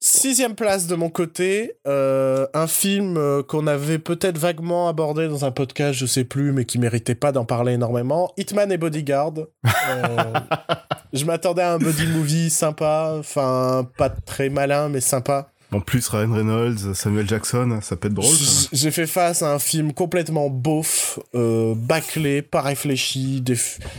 Sixième 0.00 0.54
place 0.54 0.86
de 0.86 0.94
mon 0.94 1.10
côté, 1.10 1.72
euh, 1.88 2.46
un 2.54 2.68
film 2.68 3.16
euh, 3.16 3.42
qu'on 3.42 3.66
avait 3.66 3.98
peut-être 3.98 4.38
vaguement 4.38 4.88
abordé 4.88 5.26
dans 5.26 5.44
un 5.44 5.50
podcast, 5.50 5.98
je 5.98 6.06
sais 6.06 6.22
plus, 6.22 6.52
mais 6.52 6.64
qui 6.64 6.78
méritait 6.78 7.16
pas 7.16 7.32
d'en 7.32 7.44
parler 7.44 7.72
énormément. 7.72 8.32
Hitman 8.36 8.70
et 8.70 8.78
Bodyguard. 8.78 9.34
Euh, 9.66 10.32
je 11.12 11.24
m'attendais 11.24 11.62
à 11.62 11.72
un 11.72 11.78
body 11.78 12.06
movie 12.06 12.48
sympa, 12.48 13.16
enfin 13.18 13.90
pas 13.98 14.08
très 14.08 14.50
malin, 14.50 14.88
mais 14.88 15.00
sympa. 15.00 15.50
En 15.70 15.80
plus, 15.80 16.08
Ryan 16.08 16.32
Reynolds, 16.32 16.94
Samuel 16.94 17.28
Jackson, 17.28 17.80
ça 17.82 17.96
peut 17.96 18.08
être 18.08 18.14
drôle. 18.14 18.34
J'ai 18.72 18.90
fait 18.90 19.06
face 19.06 19.42
à 19.42 19.52
un 19.52 19.58
film 19.58 19.92
complètement 19.92 20.48
beauf, 20.48 21.18
bâclé, 21.34 22.40
pas 22.40 22.62
réfléchi, 22.62 23.42
des, 23.42 23.56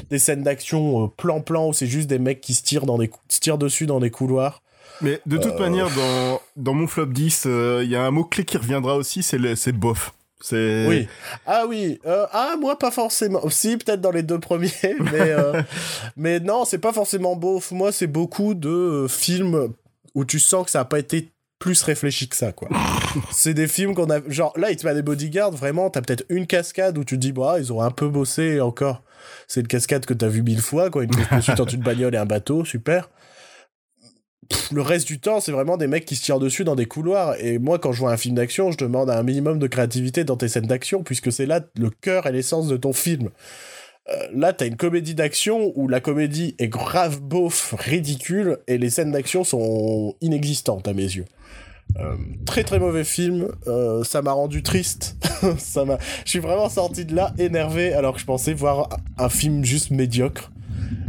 des 0.09 0.19
scènes 0.19 0.43
d'action 0.43 1.09
plan-plan 1.09 1.69
où 1.69 1.73
c'est 1.73 1.87
juste 1.87 2.07
des 2.07 2.19
mecs 2.19 2.41
qui 2.41 2.55
se 2.55 2.63
tirent, 2.63 2.85
dans 2.85 2.97
des, 2.97 3.11
se 3.27 3.39
tirent 3.39 3.59
dessus 3.59 3.85
dans 3.85 3.99
des 3.99 4.09
couloirs. 4.09 4.63
Mais 5.01 5.21
de 5.25 5.37
toute 5.37 5.53
euh. 5.53 5.59
manière, 5.59 5.89
dans, 5.95 6.41
dans 6.55 6.73
mon 6.73 6.87
flop 6.87 7.07
10, 7.07 7.43
euh, 7.45 7.81
il 7.83 7.89
y 7.89 7.95
a 7.95 8.03
un 8.03 8.11
mot-clé 8.11 8.43
qui 8.43 8.57
reviendra 8.57 8.95
aussi, 8.95 9.23
c'est 9.23 9.71
bof. 9.71 10.13
C'est... 10.41 10.85
Oui. 10.87 11.07
Ah 11.45 11.65
oui. 11.67 11.99
Euh, 12.05 12.25
ah, 12.31 12.55
moi, 12.59 12.79
pas 12.79 12.91
forcément. 12.91 13.41
Si, 13.49 13.77
peut-être 13.77 14.01
dans 14.01 14.11
les 14.11 14.23
deux 14.23 14.39
premiers, 14.39 14.71
mais, 15.11 15.35
mais 16.15 16.39
non, 16.39 16.65
c'est 16.65 16.77
pas 16.77 16.93
forcément 16.93 17.35
bof. 17.35 17.71
Moi, 17.71 17.91
c'est 17.91 18.07
beaucoup 18.07 18.53
de 18.53 19.05
films 19.09 19.73
où 20.15 20.25
tu 20.25 20.39
sens 20.39 20.65
que 20.65 20.71
ça 20.71 20.81
a 20.81 20.85
pas 20.85 20.99
été 20.99 21.29
plus 21.59 21.83
réfléchi 21.83 22.29
que 22.29 22.35
ça, 22.35 22.51
quoi. 22.51 22.69
c'est 23.31 23.53
des 23.53 23.67
films 23.67 23.93
qu'on 23.93 24.09
a. 24.09 24.19
Genre, 24.27 24.53
là, 24.57 24.71
Hitman 24.71 24.95
des 24.95 25.01
Bodyguard, 25.01 25.51
vraiment, 25.51 25.89
t'as 25.89 26.01
peut-être 26.01 26.25
une 26.29 26.47
cascade 26.47 26.97
où 26.97 27.03
tu 27.03 27.15
te 27.15 27.21
dis, 27.21 27.31
bah, 27.31 27.57
ils 27.59 27.71
ont 27.71 27.81
un 27.81 27.91
peu 27.91 28.07
bossé 28.07 28.61
encore. 28.61 29.03
C'est 29.47 29.61
une 29.61 29.67
cascade 29.67 30.05
que 30.05 30.13
t'as 30.13 30.29
vu 30.29 30.41
mille 30.41 30.61
fois, 30.61 30.89
quoi. 30.89 31.03
Une 31.03 31.09
poursuite 31.09 31.59
entre 31.59 31.75
une 31.75 31.81
bagnole 31.81 32.15
et 32.15 32.17
un 32.17 32.25
bateau, 32.25 32.65
super 32.65 33.09
le 34.71 34.81
reste 34.81 35.07
du 35.07 35.19
temps, 35.19 35.39
c'est 35.39 35.51
vraiment 35.51 35.77
des 35.77 35.87
mecs 35.87 36.05
qui 36.05 36.15
se 36.15 36.23
tirent 36.23 36.39
dessus 36.39 36.63
dans 36.63 36.75
des 36.75 36.85
couloirs. 36.85 37.35
Et 37.39 37.59
moi, 37.59 37.79
quand 37.79 37.91
je 37.91 37.99
vois 37.99 38.11
un 38.11 38.17
film 38.17 38.35
d'action, 38.35 38.71
je 38.71 38.77
demande 38.77 39.09
un 39.09 39.23
minimum 39.23 39.59
de 39.59 39.67
créativité 39.67 40.23
dans 40.23 40.37
tes 40.37 40.47
scènes 40.47 40.65
d'action, 40.65 41.03
puisque 41.03 41.31
c'est 41.31 41.45
là 41.45 41.61
le 41.77 41.89
cœur 41.89 42.27
et 42.27 42.31
l'essence 42.31 42.67
de 42.67 42.77
ton 42.77 42.93
film. 42.93 43.29
Euh, 44.09 44.27
là, 44.33 44.53
t'as 44.53 44.65
une 44.65 44.75
comédie 44.75 45.13
d'action 45.13 45.71
où 45.75 45.87
la 45.87 45.99
comédie 45.99 46.55
est 46.57 46.67
grave 46.67 47.21
beauf, 47.21 47.75
ridicule, 47.77 48.57
et 48.67 48.77
les 48.77 48.89
scènes 48.89 49.11
d'action 49.11 49.43
sont 49.43 50.15
inexistantes 50.21 50.87
à 50.87 50.93
mes 50.93 51.03
yeux. 51.03 51.25
Euh, 51.97 52.15
très 52.45 52.63
très 52.63 52.79
mauvais 52.79 53.03
film, 53.03 53.49
euh, 53.67 54.03
ça 54.03 54.21
m'a 54.21 54.31
rendu 54.31 54.63
triste. 54.63 55.17
ça 55.57 55.85
m'a, 55.85 55.97
je 56.23 56.29
suis 56.29 56.39
vraiment 56.39 56.69
sorti 56.69 57.05
de 57.05 57.15
là 57.15 57.33
énervé 57.37 57.93
alors 57.93 58.13
que 58.13 58.19
je 58.19 58.25
pensais 58.25 58.53
voir 58.53 58.89
un 59.17 59.29
film 59.29 59.65
juste 59.65 59.91
médiocre. 59.91 60.51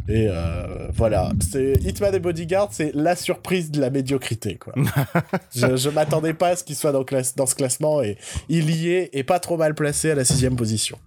Et 0.08 0.26
euh, 0.28 0.88
voilà, 0.92 1.30
c'est 1.52 1.74
Hitman 1.84 2.12
et 2.14 2.18
Bodyguard, 2.18 2.68
c'est 2.72 2.90
la 2.94 3.14
surprise 3.14 3.70
de 3.70 3.80
la 3.80 3.90
médiocrité. 3.90 4.56
Quoi. 4.56 4.72
je, 5.54 5.76
je 5.76 5.90
m'attendais 5.90 6.34
pas 6.34 6.48
à 6.48 6.56
ce 6.56 6.64
qu'il 6.64 6.74
soit 6.74 6.90
dans, 6.90 7.04
dans 7.36 7.46
ce 7.46 7.54
classement 7.54 8.02
et 8.02 8.18
il 8.48 8.70
y 8.74 8.90
est 8.90 9.10
et 9.12 9.22
pas 9.22 9.38
trop 9.38 9.56
mal 9.56 9.74
placé 9.74 10.10
à 10.10 10.16
la 10.16 10.24
sixième 10.24 10.56
position. 10.56 10.98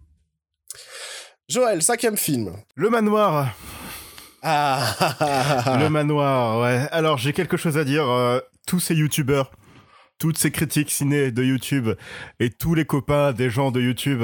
Joël, 1.49 1.81
cinquième 1.81 2.15
film. 2.15 2.53
Le 2.75 2.89
manoir. 2.89 3.53
Ah. 4.41 5.77
Le 5.81 5.89
manoir, 5.89 6.61
ouais. 6.61 6.87
Alors 6.91 7.17
j'ai 7.17 7.33
quelque 7.33 7.57
chose 7.57 7.77
à 7.77 7.83
dire. 7.83 8.09
Euh, 8.09 8.39
tous 8.65 8.79
ces 8.79 8.95
youtubeurs, 8.95 9.51
toutes 10.23 10.37
ces 10.37 10.51
critiques 10.51 10.89
ciné 10.89 11.31
de 11.31 11.43
YouTube 11.43 11.89
et 12.39 12.49
tous 12.49 12.75
les 12.75 12.85
copains 12.85 13.33
des 13.33 13.49
gens 13.49 13.71
de 13.71 13.81
YouTube 13.81 14.23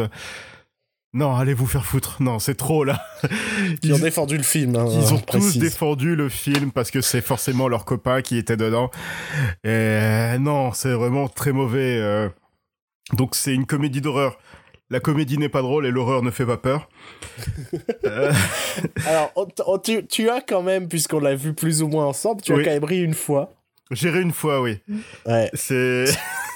non, 1.11 1.35
allez 1.35 1.53
vous 1.53 1.65
faire 1.65 1.85
foutre. 1.85 2.21
Non, 2.21 2.39
c'est 2.39 2.55
trop 2.55 2.85
là. 2.85 3.03
Ils, 3.83 3.93
ont 3.93 3.99
défendu 3.99 4.37
le 4.37 4.43
film. 4.43 4.77
Hein, 4.77 4.85
ils 4.89 5.13
ont 5.13 5.19
tous 5.19 5.57
défendu 5.57 6.15
le 6.15 6.29
film 6.29 6.71
parce 6.71 6.89
que 6.89 7.01
c'est 7.01 7.19
forcément 7.19 7.67
leur 7.67 7.83
copain 7.83 8.21
qui 8.21 8.37
était 8.37 8.55
dedans. 8.55 8.91
Et 9.65 9.69
euh, 9.69 10.37
non, 10.37 10.71
c'est 10.71 10.93
vraiment 10.93 11.27
très 11.27 11.51
mauvais. 11.51 11.97
Euh. 11.97 12.29
Donc 13.13 13.35
c'est 13.35 13.53
une 13.53 13.65
comédie 13.65 13.99
d'horreur. 13.99 14.37
La 14.89 15.01
comédie 15.01 15.37
n'est 15.37 15.49
pas 15.49 15.63
drôle 15.63 15.85
et 15.85 15.91
l'horreur 15.91 16.21
ne 16.21 16.31
fait 16.31 16.45
pas 16.45 16.57
peur. 16.57 16.87
Euh. 18.05 18.31
Alors, 19.05 19.33
tu, 19.83 20.29
as 20.29 20.41
quand 20.41 20.61
même, 20.61 20.87
puisqu'on 20.87 21.19
l'a 21.19 21.35
vu 21.35 21.53
plus 21.53 21.81
ou 21.81 21.89
moins 21.89 22.05
ensemble, 22.05 22.41
tu 22.41 22.53
as 22.53 22.63
quand 22.63 22.71
même 22.71 22.85
ri 22.85 23.01
une 23.01 23.15
fois. 23.15 23.51
J'irai 23.91 24.21
une 24.21 24.33
fois, 24.33 24.61
oui. 24.61 24.77
Ouais. 25.25 25.49
C'est 25.53 26.05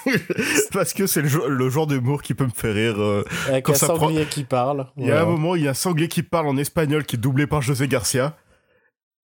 parce 0.72 0.92
que 0.92 1.06
c'est 1.06 1.22
le, 1.22 1.48
le, 1.48 1.70
genre 1.70 1.86
d'humour 1.86 2.22
qui 2.22 2.34
peut 2.34 2.44
me 2.44 2.50
faire 2.50 2.74
rire. 2.74 3.00
Euh, 3.00 3.24
Avec 3.48 3.68
un 3.68 3.74
sanglier 3.74 4.26
qui 4.26 4.44
parle. 4.44 4.86
Il 4.96 5.06
y 5.06 5.10
a 5.10 5.22
un 5.22 5.26
moment, 5.26 5.56
il 5.56 5.64
y 5.64 5.68
a 5.68 5.72
un 5.72 5.74
sanglier 5.74 6.08
qui 6.08 6.22
parle 6.22 6.46
en 6.46 6.56
espagnol 6.56 7.04
qui 7.04 7.16
est 7.16 7.18
doublé 7.18 7.46
par 7.46 7.60
José 7.60 7.88
Garcia. 7.88 8.36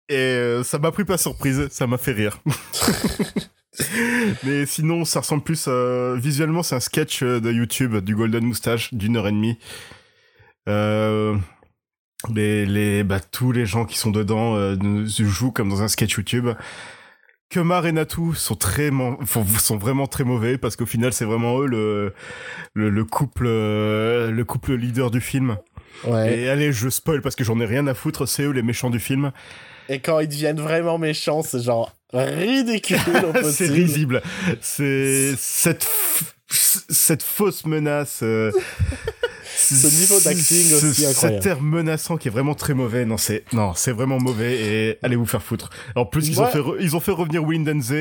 Et 0.08 0.16
euh, 0.16 0.64
ça 0.64 0.78
m'a 0.78 0.90
pris 0.90 1.04
pas 1.04 1.18
surprise, 1.18 1.68
ça 1.70 1.86
m'a 1.86 1.98
fait 1.98 2.12
rire. 2.12 2.38
Mais 4.42 4.64
sinon, 4.64 5.04
ça 5.04 5.20
ressemble 5.20 5.42
plus 5.42 5.68
à... 5.68 6.14
Visuellement, 6.16 6.62
c'est 6.62 6.74
un 6.74 6.80
sketch 6.80 7.22
euh, 7.22 7.40
de 7.40 7.52
YouTube 7.52 7.96
du 7.98 8.16
Golden 8.16 8.44
Moustache 8.44 8.94
d'une 8.94 9.16
heure 9.16 9.28
et 9.28 9.32
demie. 9.32 9.58
Euh... 10.68 11.36
Les, 12.34 12.66
les, 12.66 13.04
bah, 13.04 13.20
tous 13.20 13.52
les 13.52 13.64
gens 13.64 13.84
qui 13.84 13.96
sont 13.96 14.10
dedans 14.10 14.56
euh, 14.56 15.06
jouent 15.06 15.52
comme 15.52 15.68
dans 15.68 15.82
un 15.82 15.88
sketch 15.88 16.16
YouTube. 16.16 16.48
Kemar 17.50 17.86
et 17.86 17.92
Natu 17.92 18.34
sont 18.34 18.56
très 18.56 18.90
sont 19.58 19.78
vraiment 19.78 20.06
très 20.06 20.24
mauvais 20.24 20.58
parce 20.58 20.76
qu'au 20.76 20.84
final 20.84 21.12
c'est 21.12 21.24
vraiment 21.24 21.60
eux 21.60 21.66
le 21.66 22.12
le, 22.74 23.04
couple 23.04 23.46
euh, 23.46 24.30
le 24.30 24.44
couple 24.44 24.74
leader 24.74 25.10
du 25.10 25.20
film. 25.20 25.56
Ouais. 26.04 26.38
Et 26.38 26.48
allez, 26.48 26.72
je 26.72 26.88
spoil 26.88 27.22
parce 27.22 27.34
que 27.34 27.44
j'en 27.44 27.58
ai 27.58 27.64
rien 27.64 27.86
à 27.86 27.94
foutre, 27.94 28.28
c'est 28.28 28.42
eux 28.42 28.50
les 28.50 28.62
méchants 28.62 28.90
du 28.90 29.00
film. 29.00 29.32
Et 29.88 30.00
quand 30.00 30.20
ils 30.20 30.28
deviennent 30.28 30.60
vraiment 30.60 30.98
méchants, 30.98 31.42
c'est 31.42 31.62
genre 31.62 31.94
ridicule 32.12 32.98
c'est 33.42 33.68
risible. 33.68 34.22
C'est 34.60 35.34
cette 35.36 35.88
cette 36.50 37.22
fausse 37.22 37.64
menace 37.66 38.20
euh, 38.22 38.52
ce 39.58 39.86
niveau 40.00 40.20
d'acting 40.20 40.72
aussi 40.74 41.06
incroyable. 41.06 41.42
Cet 41.42 41.46
air 41.46 41.60
menaçant 41.60 42.16
qui 42.16 42.28
est 42.28 42.30
vraiment 42.30 42.54
très 42.54 42.74
mauvais. 42.74 43.04
Non, 43.04 43.16
c'est 43.16 43.44
non, 43.52 43.74
c'est 43.74 43.92
vraiment 43.92 44.18
mauvais 44.20 44.54
et 44.60 44.98
allez 45.02 45.16
vous 45.16 45.26
faire 45.26 45.42
foutre. 45.42 45.70
En 45.96 46.06
plus, 46.06 46.28
ils 46.28 46.40
ont 46.40 46.46
fait 46.46 46.60
ils 46.80 46.94
ont 46.96 47.00
fait 47.00 47.12
revenir 47.12 47.42
Windense 47.44 47.92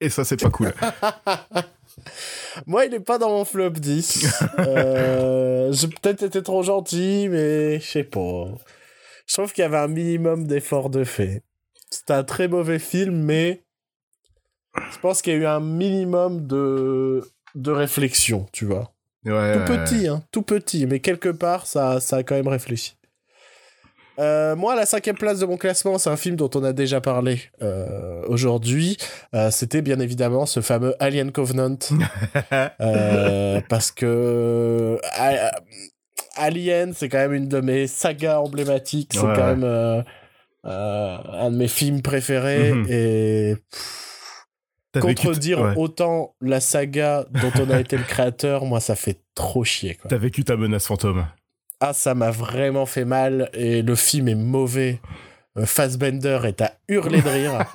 et 0.00 0.10
ça 0.10 0.24
c'est 0.24 0.36
pas 0.40 0.50
cool. 0.50 0.72
Moi, 2.66 2.84
il 2.86 2.94
est 2.94 3.00
pas 3.00 3.18
dans 3.18 3.30
mon 3.30 3.44
flop 3.44 3.70
10. 3.70 4.26
euh, 4.60 5.72
J'ai 5.72 5.88
peut-être 5.88 6.22
été 6.22 6.42
trop 6.42 6.62
gentil, 6.62 7.28
mais 7.28 7.80
je 7.80 7.86
sais 7.86 8.04
pas. 8.04 8.44
Je 9.26 9.34
trouve 9.34 9.52
qu'il 9.52 9.62
y 9.62 9.64
avait 9.64 9.78
un 9.78 9.88
minimum 9.88 10.46
d'effort 10.46 10.90
de 10.90 11.04
fait. 11.04 11.42
C'était 11.90 12.12
un 12.14 12.24
très 12.24 12.48
mauvais 12.48 12.78
film, 12.78 13.16
mais 13.22 13.64
je 14.92 14.98
pense 15.00 15.22
qu'il 15.22 15.32
y 15.32 15.36
a 15.36 15.38
eu 15.40 15.46
un 15.46 15.60
minimum 15.60 16.46
de, 16.46 17.24
de 17.54 17.70
réflexion, 17.70 18.46
tu 18.52 18.64
vois 18.66 18.92
tout 19.24 19.64
petit, 19.64 20.08
hein, 20.08 20.22
tout 20.32 20.42
petit, 20.42 20.86
mais 20.86 21.00
quelque 21.00 21.28
part, 21.28 21.66
ça, 21.66 22.00
ça 22.00 22.16
a 22.16 22.22
quand 22.22 22.34
même 22.34 22.48
réfléchi. 22.48 22.98
Euh, 24.18 24.56
moi, 24.56 24.74
la 24.74 24.84
cinquième 24.84 25.16
place 25.16 25.38
de 25.38 25.46
mon 25.46 25.56
classement, 25.56 25.96
c'est 25.98 26.10
un 26.10 26.16
film 26.16 26.34
dont 26.34 26.50
on 26.54 26.64
a 26.64 26.72
déjà 26.72 27.00
parlé 27.00 27.40
euh, 27.62 28.22
aujourd'hui. 28.26 28.96
Euh, 29.34 29.50
c'était 29.50 29.80
bien 29.80 30.00
évidemment 30.00 30.44
ce 30.44 30.60
fameux 30.60 30.94
Alien 30.98 31.30
Covenant. 31.30 31.78
parce 33.68 33.92
que 33.92 34.98
Alien, 36.34 36.94
c'est 36.94 37.08
quand 37.08 37.18
même 37.18 37.34
une 37.34 37.48
de 37.48 37.60
mes 37.60 37.86
sagas 37.86 38.40
emblématiques. 38.40 39.12
C'est 39.14 39.20
quand 39.20 39.56
même 39.56 40.04
un 40.64 41.50
de 41.50 41.56
mes 41.56 41.68
films 41.68 42.02
préférés. 42.02 42.72
Mhm. 42.72 42.86
Et 42.90 43.56
contredire 44.92 45.74
autant 45.76 46.34
la 46.40 46.60
saga 46.60 47.26
dont 47.30 47.52
on 47.60 47.70
a 47.70 47.80
été 47.80 47.96
le 47.96 48.04
créateur, 48.04 48.64
moi, 48.64 48.80
ça 48.80 48.96
fait 48.96 49.20
trop 49.34 49.64
chier. 49.64 49.98
T'as 50.08 50.16
vécu 50.16 50.44
ta 50.44 50.56
menace 50.56 50.86
fantôme. 50.86 51.26
Ah, 51.80 51.92
ça 51.92 52.14
m'a 52.14 52.30
vraiment 52.30 52.86
fait 52.86 53.04
mal 53.04 53.50
et 53.52 53.82
le 53.82 53.94
film 53.94 54.28
est 54.28 54.34
mauvais. 54.34 55.00
Euh, 55.56 55.66
Fassbender 55.66 56.40
est 56.44 56.60
à 56.60 56.72
hurler 56.88 57.22
de 57.22 57.28
rire. 57.28 57.64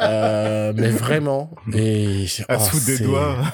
Euh, 0.00 0.72
mais 0.74 0.88
vraiment. 0.88 1.50
Et, 1.74 2.24
à 2.48 2.56
oh, 2.58 2.78
des 2.86 2.98
doigts. 3.00 3.36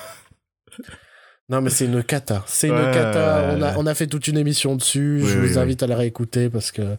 Non, 1.48 1.60
mais 1.60 1.70
c'est 1.70 1.84
une 1.84 2.02
cata. 2.02 2.42
C'est 2.46 2.68
une 2.68 2.90
cata. 2.92 3.54
On 3.56 3.62
a, 3.62 3.76
on 3.78 3.86
a 3.86 3.94
fait 3.94 4.08
toute 4.08 4.26
une 4.26 4.36
émission 4.36 4.74
dessus. 4.74 5.22
je 5.24 5.38
vous 5.38 5.58
invite 5.58 5.82
à 5.82 5.86
la 5.86 5.96
réécouter 5.96 6.50
parce 6.50 6.72
que 6.72 6.96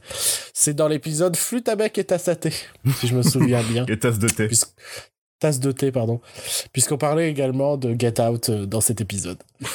c'est 0.54 0.74
dans 0.74 0.88
l'épisode 0.88 1.36
Flûte 1.36 1.68
à 1.68 1.76
bec 1.76 1.98
et 1.98 2.06
tasse 2.06 2.30
à 2.30 2.36
thé, 2.36 2.54
si 2.96 3.08
je 3.08 3.16
me 3.16 3.24
souviens 3.24 3.62
bien. 3.62 3.86
et 3.90 4.00
tasse 4.00 4.20
de 4.20 4.30
thé 4.30 4.50
tasse 5.40 5.60
de 5.60 5.72
thé, 5.72 5.92
pardon, 5.92 6.22
puisqu'on 6.74 6.98
parlait 6.98 7.30
également 7.30 7.78
de 7.78 7.96
Get 7.98 8.22
Out 8.22 8.50
euh, 8.50 8.66
dans 8.66 8.82
cet 8.82 9.02
épisode. 9.02 9.38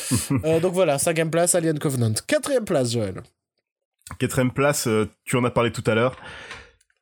Euh, 0.45 0.61
donc 0.61 0.73
voilà, 0.73 0.99
cinquième 0.99 1.31
place, 1.31 1.55
Alien 1.55 1.79
Covenant. 1.79 2.15
Quatrième 2.27 2.65
place, 2.65 2.93
Joël. 2.93 3.23
Quatrième 4.19 4.51
place, 4.51 4.87
euh, 4.87 5.09
tu 5.25 5.37
en 5.37 5.45
as 5.45 5.51
parlé 5.51 5.71
tout 5.71 5.85
à 5.87 5.95
l'heure. 5.95 6.17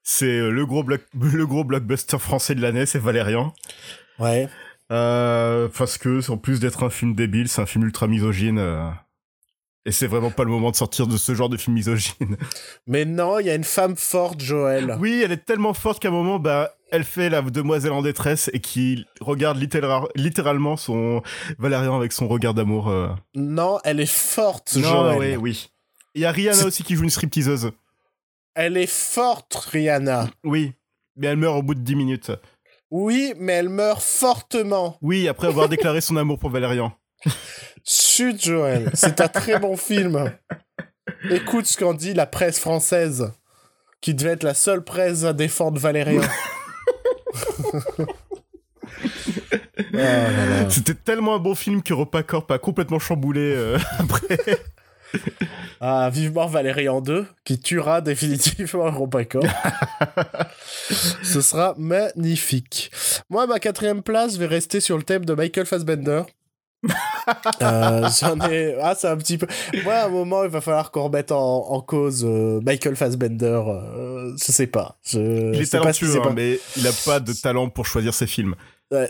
C'est 0.02 0.50
le 0.50 0.66
gros, 0.66 0.82
le 1.14 1.46
gros 1.46 1.64
blockbuster 1.64 2.18
français 2.18 2.54
de 2.54 2.60
l'année, 2.60 2.86
c'est 2.86 2.98
Valérian. 2.98 3.54
Ouais. 4.18 4.48
parce 4.88 5.96
que, 5.98 6.30
en 6.30 6.36
plus 6.38 6.60
d'être 6.60 6.82
un 6.82 6.90
film 6.90 7.14
débile, 7.14 7.48
c'est 7.48 7.62
un 7.62 7.66
film 7.66 7.84
ultra 7.84 8.06
misogyne. 8.06 8.58
Et 9.86 9.92
c'est 9.92 10.06
vraiment 10.06 10.30
pas 10.30 10.44
le 10.44 10.50
moment 10.50 10.70
de 10.70 10.76
sortir 10.76 11.06
de 11.06 11.16
ce 11.16 11.34
genre 11.34 11.48
de 11.48 11.56
film 11.56 11.74
misogyne. 11.74 12.36
Mais 12.86 13.04
non, 13.04 13.38
il 13.38 13.46
y 13.46 13.50
a 13.50 13.54
une 13.54 13.64
femme 13.64 13.96
forte, 13.96 14.40
Joël. 14.40 14.96
Oui, 14.98 15.22
elle 15.24 15.32
est 15.32 15.44
tellement 15.44 15.72
forte 15.72 16.02
qu'à 16.02 16.08
un 16.08 16.12
moment, 16.12 16.38
bah, 16.38 16.74
elle 16.90 17.04
fait 17.04 17.28
la 17.28 17.42
demoiselle 17.42 17.92
en 17.92 18.02
détresse 18.02 18.50
et 18.52 18.60
qui 18.60 19.06
regarde 19.20 19.58
littéralement 19.58 20.76
son 20.76 21.22
Valérian 21.58 21.96
avec 21.96 22.12
son 22.12 22.28
regard 22.28 22.54
d'amour. 22.54 22.88
Euh. 22.88 23.08
Non, 23.34 23.78
elle 23.84 24.00
est 24.00 24.10
forte, 24.10 24.76
non, 24.76 25.16
oui, 25.16 25.36
oui. 25.36 25.70
Il 26.14 26.22
y 26.22 26.24
a 26.24 26.32
Rihanna 26.32 26.64
aussi 26.64 26.82
qui 26.82 26.96
joue 26.96 27.04
une 27.04 27.10
stripteaseuse. 27.10 27.70
Elle 28.54 28.76
est 28.76 28.90
forte, 28.90 29.54
Rihanna. 29.54 30.28
Oui, 30.44 30.72
mais 31.16 31.28
elle 31.28 31.36
meurt 31.36 31.56
au 31.56 31.62
bout 31.62 31.74
de 31.74 31.80
10 31.80 31.94
minutes. 31.94 32.32
Oui, 32.90 33.32
mais 33.36 33.52
elle 33.52 33.68
meurt 33.68 34.02
fortement. 34.02 34.98
Oui, 35.00 35.28
après 35.28 35.46
avoir 35.46 35.68
déclaré 35.68 36.00
son 36.00 36.16
amour 36.16 36.38
pour 36.38 36.50
Valérian. 36.50 36.92
Chut, 37.84 38.42
Joël, 38.42 38.90
c'est 38.94 39.20
un 39.20 39.28
très 39.28 39.60
bon 39.60 39.76
film. 39.76 40.32
Écoute 41.30 41.66
ce 41.66 41.76
qu'en 41.78 41.94
dit 41.94 42.14
la 42.14 42.26
presse 42.26 42.58
française, 42.58 43.32
qui 44.00 44.14
devait 44.14 44.30
être 44.30 44.42
la 44.42 44.54
seule 44.54 44.82
presse 44.82 45.24
à 45.24 45.32
défendre 45.32 45.78
Valérian. 45.78 46.22
Ah 49.94 50.68
C'était 50.68 50.94
tellement 50.94 51.34
un 51.34 51.38
bon 51.38 51.54
film 51.54 51.82
que 51.82 51.94
Repas 51.94 52.22
Corp 52.22 52.50
a 52.50 52.58
complètement 52.58 52.98
chamboulé 52.98 53.52
euh, 53.54 53.78
après. 53.98 54.38
Ah, 55.80 56.10
vivement 56.12 56.46
Valérian 56.46 57.00
2, 57.00 57.26
qui 57.42 57.58
tuera 57.58 58.00
définitivement 58.00 58.92
Corp. 58.92 59.46
Ce 61.22 61.40
sera 61.40 61.74
magnifique. 61.78 62.92
Moi, 63.30 63.46
ma 63.46 63.58
quatrième 63.58 64.02
place, 64.02 64.34
je 64.34 64.38
vais 64.38 64.46
rester 64.46 64.80
sur 64.80 64.98
le 64.98 65.02
thème 65.02 65.24
de 65.24 65.32
Michael 65.34 65.66
Fassbender. 65.66 66.22
euh, 67.62 68.08
j'en 68.20 68.40
ai 68.48 68.74
ah 68.80 68.94
c'est 68.98 69.08
un 69.08 69.16
petit 69.18 69.36
peu 69.36 69.46
moi 69.84 69.94
à 69.94 70.06
un 70.06 70.08
moment 70.08 70.44
il 70.44 70.50
va 70.50 70.62
falloir 70.62 70.90
qu'on 70.90 71.04
remette 71.04 71.30
en, 71.30 71.80
cause 71.82 72.24
euh, 72.24 72.60
Michael 72.62 72.96
Fassbender 72.96 73.60
euh, 73.66 74.32
je 74.38 74.50
sais 74.50 74.66
pas 74.66 74.96
je, 75.04 75.52
il 75.52 75.60
est 75.60 75.70
talentueux 75.70 76.20
hein, 76.22 76.32
mais 76.34 76.58
il 76.78 76.86
a 76.86 76.92
pas 77.04 77.20
de 77.20 77.34
talent 77.34 77.68
pour 77.68 77.86
choisir 77.86 78.14
ses 78.14 78.26
films. 78.26 78.54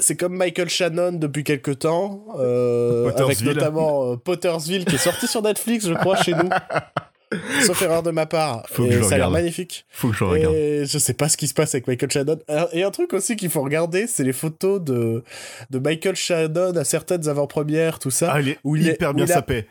C'est 0.00 0.14
comme 0.14 0.36
Michael 0.36 0.68
Shannon 0.68 1.12
depuis 1.12 1.42
quelques 1.42 1.78
temps 1.78 2.26
avec 2.34 3.40
notamment 3.42 4.16
Pottersville 4.16 4.84
qui 4.84 4.96
est 4.96 4.98
sorti 4.98 5.26
sur 5.26 5.40
Netflix 5.40 5.86
je 5.86 5.94
crois 5.94 6.16
chez 6.16 6.34
nous 6.34 6.50
Sauf 7.66 7.80
erreur 7.82 8.02
de 8.02 8.10
ma 8.10 8.26
part. 8.26 8.64
Faut 8.68 8.86
et 8.86 9.02
ça 9.02 9.14
a 9.14 9.18
l'air 9.18 9.30
magnifique. 9.30 9.86
Faut 9.90 10.08
que 10.08 10.16
je 10.16 10.24
regarde. 10.24 10.54
Et 10.54 10.84
je 10.84 10.98
sais 10.98 11.14
pas 11.14 11.28
ce 11.28 11.36
qui 11.36 11.46
se 11.46 11.54
passe 11.54 11.74
avec 11.74 11.86
Michael 11.86 12.10
Shannon. 12.10 12.38
Et 12.72 12.82
un 12.82 12.90
truc 12.90 13.12
aussi 13.12 13.36
qu'il 13.36 13.50
faut 13.50 13.62
regarder, 13.62 14.06
c'est 14.06 14.24
les 14.24 14.32
photos 14.32 14.80
de, 14.82 15.22
de 15.70 15.78
Michael 15.78 16.16
Shannon 16.16 16.76
à 16.76 16.84
certaines 16.84 17.28
avant-premières, 17.28 17.98
tout 17.98 18.10
ça. 18.10 18.32
Ah, 18.32 18.40
il 18.40 18.48
est 18.50 18.58
où 18.64 18.76
il 18.76 18.86
hyper 18.86 19.14
bien 19.14 19.26
sapé 19.26 19.66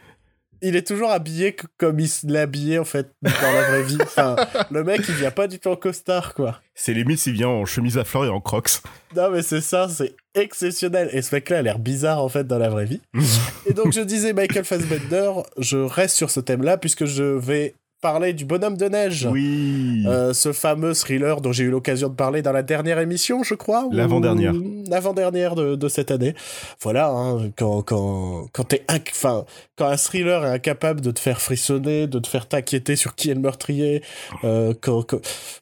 il 0.62 0.76
est 0.76 0.86
toujours 0.86 1.12
habillé 1.12 1.56
comme 1.78 2.00
il 2.00 2.10
l'est 2.24 2.40
habillé 2.40 2.80
en 2.80 2.86
fait 2.86 3.12
dans 3.22 3.54
la 3.54 3.62
vraie 3.70 3.84
vie. 3.84 3.98
Enfin, 4.02 4.36
le 4.72 4.84
mec 4.84 5.02
il 5.08 5.16
vient 5.16 5.32
pas 5.32 5.48
du 5.48 5.60
tout 5.60 5.70
en 5.70 5.76
costard 5.76 6.34
quoi. 6.34 6.60
C'est 6.76 6.94
limite 6.94 7.20
s'il 7.20 7.34
vient 7.34 7.50
en 7.50 7.66
chemise 7.66 7.98
à 7.98 8.04
fleurs 8.04 8.26
et 8.26 8.30
en 8.30 8.42
crocs. 8.42 8.82
Non 9.16 9.30
mais 9.32 9.42
c'est 9.42 9.62
ça, 9.62 9.88
c'est 9.90 10.16
exceptionnel. 10.36 11.10
Et 11.14 11.22
ce 11.22 11.36
mec-là 11.36 11.60
a 11.60 11.62
l'air 11.62 11.80
bizarre 11.80 12.24
en 12.24 12.30
fait 12.30 12.46
dans 12.46 12.58
la 12.58 12.70
vraie 12.70 12.86
vie. 12.86 13.02
et 13.66 13.74
donc 13.74 13.94
je 13.94 14.02
disais 14.02 14.34
Michael 14.34 14.66
Fassbender, 14.66 15.32
je 15.58 15.78
reste 15.78 16.16
sur 16.16 16.30
ce 16.30 16.40
thème-là 16.40 16.78
puisque 16.78 17.06
je 17.06 17.24
vais 17.24 17.76
parler 18.02 18.34
du 18.34 18.46
bonhomme 18.46 18.78
de 18.78 18.86
neige. 18.86 19.28
Oui. 19.32 20.04
Euh, 20.08 20.34
ce 20.34 20.54
fameux 20.54 20.94
thriller 20.94 21.42
dont 21.42 21.52
j'ai 21.52 21.66
eu 21.66 21.70
l'occasion 21.70 22.10
de 22.10 22.16
parler 22.16 22.42
dans 22.42 22.52
la 22.52 22.64
dernière 22.64 23.00
émission, 23.00 23.44
je 23.44 23.56
crois. 23.56 23.88
L'avant-dernière. 23.92 24.54
L'avant-dernière 24.88 25.56
de, 25.56 25.88
cette 25.88 26.12
année. 26.12 26.36
Voilà, 26.82 27.10
hein, 27.10 27.52
quand, 27.58 27.82
quand, 27.82 28.48
quand 28.54 28.64
t'es 28.64 28.84
enfin, 28.90 29.46
quand 29.76 29.88
un 29.88 29.98
thriller 29.98 30.46
est 30.46 30.50
incapable 30.50 31.02
de 31.02 31.12
te 31.12 31.20
faire 31.20 31.42
frissonner, 31.42 32.08
de 32.08 32.20
te 32.20 32.28
faire 32.28 32.48
t'inquiéter 32.48 32.96
sur 32.96 33.16
qui 33.16 33.30
est 33.30 33.34
le 33.34 33.42
meurtrier, 33.42 34.04
euh, 34.44 34.74
quand, 34.80 35.16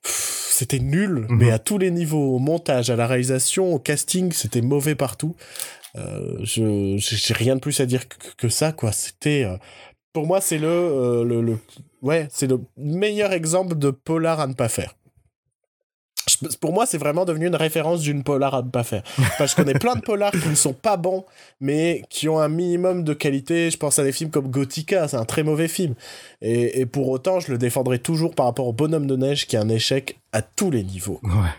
c'était 0.03 0.79
nul, 0.79 1.27
mhm. 1.29 1.37
mais 1.37 1.51
à 1.51 1.59
tous 1.59 1.77
les 1.77 1.91
niveaux, 1.91 2.35
au 2.35 2.39
montage, 2.39 2.89
à 2.89 2.95
la 2.95 3.07
réalisation, 3.07 3.73
au 3.73 3.79
casting, 3.79 4.31
c'était 4.31 4.61
mauvais 4.61 4.95
partout. 4.95 5.35
Euh, 5.95 6.37
je 6.43 6.95
j'ai 6.97 7.33
rien 7.33 7.55
de 7.55 7.61
plus 7.61 7.79
à 7.79 7.85
dire 7.85 8.03
que, 8.37 8.49
ça 8.49 8.71
quoi 8.71 8.91
c'était 8.91 9.45
euh, 9.45 9.57
pour 10.13 10.27
moi 10.27 10.41
c'est 10.41 10.59
le, 10.59 11.23
le, 11.23 11.57
ouais, 12.01 12.27
c'est 12.31 12.47
le 12.47 12.59
meilleur 12.77 13.33
exemple 13.33 13.75
de 13.75 13.89
polar 13.89 14.39
à 14.39 14.47
ne 14.47 14.53
pas 14.53 14.69
faire. 14.69 14.95
pour 16.59 16.73
moi, 16.73 16.85
c'est 16.85 16.97
vraiment 16.97 17.25
devenu 17.25 17.47
une 17.47 17.55
référence 17.55 18.01
d'une 18.01 18.23
polar 18.23 18.53
à 18.55 18.61
ne 18.61 18.69
pas 18.69 18.83
faire. 18.83 19.03
Parce 19.37 19.55
qu'on 19.55 19.65
est 19.65 19.79
plein 19.79 19.95
de 19.95 20.01
polars 20.01 20.31
qui 20.31 20.47
ne 20.49 20.55
sont 20.55 20.73
pas 20.73 20.97
bons, 20.97 21.25
mais 21.61 22.03
qui 22.09 22.27
ont 22.27 22.39
un 22.39 22.49
minimum 22.49 23.03
de 23.03 23.13
qualité. 23.13 23.71
Je 23.71 23.77
pense 23.77 23.99
à 23.99 24.03
des 24.03 24.11
films 24.11 24.29
comme 24.29 24.49
Gothica, 24.49 25.07
c'est 25.07 25.17
un 25.17 25.25
très 25.25 25.43
mauvais 25.43 25.67
film. 25.67 25.95
Et, 26.41 26.81
et, 26.81 26.85
pour 26.85 27.07
autant, 27.09 27.39
je 27.39 27.51
le 27.51 27.57
défendrai 27.57 27.99
toujours 27.99 28.35
par 28.35 28.45
rapport 28.45 28.67
au 28.67 28.73
Bonhomme 28.73 29.07
de 29.07 29.15
Neige, 29.15 29.47
qui 29.47 29.55
est 29.55 29.59
un 29.59 29.69
échec 29.69 30.19
à 30.31 30.41
tous 30.41 30.71
les 30.71 30.83
niveaux. 30.83 31.19
Ouais. 31.23 31.53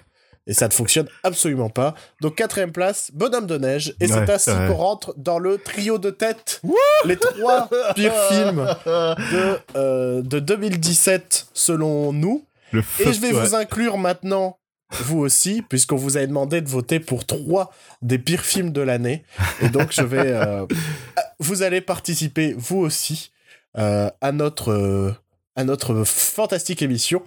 Et 0.48 0.54
ça 0.54 0.66
ne 0.66 0.72
fonctionne 0.72 1.06
absolument 1.22 1.68
pas. 1.68 1.94
Donc 2.22 2.36
quatrième 2.36 2.72
place, 2.72 3.10
Bonhomme 3.12 3.46
de 3.46 3.58
neige. 3.58 3.94
Et 4.00 4.08
c'est 4.08 4.28
ainsi 4.28 4.50
qu'on 4.50 4.74
rentre 4.74 5.14
dans 5.18 5.38
le 5.38 5.58
trio 5.58 5.98
de 5.98 6.10
tête. 6.10 6.62
les 7.04 7.16
trois 7.16 7.68
pires 7.94 8.14
films 8.30 8.66
de, 8.86 9.58
euh, 9.76 10.22
de 10.22 10.38
2017 10.40 11.48
selon 11.52 12.14
nous. 12.14 12.44
et 12.72 13.12
je 13.12 13.20
vais 13.20 13.30
vous 13.30 13.54
inclure 13.54 13.98
maintenant, 13.98 14.58
vous 14.90 15.18
aussi, 15.18 15.60
puisqu'on 15.60 15.96
vous 15.96 16.16
avait 16.16 16.26
demandé 16.26 16.62
de 16.62 16.68
voter 16.68 16.98
pour 16.98 17.26
trois 17.26 17.70
des 18.00 18.18
pires 18.18 18.44
films 18.44 18.72
de 18.72 18.80
l'année. 18.80 19.24
Et 19.60 19.68
donc 19.68 19.92
je 19.92 20.02
vais... 20.02 20.32
Euh, 20.32 20.66
vous 21.38 21.62
allez 21.62 21.82
participer, 21.82 22.54
vous 22.56 22.78
aussi, 22.78 23.32
euh, 23.76 24.10
à 24.22 24.32
notre... 24.32 25.14
à 25.56 25.64
notre 25.64 26.04
fantastique 26.04 26.80
émission. 26.80 27.22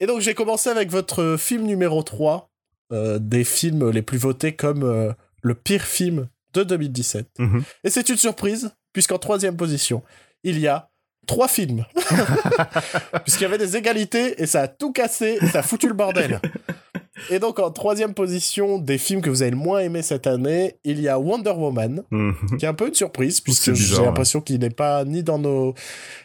Et 0.00 0.06
donc 0.06 0.20
j'ai 0.20 0.34
commencé 0.34 0.70
avec 0.70 0.90
votre 0.90 1.36
film 1.38 1.62
numéro 1.62 2.02
3, 2.02 2.50
euh, 2.50 2.53
des 2.90 3.44
films 3.44 3.90
les 3.90 4.02
plus 4.02 4.18
votés 4.18 4.54
comme 4.54 4.82
euh, 4.82 5.12
le 5.42 5.54
pire 5.54 5.82
film 5.82 6.28
de 6.52 6.62
2017. 6.62 7.28
Mhm. 7.38 7.62
Et 7.84 7.90
c'est 7.90 8.08
une 8.08 8.16
surprise, 8.16 8.74
puisqu'en 8.92 9.18
troisième 9.18 9.56
position, 9.56 10.02
il 10.42 10.58
y 10.58 10.68
a 10.68 10.90
trois 11.26 11.48
films. 11.48 11.84
Puisqu'il 13.24 13.42
y 13.42 13.46
avait 13.46 13.58
des 13.58 13.76
égalités 13.76 14.42
et 14.42 14.46
ça 14.46 14.62
a 14.62 14.68
tout 14.68 14.92
cassé 14.92 15.38
et 15.40 15.46
ça 15.46 15.60
a 15.60 15.62
foutu 15.62 15.88
le 15.88 15.94
bordel. 15.94 16.40
Et 17.30 17.38
donc 17.38 17.60
en 17.60 17.70
troisième 17.70 18.12
position 18.12 18.78
des 18.78 18.98
films 18.98 19.22
que 19.22 19.30
vous 19.30 19.42
avez 19.42 19.52
le 19.52 19.56
moins 19.56 19.78
aimé 19.78 20.02
cette 20.02 20.26
année, 20.26 20.78
il 20.84 21.00
y 21.00 21.08
a 21.08 21.18
Wonder 21.18 21.52
Woman, 21.52 22.02
mhm. 22.10 22.34
qui 22.58 22.64
est 22.64 22.68
un 22.68 22.74
peu 22.74 22.88
une 22.88 22.94
surprise 22.94 23.40
puisque 23.40 23.72
j'ai 23.72 24.02
l'impression 24.02 24.40
qu'il 24.40 24.58
n'est 24.58 24.68
pas 24.68 25.04
ni 25.04 25.22
dans 25.22 25.38
nos, 25.38 25.74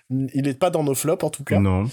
il 0.09 0.41
n'est 0.41 0.53
pas 0.55 0.71
dans 0.71 0.83
nos 0.83 0.95
flops 0.95 1.23
en 1.23 1.29
tout 1.29 1.43
cas. 1.43 1.59
Non. 1.59 1.85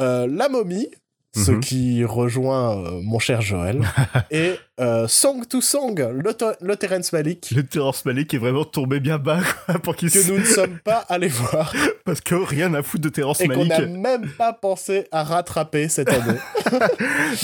Euh, 0.00 0.26
La 0.30 0.48
momie, 0.48 0.88
ce 1.34 1.50
mhm. 1.50 1.60
qui 1.60 2.04
rejoint 2.04 2.78
euh, 2.78 3.00
mon 3.02 3.18
cher 3.18 3.42
Joël, 3.42 3.82
et 4.30 4.52
euh, 4.80 5.08
Song 5.08 5.46
to 5.46 5.60
Song, 5.60 5.94
le, 5.96 6.76
Terence 6.76 7.12
Malik. 7.12 7.52
Le 7.54 7.64
Terence 7.64 8.04
Malik 8.04 8.34
est 8.34 8.38
vraiment 8.38 8.64
tombé 8.64 9.00
bien 9.00 9.18
bas 9.18 9.40
pour 9.82 9.96
qu'il 9.96 10.10
Que 10.10 10.26
nous 10.28 10.38
ne 10.38 10.44
sommes 10.44 10.78
pas 10.78 11.04
allés 11.08 11.28
voir. 11.28 11.74
Parce 12.04 12.20
que 12.20 12.34
rien 12.34 12.72
à 12.74 12.82
foutre 12.82 13.04
de 13.04 13.08
Terence 13.08 13.40
Malik. 13.40 13.50
Et 13.50 13.56
qu'on 13.56 13.64
n'a 13.66 13.86
même 13.86 14.28
pas 14.30 14.52
pensé 14.52 15.06
à 15.10 15.24
rattraper 15.24 15.88
cette 15.88 16.08
année. 16.08 16.38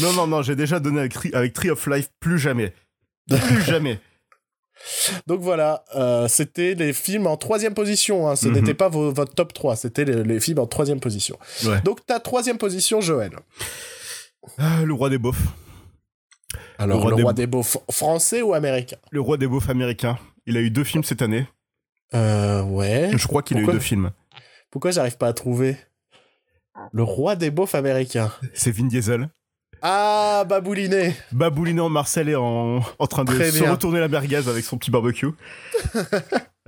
non, 0.00 0.12
non, 0.12 0.26
non, 0.26 0.42
j'ai 0.42 0.56
déjà 0.56 0.78
donné 0.78 1.00
avec, 1.00 1.34
avec 1.34 1.52
Tree 1.52 1.70
of 1.70 1.86
Life, 1.86 2.10
plus 2.20 2.38
jamais. 2.38 2.72
Plus 3.28 3.62
jamais. 3.62 3.98
Donc 5.26 5.40
voilà, 5.40 5.84
euh, 5.94 6.28
c'était 6.28 6.74
les 6.74 6.92
films 6.92 7.26
en 7.26 7.36
troisième 7.36 7.74
position. 7.74 8.28
Hein. 8.28 8.36
Ce 8.36 8.48
mhm. 8.48 8.54
n'était 8.54 8.74
pas 8.74 8.88
votre 8.88 9.34
top 9.34 9.52
3, 9.52 9.76
c'était 9.76 10.04
les, 10.04 10.40
films 10.40 10.58
en 10.58 10.66
troisième 10.66 11.00
position. 11.00 11.38
Donc 11.84 12.04
ta 12.06 12.20
troisième 12.20 12.58
position, 12.58 13.00
Joël. 13.00 13.32
Ah, 14.58 14.82
le 14.84 14.92
roi 14.94 15.10
des 15.10 15.18
beaufs. 15.18 15.42
Alors, 16.78 17.10
le 17.10 17.22
roi, 17.22 17.32
des... 17.34 17.46
beaufs 17.46 17.76
français 17.90 18.42
ou 18.42 18.54
américain? 18.54 18.96
Le 19.10 19.20
roi 19.20 19.36
des 19.36 19.46
beaufs 19.46 19.68
américain. 19.68 20.18
Il 20.46 20.56
a 20.56 20.60
eu 20.60 20.70
deux 20.70 20.84
films 20.84 21.04
cette 21.04 21.20
année. 21.20 21.46
Euh, 22.14 22.62
ouais. 22.62 23.10
Je 23.16 23.26
crois 23.26 23.42
qu'il 23.42 23.58
a 23.58 23.60
eu 23.60 23.66
deux 23.66 23.78
films. 23.78 24.10
Pourquoi 24.70 24.90
j'arrive 24.90 25.18
pas 25.18 25.28
à 25.28 25.32
trouver? 25.32 25.76
Le 26.92 27.02
roi 27.02 27.36
des 27.36 27.50
beaufs 27.50 27.74
américain. 27.74 28.32
C'est 28.54 28.70
Vin 28.70 28.86
Diesel. 28.86 29.28
Ah, 29.82 30.44
Babouliné 30.48 31.14
Babouliné 31.32 31.80
en 31.80 31.88
Marseille 31.88 32.34
en, 32.34 32.80
en 32.98 33.06
train 33.06 33.24
de 33.24 33.32
se 33.32 33.64
retourner 33.64 34.00
la 34.00 34.08
merguez 34.08 34.36
avec 34.36 34.64
son 34.64 34.78
petit 34.78 34.90
barbecue. 34.90 35.30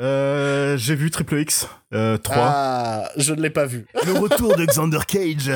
Euh, 0.01 0.77
j'ai 0.79 0.97
vu 0.97 1.11
Triple 1.11 1.39
X 1.41 1.69
3. 1.91 1.97
Euh, 1.97 2.19
ah, 2.31 3.11
je 3.17 3.35
ne 3.35 3.41
l'ai 3.41 3.51
pas 3.51 3.67
vu. 3.67 3.87
Le 4.07 4.13
retour 4.15 4.57
de 4.57 4.65
Xander 4.65 4.99
Cage. 5.07 5.53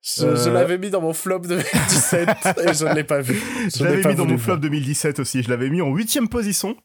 Je, 0.00 0.24
euh, 0.24 0.52
l'avais 0.52 0.78
mis 0.78 0.90
dans 0.90 1.02
mon 1.02 1.12
flop 1.12 1.40
2017 1.40 2.28
et 2.28 2.72
je 2.72 2.84
ne 2.86 2.94
l'ai 2.94 3.04
pas 3.04 3.20
vu. 3.20 3.42
Je, 3.74 3.84
l'avais 3.84 4.08
mis 4.08 4.14
dans 4.14 4.26
mon 4.26 4.38
flop 4.38 4.58
2017 4.58 5.18
aussi. 5.18 5.42
Je 5.42 5.50
l'avais 5.50 5.68
mis 5.68 5.82
en 5.82 5.92
huitième 5.92 6.28
position. 6.28 6.76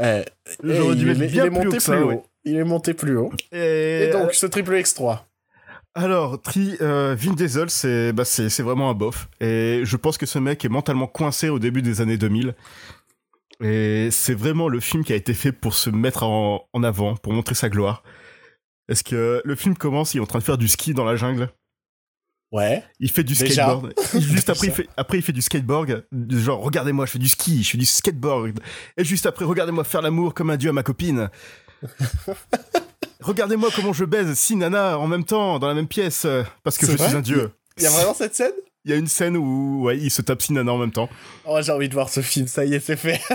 Eh, 0.00 0.22
J'aurais 0.62 0.94
dû 0.94 1.10
il, 1.12 1.38
est 1.38 1.50
monté 1.50 1.78
plus 1.78 2.02
haut. 2.02 2.24
Il 2.44 2.56
est 2.56 2.64
monté 2.64 2.94
plus 2.94 3.16
haut. 3.16 3.32
Et, 3.50 4.10
donc, 4.12 4.34
ce 4.34 4.46
Triple 4.46 4.74
X3. 4.74 5.18
Alors, 5.94 6.40
Tri, 6.40 6.76
euh, 6.80 7.14
Vin 7.18 7.34
Diesel, 7.34 7.68
c'est 7.68 8.12
bah, 8.12 8.24
c'est 8.24 8.62
vraiment 8.62 8.90
un 8.90 8.94
bof. 8.94 9.28
Et 9.40 9.82
je 9.84 9.96
pense 9.96 10.16
que 10.16 10.26
ce 10.26 10.38
mec 10.38 10.64
est 10.64 10.70
mentalement 10.70 11.06
coincé 11.06 11.48
au 11.48 11.58
début 11.58 11.82
des 11.82 12.00
années 12.00 12.16
2000. 12.16 12.54
Et 13.62 14.08
c'est 14.10 14.34
vraiment 14.34 14.68
le 14.68 14.80
film 14.80 15.04
qui 15.04 15.12
a 15.12 15.16
été 15.16 15.34
fait 15.34 15.52
pour 15.52 15.74
se 15.74 15.90
mettre 15.90 16.22
en, 16.22 16.66
en 16.72 16.82
avant, 16.82 17.16
pour 17.16 17.32
montrer 17.32 17.54
sa 17.54 17.68
gloire. 17.68 18.02
Est-ce 18.88 19.04
que 19.04 19.40
le 19.44 19.54
film 19.54 19.76
commence, 19.76 20.14
il 20.14 20.18
est 20.18 20.20
en 20.20 20.26
train 20.26 20.38
de 20.38 20.44
faire 20.44 20.58
du 20.58 20.68
ski 20.68 20.94
dans 20.94 21.04
la 21.04 21.16
jungle? 21.16 21.50
Ouais. 22.52 22.84
Il 23.00 23.10
fait 23.10 23.24
du 23.24 23.34
skateboard. 23.34 23.94
juste 24.20 24.50
après 24.50 24.66
il, 24.66 24.72
fait, 24.72 24.88
après, 24.96 25.18
il 25.18 25.22
fait 25.22 25.32
du 25.32 25.40
skateboard. 25.40 26.06
Genre, 26.30 26.60
regardez-moi, 26.60 27.06
je 27.06 27.12
fais 27.12 27.18
du 27.18 27.28
ski, 27.28 27.62
je 27.62 27.70
fais 27.70 27.78
du 27.78 27.86
skateboard. 27.86 28.60
Et 28.96 29.04
juste 29.04 29.26
après, 29.26 29.44
regardez-moi 29.44 29.84
faire 29.84 30.02
l'amour 30.02 30.34
comme 30.34 30.50
un 30.50 30.56
dieu 30.56 30.70
à 30.70 30.72
ma 30.72 30.82
copine. 30.82 31.30
regardez-moi 33.22 33.70
comment 33.74 33.92
je 33.92 34.04
baise 34.04 34.32
six 34.34 34.56
nanas 34.56 34.96
en 34.96 35.06
même 35.06 35.24
temps, 35.24 35.58
dans 35.58 35.68
la 35.68 35.74
même 35.74 35.88
pièce, 35.88 36.26
parce 36.62 36.78
que 36.78 36.86
je 36.86 36.96
suis 36.96 37.16
un 37.16 37.20
dieu. 37.20 37.50
Il 37.78 37.84
y 37.84 37.86
a 37.86 37.90
vraiment 37.90 38.14
cette 38.14 38.34
scène? 38.34 38.52
Il 38.84 38.90
y 38.90 38.94
a 38.94 38.96
une 38.96 39.06
scène 39.06 39.36
où 39.36 39.84
ouais, 39.84 39.96
il 39.96 40.10
se 40.10 40.22
tape 40.22 40.42
Sinana 40.42 40.72
en 40.72 40.78
même 40.78 40.90
temps. 40.90 41.08
Oh, 41.44 41.58
j'ai 41.62 41.70
envie 41.70 41.88
de 41.88 41.94
voir 41.94 42.08
ce 42.08 42.20
film, 42.20 42.48
ça 42.48 42.64
y 42.64 42.74
est, 42.74 42.80
c'est 42.80 42.96
fait. 42.96 43.20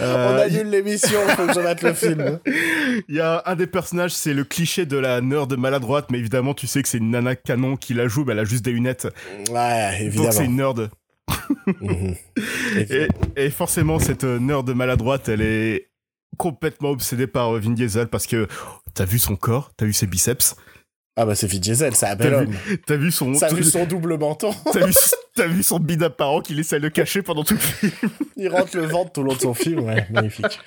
Euh, 0.00 0.32
On 0.34 0.38
annule 0.40 0.70
l'émission, 0.70 1.20
faut 1.36 1.46
que 1.46 1.52
je 1.52 1.86
le 1.86 1.92
film. 1.92 2.40
Il 3.08 3.14
y 3.14 3.20
a 3.20 3.42
un 3.44 3.54
des 3.54 3.66
personnages, 3.66 4.12
c'est 4.12 4.32
le 4.32 4.42
cliché 4.42 4.86
de 4.86 4.96
la 4.96 5.20
nerd 5.20 5.54
maladroite, 5.58 6.10
mais 6.10 6.18
évidemment, 6.18 6.54
tu 6.54 6.66
sais 6.66 6.82
que 6.82 6.88
c'est 6.88 6.96
une 6.96 7.10
nana 7.10 7.36
canon 7.36 7.76
qui 7.76 7.92
la 7.92 8.08
joue, 8.08 8.24
mais 8.24 8.32
elle 8.32 8.38
a 8.38 8.44
juste 8.44 8.64
des 8.64 8.72
lunettes. 8.72 9.06
Ouais, 9.50 9.98
évidemment. 10.00 10.24
Donc 10.24 10.32
c'est 10.32 10.46
une 10.46 10.56
nerd. 10.56 10.90
Mhm. 11.66 12.14
et, 12.90 13.08
et, 13.36 13.50
forcément, 13.50 13.98
cette 13.98 14.24
nerd 14.24 14.68
maladroite, 14.74 15.28
elle 15.28 15.42
est 15.42 15.90
complètement 16.38 16.90
obsédée 16.90 17.26
par 17.26 17.52
Vin 17.52 17.70
Diesel 17.70 18.08
parce 18.08 18.26
que 18.26 18.48
t'as 18.94 19.04
vu 19.04 19.18
son 19.18 19.36
corps, 19.36 19.70
t'as 19.76 19.86
vu 19.86 19.92
ses 19.92 20.06
biceps? 20.06 20.56
Ah 21.14 21.26
bah 21.26 21.34
c'est 21.34 21.46
Vin 21.46 21.58
Diesel, 21.58 21.94
c'est 21.94 22.06
un 22.06 22.16
bel 22.16 22.32
homme. 22.32 22.54
T'as 22.86 22.96
vu 22.96 23.10
son... 23.10 23.32
T'as 23.32 23.52
vu 23.52 23.64
son 23.64 23.84
double 23.84 24.16
menton 24.16 24.50
T'as 24.72 24.86
vu, 24.86 24.94
as 25.38 25.46
vu 25.46 25.62
son 25.62 25.78
bide 25.78 26.02
apparent 26.02 26.40
qu'il 26.40 26.58
essaie 26.58 26.80
de 26.80 26.88
cacher 26.88 27.20
pendant 27.20 27.44
tout 27.44 27.52
le 27.52 27.60
film? 27.60 27.92
Il 28.36 28.48
rentre 28.48 28.74
le 28.76 28.86
ventre 28.86 29.12
tout 29.12 29.22
le 29.22 29.28
long 29.28 29.34
de 29.34 29.40
son 29.40 29.52
film, 29.52 29.80
ouais, 29.80 30.06
magnifique. 30.10 30.58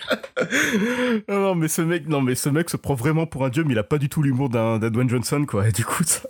non, 1.27 1.39
non, 1.39 1.55
mais 1.55 1.67
ce 1.67 1.81
mec, 1.81 2.07
non, 2.07 2.21
mais 2.21 2.35
ce 2.35 2.49
mec 2.49 2.69
se 2.69 2.77
prend 2.77 2.93
vraiment 2.93 3.25
pour 3.25 3.43
un 3.43 3.49
dieu, 3.49 3.63
mais 3.63 3.73
il 3.73 3.79
a 3.79 3.83
pas 3.83 3.97
du 3.97 4.07
tout 4.07 4.21
l'humour 4.21 4.49
d'un 4.49 4.77
Dwayne 4.77 5.09
Johnson, 5.09 5.45
quoi, 5.47 5.67
et 5.67 5.71
du 5.71 5.83
coup, 5.83 6.03
ça... 6.03 6.21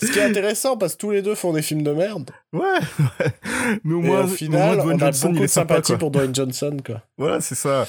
Ce 0.00 0.10
qui 0.10 0.18
est 0.18 0.24
intéressant, 0.24 0.76
parce 0.76 0.94
que 0.94 1.00
tous 1.00 1.10
les 1.10 1.22
deux 1.22 1.34
font 1.34 1.52
des 1.52 1.62
films 1.62 1.82
de 1.82 1.92
merde. 1.92 2.30
Ouais, 2.52 2.60
ouais. 2.98 3.32
Mais 3.82 3.94
au 3.94 4.00
moins, 4.00 4.24
au 4.24 4.28
final, 4.28 4.76
Dwayne 4.78 4.98
on 5.02 5.02
a 5.02 5.06
Johnson, 5.06 5.28
beaucoup 5.30 5.42
de 5.42 5.46
sympathie 5.46 5.96
pour 5.96 6.10
Dwayne 6.10 6.34
Johnson, 6.34 6.76
quoi. 6.84 7.02
Voilà, 7.16 7.40
c'est 7.40 7.54
ça. 7.54 7.86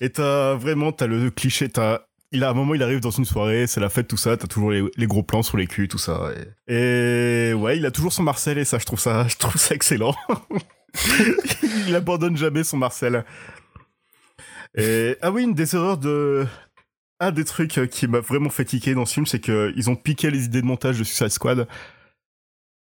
Et 0.00 0.10
t'as 0.10 0.54
vraiment, 0.54 0.92
t'as 0.92 1.06
le 1.06 1.30
cliché, 1.30 1.68
t'as 1.68 2.02
il 2.36 2.44
a 2.44 2.50
un 2.50 2.54
moment, 2.54 2.74
il 2.74 2.82
arrive 2.82 3.00
dans 3.00 3.10
une 3.10 3.24
soirée, 3.24 3.66
c'est 3.66 3.80
la 3.80 3.88
fête, 3.88 4.08
tout 4.08 4.16
ça, 4.16 4.36
t'as 4.36 4.46
toujours 4.46 4.70
les, 4.70 5.06
gros 5.06 5.22
plans 5.22 5.42
sur 5.42 5.56
les 5.56 5.66
culs, 5.66 5.88
tout 5.88 5.98
ça. 5.98 6.30
Et... 6.68 7.52
ouais, 7.54 7.78
il 7.78 7.86
a 7.86 7.90
toujours 7.90 8.12
son 8.12 8.22
Marcel 8.22 8.58
et 8.58 8.64
ça, 8.64 8.78
je 8.78 8.84
trouve 8.84 9.00
ça, 9.00 9.26
je 9.28 9.36
trouve 9.36 9.56
ça 9.56 9.74
excellent. 9.74 10.14
il 11.86 11.94
abandonne 11.94 12.36
jamais 12.36 12.62
son 12.62 12.76
Marcel. 12.76 13.24
Et 14.76 15.16
ah 15.22 15.30
oui, 15.30 15.44
une 15.44 15.54
des 15.54 15.74
erreurs 15.74 15.96
de 15.96 16.46
un 17.18 17.32
des 17.32 17.44
trucs 17.44 17.80
qui 17.90 18.06
m'a 18.06 18.20
vraiment 18.20 18.50
fait 18.50 18.66
tiquer 18.66 18.92
dans 18.92 19.06
ce 19.06 19.14
film, 19.14 19.24
c'est 19.24 19.40
qu'ils 19.40 19.88
ont 19.88 19.96
piqué 19.96 20.30
les 20.30 20.44
idées 20.44 20.60
de 20.60 20.66
montage 20.66 20.98
de 20.98 21.04
Suicide 21.04 21.30
Squad. 21.30 21.66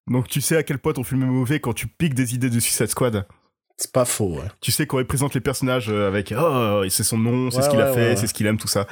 Donc 0.09 0.29
tu 0.29 0.41
sais 0.41 0.57
à 0.57 0.63
quel 0.63 0.79
point 0.79 0.93
ton 0.93 1.03
film 1.03 1.23
est 1.23 1.27
mauvais 1.27 1.59
quand 1.59 1.73
tu 1.73 1.89
piques 1.89 2.15
des 2.15 2.35
idées 2.35 2.51
de 2.51 2.61
Suicide 2.61 2.87
Squad. 2.87 3.27
C'est 3.77 3.91
pas 3.91 4.05
faux, 4.05 4.37
ouais. 4.37 4.49
Tu 4.61 4.71
sais 4.71 4.87
qu'on 4.87 4.99
représente 4.99 5.35
les 5.35 5.41
personnages 5.41 5.89
avec 5.89 6.33
oh, 6.39 6.85
c'est 6.89 7.03
son 7.03 7.19
nom, 7.19 7.51
c'est 7.51 7.63
ce 7.63 7.71
qu'il 7.71 7.81
a 7.81 7.93
fait, 7.93 8.15
c'est 8.15 8.29
ce 8.29 8.35
qu'il 8.35 8.47
aime, 8.47 8.59
tout 8.59 8.69
ça. 8.69 8.87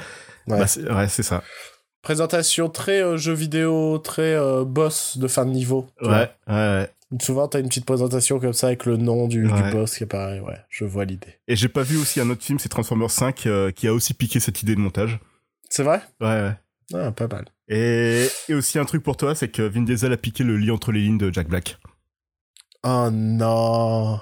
Bah, 0.47 0.57
ouais, 0.57 1.07
c'est 1.07 1.23
ça. 1.23 1.43
Présentation 2.01 2.69
très 2.69 3.03
euh, 3.03 3.17
jeu 3.17 3.33
vidéo, 3.33 3.97
très 3.97 4.33
euh, 4.33 4.63
boss 4.63 5.17
de 5.17 5.27
fin 5.27 5.45
de 5.45 5.51
niveau. 5.51 5.87
Ouais, 6.01 6.31
ouais, 6.47 6.53
ouais. 6.53 6.89
Souvent, 7.21 7.47
t'as 7.47 7.59
une 7.59 7.67
petite 7.67 7.85
présentation 7.85 8.39
comme 8.39 8.53
ça 8.53 8.67
avec 8.67 8.85
le 8.85 8.95
nom 8.95 9.27
du, 9.27 9.49
boss 9.71 9.97
qui 9.97 10.03
apparaît. 10.03 10.39
Ouais, 10.39 10.57
je 10.69 10.85
vois 10.85 11.05
l'idée. 11.05 11.39
Et 11.47 11.55
j'ai 11.55 11.67
pas 11.67 11.83
vu 11.83 11.97
aussi 11.97 12.21
un 12.21 12.29
autre 12.29 12.43
film, 12.43 12.59
c'est 12.59 12.69
Transformers 12.69 13.11
5, 13.11 13.47
euh, 13.47 13.71
qui 13.71 13.87
a 13.87 13.93
aussi 13.93 14.13
piqué 14.13 14.39
cette 14.39 14.61
idée 14.61 14.75
de 14.75 14.79
montage. 14.79 15.19
C'est 15.69 15.83
vrai? 15.83 16.01
Ouais, 16.21 16.27
ouais. 16.27 16.53
Ah, 16.93 17.11
pas 17.11 17.27
mal. 17.27 17.45
Et, 17.67 18.27
et 18.47 18.53
aussi 18.53 18.79
un 18.79 18.85
truc 18.85 19.03
pour 19.03 19.17
toi, 19.17 19.35
c'est 19.35 19.49
que 19.49 19.61
Vin 19.61 19.81
Diesel 19.81 20.13
a 20.13 20.17
piqué 20.17 20.43
le 20.43 20.55
lit 20.57 20.71
entre 20.71 20.91
les 20.91 21.01
lignes 21.01 21.17
de 21.17 21.33
Jack 21.33 21.49
Black. 21.49 21.77
Oh 22.83 23.09
non 23.11 24.21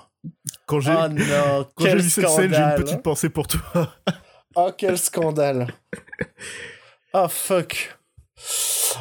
Quand 0.66 0.80
j'ai 0.80 0.96
oh 0.96 1.84
vu 1.84 2.10
cette 2.10 2.30
scène, 2.30 2.54
j'ai 2.54 2.62
une 2.62 2.76
petite 2.76 3.04
pensée 3.04 3.30
pour 3.30 3.48
toi. 3.48 3.94
Oh, 4.60 4.72
quel 4.76 4.98
scandale. 4.98 5.68
Oh, 7.14 7.28
fuck. 7.30 7.96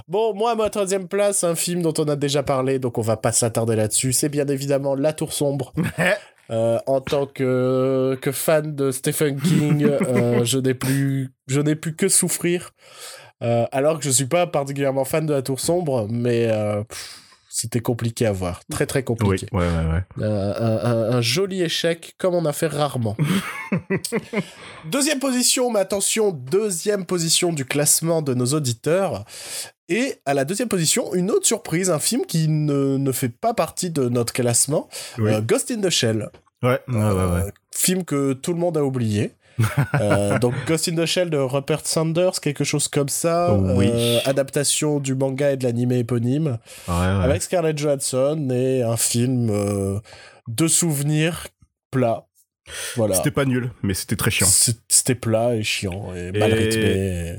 Bon, 0.06 0.34
moi, 0.34 0.54
ma 0.54 0.68
troisième 0.68 1.08
place, 1.08 1.44
un 1.44 1.54
film 1.54 1.80
dont 1.80 1.94
on 1.96 2.06
a 2.08 2.14
déjà 2.14 2.42
parlé, 2.42 2.78
donc 2.78 2.98
on 2.98 3.00
va 3.00 3.16
pas 3.16 3.32
s'attarder 3.32 3.74
là-dessus. 3.74 4.12
C'est 4.12 4.28
bien 4.28 4.46
évidemment 4.48 4.94
La 4.94 5.12
Tour 5.12 5.32
Sombre. 5.32 5.72
Euh, 6.48 6.78
en 6.86 7.00
tant 7.00 7.26
que, 7.26 8.16
que 8.22 8.30
fan 8.30 8.76
de 8.76 8.92
Stephen 8.92 9.40
King, 9.40 9.82
euh, 9.82 10.44
je 10.44 10.58
n'ai 10.58 10.74
plus, 10.74 11.34
je 11.48 11.60
n'ai 11.60 11.74
plus 11.74 11.96
que 11.96 12.06
souffrir. 12.06 12.70
Euh, 13.42 13.66
alors 13.72 13.98
que 13.98 14.04
je 14.04 14.10
suis 14.10 14.26
pas 14.26 14.46
particulièrement 14.46 15.04
fan 15.04 15.26
de 15.26 15.34
La 15.34 15.42
Tour 15.42 15.58
Sombre, 15.58 16.06
mais 16.08 16.48
c'était 17.56 17.80
compliqué 17.80 18.26
à 18.26 18.32
voir. 18.32 18.60
Très, 18.70 18.84
très 18.84 19.02
compliqué. 19.02 19.46
Oui, 19.50 19.60
ouais, 19.60 19.66
ouais, 19.66 19.92
ouais. 20.18 20.26
Euh, 20.26 21.16
un, 21.16 21.22
joli 21.22 21.62
échec, 21.62 22.14
comme 22.18 22.34
on 22.34 22.44
a 22.44 22.52
fait 22.52 22.66
rarement. 22.66 23.16
deuxième 24.84 25.20
position, 25.20 25.70
mais 25.70 25.80
attention, 25.80 26.32
deuxième 26.32 27.06
position 27.06 27.54
du 27.54 27.64
classement 27.64 28.20
de 28.20 28.34
nos 28.34 28.44
auditeurs. 28.44 29.24
Et 29.88 30.16
à 30.26 30.34
la 30.34 30.44
deuxième 30.44 30.68
position, 30.68 31.14
une 31.14 31.30
autre 31.30 31.46
surprise, 31.46 31.88
un 31.88 31.98
film 31.98 32.26
qui 32.26 32.46
ne, 32.46 32.98
ne 32.98 33.12
fait 33.12 33.30
pas 33.30 33.54
partie 33.54 33.88
de 33.88 34.10
notre 34.10 34.34
classement, 34.34 34.90
euh, 35.18 35.40
Ghost 35.40 35.70
in 35.70 35.80
the 35.80 35.88
Shell. 35.88 36.28
Ouais, 36.62 36.78
ouais, 36.88 36.94
ouais, 36.94 37.00
euh, 37.00 37.50
film 37.74 38.04
que 38.04 38.34
tout 38.34 38.52
le 38.52 38.58
monde 38.58 38.76
a 38.76 38.84
oublié. 38.84 39.32
Euh, 40.00 40.38
donc 40.38 40.54
Ghost 40.66 40.88
in 40.88 40.96
the 40.96 41.06
Shell 41.06 41.30
de 41.30 41.38
Rupert 41.38 41.86
Sanders, 41.86 42.40
quelque 42.40 42.64
chose 42.64 42.88
comme 42.88 43.08
ça. 43.08 43.54
Oui. 43.54 43.88
Euh, 43.92 44.18
adaptation 44.24 45.00
du 45.00 45.14
manga 45.14 45.52
et 45.52 45.56
de 45.56 45.64
l'anime 45.64 45.92
éponyme. 45.92 46.58
Avec 46.86 47.42
Scarlett 47.42 47.78
Johansson 47.78 48.48
et 48.50 48.82
un 48.82 48.96
film 48.96 49.48
euh, 49.50 49.98
de 50.48 50.68
souvenirs 50.68 51.46
plat. 51.90 52.26
Voilà. 52.96 53.14
C'était 53.14 53.30
pas 53.30 53.44
nul, 53.44 53.70
mais 53.82 53.94
c'était 53.94 54.16
très 54.16 54.30
chiant. 54.30 54.48
C'était 54.88 55.14
plat 55.14 55.54
et 55.54 55.62
chiant 55.62 56.14
et, 56.14 56.32
mal 56.32 56.52
rythmé. 56.52 57.36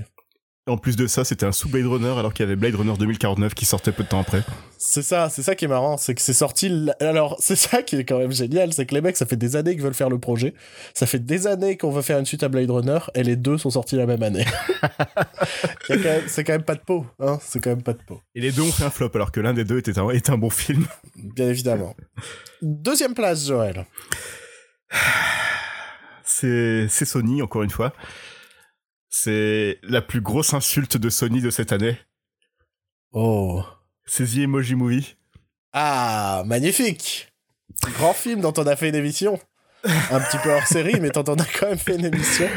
En 0.68 0.78
plus 0.78 0.98
de 0.98 1.08
ça, 1.08 1.24
c'était 1.24 1.46
un 1.46 1.54
sous 1.54 1.70
Blade 1.70 1.86
Runner 1.86 2.14
alors 2.18 2.34
qu'il 2.34 2.44
y 2.44 2.48
avait 2.48 2.58
Blade 2.58 2.76
Runner 2.76 2.94
2049 3.00 3.54
qui 3.54 3.64
sortait 3.64 3.94
peu 3.94 4.04
de 4.04 4.10
temps 4.10 4.20
après. 4.20 4.44
C'est 4.78 5.02
ça, 5.02 5.30
c'est 5.30 5.42
ça 5.42 5.56
qui 5.56 5.64
est 5.64 5.70
marrant, 5.70 5.96
c'est 5.96 6.14
que 6.14 6.22
c'est 6.22 6.34
sorti. 6.34 6.90
Alors, 7.00 7.38
c'est 7.40 7.56
ça 7.56 7.82
qui 7.82 7.96
est 7.96 8.04
quand 8.04 8.20
même 8.20 8.34
génial, 8.34 8.74
c'est 8.74 8.86
que 8.86 8.94
les 8.94 9.00
mecs, 9.00 9.16
ça 9.16 9.26
fait 9.26 9.38
des 9.38 9.56
années 9.56 9.76
qu'ils 9.76 9.82
veulent 9.84 9.94
faire 9.94 10.10
le 10.10 10.20
projet. 10.20 10.54
Ça 10.94 11.06
fait 11.06 11.20
des 11.20 11.48
années 11.48 11.78
qu'on 11.78 11.92
veut 11.92 12.02
faire 12.02 12.20
une 12.20 12.26
suite 12.26 12.44
à 12.44 12.50
Blade 12.50 12.70
Runner 12.70 13.00
et 13.16 13.24
les 13.24 13.38
deux 13.38 13.58
sont 13.58 13.70
sortis 13.70 13.96
la 13.96 14.06
même 14.06 14.22
année. 14.24 14.46
c'est 16.28 16.44
quand 16.44 16.54
même 16.54 16.64
pas 16.64 16.76
de 16.76 16.82
peau, 16.82 17.06
hein, 17.22 17.40
c'est 17.42 17.64
quand 17.64 17.70
même 17.70 17.84
pas 17.84 17.94
de 17.94 18.04
peau. 18.06 18.20
Et 18.36 18.42
les 18.42 18.52
deux 18.52 18.64
ont 18.64 18.72
fait 18.72 18.84
un 18.84 18.90
flop 18.90 19.12
alors 19.16 19.32
que 19.32 19.40
l'un 19.40 19.54
des 19.54 19.64
deux 19.64 19.78
était 19.78 19.98
un, 19.98 20.10
était 20.10 20.32
un 20.32 20.38
bon 20.38 20.50
film. 20.50 20.86
Bien 21.16 21.48
évidemment. 21.48 21.96
Deuxième 22.62 23.14
place, 23.14 23.48
Joël. 23.48 23.86
C'est 26.26 26.88
Sony, 26.90 27.42
encore 27.42 27.64
une 27.64 27.70
fois. 27.70 27.94
C'est 29.10 29.80
la 29.84 30.02
plus 30.02 30.22
grosse 30.22 30.54
insulte 30.54 30.98
de 30.98 31.10
Sony 31.10 31.42
de 31.42 31.50
cette 31.50 31.72
année. 31.72 31.98
Oh. 33.12 33.64
C'est 34.06 34.26
The 34.26 34.38
Emoji 34.38 34.76
Movie. 34.76 35.16
Ah, 35.74 36.44
magnifique 36.46 37.32
Grand 37.94 38.14
film 38.14 38.42
dont 38.42 38.54
on 38.58 38.66
a 38.66 38.76
fait 38.76 38.90
une 38.90 38.96
émission. 38.96 39.40
Un 39.84 40.20
petit 40.20 40.38
peu 40.44 40.52
hors 40.52 40.66
série, 40.66 41.00
mais 41.00 41.10
dont 41.10 41.24
on 41.28 41.36
a 41.36 41.46
quand 41.46 41.68
même 41.68 41.78
fait 41.78 41.96
une 41.96 42.06
émission. 42.06 42.48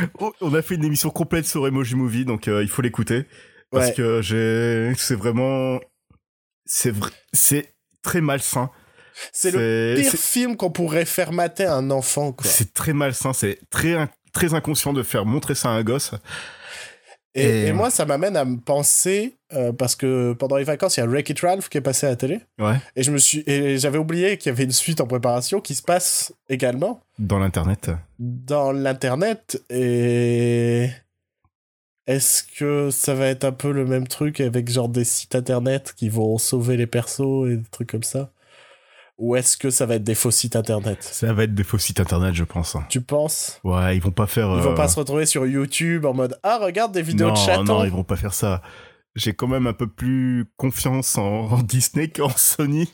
On 0.41 0.55
a 0.55 0.63
fait 0.63 0.75
une 0.75 0.85
émission 0.85 1.11
complète 1.11 1.47
sur 1.47 1.67
Emoji 1.67 1.95
Movie, 1.95 2.25
donc 2.25 2.49
euh, 2.49 2.63
il 2.63 2.69
faut 2.69 2.83
l'écouter. 2.83 3.27
Parce 3.71 3.93
que 3.93 4.23
j'ai... 4.23 4.93
C'est 4.97 5.15
vraiment... 5.15 5.81
C'est 6.65 6.91
vrai... 6.91 7.11
C'est 7.33 7.75
très 8.03 8.21
malsain. 8.21 8.71
C'est 9.33 9.51
le 9.51 9.97
pire 10.01 10.13
film 10.13 10.57
qu'on 10.57 10.71
pourrait 10.71 11.05
faire 11.05 11.33
mater 11.33 11.65
à 11.65 11.75
un 11.75 11.91
enfant, 11.91 12.33
quoi. 12.33 12.51
C'est 12.51 12.73
très 12.73 12.93
malsain, 12.93 13.33
c'est 13.33 13.61
très 13.69 14.09
très 14.33 14.55
inconscient 14.55 14.93
de 14.93 15.03
faire 15.03 15.27
montrer 15.27 15.55
ça 15.55 15.71
à 15.71 15.73
un 15.73 15.83
gosse. 15.83 16.13
Et, 17.35 17.73
moi, 17.73 17.91
ça 17.91 18.07
m'amène 18.07 18.37
à 18.37 18.45
me 18.45 18.59
penser, 18.59 19.39
euh, 19.53 19.73
parce 19.73 19.95
que 19.95 20.33
pendant 20.33 20.57
les 20.57 20.65
vacances, 20.65 20.97
il 20.97 21.01
y 21.01 21.03
a 21.05 21.07
Wreck-It 21.07 21.41
Ralph 21.41 21.69
qui 21.69 21.79
est 21.79 21.83
passé 21.83 22.07
à 22.07 22.11
la 22.11 22.17
télé. 22.17 22.41
Ouais. 22.59 22.77
Et 22.97 23.05
je 23.05 23.13
me 23.13 23.19
suis, 23.19 23.45
et 23.47 23.79
j'avais 23.79 23.99
oublié 23.99 24.37
qu'il 24.37 24.51
y 24.51 24.53
avait 24.53 24.65
une 24.65 24.73
suite 24.73 25.01
en 25.01 25.07
préparation 25.07 25.61
qui 25.61 25.77
se 25.77 25.83
passe 25.83 26.35
également. 26.49 27.03
Dans 27.21 27.39
l'internet. 27.39 27.91
Dans 28.19 28.73
l'internet. 28.73 29.63
Et 29.71 30.89
est-ce 32.09 32.43
que 32.43 32.91
ça 32.91 33.15
va 33.15 33.27
être 33.27 33.45
un 33.45 33.53
peu 33.53 33.71
le 33.71 33.87
même 33.87 34.09
truc 34.09 34.41
avec 34.41 34.69
genre 34.69 34.89
des 34.89 35.05
sites 35.05 35.37
internet 35.37 35.95
qui 35.97 36.09
vont 36.09 36.37
sauver 36.37 36.77
les 36.77 36.89
persos 36.89 37.49
et 37.49 37.57
des 37.59 37.71
trucs 37.71 37.91
comme 37.91 38.03
ça? 38.03 38.33
Ou 39.21 39.37
est-ce 39.37 39.59
que 39.59 39.69
ça 39.69 39.85
va 39.85 39.97
être 39.97 40.03
des 40.03 40.15
faux 40.15 40.31
sites 40.31 40.57
internet? 40.57 40.99
Ça 41.03 41.33
va 41.35 41.45
être 41.45 41.55
des 41.55 41.63
faux 41.63 41.79
sites 41.79 42.01
internet, 42.01 42.35
je 42.35 42.45
pense. 42.45 42.77
Tu 42.89 43.03
penses? 43.03 43.61
Ouais, 43.63 43.95
ils 43.95 44.03
vont 44.03 44.11
pas 44.11 44.27
faire. 44.27 44.49
Ils 44.57 44.63
vont 44.63 44.75
pas 44.75 44.87
euh, 44.87 44.89
se 44.89 44.99
retrouver 44.99 45.27
sur 45.27 45.47
YouTube 45.47 46.07
en 46.07 46.15
mode 46.15 46.39
Ah, 46.43 46.59
regarde 46.61 46.93
des 46.93 47.03
vidéos 47.03 47.31
de 47.31 47.37
chatons. 47.37 47.65
Non, 47.65 47.85
ils 47.85 47.91
vont 47.91 48.03
pas 48.03 48.17
faire 48.17 48.33
ça. 48.33 48.63
J'ai 49.17 49.35
quand 49.35 49.49
même 49.49 49.67
un 49.67 49.73
peu 49.75 49.89
plus 49.89 50.47
confiance 50.57 51.19
en, 51.19 51.63
Disney 51.63 52.09
qu'en 52.09 52.31
Sony. 52.31 52.89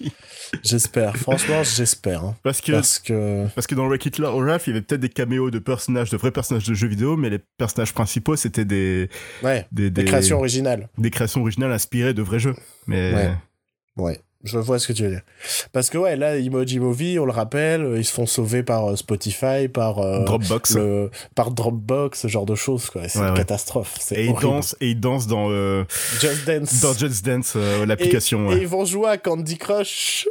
J'espère, 0.64 1.16
franchement, 1.16 1.62
j'espère. 1.62 2.24
Hein. 2.24 2.34
Parce 2.42 2.60
que 2.60 2.72
parce 2.72 2.98
que 2.98 3.46
parce 3.54 3.68
que 3.68 3.76
dans 3.76 3.86
Wreck-It 3.86 4.16
Ralph, 4.18 4.66
il 4.66 4.70
y 4.70 4.72
avait 4.72 4.82
peut-être 4.82 5.02
des 5.02 5.08
caméos 5.10 5.52
de 5.52 5.60
personnages, 5.60 6.10
de 6.10 6.16
vrais 6.16 6.32
personnages 6.32 6.66
de 6.66 6.74
jeux 6.74 6.88
vidéo, 6.88 7.16
mais 7.16 7.30
les 7.30 7.38
personnages 7.38 7.92
principaux 7.92 8.34
c'était 8.34 8.64
des, 8.64 9.10
ouais, 9.44 9.68
des, 9.70 9.90
des 9.90 10.04
créations 10.04 10.38
originales, 10.38 10.88
des 10.98 11.10
créations 11.10 11.42
originales 11.42 11.72
inspirées 11.72 12.14
de 12.14 12.22
vrais 12.22 12.40
jeux. 12.40 12.56
Mais 12.88 13.14
ouais, 13.14 13.34
ouais. 13.96 14.20
Je 14.46 14.58
vois 14.58 14.78
ce 14.78 14.88
que 14.88 14.92
tu 14.92 15.02
veux 15.02 15.10
dire. 15.10 15.22
Parce 15.72 15.90
que 15.90 15.98
ouais, 15.98 16.16
là, 16.16 16.36
Emoji 16.36 16.78
Movie, 16.78 17.18
on 17.18 17.26
le 17.26 17.32
rappelle, 17.32 17.94
ils 17.96 18.04
se 18.04 18.12
font 18.12 18.26
sauver 18.26 18.62
par 18.62 18.86
euh, 18.86 18.96
Spotify, 18.96 19.68
par 19.68 19.98
euh, 19.98 20.24
Dropbox, 20.24 20.78
par 21.34 21.50
Dropbox, 21.50 22.20
ce 22.22 22.28
genre 22.28 22.46
de 22.46 22.54
choses. 22.54 22.90
Quoi. 22.90 23.08
C'est 23.08 23.18
une 23.18 23.34
catastrophe. 23.34 23.96
Et 24.12 24.26
ils 24.26 24.34
dansent 24.34 24.76
et 24.80 24.90
ils 24.90 25.00
dansent 25.00 25.26
dans 25.26 25.50
euh, 25.50 25.84
Just 26.20 26.46
Dance, 26.46 26.80
dans 26.80 26.94
Just 26.94 27.24
Dance, 27.24 27.56
l'application. 27.56 28.52
Et, 28.52 28.58
ils 28.58 28.68
vont 28.68 28.84
jouer 28.84 29.10
à 29.10 29.18
Candy 29.18 29.58
Crush. 29.58 30.28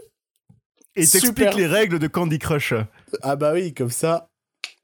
Et 0.95 1.05
t'expliques 1.05 1.55
les 1.55 1.67
règles 1.67 1.99
de 1.99 2.07
Candy 2.07 2.39
Crush. 2.39 2.73
Ah 3.21 3.35
bah 3.35 3.51
oui, 3.53 3.73
comme 3.73 3.89
ça, 3.89 4.29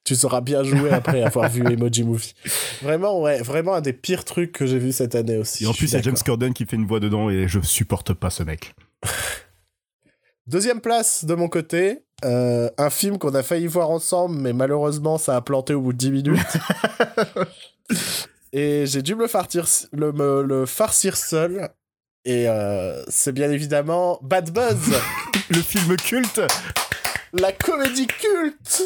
tu 0.04 0.16
sauras 0.16 0.42
bien 0.42 0.64
jouer 0.64 0.92
après 0.92 1.22
avoir 1.24 1.50
vu 1.50 1.64
Emoji 1.72 2.04
Movie. 2.04 2.34
Vraiment, 2.82 3.22
ouais, 3.22 3.42
vraiment 3.42 3.76
un 3.76 3.82
des 3.82 3.94
pires 3.94 4.26
trucs 4.26 4.52
que 4.52 4.66
j'ai 4.66 4.80
vu 4.80 4.92
cette 4.92 5.16
année 5.16 5.38
aussi. 5.38 5.64
Et 5.64 5.68
en 5.68 5.74
plus, 5.74 5.92
il 5.92 5.94
y 5.94 5.98
a 5.98 6.02
James 6.02 6.18
Corden 6.26 6.54
qui 6.54 6.66
fait 6.66 6.76
une 6.76 6.86
voix 6.86 7.00
dedans 7.00 7.30
et 7.30 7.48
je 7.48 7.60
supporte 7.62 8.14
pas 8.14 8.30
ce 8.30 8.44
mec. 8.44 8.74
Deuxième 10.48 10.82
place 10.82 11.24
de 11.24 11.34
mon 11.36 11.48
côté, 11.48 12.04
euh, 12.26 12.70
un 12.78 12.90
film 12.90 13.18
qu'on 13.18 13.34
a 13.36 13.44
failli 13.44 13.68
voir 13.68 13.90
ensemble, 13.90 14.36
mais 14.38 14.54
malheureusement 14.54 15.18
ça 15.18 15.36
a 15.36 15.42
planté 15.42 15.74
au 15.74 15.82
bout 15.82 15.94
de 15.94 15.98
10 15.98 16.12
minutes. 16.12 16.58
et 18.54 18.86
j'ai 18.86 19.02
dû 19.02 19.16
me 19.16 19.22
le, 19.22 19.28
farcir, 19.28 19.66
le, 19.94 20.44
le 20.44 20.66
farcir 20.66 21.16
seul. 21.16 21.70
Et 22.26 22.48
euh, 22.48 23.04
c'est 23.08 23.32
bien 23.32 23.50
évidemment 23.52 24.20
Bad 24.22 24.52
Buzz. 24.52 24.94
le 25.50 25.62
film 25.62 25.96
culte. 25.96 26.42
La 27.34 27.52
comédie 27.52 28.08
culte 28.08 28.84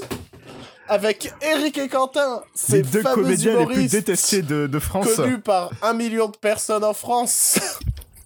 avec 0.87 1.33
Eric 1.41 1.79
et 1.79 1.87
Quentin, 1.87 2.43
ces 2.53 2.83
deux 2.83 3.01
comédiens 3.01 3.59
les 3.59 3.65
plus 3.65 3.89
détestés 3.89 4.43
de, 4.43 4.67
de 4.67 4.79
France. 4.79 5.15
Connus 5.15 5.39
par 5.39 5.71
un 5.81 5.93
million 5.93 6.27
de 6.27 6.37
personnes 6.37 6.83
en 6.83 6.93
France 6.93 7.59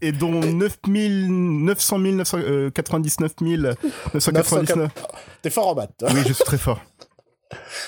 et 0.02 0.12
dont 0.12 0.40
9 0.40 0.80
900 0.88 2.00
000, 2.00 2.16
999 2.16 3.36
999. 4.14 4.92
T'es 5.42 5.50
fort 5.50 5.68
en 5.68 5.76
maths. 5.76 5.92
Oui, 6.02 6.22
je 6.28 6.34
suis 6.34 6.44
très 6.44 6.58
fort. 6.58 6.82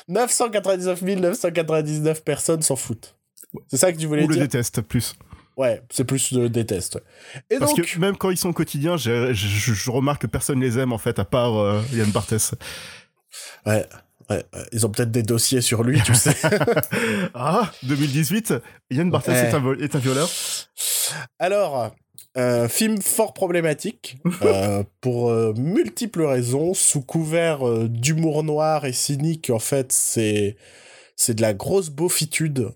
999 0.07 1.01
999 1.01 2.23
personnes 2.23 2.61
s'en 2.61 2.75
foutent. 2.75 3.15
C'est 3.67 3.77
ça 3.77 3.91
que 3.91 3.97
tu 3.97 4.07
voulais 4.07 4.21
dire 4.21 4.29
Ou 4.29 4.33
le 4.33 4.39
déteste 4.39 4.81
plus. 4.81 5.13
Ouais, 5.57 5.81
c'est 5.89 6.05
plus 6.05 6.31
le 6.31 6.49
déteste. 6.49 7.01
Et 7.49 7.57
Parce 7.59 7.73
que 7.73 7.99
même 7.99 8.17
quand 8.17 8.29
ils 8.29 8.37
sont 8.37 8.49
au 8.49 8.53
quotidien, 8.53 8.97
je, 8.97 9.91
remarque 9.91 10.21
que 10.21 10.27
personne 10.27 10.59
les 10.59 10.79
aime 10.79 10.93
en 10.93 10.97
fait, 10.97 11.19
à 11.19 11.25
part 11.25 11.57
euh, 11.57 11.81
Yann 11.93 12.09
Barthès. 12.09 12.53
Ouais. 13.65 13.85
Ouais, 14.29 14.45
ils 14.71 14.85
ont 14.85 14.89
peut-être 14.89 15.11
des 15.11 15.23
dossiers 15.23 15.59
sur 15.59 15.83
lui, 15.83 16.01
tu 16.03 16.15
sais. 16.15 16.35
ah, 17.33 17.69
2018, 17.83 18.53
Yann 18.89 19.11
Barthès 19.11 19.35
est, 19.35 19.53
un, 19.53 19.73
est 19.73 19.93
un 19.93 19.99
violeur. 19.99 20.29
Alors, 21.37 21.91
un 22.35 22.67
film 22.67 23.01
fort 23.01 23.33
problématique 23.33 24.17
euh, 24.43 24.83
pour 25.01 25.29
euh, 25.29 25.53
multiples 25.57 26.23
raisons, 26.23 26.73
sous 26.73 27.01
couvert 27.01 27.67
euh, 27.67 27.87
d'humour 27.87 28.43
noir 28.43 28.85
et 28.85 28.93
cynique. 28.93 29.49
En 29.49 29.59
fait, 29.59 29.91
c'est 29.91 30.55
c'est 31.15 31.35
de 31.35 31.41
la 31.41 31.53
grosse 31.53 31.89
beaufitude. 31.89 32.71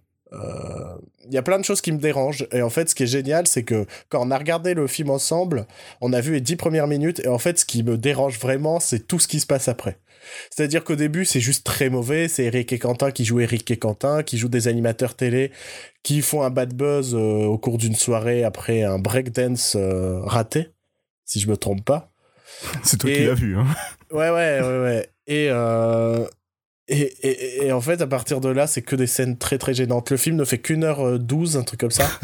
Il 1.27 1.33
y 1.33 1.37
a 1.37 1.41
plein 1.41 1.57
de 1.57 1.63
choses 1.63 1.79
qui 1.79 1.93
me 1.93 1.97
dérangent. 1.97 2.45
Et 2.51 2.61
en 2.61 2.69
fait, 2.69 2.89
ce 2.89 2.95
qui 2.95 3.03
est 3.03 3.07
génial, 3.07 3.47
c'est 3.47 3.63
que 3.63 3.85
quand 4.09 4.27
on 4.27 4.31
a 4.31 4.37
regardé 4.37 4.73
le 4.73 4.85
film 4.85 5.09
ensemble, 5.09 5.65
on 6.01 6.11
a 6.11 6.19
vu 6.19 6.33
les 6.33 6.41
dix 6.41 6.57
premières 6.57 6.87
minutes. 6.87 7.21
Et 7.23 7.29
en 7.29 7.37
fait, 7.37 7.57
ce 7.57 7.63
qui 7.63 7.83
me 7.83 7.97
dérange 7.97 8.37
vraiment, 8.37 8.81
c'est 8.81 9.07
tout 9.07 9.17
ce 9.17 9.29
qui 9.29 9.39
se 9.39 9.47
passe 9.47 9.69
après. 9.69 9.97
C'est-à-dire 10.49 10.83
qu'au 10.83 10.95
début, 10.95 11.25
c'est 11.25 11.39
juste 11.39 11.65
très 11.65 11.89
mauvais. 11.89 12.27
C'est 12.27 12.45
Eric 12.45 12.73
et 12.73 12.79
Quentin 12.79 13.11
qui 13.11 13.25
jouent 13.25 13.39
Eric 13.39 13.69
et 13.71 13.77
Quentin, 13.77 14.23
qui 14.23 14.37
jouent 14.37 14.49
des 14.49 14.67
animateurs 14.67 15.15
télé, 15.15 15.51
qui 16.03 16.21
font 16.21 16.43
un 16.43 16.49
bad 16.49 16.73
buzz 16.73 17.15
euh, 17.15 17.45
au 17.45 17.57
cours 17.57 17.77
d'une 17.77 17.95
soirée 17.95 18.43
après 18.43 18.83
un 18.83 18.99
breakdance 18.99 19.75
euh, 19.75 20.21
raté, 20.21 20.69
si 21.25 21.39
je 21.39 21.49
me 21.49 21.57
trompe 21.57 21.83
pas. 21.83 22.11
C'est 22.83 22.97
toi 22.97 23.11
qui 23.11 23.25
l'as 23.25 23.33
vu, 23.33 23.57
hein. 23.57 23.65
Ouais, 24.11 24.29
ouais, 24.29 24.61
ouais, 24.61 24.81
ouais. 24.81 25.09
Et, 25.27 25.47
euh, 25.49 26.25
et, 26.87 27.65
et, 27.65 27.71
en 27.71 27.81
fait, 27.81 28.01
à 28.01 28.07
partir 28.07 28.41
de 28.41 28.49
là, 28.49 28.67
c'est 28.67 28.81
que 28.81 28.95
des 28.95 29.07
scènes 29.07 29.37
très 29.37 29.57
très 29.57 29.73
gênantes. 29.73 30.11
Le 30.11 30.17
film 30.17 30.35
ne 30.35 30.45
fait 30.45 30.59
qu'une 30.59 30.83
heure 30.83 31.19
douze, 31.19 31.57
un 31.57 31.63
truc 31.63 31.79
comme 31.79 31.91
ça. 31.91 32.07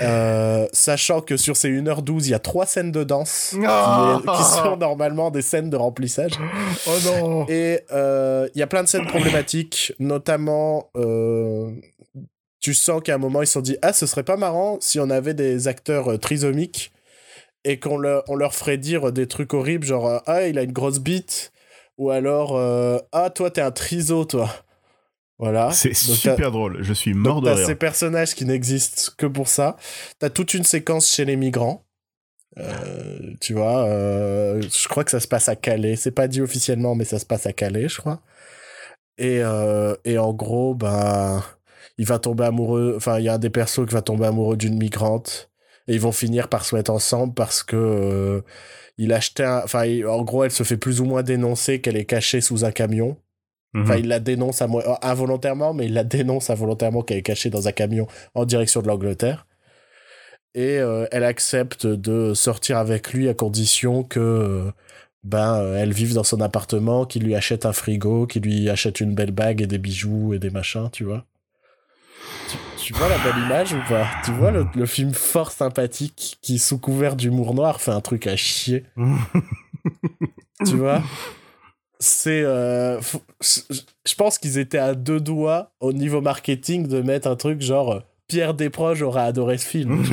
Euh, 0.00 0.66
sachant 0.72 1.20
que 1.20 1.36
sur 1.36 1.56
ces 1.56 1.70
1h12, 1.70 2.24
il 2.24 2.30
y 2.30 2.34
a 2.34 2.38
trois 2.38 2.64
scènes 2.64 2.90
de 2.90 3.04
danse 3.04 3.50
qui, 3.50 3.66
oh 3.66 4.42
sont 4.42 4.76
normalement 4.76 5.30
des 5.30 5.42
scènes 5.42 5.68
de 5.68 5.76
remplissage. 5.76 6.32
Oh 6.86 6.96
non 7.04 7.46
Et 7.48 7.80
euh, 7.92 8.48
il 8.54 8.58
y 8.58 8.62
a 8.62 8.66
plein 8.66 8.82
de 8.82 8.88
scènes 8.88 9.06
problématiques, 9.06 9.92
notamment 9.98 10.90
euh, 10.96 11.70
tu 12.60 12.72
sens 12.72 13.02
qu'à 13.02 13.14
un 13.14 13.18
moment 13.18 13.42
ils 13.42 13.46
se 13.46 13.52
sont 13.52 13.60
dit 13.60 13.76
ah 13.82 13.92
ce 13.92 14.06
serait 14.06 14.22
pas 14.22 14.38
marrant 14.38 14.78
si 14.80 14.98
on 14.98 15.10
avait 15.10 15.34
des 15.34 15.68
acteurs 15.68 16.18
trisomiques 16.18 16.92
et 17.64 17.78
qu'on 17.78 17.98
leur, 17.98 18.24
on 18.28 18.36
leur 18.36 18.54
ferait 18.54 18.78
dire 18.78 19.12
des 19.12 19.26
trucs 19.26 19.52
horribles 19.52 19.86
genre 19.86 20.22
ah 20.26 20.46
il 20.46 20.58
a 20.58 20.62
une 20.62 20.72
grosse 20.72 20.98
bite 20.98 21.52
ou 21.98 22.10
alors 22.10 22.58
ah 23.12 23.30
toi 23.30 23.50
t'es 23.50 23.60
un 23.60 23.70
triso 23.70 24.24
toi 24.24 24.48
voilà. 25.38 25.72
C'est 25.72 25.94
super 25.94 26.50
drôle. 26.50 26.82
Je 26.82 26.92
suis 26.92 27.14
mort 27.14 27.42
de 27.42 27.50
rire. 27.50 27.66
ces 27.66 27.74
personnages 27.74 28.34
qui 28.34 28.44
n'existent 28.44 29.12
que 29.16 29.26
pour 29.26 29.48
ça. 29.48 29.76
T'as 30.18 30.30
toute 30.30 30.54
une 30.54 30.64
séquence 30.64 31.12
chez 31.12 31.24
les 31.24 31.36
migrants. 31.36 31.84
Euh, 32.58 33.32
tu 33.40 33.52
vois, 33.54 33.84
euh, 33.84 34.62
je 34.62 34.88
crois 34.88 35.02
que 35.02 35.10
ça 35.10 35.18
se 35.18 35.26
passe 35.26 35.48
à 35.48 35.56
Calais. 35.56 35.96
C'est 35.96 36.12
pas 36.12 36.28
dit 36.28 36.40
officiellement, 36.40 36.94
mais 36.94 37.04
ça 37.04 37.18
se 37.18 37.26
passe 37.26 37.46
à 37.46 37.52
Calais, 37.52 37.88
je 37.88 37.98
crois. 37.98 38.20
Et, 39.18 39.40
euh, 39.42 39.96
et 40.04 40.18
en 40.18 40.32
gros, 40.32 40.74
ben, 40.74 41.42
il 41.98 42.06
va 42.06 42.18
tomber 42.20 42.44
amoureux. 42.44 42.94
Enfin, 42.96 43.18
il 43.18 43.24
y 43.24 43.28
a 43.28 43.34
un 43.34 43.38
des 43.38 43.50
persos 43.50 43.86
qui 43.86 43.94
va 43.94 44.02
tomber 44.02 44.26
amoureux 44.26 44.56
d'une 44.56 44.78
migrante. 44.78 45.50
Et 45.88 45.94
ils 45.94 46.00
vont 46.00 46.12
finir 46.12 46.48
par 46.48 46.64
se 46.64 46.74
mettre 46.74 46.92
ensemble 46.92 47.34
parce 47.34 47.62
que 47.62 48.42
il 48.98 49.12
achetait 49.12 49.44
un... 49.44 49.62
Enfin, 49.64 49.84
en 50.06 50.22
gros, 50.22 50.44
elle 50.44 50.50
se 50.50 50.62
fait 50.62 50.76
plus 50.76 51.00
ou 51.00 51.04
moins 51.04 51.22
dénoncer 51.22 51.80
qu'elle 51.80 51.96
est 51.96 52.04
cachée 52.04 52.40
sous 52.40 52.64
un 52.64 52.72
camion. 52.72 53.16
Enfin, 53.76 53.94
mhm. 53.94 54.00
il 54.00 54.08
la 54.08 54.20
dénonce 54.20 54.62
à 54.62 54.68
moi, 54.68 54.98
involontairement, 55.02 55.74
mais 55.74 55.86
il 55.86 55.94
la 55.94 56.04
dénonce 56.04 56.48
involontairement 56.48 57.02
qu'elle 57.02 57.18
est 57.18 57.22
cachée 57.22 57.50
dans 57.50 57.66
un 57.66 57.72
camion 57.72 58.06
en 58.34 58.44
direction 58.44 58.82
de 58.82 58.86
l'Angleterre. 58.86 59.46
Et 60.54 60.78
euh, 60.78 61.06
elle 61.10 61.24
accepte 61.24 61.84
de 61.86 62.32
sortir 62.34 62.78
avec 62.78 63.12
lui 63.12 63.28
à 63.28 63.34
condition 63.34 64.04
que 64.04 64.20
euh, 64.20 64.70
ben 65.24 65.56
euh, 65.56 65.76
elle 65.76 65.92
vive 65.92 66.14
dans 66.14 66.22
son 66.22 66.40
appartement, 66.40 67.06
qu'il 67.06 67.24
lui 67.24 67.34
achète 67.34 67.66
un 67.66 67.72
frigo, 67.72 68.28
qu'il 68.28 68.42
lui 68.42 68.70
achète 68.70 69.00
une 69.00 69.16
belle 69.16 69.32
bague 69.32 69.60
et 69.60 69.66
des 69.66 69.78
bijoux 69.78 70.32
et 70.32 70.38
des 70.38 70.50
machins, 70.50 70.88
tu 70.92 71.02
vois. 71.02 71.24
Tu, 72.84 72.92
vois 72.92 73.08
la 73.08 73.16
belle 73.16 73.42
image 73.42 73.72
ou 73.72 73.80
pas? 73.88 74.06
Tu 74.26 74.30
vois 74.32 74.50
le, 74.50 74.66
le, 74.74 74.84
film 74.84 75.14
fort 75.14 75.50
sympathique 75.50 76.36
qui, 76.42 76.58
sous 76.58 76.78
couvert 76.78 77.16
d'humour 77.16 77.54
noir, 77.54 77.80
fait 77.80 77.92
un 77.92 78.02
truc 78.02 78.26
à 78.26 78.36
chier. 78.36 78.84
tu 80.66 80.76
vois? 80.76 81.02
C'est 81.98 82.42
euh, 82.42 83.00
je 83.40 84.14
pense 84.16 84.36
qu'ils 84.36 84.58
étaient 84.58 84.76
à 84.76 84.94
deux 84.94 85.20
doigts 85.20 85.72
au 85.80 85.94
niveau 85.94 86.20
marketing 86.20 86.86
de 86.86 87.00
mettre 87.00 87.26
un 87.26 87.36
truc 87.36 87.62
genre 87.62 87.92
euh, 87.92 88.00
Pierre 88.28 88.52
Desproges 88.52 89.00
aurait 89.00 89.22
adoré 89.22 89.56
ce 89.56 89.66
film. 89.66 90.04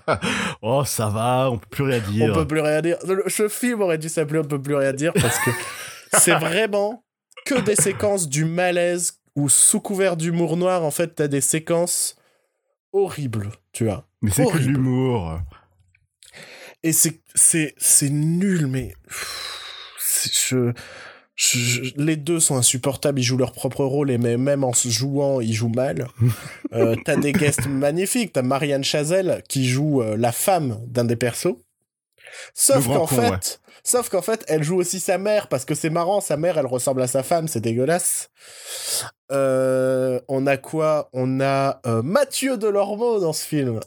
oh, 0.62 0.84
ça 0.86 1.08
va, 1.08 1.50
on 1.50 1.58
peut 1.58 1.68
plus 1.68 1.84
rien 1.84 2.00
dire. 2.00 2.30
On 2.30 2.34
peut 2.34 2.46
plus 2.46 2.60
rien 2.60 2.80
dire. 2.80 2.96
Ce 3.26 3.48
film 3.48 3.82
aurait 3.82 3.98
dû 3.98 4.08
s'appeler 4.08 4.38
On 4.38 4.44
peut 4.44 4.62
plus 4.62 4.74
rien 4.74 4.94
dire 4.94 5.12
parce 5.12 5.38
que 5.40 5.50
c'est 6.18 6.34
vraiment 6.34 7.04
que 7.44 7.60
des 7.60 7.76
séquences 7.76 8.26
du 8.26 8.46
malaise 8.46 9.20
ou 9.36 9.48
sous 9.48 9.80
couvert 9.80 10.16
d'humour 10.16 10.56
noir, 10.56 10.82
en 10.82 10.90
fait, 10.90 11.14
t'as 11.14 11.28
des 11.28 11.40
séquences 11.40 12.16
horribles, 12.92 13.52
tu 13.72 13.84
vois. 13.84 14.08
Mais 14.22 14.30
c'est 14.30 14.46
que 14.46 14.58
l'humour. 14.58 15.38
Et 16.82 16.92
c'est, 16.92 17.20
c'est, 17.34 17.74
c'est 17.78 18.10
nul, 18.10 18.66
mais. 18.66 18.94
Je 20.44 20.72
les 21.96 22.16
deux 22.16 22.40
sont 22.40 22.56
insupportables, 22.56 23.20
ils 23.20 23.22
jouent 23.22 23.36
leur 23.36 23.52
propre 23.52 23.84
rôle 23.84 24.10
et 24.10 24.16
même 24.16 24.64
en 24.64 24.72
se 24.72 24.88
jouant, 24.88 25.40
ils 25.40 25.52
jouent 25.52 25.68
mal. 25.68 26.08
euh, 26.72 26.96
t'as 27.04 27.16
des 27.16 27.32
guests 27.32 27.66
magnifiques, 27.66 28.32
t'as 28.32 28.42
Marianne 28.42 28.84
Chazelle 28.84 29.42
qui 29.48 29.68
joue 29.68 30.00
euh, 30.00 30.16
la 30.16 30.32
femme 30.32 30.80
d'un 30.86 31.04
des 31.04 31.16
persos. 31.16 31.56
Sauf 32.54 32.86
qu'en 32.86 33.06
fait, 33.06 33.60
sauf 33.86 34.08
qu'en 34.08 34.22
fait, 34.22 34.44
elle 34.48 34.62
joue 34.62 34.76
aussi 34.76 35.00
sa 35.00 35.16
mère 35.16 35.48
parce 35.48 35.64
que 35.64 35.74
c'est 35.74 35.90
marrant, 35.90 36.20
sa 36.20 36.36
mère, 36.36 36.58
elle 36.58 36.66
ressemble 36.66 37.02
à 37.02 37.06
sa 37.06 37.22
femme, 37.22 37.48
c'est 37.48 37.60
dégueulasse. 37.60 38.30
Euh, 39.32 40.20
on 40.28 40.46
a 40.46 40.56
quoi? 40.56 41.08
On 41.12 41.40
a 41.40 41.80
euh, 41.86 42.02
Mathieu 42.02 42.56
Delormeau 42.56 43.20
dans 43.20 43.32
ce 43.32 43.44
film. 43.44 43.80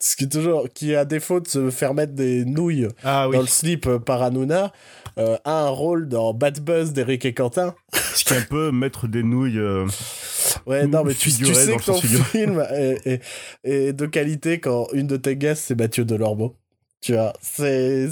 Ce 0.00 0.14
qui 0.14 0.24
est 0.24 0.28
toujours, 0.28 0.68
qui 0.72 0.94
à 0.94 1.04
défaut 1.04 1.40
de 1.40 1.48
se 1.48 1.70
faire 1.70 1.92
mettre 1.92 2.12
des 2.12 2.44
nouilles 2.44 2.86
ah 3.02 3.26
dans 3.32 3.40
le 3.40 3.48
slip 3.48 3.88
par 3.96 4.22
Hanouna, 4.22 4.72
euh, 5.18 5.36
a 5.44 5.62
un 5.62 5.68
rôle 5.68 6.08
dans 6.08 6.32
Bad 6.32 6.60
Buzz 6.60 6.92
d'Eric 6.92 7.24
et 7.24 7.34
Quentin. 7.34 7.74
Ce 8.14 8.24
qui 8.24 8.32
est 8.32 8.36
un 8.36 8.42
peu 8.42 8.70
mettre 8.70 9.08
des 9.08 9.24
nouilles. 9.24 9.58
Euh, 9.58 9.86
ouais, 10.66 10.86
non, 10.86 11.02
mais 11.02 11.14
tu, 11.14 11.30
sais 11.30 11.76
que 11.76 11.84
ton 11.84 12.00
film 12.00 12.64
est, 13.64 13.92
de 13.92 14.06
qualité 14.06 14.60
quand 14.60 14.86
une 14.92 15.08
de 15.08 15.16
tes 15.16 15.36
guests 15.36 15.64
c'est 15.66 15.78
Mathieu 15.78 16.04
Delormeau. 16.04 16.54
Tu 17.00 17.12
vois, 17.12 17.32
c'est, 17.40 18.08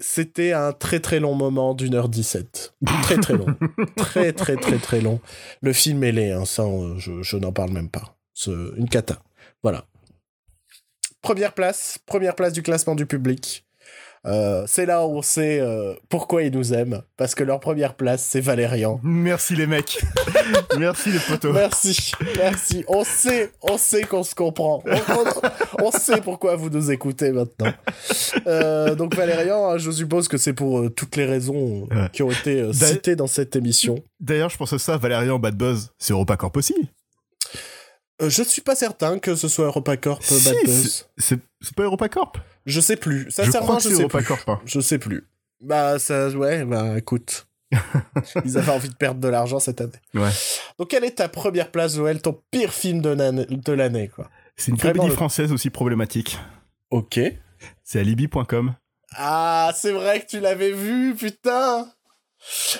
c'était 0.00 0.52
un 0.52 0.72
très 0.72 0.98
très 1.00 1.20
long 1.20 1.34
moment 1.34 1.74
d'une 1.74 1.94
heure 1.94 2.08
17. 2.08 2.74
Très 3.02 3.16
très 3.18 3.34
long. 3.34 3.46
très 3.96 4.32
très 4.32 4.56
très 4.56 4.78
très 4.78 5.00
long. 5.00 5.20
Le 5.62 5.72
film 5.72 6.02
est 6.02 6.12
laid, 6.12 6.32
hein, 6.32 6.44
ça, 6.44 6.64
je, 6.96 7.22
je 7.22 7.36
n'en 7.36 7.52
parle 7.52 7.70
même 7.70 7.90
pas. 7.90 8.16
C'est 8.34 8.50
une 8.76 8.88
cata. 8.88 9.22
Voilà. 9.62 9.84
première 11.22 11.52
place, 11.52 11.98
première 12.06 12.34
place 12.34 12.52
du 12.52 12.62
classement 12.62 12.94
du 12.94 13.06
public. 13.06 13.64
Euh, 14.26 14.64
c'est 14.66 14.84
là 14.84 15.06
où 15.06 15.16
on 15.16 15.22
sait 15.22 15.60
euh, 15.60 15.94
pourquoi 16.10 16.42
ils 16.42 16.52
nous 16.52 16.74
aiment. 16.74 17.02
Parce 17.16 17.34
que 17.34 17.42
leur 17.42 17.58
première 17.58 17.94
place, 17.94 18.22
c'est 18.22 18.40
Valérian. 18.40 19.00
Merci 19.02 19.56
les 19.56 19.66
mecs. 19.66 20.00
merci 20.78 21.10
les 21.10 21.18
potos. 21.18 21.54
Merci. 21.54 22.12
Merci. 22.36 22.84
On 22.86 23.02
sait, 23.02 23.52
on 23.62 23.78
sait 23.78 24.02
qu'on 24.02 24.22
se 24.22 24.34
comprend. 24.34 24.82
On, 25.82 25.90
sait 25.90 26.20
pourquoi 26.20 26.56
vous 26.56 26.68
nous 26.68 26.90
écoutez 26.90 27.32
maintenant. 27.32 27.72
Euh, 28.46 28.94
donc 28.94 29.14
Valérian, 29.14 29.78
je 29.78 29.90
suppose 29.90 30.28
que 30.28 30.36
c'est 30.36 30.52
pour 30.52 30.92
toutes 30.94 31.16
les 31.16 31.24
raisons 31.24 31.88
qui 32.12 32.22
ont 32.22 32.30
été 32.30 32.70
citées 32.72 33.16
dans 33.16 33.26
cette 33.26 33.56
émission. 33.56 33.96
D'ailleurs, 34.18 34.50
je 34.50 34.58
pense 34.58 34.70
que 34.70 34.78
ça, 34.78 34.98
Valérian 34.98 35.38
Bad 35.38 35.56
Buzz, 35.56 35.92
c'est 35.98 36.12
EuropaCorp 36.12 36.56
aussi. 36.56 36.74
je 38.20 38.42
suis 38.42 38.62
pas 38.62 38.74
certain 38.74 39.18
que 39.18 39.34
ce 39.34 39.48
soit 39.48 39.64
EuropaCorp 39.66 40.20
Bad 40.44 40.56
Buzz. 40.64 41.06
C'est 41.16 41.40
pas 41.74 41.84
EuropaCorp? 41.84 42.36
Je 42.66 42.80
sais 42.80 42.96
plus. 42.96 43.30
Sincèrement, 43.30 43.78
je, 43.78 43.90
je 43.90 43.94
sais 43.94 44.06
plus. 44.08 44.26
Hein. 44.46 44.60
Je 44.64 44.80
sais 44.80 44.98
plus. 44.98 45.26
Bah, 45.60 45.98
ça, 45.98 46.28
ouais, 46.30 46.64
bah, 46.64 46.96
écoute. 46.96 47.46
Ils 48.44 48.58
avaient 48.58 48.72
envie 48.72 48.88
de 48.88 48.94
perdre 48.94 49.20
de 49.20 49.28
l'argent 49.28 49.60
cette 49.60 49.80
année. 49.80 49.92
Ouais. 50.14 50.30
Donc, 50.78 50.88
quelle 50.88 51.04
est 51.04 51.16
ta 51.16 51.28
première 51.28 51.70
place, 51.70 51.94
Joël, 51.94 52.20
ton 52.20 52.40
pire 52.50 52.72
film 52.72 53.00
de 53.00 53.72
l'année, 53.72 54.08
quoi 54.08 54.28
C'est 54.56 54.72
une 54.72 54.78
comédie 54.78 55.10
française 55.10 55.52
aussi 55.52 55.70
problématique. 55.70 56.38
Ok. 56.90 57.20
C'est 57.84 58.00
alibi.com. 58.00 58.74
Ah, 59.12 59.72
c'est 59.76 59.92
vrai 59.92 60.20
que 60.20 60.26
tu 60.26 60.40
l'avais 60.40 60.72
vu, 60.72 61.14
putain 61.14 61.86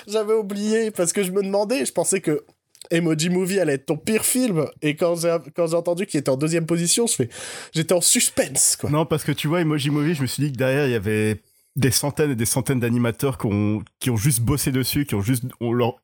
J'avais 0.07 0.33
oublié, 0.33 0.91
parce 0.91 1.13
que 1.13 1.23
je 1.23 1.31
me 1.31 1.43
demandais, 1.43 1.85
je 1.85 1.91
pensais 1.91 2.21
que 2.21 2.45
Emoji 2.91 3.29
Movie 3.29 3.59
allait 3.59 3.73
être 3.73 3.85
ton 3.85 3.97
pire 3.97 4.23
film. 4.23 4.65
Et 4.81 4.95
quand 4.95 5.15
j'ai, 5.15 5.35
quand 5.55 5.67
j'ai 5.67 5.75
entendu 5.75 6.05
qu'il 6.05 6.19
était 6.19 6.29
en 6.29 6.37
deuxième 6.37 6.65
position, 6.65 7.07
je 7.07 7.15
fais, 7.15 7.29
j'étais 7.73 7.93
en 7.93 8.01
suspense, 8.01 8.75
quoi. 8.75 8.89
Non, 8.89 9.05
parce 9.05 9.23
que 9.23 9.31
tu 9.31 9.47
vois, 9.47 9.61
Emoji 9.61 9.89
Movie, 9.89 10.13
je 10.13 10.21
me 10.21 10.27
suis 10.27 10.43
dit 10.43 10.51
que 10.51 10.57
derrière, 10.57 10.85
il 10.85 10.91
y 10.91 10.95
avait 10.95 11.41
des 11.75 11.91
centaines 11.91 12.31
et 12.31 12.35
des 12.35 12.45
centaines 12.45 12.79
d'animateurs 12.79 13.37
qui 13.37 13.47
ont, 13.47 13.83
qui 13.99 14.09
ont 14.09 14.17
juste 14.17 14.41
bossé 14.41 14.71
dessus, 14.71 15.05
qui 15.05 15.15
ont 15.15 15.21
juste, 15.21 15.45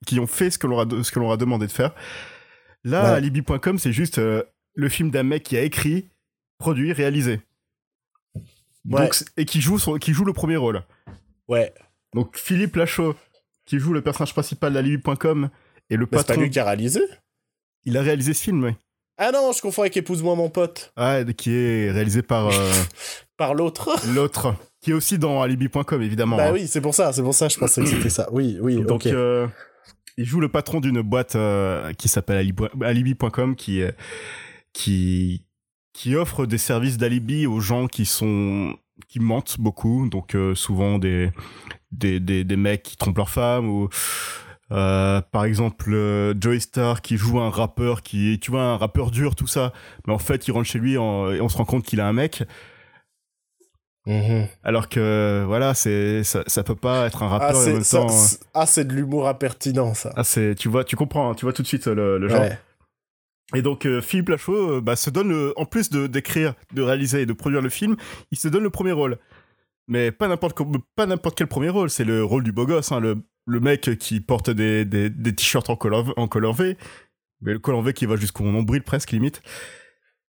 qui 0.06 0.20
ont 0.20 0.28
fait 0.28 0.50
ce 0.50 0.58
que 0.58 0.66
l'on 0.66 0.80
a, 0.80 1.04
ce 1.04 1.12
que 1.12 1.20
l'on 1.20 1.32
a 1.32 1.38
demandé 1.38 1.68
de 1.68 1.72
faire. 1.72 1.94
Là, 2.84 3.16
Alibi.com, 3.16 3.78
c'est 3.78 3.92
juste 3.92 4.18
euh, 4.18 4.44
le 4.74 4.88
film 4.88 5.12
d'un 5.12 5.24
mec 5.24 5.44
qui 5.44 5.58
a 5.58 5.62
écrit, 5.64 6.08
produit, 6.58 6.94
réalisé. 6.94 7.42
Donc, 8.86 9.24
et 9.36 9.44
qui 9.44 9.60
joue, 9.60 9.78
qui 10.00 10.14
joue 10.14 10.24
le 10.24 10.32
premier 10.32 10.56
rôle. 10.56 10.84
Ouais. 11.50 11.74
Donc, 12.14 12.38
Philippe 12.38 12.78
Lachaud, 12.78 13.16
qui 13.66 13.80
joue 13.80 13.92
le 13.92 14.02
personnage 14.02 14.32
principal 14.32 14.72
d'Alibi.com, 14.72 15.50
et 15.90 15.96
le 15.96 16.06
patron. 16.06 16.26
C'est 16.28 16.36
pas 16.36 16.42
lui 16.42 16.50
qui 16.50 16.60
a 16.60 16.66
réalisé 16.66 17.02
Il 17.86 17.98
a 17.98 18.02
réalisé 18.02 18.34
ce 18.34 18.44
film, 18.44 18.64
oui. 18.64 18.72
Ah 19.18 19.32
non, 19.32 19.52
je 19.52 19.62
confonds 19.62 19.82
avec 19.82 19.98
Épouse-moi 19.98 20.36
mon 20.36 20.50
pote. 20.50 20.94
Ah, 20.96 21.22
qui 21.36 21.52
est 21.52 21.92
réalisé 21.92 22.22
par. 22.22 22.48
Euh, 22.48 22.72
par 23.38 23.56
l'autre. 23.56 23.90
l'autre. 24.14 24.56
Qui 24.80 24.92
est 24.92 24.94
aussi 24.94 25.18
dans 25.18 25.42
alibi.com, 25.42 26.02
évidemment. 26.02 26.38
Bah 26.38 26.50
hein. 26.50 26.54
oui, 26.54 26.68
c'est 26.68 26.82
pour 26.82 26.94
ça, 26.94 27.12
c'est 27.12 27.24
pour 27.24 27.34
ça, 27.34 27.48
je 27.48 27.58
pensais 27.58 27.82
que 27.82 27.88
c'était 27.88 28.10
ça. 28.10 28.30
Oui, 28.32 28.58
oui, 28.62 28.80
Donc, 28.84 29.08
euh, 29.08 29.48
il 30.18 30.26
joue 30.26 30.40
le 30.40 30.50
patron 30.50 30.80
d'une 30.80 31.02
boîte 31.02 31.36
euh, 31.36 31.94
qui 31.94 32.08
s'appelle 32.10 32.54
alibi.com, 32.82 33.56
qui, 33.56 33.82
qui, 34.72 35.46
qui 35.94 36.16
offre 36.16 36.46
des 36.46 36.60
services 36.60 36.98
d'alibi 36.98 37.48
aux 37.48 37.60
gens 37.60 37.88
qui 37.88 38.06
sont 38.06 38.76
qui 39.08 39.20
mentent 39.20 39.60
beaucoup, 39.60 40.10
donc 40.10 40.36
souvent 40.56 40.98
des, 40.98 41.32
des, 41.92 42.20
des, 42.20 42.44
des 42.44 42.56
mecs 42.56 42.84
qui 42.84 42.98
trompent 42.98 43.18
leur 43.18 43.30
femme 43.30 43.70
ou 43.70 43.90
euh, 44.72 45.22
par 45.32 45.46
exemple, 45.46 45.94
euh, 45.94 46.34
Joey 46.40 46.60
Star 46.60 47.02
qui 47.02 47.18
joue 47.18 47.40
un 47.40 47.50
rappeur 47.50 48.02
qui 48.02 48.34
est, 48.34 48.38
tu 48.38 48.52
vois, 48.52 48.64
un 48.64 48.78
rappeur 48.78 49.12
dur, 49.12 49.36
tout 49.36 49.48
ça. 49.48 49.72
Mais 50.06 50.14
en 50.14 50.20
fait, 50.20 50.48
il 50.48 50.52
rentre 50.52 50.68
chez 50.68 50.80
lui 50.80 50.94
et 50.94 50.98
on 50.98 51.50
se 51.50 51.58
rend 51.58 51.66
compte 51.66 51.84
qu'il 51.84 52.02
a 52.02 52.08
un 52.08 52.14
mec. 52.14 52.44
Mhm. 54.06 54.48
Alors 54.64 54.88
que, 54.88 55.44
voilà, 55.46 55.74
c'est, 55.74 56.24
ça, 56.24 56.44
ça 56.48 56.64
peut 56.64 56.76
pas 56.76 57.08
être 57.08 57.24
un 57.24 57.28
rappeur 57.28 57.52
ah, 57.54 57.70
en 57.70 57.74
même 57.74 57.84
temps. 57.84 58.08
Ah, 58.54 58.66
c'est 58.66 58.86
de 58.86 58.94
l'humour 58.94 59.28
impertinent, 59.28 59.94
ça. 59.94 60.14
Ah, 60.16 60.24
c'est, 60.24 60.56
tu 60.56 60.70
vois, 60.70 60.84
tu 60.84 60.96
comprends, 60.96 61.32
hein, 61.32 61.36
tu 61.36 61.46
vois 61.46 61.54
tout 61.54 61.62
de 61.62 61.68
suite 61.68 61.88
le, 61.88 62.18
le 62.18 62.30
genre. 62.30 62.46
Et 63.56 63.62
donc 63.62 63.86
euh, 63.86 64.02
Philippe 64.02 64.30
Lachaud 64.30 64.82
bah, 64.82 64.98
se 64.98 65.10
donne, 65.10 65.54
en 65.56 65.66
plus 65.66 65.90
de 65.90 66.08
d'écrire, 66.08 66.54
de 66.74 66.82
réaliser 66.82 67.22
et 67.22 67.26
de 67.26 67.32
produire 67.32 67.62
le 67.62 67.70
film, 67.70 67.96
il 68.32 68.38
se 68.38 68.50
donne 68.50 68.64
le 68.64 68.70
premier 68.70 68.92
rôle. 68.92 69.18
Mais 69.88 70.12
pas 70.12 70.28
n'importe 70.28 70.58
pas 70.98 71.06
n'importe 71.06 71.38
quel 71.38 71.48
premier 71.48 71.70
rôle, 71.70 71.90
c'est 71.90 72.04
le 72.04 72.26
rôle 72.26 72.44
du 72.44 72.52
beau 72.52 72.66
gosse, 72.66 72.92
hein, 72.92 73.00
le 73.00 73.24
le 73.48 73.60
mec 73.60 73.98
qui 73.98 74.20
porte 74.20 74.50
des, 74.50 74.86
des, 74.86 75.10
des 75.10 75.34
t-shirts 75.34 75.70
en 75.70 75.76
color, 75.76 76.14
en 76.18 76.28
color 76.28 76.54
V, 76.54 76.78
mais 77.42 77.54
le 77.54 77.60
color 77.60 77.82
V 77.82 77.94
qui 77.94 78.06
va 78.06 78.16
jusqu'au 78.18 78.44
nombril 78.44 78.84
presque 78.84 79.12
limite. 79.12 79.42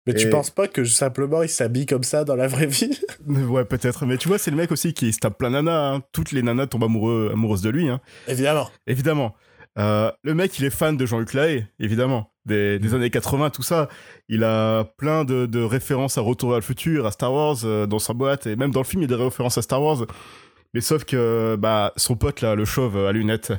Mais 0.06 0.14
tu 0.14 0.30
penses 0.30 0.48
pas 0.48 0.68
que 0.68 0.84
simplement 0.84 1.42
il 1.42 1.50
s'habille 1.50 1.84
comme 1.84 2.02
ça 2.02 2.24
dans 2.24 2.36
la 2.36 2.48
vraie 2.48 2.66
vie? 2.66 2.98
Ouais, 3.28 3.66
peut-être. 3.66 4.06
Mais 4.06 4.16
tu 4.16 4.28
vois, 4.28 4.38
c'est 4.38 4.50
le 4.50 4.56
mec 4.56 4.72
aussi 4.72 4.94
qui 4.94 5.12
se 5.12 5.18
tape 5.18 5.36
plein 5.36 5.50
nanas. 5.50 5.96
Hein. 5.96 6.02
Toutes 6.12 6.32
les 6.32 6.42
nanas 6.42 6.66
tombent 6.68 6.84
amoureux, 6.84 7.30
amoureuses 7.30 7.60
de 7.60 7.68
lui. 7.68 7.88
Hein. 7.88 8.00
Évidemment. 8.26 8.70
Évidemment. 8.86 9.34
Euh, 9.78 10.10
le 10.22 10.34
mec, 10.34 10.58
il 10.58 10.64
est 10.64 10.70
fan 10.70 10.96
de 10.96 11.04
Jean-Luc 11.04 11.34
Lahaye, 11.34 11.66
évidemment. 11.78 12.32
Des, 12.46 12.78
des, 12.78 12.94
années 12.94 13.10
80, 13.10 13.50
tout 13.50 13.62
ça. 13.62 13.88
Il 14.28 14.44
a 14.44 14.84
plein 14.96 15.24
de, 15.24 15.44
de 15.44 15.60
références 15.60 16.16
à 16.16 16.22
Retour 16.22 16.50
vers 16.50 16.58
le 16.58 16.64
futur, 16.64 17.04
à 17.06 17.10
Star 17.10 17.32
Wars 17.32 17.58
euh, 17.64 17.86
dans 17.86 17.98
sa 17.98 18.14
boîte. 18.14 18.46
Et 18.46 18.56
même 18.56 18.70
dans 18.70 18.80
le 18.80 18.86
film, 18.86 19.02
il 19.02 19.10
y 19.10 19.12
a 19.12 19.16
des 19.16 19.22
références 19.22 19.58
à 19.58 19.62
Star 19.62 19.82
Wars. 19.82 20.06
Mais 20.74 20.80
sauf 20.80 21.04
que 21.04 21.56
bah 21.58 21.92
son 21.96 22.16
pote 22.16 22.40
là, 22.40 22.54
le 22.54 22.64
chauve 22.64 22.96
à 22.98 23.12
lunettes. 23.12 23.52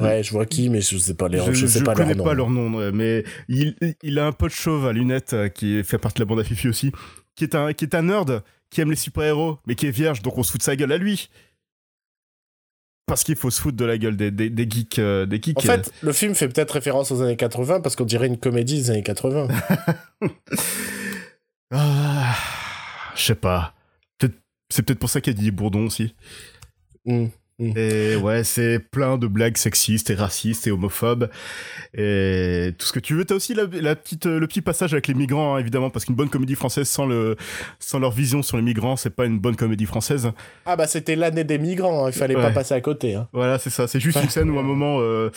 Ouais, 0.00 0.22
je 0.22 0.32
vois 0.32 0.46
qui, 0.46 0.68
mais 0.68 0.80
je 0.80 0.98
sais 0.98 1.14
pas 1.14 1.28
les 1.28 1.38
je, 1.38 1.52
je 1.52 1.66
sais 1.66 1.84
pas 1.84 1.94
connais 1.94 2.14
leur 2.14 2.24
pas 2.24 2.34
leur 2.34 2.50
nom, 2.50 2.70
mais 2.92 3.24
il, 3.48 3.76
il 4.02 4.18
a 4.18 4.26
un 4.26 4.32
pote 4.32 4.52
chauve 4.52 4.86
à 4.86 4.92
lunettes 4.92 5.32
euh, 5.32 5.48
qui 5.48 5.82
fait 5.84 5.98
partie 5.98 6.16
de 6.18 6.22
la 6.22 6.26
bande 6.26 6.40
à 6.40 6.44
Fifi 6.44 6.68
aussi, 6.68 6.90
qui 7.36 7.44
est 7.44 7.54
un 7.54 7.72
qui 7.72 7.84
est 7.84 7.94
un 7.94 8.02
nerd 8.02 8.42
qui 8.70 8.80
aime 8.80 8.90
les 8.90 8.96
super-héros, 8.96 9.58
mais 9.66 9.76
qui 9.76 9.86
est 9.86 9.90
vierge, 9.90 10.22
donc 10.22 10.38
on 10.38 10.42
se 10.42 10.50
fout 10.50 10.58
de 10.60 10.64
sa 10.64 10.74
gueule 10.74 10.92
à 10.92 10.98
lui. 10.98 11.30
Parce 13.06 13.22
qu'il 13.22 13.36
faut 13.36 13.50
se 13.50 13.60
foutre 13.60 13.76
de 13.76 13.84
la 13.84 13.98
gueule 13.98 14.16
des, 14.16 14.32
des, 14.32 14.50
des 14.50 14.68
geeks, 14.68 14.98
euh, 14.98 15.26
des 15.26 15.40
geeks. 15.40 15.58
En 15.58 15.60
fait, 15.60 15.92
le 16.02 16.12
film 16.12 16.34
fait 16.34 16.48
peut-être 16.48 16.72
référence 16.72 17.12
aux 17.12 17.22
années 17.22 17.36
80 17.36 17.80
parce 17.80 17.94
qu'on 17.94 18.04
dirait 18.04 18.26
une 18.26 18.38
comédie 18.38 18.78
des 18.78 18.90
années 18.90 19.04
80. 19.04 19.46
ah, 21.70 22.34
je 23.14 23.22
sais 23.22 23.36
pas. 23.36 23.75
C'est 24.68 24.82
peut-être 24.82 24.98
pour 24.98 25.10
ça 25.10 25.20
qu'il 25.20 25.32
y 25.32 25.34
a 25.34 25.36
Didier 25.36 25.52
Bourdon 25.52 25.86
aussi. 25.86 26.14
Mmh, 27.04 27.26
mmh. 27.60 27.72
Et 27.76 28.16
ouais, 28.16 28.42
c'est 28.42 28.80
plein 28.80 29.16
de 29.16 29.28
blagues 29.28 29.56
sexistes 29.56 30.10
et 30.10 30.14
racistes 30.14 30.66
et 30.66 30.72
homophobes 30.72 31.30
et 31.94 32.74
tout 32.76 32.84
ce 32.84 32.92
que 32.92 32.98
tu 32.98 33.14
veux. 33.14 33.24
T'as 33.24 33.36
aussi 33.36 33.54
la, 33.54 33.66
petite, 33.94 34.26
le 34.26 34.44
petit 34.46 34.60
passage 34.60 34.92
avec 34.92 35.06
les 35.06 35.14
migrants, 35.14 35.54
hein, 35.54 35.58
évidemment, 35.58 35.90
parce 35.90 36.04
qu'une 36.04 36.16
bonne 36.16 36.28
comédie 36.28 36.56
française 36.56 36.88
sans 36.88 37.06
le, 37.06 37.36
sans 37.78 38.00
leur 38.00 38.10
vision 38.10 38.42
sur 38.42 38.56
les 38.56 38.62
migrants, 38.62 38.96
c'est 38.96 39.10
pas 39.10 39.24
une 39.24 39.38
bonne 39.38 39.56
comédie 39.56 39.86
française. 39.86 40.32
Ah 40.64 40.74
bah 40.74 40.88
c'était 40.88 41.14
l'année 41.16 41.44
des 41.44 41.58
migrants, 41.58 42.06
hein, 42.06 42.10
il 42.10 42.16
fallait 42.16 42.34
pas 42.34 42.50
passer 42.50 42.74
à 42.74 42.80
côté. 42.80 43.14
Hein. 43.14 43.28
Voilà, 43.32 43.58
c'est 43.58 43.70
ça. 43.70 43.86
C'est 43.86 44.00
juste 44.00 44.18
une 44.20 44.30
scène 44.30 44.50
où 44.50 44.58
à 44.58 44.60
un 44.60 44.64
moment, 44.64 44.98
euh, 45.00 45.30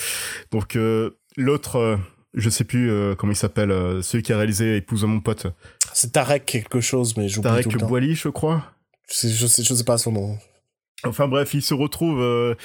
donc 0.52 0.76
euh, 0.76 1.12
l'autre, 1.38 1.76
euh, 1.76 1.98
je 2.34 2.50
sais 2.50 2.64
plus 2.64 2.92
comment 3.18 3.34
il 3.34 3.36
s'appelle, 3.36 3.72
celui 4.02 4.24
qui 4.24 4.34
a 4.34 4.38
réalisé 4.38 4.78
Épouse 4.78 5.04
mon 5.04 5.20
pote. 5.20 5.48
C'est 5.94 6.14
Tarek 6.14 6.46
quelque 6.46 6.82
chose, 6.82 7.16
mais 7.16 7.30
j'oublie 7.30 7.62
tout 7.62 7.70
le 7.70 7.80
temps. 7.80 7.88
Boily, 7.88 8.16
je 8.16 8.30
crois. 8.30 8.66
Je 9.12 9.48
sais, 9.48 9.64
je 9.64 9.74
sais 9.74 9.84
pas 9.84 9.98
son 9.98 10.12
nom. 10.12 10.38
Enfin 11.04 11.28
bref, 11.28 11.54
il 11.54 11.62
se 11.62 11.74
retrouve 11.74 12.22
euh, 12.22 12.56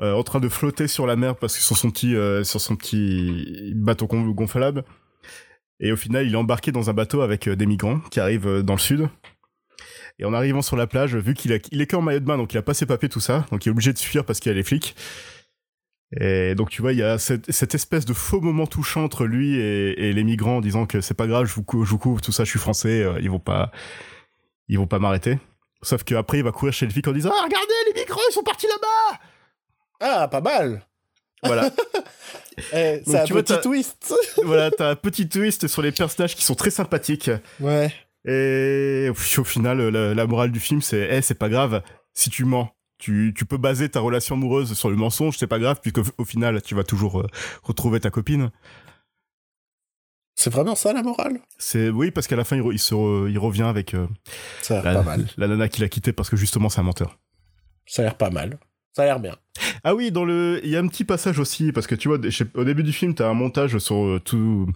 euh, 0.00 0.12
en 0.14 0.22
train 0.22 0.40
de 0.40 0.48
flotter 0.48 0.86
sur 0.86 1.06
la 1.06 1.16
mer 1.16 1.36
parce 1.36 1.56
que 1.56 1.62
sur 1.62 1.76
son 1.76 1.90
petit, 1.90 2.14
euh, 2.14 2.44
sur 2.44 2.60
son 2.60 2.76
petit 2.76 3.72
bateau 3.74 4.06
gonflable. 4.06 4.84
Et 5.80 5.92
au 5.92 5.96
final, 5.96 6.26
il 6.26 6.34
est 6.34 6.36
embarqué 6.36 6.72
dans 6.72 6.90
un 6.90 6.92
bateau 6.92 7.22
avec 7.22 7.48
des 7.48 7.66
migrants 7.66 8.00
qui 8.10 8.20
arrivent 8.20 8.62
dans 8.62 8.74
le 8.74 8.80
sud. 8.80 9.08
Et 10.20 10.24
en 10.24 10.32
arrivant 10.32 10.62
sur 10.62 10.76
la 10.76 10.86
plage, 10.86 11.16
vu 11.16 11.34
qu'il 11.34 11.58
il 11.72 11.80
est 11.80 11.86
qu'en 11.86 12.00
maillot 12.00 12.20
de 12.20 12.24
bain, 12.24 12.36
donc 12.36 12.52
il 12.54 12.58
a 12.58 12.62
pas 12.62 12.74
ses 12.74 12.86
papiers, 12.86 13.08
tout 13.08 13.20
ça, 13.20 13.44
donc 13.50 13.66
il 13.66 13.70
est 13.70 13.72
obligé 13.72 13.92
de 13.92 13.98
fuir 13.98 14.24
parce 14.24 14.38
qu'il 14.38 14.50
y 14.50 14.54
a 14.54 14.56
les 14.56 14.62
flics. 14.62 14.94
Et 16.20 16.54
donc 16.54 16.70
tu 16.70 16.80
vois, 16.80 16.92
il 16.92 16.98
y 17.00 17.02
a 17.02 17.18
cette, 17.18 17.50
cette, 17.50 17.74
espèce 17.74 18.04
de 18.04 18.12
faux 18.12 18.40
moment 18.40 18.68
touchant 18.68 19.02
entre 19.02 19.24
lui 19.24 19.56
et, 19.56 20.12
les 20.12 20.24
migrants 20.24 20.58
en 20.58 20.60
disant 20.60 20.86
que 20.86 21.00
c'est 21.00 21.14
pas 21.14 21.26
grave, 21.26 21.46
je 21.46 21.54
vous, 21.54 21.84
je 21.84 21.90
vous 21.90 21.98
couvre, 21.98 22.20
tout 22.20 22.30
ça, 22.30 22.44
je 22.44 22.50
suis 22.50 22.60
français, 22.60 23.04
ils 23.20 23.30
vont 23.30 23.40
pas, 23.40 23.72
ils 24.68 24.78
vont 24.78 24.86
pas 24.86 25.00
m'arrêter. 25.00 25.38
Sauf 25.84 26.02
qu'après, 26.02 26.38
il 26.38 26.44
va 26.44 26.52
courir 26.52 26.72
chez 26.72 26.86
le 26.86 26.92
flic 26.92 27.06
en 27.06 27.12
disant 27.12 27.30
Ah, 27.32 27.44
regardez, 27.44 27.72
les 27.86 28.00
micros, 28.00 28.20
ils 28.28 28.32
sont 28.32 28.42
partis 28.42 28.66
là-bas 28.66 29.18
Ah, 30.00 30.28
pas 30.28 30.40
mal 30.40 30.82
Voilà. 31.42 31.70
eh, 32.72 33.02
c'est 33.06 33.18
un 33.18 33.26
petit 33.26 33.60
twist 33.60 34.14
Voilà, 34.44 34.70
t'as 34.70 34.90
un 34.90 34.96
petit 34.96 35.28
twist 35.28 35.68
sur 35.68 35.82
les 35.82 35.92
personnages 35.92 36.34
qui 36.34 36.44
sont 36.44 36.54
très 36.54 36.70
sympathiques. 36.70 37.30
Ouais. 37.60 37.92
Et 38.26 39.10
au 39.10 39.44
final, 39.44 39.78
la, 39.88 40.26
morale 40.26 40.50
du 40.50 40.60
film, 40.60 40.80
c'est 40.80 41.08
Eh, 41.10 41.22
c'est 41.22 41.38
pas 41.38 41.48
grave, 41.48 41.82
si 42.14 42.30
tu 42.30 42.44
mens. 42.44 42.70
Tu, 42.98 43.34
tu, 43.36 43.44
peux 43.44 43.58
baser 43.58 43.90
ta 43.90 44.00
relation 44.00 44.36
amoureuse 44.36 44.72
sur 44.72 44.88
le 44.88 44.96
mensonge, 44.96 45.36
c'est 45.36 45.48
pas 45.48 45.58
grave, 45.58 45.80
puisque 45.82 46.00
au 46.16 46.24
final, 46.24 46.62
tu 46.62 46.74
vas 46.74 46.84
toujours 46.84 47.20
euh, 47.20 47.26
retrouver 47.62 48.00
ta 48.00 48.08
copine. 48.08 48.50
C'est 50.34 50.50
vraiment 50.50 50.74
ça 50.74 50.92
la 50.92 51.02
morale? 51.02 51.40
C'est 51.58 51.88
oui 51.88 52.10
parce 52.10 52.26
qu'à 52.26 52.36
la 52.36 52.44
fin 52.44 52.56
il, 52.56 52.64
il, 52.72 52.78
se 52.78 53.28
il 53.28 53.38
revient 53.38 53.62
avec 53.62 53.94
euh, 53.94 54.06
ça 54.62 54.80
a 54.80 54.82
l'air 54.82 54.94
pas 54.94 55.02
mal. 55.02 55.26
La 55.36 55.48
nana 55.48 55.68
qu'il 55.68 55.84
a 55.84 55.88
quitté 55.88 56.12
parce 56.12 56.28
que 56.28 56.36
justement 56.36 56.68
c'est 56.68 56.80
un 56.80 56.84
menteur. 56.84 57.18
Ça 57.86 58.02
a 58.02 58.04
l'air 58.06 58.16
pas 58.16 58.30
mal. 58.30 58.58
Ça 58.92 59.02
a 59.02 59.06
l'air 59.06 59.20
bien. 59.20 59.36
Ah 59.82 59.94
oui, 59.94 60.12
dans 60.12 60.24
le, 60.24 60.60
il 60.62 60.70
y 60.70 60.76
a 60.76 60.78
un 60.78 60.86
petit 60.86 61.04
passage 61.04 61.38
aussi 61.40 61.72
parce 61.72 61.86
que 61.86 61.96
tu 61.96 62.08
vois, 62.08 62.18
au 62.54 62.64
début 62.64 62.84
du 62.84 62.92
film, 62.92 63.14
t'as 63.14 63.28
un 63.28 63.34
montage 63.34 63.78
sur 63.78 63.96
euh, 63.96 64.20
tout, 64.24 64.68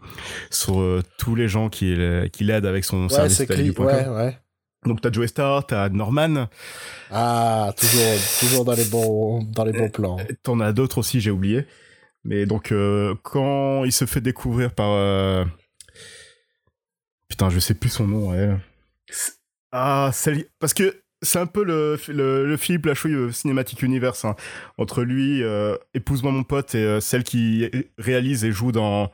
sur 0.50 0.80
euh, 0.80 1.02
tous 1.18 1.36
les 1.36 1.48
gens 1.48 1.68
qui, 1.68 1.96
qui 2.32 2.44
l'aident 2.44 2.66
avec 2.66 2.84
son 2.84 3.04
ouais, 3.04 3.08
service 3.08 3.38
ouais, 3.38 4.08
ouais. 4.08 4.38
Donc 4.84 5.00
t'as 5.00 5.12
Joe 5.12 5.26
Star, 5.28 5.66
t'as 5.66 5.88
Norman. 5.88 6.48
Ah, 7.10 7.72
toujours, 7.76 8.14
toujours 8.40 8.64
dans 8.64 8.74
les 8.74 8.84
bons, 8.84 9.42
dans 9.44 9.64
les 9.64 9.72
bons 9.72 9.88
plans. 9.88 10.16
T'en 10.42 10.60
as 10.60 10.72
d'autres 10.72 10.98
aussi, 10.98 11.20
j'ai 11.20 11.30
oublié. 11.30 11.66
Mais 12.28 12.44
donc 12.46 12.72
euh, 12.72 13.14
quand 13.22 13.84
il 13.84 13.92
se 13.92 14.04
fait 14.04 14.20
découvrir 14.20 14.72
par, 14.72 15.46
putain, 17.28 17.50
je 17.50 17.58
sais 17.58 17.74
plus 17.74 17.88
son 17.88 18.06
nom. 18.06 18.30
Ouais. 18.30 18.54
Ah, 19.72 20.10
parce 20.60 20.74
que 20.74 21.02
c'est 21.22 21.38
un 21.38 21.46
peu 21.46 21.64
le, 21.64 21.98
le, 22.08 22.56
Philippe 22.56 22.86
Lachouille 22.86 23.14
euh, 23.14 23.32
Cinématique 23.32 23.82
Universe, 23.82 24.24
hein. 24.24 24.36
entre 24.76 25.02
lui, 25.02 25.42
euh, 25.42 25.76
Épouse-moi 25.94 26.32
mon 26.32 26.44
pote, 26.44 26.74
et 26.74 26.82
euh, 26.82 27.00
celle 27.00 27.24
qui 27.24 27.68
réalise 27.98 28.44
et 28.44 28.52
joue 28.52 28.72
dans 28.72 29.10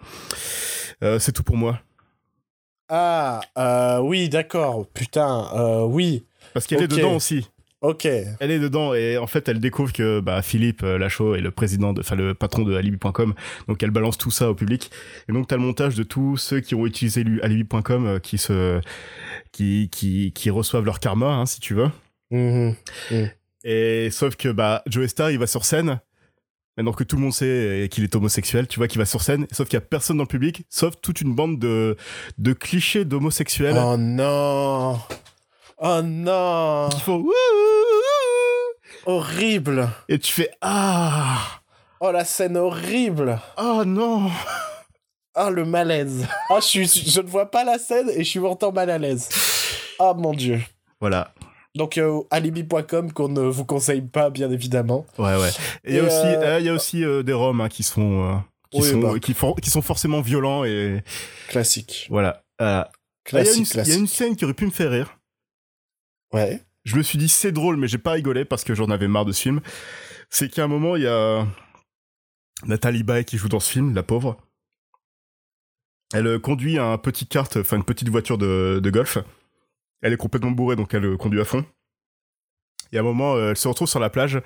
C'est 1.01 1.33
tout 1.33 1.43
pour 1.43 1.57
moi. 1.57 1.81
Ah, 2.89 3.41
oui, 4.03 4.29
d'accord, 4.29 4.87
putain, 4.87 5.85
oui. 5.85 6.27
Parce 6.53 6.67
qu'elle 6.67 6.83
est 6.83 6.89
dedans 6.89 7.17
aussi. 7.17 7.49
Ok. 7.85 8.07
Elle 8.07 8.51
est 8.51 8.59
dedans 8.59 8.95
et 8.95 9.19
en 9.19 9.27
fait 9.27 9.47
elle 9.49 9.61
découvre 9.61 9.93
que 9.93 10.21
bah, 10.21 10.41
Philippe 10.41 10.81
Lachaud 10.81 11.35
est 11.35 11.43
le 11.43 11.51
président, 11.51 11.93
enfin 11.99 12.17
le 12.17 12.33
patron 12.33 12.63
de 12.63 12.75
Alibi.com, 12.75 13.35
donc 13.69 13.83
elle 13.83 13.91
balance 13.91 14.17
tout 14.17 14.31
ça 14.31 14.49
au 14.49 14.55
public. 14.55 14.91
Et 15.29 15.33
donc 15.33 15.49
t'as 15.49 15.57
le 15.57 15.63
montage 15.63 15.95
de 15.95 16.03
tous 16.03 16.39
ceux 16.39 16.61
qui 16.61 16.75
ont 16.75 16.87
utilisé 16.87 17.25
Alibi.com 17.43 18.21
qui 18.23 18.39
se 18.39 18.81
qui, 19.53 19.91
qui, 19.93 20.33
qui 20.33 20.49
reçoivent 20.49 20.87
leur 20.87 20.99
karma, 20.99 21.27
hein, 21.27 21.47
si 21.47 21.61
tu 21.61 21.75
veux. 21.75 21.91
Mm-hmm. 22.33 22.75
Mm. 23.11 23.27
Et 23.65 24.11
sauf 24.11 24.37
que 24.37 24.49
bah, 24.49 24.83
Joe 24.87 25.07
Star, 25.07 25.31
il 25.31 25.39
va 25.39 25.47
sur 25.47 25.67
scène, 25.67 26.01
maintenant 26.77 26.93
que 26.93 27.05
tout 27.05 27.17
le 27.17 27.23
monde 27.23 27.33
sait 27.33 27.89
qu'il 27.91 28.03
est 28.05 28.17
homosexuel, 28.17 28.67
tu 28.67 28.79
vois 28.79 28.89
qu'il 28.89 28.99
va 28.99 29.05
sur 29.05 29.23
scène, 29.23 29.47
sauf 29.53 29.69
qu'il 29.69 29.77
y 29.77 29.83
a 29.83 29.83
personne 29.83 30.17
dans 30.17 30.25
le 30.25 30.29
public, 30.29 30.65
sauf 30.71 30.95
toute 31.01 31.21
une 31.21 31.35
bande 31.35 31.59
de, 31.59 31.97
de 32.39 32.53
clichés 32.55 33.05
d'homosexuels. 33.05 33.77
Oh 33.79 33.97
non 33.99 34.99
Oh 35.87 36.01
non 36.03 36.89
Qui 36.91 37.01
font 37.01 37.27
Horrible 39.05 39.91
Et 40.09 40.19
tu 40.19 40.33
fais 40.33 40.51
Ah 40.63 41.61
Oh 42.01 42.11
la 42.11 42.25
scène 42.25 42.57
horrible 42.57 43.39
Oh 43.59 43.83
non 43.85 44.31
ah, 45.37 45.51
le 45.51 45.65
malaise. 45.65 46.29
Ah, 46.49 46.61
je, 46.61 46.85
suis, 46.85 46.87
je 46.87 47.21
ne 47.21 47.27
vois 47.27 47.51
pas 47.51 47.65
la 47.65 47.77
scène 47.77 48.09
et 48.09 48.23
je 48.23 48.31
suis 48.31 48.39
pourtant 48.39 48.71
mal 48.71 48.89
à 48.89 48.99
l'aise. 48.99 49.29
Ah, 49.99 50.15
mon 50.17 50.33
Dieu. 50.33 50.61
Voilà. 51.01 51.35
Donc, 51.75 51.99
euh, 51.99 52.21
alibi.com 52.31 53.13
qu'on 53.13 53.29
ne 53.29 53.41
vous 53.41 53.65
conseille 53.65 54.03
pas, 54.03 54.31
bien 54.31 54.53
évidemment. 54.53 55.05
Ouais, 55.19 55.37
ouais. 55.37 55.51
Et, 55.83 55.91
il 55.91 55.97
y 55.97 55.99
a 55.99 56.05
aussi, 56.05 56.27
euh, 56.27 56.61
il 56.61 56.67
y 56.67 56.69
a 56.69 56.73
aussi 56.73 57.05
euh, 57.05 57.25
des 57.25 57.33
roms 57.33 57.61
hein, 57.61 57.69
qui 57.69 57.83
sont, 57.83 58.41
qui, 58.71 58.81
sont, 58.81 59.01
bah. 59.01 59.19
qui, 59.21 59.35
qui, 59.61 59.71
sont 59.71 59.83
forcément 59.83 60.21
violents 60.21 60.65
et. 60.65 61.03
Classique. 61.49 62.07
Voilà. 62.11 62.45
classique, 63.25 63.69
il, 63.75 63.89
y 63.89 63.93
a 63.93 63.97
une, 63.97 64.07
scène 64.07 64.37
qui 64.37 64.45
aurait 64.45 64.55
pu 64.55 64.67
me 64.67 64.71
faire 64.71 64.93
rire. 64.93 65.19
Je 66.85 66.97
me 66.97 67.03
suis 67.03 67.19
dit, 67.19 67.29
c'est 67.29 67.53
drôle, 67.53 67.77
mais 67.77 67.89
j'ai 67.89 67.99
pas 67.99 68.13
rigolé 68.13 68.45
parce 68.45 68.65
que 68.65 68.75
j'en 68.75 68.91
avais 68.91 69.09
marre 69.09 69.25
de 69.25 69.33
ce 69.33 69.43
film. 69.43 69.61
C'est 70.31 70.49
qu'à 70.49 70.65
un 70.65 70.69
moment, 70.69 70.97
il 70.97 71.03
y 71.03 71.07
a 71.07 71.47
Nathalie 72.67 73.03
Baye 73.03 73.25
qui 73.25 73.39
joue 73.39 73.49
dans 73.49 73.61
ce 73.61 73.71
film, 73.71 73.95
la 73.95 74.03
pauvre. 74.03 74.37
Elle 76.13 76.27
euh, 76.27 76.39
conduit 76.39 76.79
un 76.79 76.99
petit 76.99 77.27
kart, 77.27 77.57
enfin 77.57 77.77
une 77.77 77.85
petite 77.85 78.09
voiture 78.09 78.39
de, 78.39 78.91
golf. 78.93 79.19
Elle 80.03 80.13
est 80.13 80.19
complètement 80.19 80.51
bourrée, 80.51 80.77
donc 80.77 80.93
elle 80.95 81.05
euh, 81.05 81.17
conduit 81.17 81.41
à 81.41 81.45
fond. 81.45 81.65
Et 82.93 82.99
à 82.99 83.01
un 83.01 83.05
moment, 83.05 83.35
euh, 83.35 83.51
elle 83.51 83.57
se 83.57 83.67
retrouve 83.69 83.89
sur 83.89 84.01
la 84.01 84.11
plage. 84.11 84.41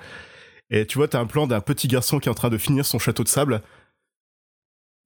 Et 0.69 0.85
tu 0.85 0.97
vois, 0.97 1.07
t'as 1.07 1.19
un 1.19 1.25
plan 1.25 1.47
d'un 1.47 1.61
petit 1.61 1.87
garçon 1.87 2.19
qui 2.19 2.29
est 2.29 2.31
en 2.31 2.35
train 2.35 2.49
de 2.49 2.57
finir 2.57 2.85
son 2.85 2.99
château 2.99 3.23
de 3.23 3.27
sable. 3.27 3.61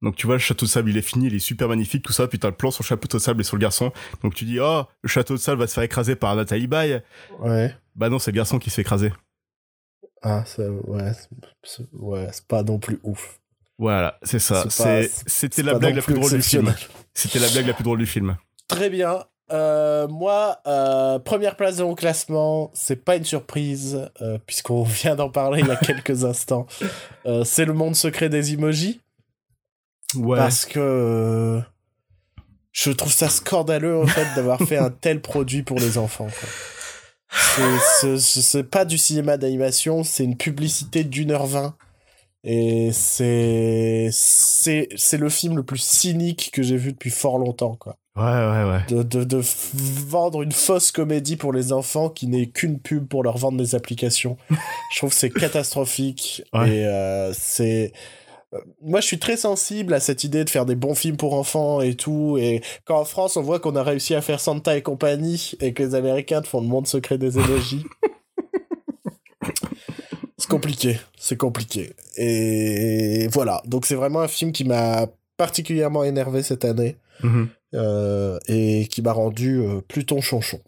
Donc 0.04 0.16
tu 0.18 0.28
vois, 0.28 0.36
le 0.36 0.40
château 0.40 0.66
de 0.66 0.70
sable, 0.70 0.90
il 0.90 0.98
est 0.98 1.02
fini, 1.02 1.28
il 1.28 1.36
est 1.36 1.40
super 1.40 1.70
magnifique, 1.70 2.04
tout 2.04 2.14
ça. 2.14 2.28
Puis 2.28 2.38
t'as 2.38 2.50
le 2.50 2.56
plan 2.56 2.70
sur 2.70 2.84
le 2.84 2.88
château 2.88 3.18
de 3.18 3.24
sable 3.24 3.42
et 3.42 3.44
sur 3.44 3.56
le 3.56 3.62
garçon. 3.62 3.92
Donc 4.22 4.36
tu 4.36 4.46
dis, 4.46 4.60
oh, 4.60 4.84
le 5.02 5.10
château 5.10 5.34
de 5.34 5.40
sable 5.40 5.62
va 5.62 5.68
se 5.68 5.74
faire 5.74 5.84
écraser 5.84 6.16
par 6.16 6.36
Nathalie 6.36 6.68
Baye. 6.68 7.02
Ouais. 7.40 7.74
Bah 7.96 8.10
non, 8.10 8.20
c'est 8.20 8.32
le 8.32 8.36
garçon 8.36 8.60
qui 8.60 8.70
se 8.70 8.76
fait 8.76 8.82
écraser. 8.82 9.14
Ah, 10.22 10.44
ça, 10.46 10.64
ouais, 10.70 11.12
ouais, 11.94 12.30
c'est 12.32 12.48
pas 12.48 12.64
non 12.64 12.80
plus 12.80 13.00
ouf. 13.04 13.40
Voilà, 13.78 14.18
c'est 14.24 14.40
ça. 14.40 14.66
C'était 14.70 15.64
la 15.64 15.76
blague 15.76 15.96
la 15.96 16.02
plus 16.02 16.14
drôle 16.14 16.32
du 16.32 16.42
film. 16.42 16.74
C'était 17.14 17.40
la 17.40 17.50
blague 17.50 17.68
la 17.68 17.74
plus 17.74 17.84
drôle 17.84 18.00
du 18.00 18.06
film. 18.06 18.38
Très 18.68 18.90
bien. 18.90 19.24
Euh, 19.52 20.08
moi, 20.08 20.60
euh, 20.68 21.20
première 21.20 21.56
place 21.56 21.78
de 21.78 21.84
mon 21.84 21.96
classement, 21.96 22.72
c'est 22.74 23.04
pas 23.04 23.18
une 23.18 23.26
surprise, 23.26 24.10
euh, 24.22 24.38
puisqu'on 24.46 24.84
vient 24.84 25.16
d'en 25.16 25.30
parler 25.30 25.62
il 25.62 25.68
y 25.68 25.72
a 25.72 25.76
quelques 25.76 26.26
instants. 26.26 26.66
c'est 27.44 27.66
le 27.66 27.74
monde 27.74 27.96
secret 27.96 28.30
des 28.30 28.54
emojis. 28.54 29.02
Ouais. 30.16 30.38
Parce 30.38 30.66
que 30.66 31.62
je 32.72 32.92
trouve 32.92 33.12
ça 33.12 33.30
scandaleux, 33.30 33.98
en 33.98 34.08
fait, 34.08 34.28
d'avoir 34.36 34.60
fait 34.60 34.78
un 34.78 34.90
tel 34.90 35.22
produit 35.22 35.64
pour 35.64 35.80
les 35.80 35.98
enfants. 35.98 36.28
C'est 37.30 38.70
pas 38.70 38.86
du 38.86 38.98
cinéma 38.98 39.38
d'animation, 39.38 40.04
c'est 40.04 40.24
une 40.24 40.38
publicité 40.38 41.04
d'une 41.04 41.32
heure 41.32 41.46
vingt 41.46 41.76
et 42.46 42.90
c'est 42.92 44.10
c'est 44.12 45.18
le 45.18 45.30
film 45.30 45.56
le 45.56 45.64
plus 45.64 45.82
cynique 45.82 46.50
que 46.52 46.62
j'ai 46.62 46.76
vu 46.76 46.92
depuis 46.92 47.10
fort 47.10 47.38
longtemps 47.38 47.76
quoi. 47.76 47.96
Ouais 48.16 48.24
ouais 48.24 48.70
ouais. 48.70 48.86
De, 48.90 49.02
de, 49.02 49.24
de 49.24 49.42
vendre 50.08 50.44
une 50.44 50.52
fausse 50.52 50.92
comédie 50.92 51.38
pour 51.38 51.54
les 51.54 51.72
enfants 51.72 52.10
qui 52.10 52.28
n'est 52.28 52.48
qu'une 52.48 52.80
pub 52.80 53.08
pour 53.08 53.24
leur 53.24 53.38
vendre 53.38 53.58
des 53.58 53.76
applications. 53.76 54.38
je 54.94 54.98
trouve 54.98 55.14
c'est 55.14 55.30
catastrophique 55.30 56.44
et 56.54 56.86
euh, 56.86 57.34
c'est 57.34 57.94
euh, 57.96 57.98
moi, 58.82 59.02
je 59.02 59.08
suis 59.08 59.20
très 59.20 59.38
sensible 59.38 59.94
à 59.94 60.00
cette 60.00 60.24
idée 60.24 60.44
de 60.44 60.50
faire 60.50 60.66
des 60.66 60.76
bons 60.76 60.96
films 60.96 61.18
pour 61.18 61.34
enfants 61.34 61.82
et 61.82 61.96
tout. 61.96 62.38
Et 62.40 62.62
quand 62.86 63.00
en 63.00 63.06
France, 63.06 63.38
on 63.38 63.42
voit 63.42 63.60
qu'on 63.60 63.76
a 63.76 63.84
réussi 63.84 64.16
à 64.16 64.22
faire 64.22 64.40
Santa 64.40 64.78
et 64.78 64.82
compagnie 64.82 65.54
et 65.60 65.74
que 65.74 65.84
les 65.84 65.96
Américains 65.96 66.42
font 66.44 66.62
le 66.62 66.68
monde 66.68 66.88
secret 66.88 67.18
des 67.18 67.38
émojis, 67.38 67.86
c'est 70.38 70.50
compliqué, 70.50 71.00
c'est 71.18 71.38
compliqué. 71.38 71.94
Et 72.18 73.28
voilà, 73.32 73.62
donc 73.66 73.86
c'est 73.86 73.96
vraiment 73.96 74.22
un 74.22 74.28
film 74.28 74.52
qui 74.52 74.66
m'a 74.66 75.08
particulièrement 75.38 76.04
énervé 76.04 76.44
cette 76.44 76.66
année 76.66 76.98
mhm. 77.24 77.48
euh, 77.74 78.38
et 78.48 78.88
qui 78.88 79.02
m'a 79.02 79.14
rendu 79.14 79.60
euh, 79.60 79.82
plutôt 79.82 80.22
chonchon, 80.22 80.60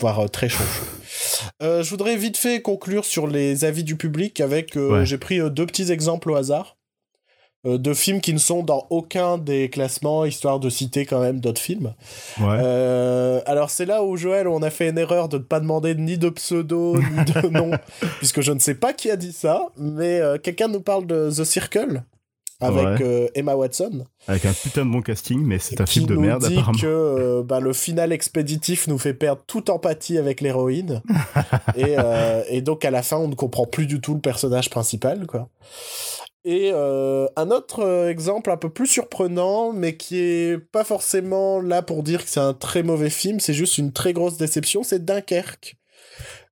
voire 0.00 0.20
euh, 0.20 0.28
très 0.28 0.48
chonchon. 0.48 0.84
je 1.60 1.88
voudrais 1.88 2.16
vite 2.16 2.36
fait 2.36 2.62
conclure 2.62 3.04
sur 3.04 3.26
les 3.26 3.64
avis 3.64 3.84
du 3.84 3.96
public 3.96 4.40
avec, 4.40 4.78
j'ai 5.04 5.18
pris 5.18 5.38
deux 5.50 5.66
petits 5.66 5.90
exemples 5.92 6.30
au 6.30 6.36
hasard. 6.36 6.78
Euh, 7.66 7.76
de 7.76 7.92
films 7.92 8.20
qui 8.20 8.32
ne 8.32 8.38
sont 8.38 8.62
dans 8.62 8.86
aucun 8.90 9.36
des 9.36 9.68
classements, 9.68 10.24
histoire 10.24 10.60
de 10.60 10.70
citer 10.70 11.06
quand 11.06 11.20
même 11.20 11.40
d'autres 11.40 11.60
films. 11.60 11.92
Euh, 12.40 13.40
alors 13.46 13.70
c'est 13.70 13.84
là 13.84 14.04
où 14.04 14.16
Joël, 14.16 14.46
on 14.46 14.62
a 14.62 14.70
fait 14.70 14.88
une 14.88 14.98
erreur 14.98 15.28
de 15.28 15.38
ne 15.38 15.42
pas 15.42 15.58
demander 15.58 15.96
ni 15.96 16.18
de 16.18 16.28
pseudo, 16.28 16.96
ni 16.98 17.24
de 17.24 17.48
nom, 17.50 17.72
puisque 18.18 18.42
je 18.42 18.52
ne 18.52 18.60
sais 18.60 18.76
pas 18.76 18.92
qui 18.92 19.10
a 19.10 19.16
dit 19.16 19.32
ça, 19.32 19.66
mais 19.76 20.20
euh, 20.20 20.38
quelqu'un 20.38 20.68
nous 20.68 20.80
parle 20.80 21.06
de 21.06 21.30
The 21.30 21.42
Circle 21.42 22.04
avec 22.60 23.02
Emma 23.34 23.54
Watson. 23.54 24.04
Avec 24.26 24.44
un 24.44 24.52
putain 24.52 24.84
de 24.84 24.90
bon 24.90 25.02
casting, 25.02 25.40
mais 25.44 25.58
c'est 25.58 25.80
un 25.80 25.86
film 25.86 26.06
de 26.06 26.16
merde 26.16 26.46
dit 26.46 26.54
apparemment. 26.54 26.78
que 26.78 27.42
bah, 27.42 27.60
le 27.60 27.72
final 27.72 28.12
expéditif 28.12 28.88
nous 28.88 28.98
fait 28.98 29.14
perdre 29.14 29.42
toute 29.46 29.70
empathie 29.70 30.18
avec 30.18 30.40
l'héroïne. 30.40 31.02
et, 31.76 31.96
et 32.48 32.60
donc 32.60 32.84
à 32.84 32.90
la 32.90 33.02
fin, 33.02 33.16
on 33.16 33.28
ne 33.28 33.34
comprend 33.34 33.66
plus 33.66 33.86
du 33.86 34.00
tout 34.00 34.14
le 34.14 34.20
personnage 34.20 34.70
principal, 34.70 35.26
quoi. 35.26 35.48
Et 36.44 36.70
euh, 36.72 37.26
un 37.36 37.50
autre 37.50 37.84
euh, 37.84 38.08
exemple 38.08 38.50
un 38.50 38.56
peu 38.56 38.70
plus 38.70 38.86
surprenant, 38.86 39.72
mais 39.72 39.96
qui 39.96 40.18
est 40.18 40.58
pas 40.58 40.84
forcément 40.84 41.60
là 41.60 41.82
pour 41.82 42.02
dire 42.02 42.24
que 42.24 42.30
c'est 42.30 42.40
un 42.40 42.54
très 42.54 42.82
mauvais 42.82 43.10
film, 43.10 43.40
c'est 43.40 43.54
juste 43.54 43.76
une 43.76 43.92
très 43.92 44.12
grosse 44.12 44.36
déception, 44.36 44.82
c'est 44.82 45.04
Dunkerque. 45.04 45.76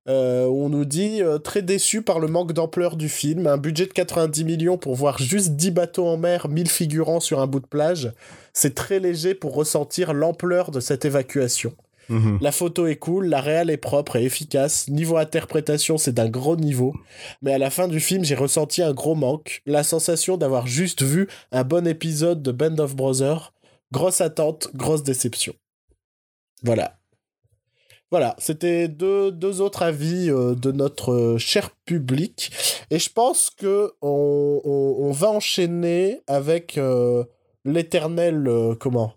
Euh, 0.07 0.45
on 0.45 0.69
nous 0.69 0.85
dit 0.85 1.21
très 1.43 1.61
déçu 1.61 2.01
par 2.01 2.19
le 2.19 2.27
manque 2.27 2.53
d'ampleur 2.53 2.95
du 2.95 3.09
film, 3.09 3.45
un 3.47 3.57
budget 3.57 3.87
de 3.87 3.93
90 3.93 4.45
millions 4.45 4.77
pour 4.77 4.95
voir 4.95 5.17
juste 5.17 5.51
10 5.51 5.71
bateaux 5.71 6.07
en 6.07 6.17
mer, 6.17 6.47
1000 6.47 6.69
figurants 6.69 7.19
sur 7.19 7.39
un 7.41 7.47
bout 7.47 7.59
de 7.59 7.67
plage, 7.67 8.13
c'est 8.53 8.73
très 8.73 8.99
léger 8.99 9.35
pour 9.35 9.53
ressentir 9.53 10.13
l'ampleur 10.13 10.71
de 10.71 10.79
cette 10.79 11.03
évacuation. 11.03 11.73
Mhm. 12.09 12.39
La 12.41 12.51
photo 12.51 12.87
est 12.87 12.95
cool, 12.95 13.27
la 13.27 13.41
réelle 13.41 13.69
est 13.69 13.77
propre 13.77 14.15
et 14.15 14.23
efficace. 14.23 14.87
Niveau 14.87 15.17
interprétation, 15.17 15.97
c'est 15.97 16.13
d'un 16.13 16.29
gros 16.29 16.55
niveau. 16.55 16.93
Mais 17.41 17.53
à 17.53 17.57
la 17.57 17.69
fin 17.69 17.87
du 17.87 17.99
film, 17.99 18.23
j'ai 18.23 18.35
ressenti 18.35 18.81
un 18.81 18.93
gros 18.93 19.15
manque. 19.15 19.61
La 19.65 19.83
sensation 19.83 20.37
d'avoir 20.37 20.67
juste 20.67 21.03
vu 21.03 21.27
un 21.51 21.63
bon 21.63 21.85
épisode 21.85 22.41
de 22.41 22.51
Band 22.51 22.77
of 22.79 22.95
Brothers. 22.95 23.53
Grosse 23.91 24.21
attente, 24.21 24.69
grosse 24.73 25.03
déception. 25.03 25.53
Voilà. 26.63 26.97
Voilà, 28.09 28.35
c'était 28.37 28.87
deux, 28.87 29.31
deux, 29.33 29.59
autres 29.59 29.83
avis 29.83 30.29
euh, 30.29 30.55
de 30.55 30.71
notre 30.71 31.11
euh, 31.11 31.37
cher 31.37 31.71
public. 31.83 32.51
Et 32.89 32.99
je 32.99 33.11
pense 33.11 33.49
que 33.49 33.91
on, 34.01 34.61
on, 34.63 35.11
va 35.11 35.29
enchaîner 35.29 36.21
avec 36.25 36.77
euh, 36.77 37.25
l'éternel, 37.65 38.49
comment? 38.79 39.13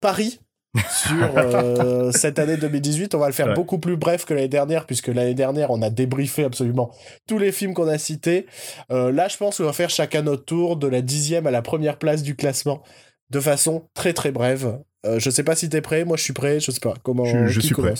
Paris 0.00 0.38
sur 0.88 2.12
cette 2.12 2.38
année 2.38 2.56
2018. 2.56 3.16
On 3.16 3.18
va 3.18 3.26
le 3.26 3.32
faire 3.32 3.52
beaucoup 3.54 3.78
plus 3.78 3.96
bref 3.96 4.24
que 4.24 4.32
l'année 4.32 4.46
dernière, 4.46 4.86
puisque 4.86 5.08
l'année 5.08 5.34
dernière, 5.34 5.72
on 5.72 5.82
a 5.82 5.90
débriefé 5.90 6.44
absolument 6.44 6.92
tous 7.26 7.38
les 7.38 7.50
films 7.50 7.74
qu'on 7.74 7.88
a 7.88 7.98
cités. 7.98 8.46
Là, 8.90 9.26
je 9.26 9.36
pense 9.36 9.56
qu'on 9.56 9.64
va 9.64 9.72
faire 9.72 9.90
chacun 9.90 10.22
notre 10.22 10.44
tour 10.44 10.76
de 10.76 10.86
la 10.86 11.02
dixième 11.02 11.48
à 11.48 11.50
la 11.50 11.62
première 11.62 11.98
place 11.98 12.22
du 12.22 12.36
classement, 12.36 12.82
de 13.30 13.40
façon 13.40 13.88
très 13.94 14.12
très 14.12 14.30
brève. 14.30 14.78
Euh, 15.06 15.18
je 15.18 15.30
sais 15.30 15.42
pas 15.42 15.56
si 15.56 15.68
t'es 15.70 15.80
prêt, 15.80 16.04
moi 16.04 16.16
je 16.16 16.22
suis 16.22 16.32
prêt, 16.34 16.60
je 16.60 16.70
sais 16.70 16.80
pas 16.80 16.94
comment. 17.02 17.24
Je, 17.24 17.60
suis 17.60 17.74
prêt. 17.74 17.94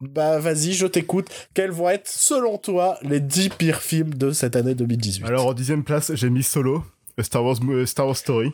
Bah 0.00 0.38
vas-y, 0.40 0.72
je 0.72 0.86
t'écoute. 0.86 1.28
Quels 1.54 1.70
vont 1.70 1.88
être, 1.88 2.08
selon 2.08 2.58
toi, 2.58 2.98
les 3.02 3.20
dix 3.20 3.50
pires 3.50 3.82
films 3.82 4.14
de 4.14 4.32
cette 4.32 4.56
année 4.56 4.74
2018 4.74 5.26
Alors 5.26 5.46
en 5.46 5.54
dixième 5.54 5.84
place, 5.84 6.12
j'ai 6.14 6.28
mis 6.28 6.42
Solo, 6.42 6.84
Star 7.20 7.44
Wars, 7.44 7.58
Star 7.86 8.06
Wars 8.06 8.16
Story. 8.16 8.52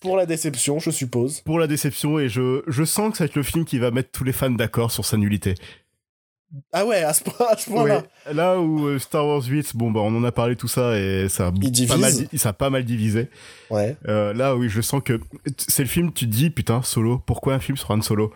Pour 0.00 0.16
la 0.16 0.26
déception, 0.26 0.78
je 0.78 0.90
suppose. 0.90 1.40
Pour 1.40 1.58
la 1.58 1.66
déception, 1.66 2.18
et 2.18 2.28
je, 2.28 2.62
je 2.66 2.84
sens 2.84 3.12
que 3.12 3.18
ça 3.18 3.24
va 3.24 3.28
être 3.28 3.36
le 3.36 3.42
film 3.42 3.64
qui 3.64 3.78
va 3.78 3.90
mettre 3.90 4.10
tous 4.10 4.24
les 4.24 4.32
fans 4.32 4.50
d'accord 4.50 4.90
sur 4.90 5.04
sa 5.04 5.16
nullité. 5.16 5.54
Ah 6.72 6.86
ouais, 6.86 7.02
à 7.02 7.12
ce, 7.12 7.24
point-là. 7.24 8.04
là 8.32 8.58
où 8.58 8.86
euh, 8.86 8.98
Star 8.98 9.26
Wars 9.26 9.42
8, 9.44 9.76
bon 9.76 9.90
bah 9.90 10.00
on 10.00 10.16
en 10.16 10.24
a 10.24 10.32
parlé 10.32 10.56
tout 10.56 10.68
ça 10.68 10.98
et 10.98 11.28
ça 11.28 11.48
a, 11.48 11.52
pas 11.52 11.96
mal, 11.98 12.12
ça 12.34 12.48
a 12.48 12.52
pas 12.54 12.70
mal 12.70 12.84
divisé. 12.84 13.28
Ouais. 13.70 13.96
Euh, 14.08 14.32
là 14.32 14.56
oui, 14.56 14.70
je 14.70 14.80
sens 14.80 15.02
que 15.04 15.20
c'est 15.58 15.82
le 15.82 15.88
film, 15.88 16.12
tu 16.12 16.26
te 16.26 16.30
dis 16.30 16.48
putain, 16.48 16.80
solo, 16.82 17.18
pourquoi 17.18 17.54
un 17.54 17.58
film 17.58 17.76
sur 17.76 17.90
un 17.90 18.00
solo? 18.00 18.32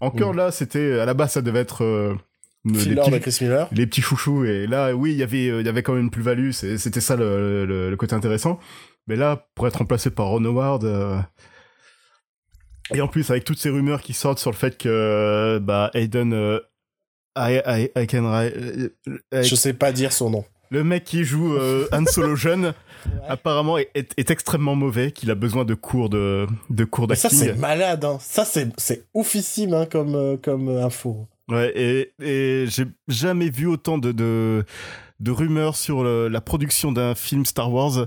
Encore 0.00 0.34
mm. 0.34 0.36
là, 0.36 0.50
c'était 0.50 0.98
à 0.98 1.04
la 1.04 1.14
base 1.14 1.32
ça 1.32 1.42
devait 1.42 1.60
être 1.60 1.84
euh, 1.84 2.16
les, 2.64 2.96
petits, 2.96 3.44
les 3.70 3.86
petits 3.86 4.02
chouchous 4.02 4.44
et 4.44 4.66
là 4.66 4.92
oui, 4.92 5.12
il 5.12 5.18
y 5.18 5.22
avait 5.22 5.46
il 5.60 5.64
y 5.64 5.68
avait 5.68 5.84
quand 5.84 5.92
même 5.92 6.04
une 6.04 6.10
plus-value, 6.10 6.50
c'était 6.50 7.00
ça 7.00 7.14
le, 7.14 7.64
le, 7.64 7.96
côté 7.96 8.14
intéressant. 8.14 8.58
Mais 9.06 9.14
là, 9.14 9.46
pour 9.54 9.68
être 9.68 9.76
remplacé 9.76 10.10
par 10.10 10.26
Ron 10.26 10.44
Howard, 10.44 10.84
euh, 10.84 11.18
et 12.92 13.00
en 13.00 13.08
plus 13.08 13.30
avec 13.30 13.44
toutes 13.44 13.58
ces 13.58 13.70
rumeurs 13.70 14.02
qui 14.02 14.14
sortent 14.14 14.38
sur 14.40 14.50
le 14.50 14.56
fait 14.56 14.76
que 14.76 15.60
bah 15.62 15.90
Aiden 15.94 16.60
euh, 17.38 17.60
I, 17.66 17.90
I, 17.96 18.06
can... 18.06 18.24
Euh, 18.24 18.88
je 19.32 19.54
sais 19.54 19.72
pas 19.72 19.92
dire 19.92 20.12
son 20.12 20.30
nom. 20.30 20.44
Le 20.70 20.84
mec 20.84 21.04
qui 21.04 21.24
joue 21.24 21.58
Han 21.92 22.04
Solo 22.06 22.34
jeune, 22.34 22.72
apparemment 23.28 23.76
est, 23.76 23.90
est, 23.94 24.30
extrêmement 24.30 24.74
mauvais, 24.74 25.12
qu'il 25.12 25.30
a 25.30 25.34
besoin 25.34 25.64
de 25.64 25.74
cours 25.74 26.08
de, 26.08 26.46
de 26.70 26.84
cours 26.84 27.06
d'acting. 27.06 27.28
Ça 27.28 27.36
c'est 27.36 27.54
malade, 27.54 28.04
hein. 28.04 28.18
ça 28.20 28.46
c'est 28.46 29.04
oufissime 29.12 29.74
hein, 29.74 29.86
comme, 29.86 30.38
comme 30.38 30.68
info. 30.68 31.26
Ouais, 31.50 31.72
et, 31.76 32.12
et 32.22 32.66
j'ai 32.68 32.86
jamais 33.08 33.50
vu 33.50 33.66
autant 33.66 33.98
de, 33.98 34.12
de, 34.12 34.64
de 35.20 35.30
rumeurs 35.30 35.76
sur 35.76 36.04
la 36.04 36.40
production 36.40 36.90
d'un 36.90 37.14
film 37.14 37.44
Star 37.44 37.70
Wars. 37.70 38.06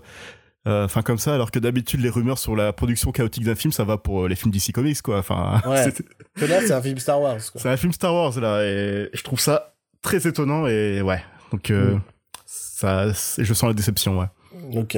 Euh, 0.68 0.86
enfin 0.86 1.03
comme 1.03 1.20
ça 1.20 1.36
alors 1.36 1.51
que 1.51 1.59
d'habitude 1.59 2.01
les 2.01 2.09
rumeurs 2.09 2.39
sur 2.39 2.55
la 2.55 2.74
production 2.74 3.11
chaotique 3.11 3.43
d'un 3.43 3.53
film 3.53 3.72
ça 3.72 3.84
va 3.84 3.99
pour 3.99 4.24
euh, 4.24 4.28
les 4.28 4.36
films 4.36 4.51
DC 4.51 4.72
Comics 4.72 4.99
quoi 4.99 5.20
enfin 5.20 5.61
ouais. 5.68 5.93
que 6.36 6.45
là 6.45 6.59
c'est 6.61 6.74
un 6.74 6.82
film 6.82 6.97
Star 6.97 7.22
Wars 7.22 7.38
c'est 7.39 7.70
un 7.70 7.78
film 7.78 7.93
Star 7.93 8.11
Wars 8.11 8.39
là 8.39 8.63
et 8.63 9.11
je 9.13 9.22
trouve 9.22 9.39
ça 9.39 9.76
très 10.01 10.28
étonnant 10.28 10.66
et 10.66 11.03
ouais 11.03 11.24
donc 11.51 11.70
euh, 11.70 11.93
mm. 11.93 12.01
ça 12.47 13.11
je 13.38 13.53
sens 13.53 13.68
la 13.68 13.76
déception 13.76 14.18
ouais 14.18 14.26
ok 14.74 14.97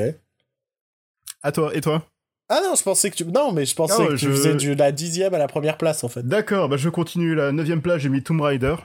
à 1.43 1.51
toi 1.51 1.71
et 1.73 1.81
toi? 1.81 2.03
Ah 2.49 2.61
non, 2.63 2.75
je 2.75 2.83
pensais 2.83 3.09
que 3.09 3.15
tu. 3.15 3.25
Non, 3.25 3.51
mais 3.51 3.65
je 3.65 3.75
pensais 3.75 4.07
que 4.07 4.15
tu 4.15 4.27
faisais 4.27 4.55
de 4.55 4.73
la 4.73 4.91
dixième 4.91 5.33
à 5.33 5.37
la 5.37 5.47
première 5.47 5.77
place 5.77 6.03
en 6.03 6.07
fait. 6.07 6.25
D'accord, 6.25 6.69
bah 6.69 6.77
je 6.77 6.89
continue. 6.89 7.35
La 7.35 7.51
neuvième 7.51 7.81
place, 7.81 8.01
j'ai 8.01 8.09
mis 8.09 8.23
Tomb 8.23 8.41
Raider. 8.41 8.75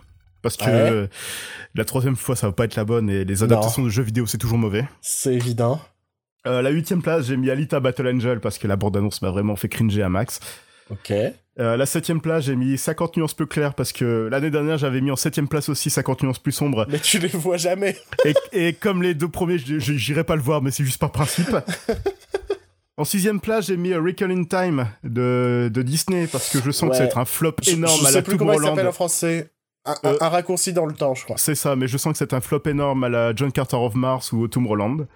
Parce 0.42 0.56
que 0.56 1.08
la 1.76 1.84
troisième 1.84 2.16
fois, 2.16 2.34
ça 2.34 2.48
va 2.48 2.52
pas 2.52 2.64
être 2.64 2.74
la 2.74 2.84
bonne 2.84 3.08
et 3.08 3.24
les 3.24 3.42
adaptations 3.44 3.84
de 3.84 3.88
jeux 3.88 4.02
vidéo, 4.02 4.26
c'est 4.26 4.38
toujours 4.38 4.58
mauvais. 4.58 4.84
C'est 5.00 5.34
évident. 5.34 5.80
Euh, 6.46 6.62
la 6.62 6.70
huitième 6.70 7.02
place, 7.02 7.26
j'ai 7.26 7.36
mis 7.36 7.50
Alita 7.50 7.80
Battle 7.80 8.08
Angel 8.08 8.40
parce 8.40 8.58
que 8.58 8.66
la 8.66 8.76
bande-annonce 8.76 9.22
m'a 9.22 9.30
vraiment 9.30 9.56
fait 9.56 9.68
cringer 9.68 10.02
à 10.02 10.08
max. 10.08 10.40
Ok. 10.90 11.12
Euh, 11.60 11.76
la 11.76 11.86
septième 11.86 12.20
place, 12.20 12.44
j'ai 12.44 12.56
mis 12.56 12.78
50 12.78 13.16
nuances 13.16 13.34
plus 13.34 13.46
claires 13.46 13.74
parce 13.74 13.92
que 13.92 14.28
l'année 14.30 14.50
dernière, 14.50 14.78
j'avais 14.78 15.00
mis 15.00 15.10
en 15.10 15.16
septième 15.16 15.48
place 15.48 15.68
aussi 15.68 15.90
50 15.90 16.22
nuances 16.22 16.38
plus 16.38 16.52
sombres. 16.52 16.86
Mais 16.88 16.98
tu 16.98 17.18
les 17.18 17.28
vois 17.28 17.58
jamais. 17.58 17.96
et, 18.52 18.72
comme 18.72 19.02
les 19.02 19.14
deux 19.14 19.28
premiers, 19.28 19.58
j'irai 19.58 20.24
pas 20.24 20.34
le 20.34 20.42
voir, 20.42 20.62
mais 20.62 20.70
c'est 20.70 20.84
juste 20.84 20.98
par 20.98 21.12
principe. 21.12 21.54
en 22.96 23.04
sixième 23.04 23.38
place, 23.38 23.66
j'ai 23.66 23.76
mis 23.76 23.92
A 23.92 23.98
in 23.98 24.44
Time 24.44 24.88
de, 25.04 25.70
de, 25.72 25.82
Disney 25.82 26.26
parce 26.26 26.48
que 26.48 26.60
je 26.60 26.70
sens 26.70 26.90
que 26.90 26.96
ça 26.96 27.02
va 27.02 27.08
être 27.08 27.18
un 27.18 27.24
flop 27.26 27.56
énorme 27.66 28.00
je, 28.00 28.06
à 28.06 28.10
sais 28.12 28.22
plus 28.22 28.36
comment 28.36 28.54
il 28.54 28.64
s'appelle 28.64 28.88
en 28.88 28.92
français. 28.92 29.50
Un, 29.84 29.94
un, 30.04 30.12
euh, 30.12 30.28
raccourci 30.28 30.72
dans 30.72 30.86
le 30.86 30.94
temps, 30.94 31.14
je 31.14 31.24
crois. 31.24 31.36
C'est 31.38 31.56
ça, 31.56 31.76
mais 31.76 31.88
je 31.88 31.98
sens 31.98 32.12
que 32.12 32.18
c'est 32.18 32.34
un 32.34 32.40
flop 32.40 32.62
énorme 32.66 33.04
à 33.04 33.08
la 33.08 33.34
John 33.34 33.52
Carter 33.52 33.76
of 33.76 33.94
Mars 33.94 34.32
ou 34.32 34.42
au 34.42 34.48
Tomorrowland. 34.48 35.06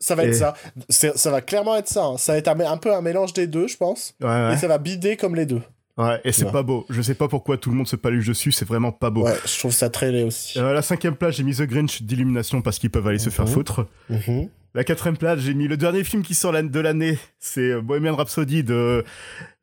Ça 0.00 0.14
va 0.14 0.24
être 0.24 0.34
ça. 0.34 0.54
Ça 0.88 1.30
va 1.30 1.40
clairement 1.40 1.76
être 1.76 1.88
ça. 1.88 2.04
Hein. 2.04 2.16
Ça 2.18 2.32
va 2.32 2.38
être 2.38 2.48
un, 2.48 2.76
peu 2.76 2.94
un 2.94 3.02
mélange 3.02 3.32
des 3.32 3.46
deux, 3.46 3.68
je 3.68 3.76
pense. 3.76 4.14
Et 4.20 4.56
ça 4.56 4.66
va 4.66 4.78
bider 4.78 5.16
comme 5.16 5.34
les 5.34 5.46
deux. 5.46 5.62
Ouais, 5.98 6.18
et 6.24 6.32
c'est 6.32 6.50
pas 6.50 6.62
beau. 6.62 6.86
Je 6.88 7.02
sais 7.02 7.14
pas 7.14 7.28
pourquoi 7.28 7.58
tout 7.58 7.70
le 7.70 7.76
monde 7.76 7.88
se 7.88 7.96
paluche 7.96 8.26
dessus, 8.26 8.52
c'est 8.52 8.66
vraiment 8.66 8.90
pas 8.90 9.10
beau. 9.10 9.24
Ouais, 9.24 9.36
je 9.44 9.58
trouve 9.58 9.72
ça 9.72 9.90
très 9.90 10.10
laid 10.10 10.24
aussi. 10.24 10.58
Euh, 10.58 10.72
la 10.72 10.80
cinquième 10.80 11.14
place, 11.14 11.34
j'ai 11.34 11.42
mis 11.42 11.54
The 11.54 11.62
Grinch 11.62 12.02
d'illumination 12.02 12.62
parce 12.62 12.78
qu'ils 12.78 12.90
peuvent 12.90 13.06
aller 13.06 13.18
se 13.18 13.28
faire 13.28 13.44
mhm. 13.44 13.52
foutre. 13.52 13.86
Mhm. 14.08 14.48
La 14.72 14.84
quatrième 14.84 15.16
place, 15.16 15.40
j'ai 15.40 15.52
mis 15.52 15.66
le 15.66 15.76
dernier 15.76 16.04
film 16.04 16.22
qui 16.22 16.34
sort 16.34 16.52
de 16.52 16.80
l'année, 16.80 17.18
c'est 17.40 17.72
euh, 17.72 17.80
Bohemian 17.80 18.14
Rhapsody 18.14 18.62
de 18.62 19.04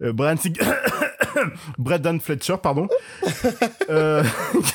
euh, 0.04 0.14
Brian 0.14 0.36
Sig... 0.36 0.60
Fletcher, 2.22 2.56
pardon. 2.62 2.88
euh, 3.90 4.24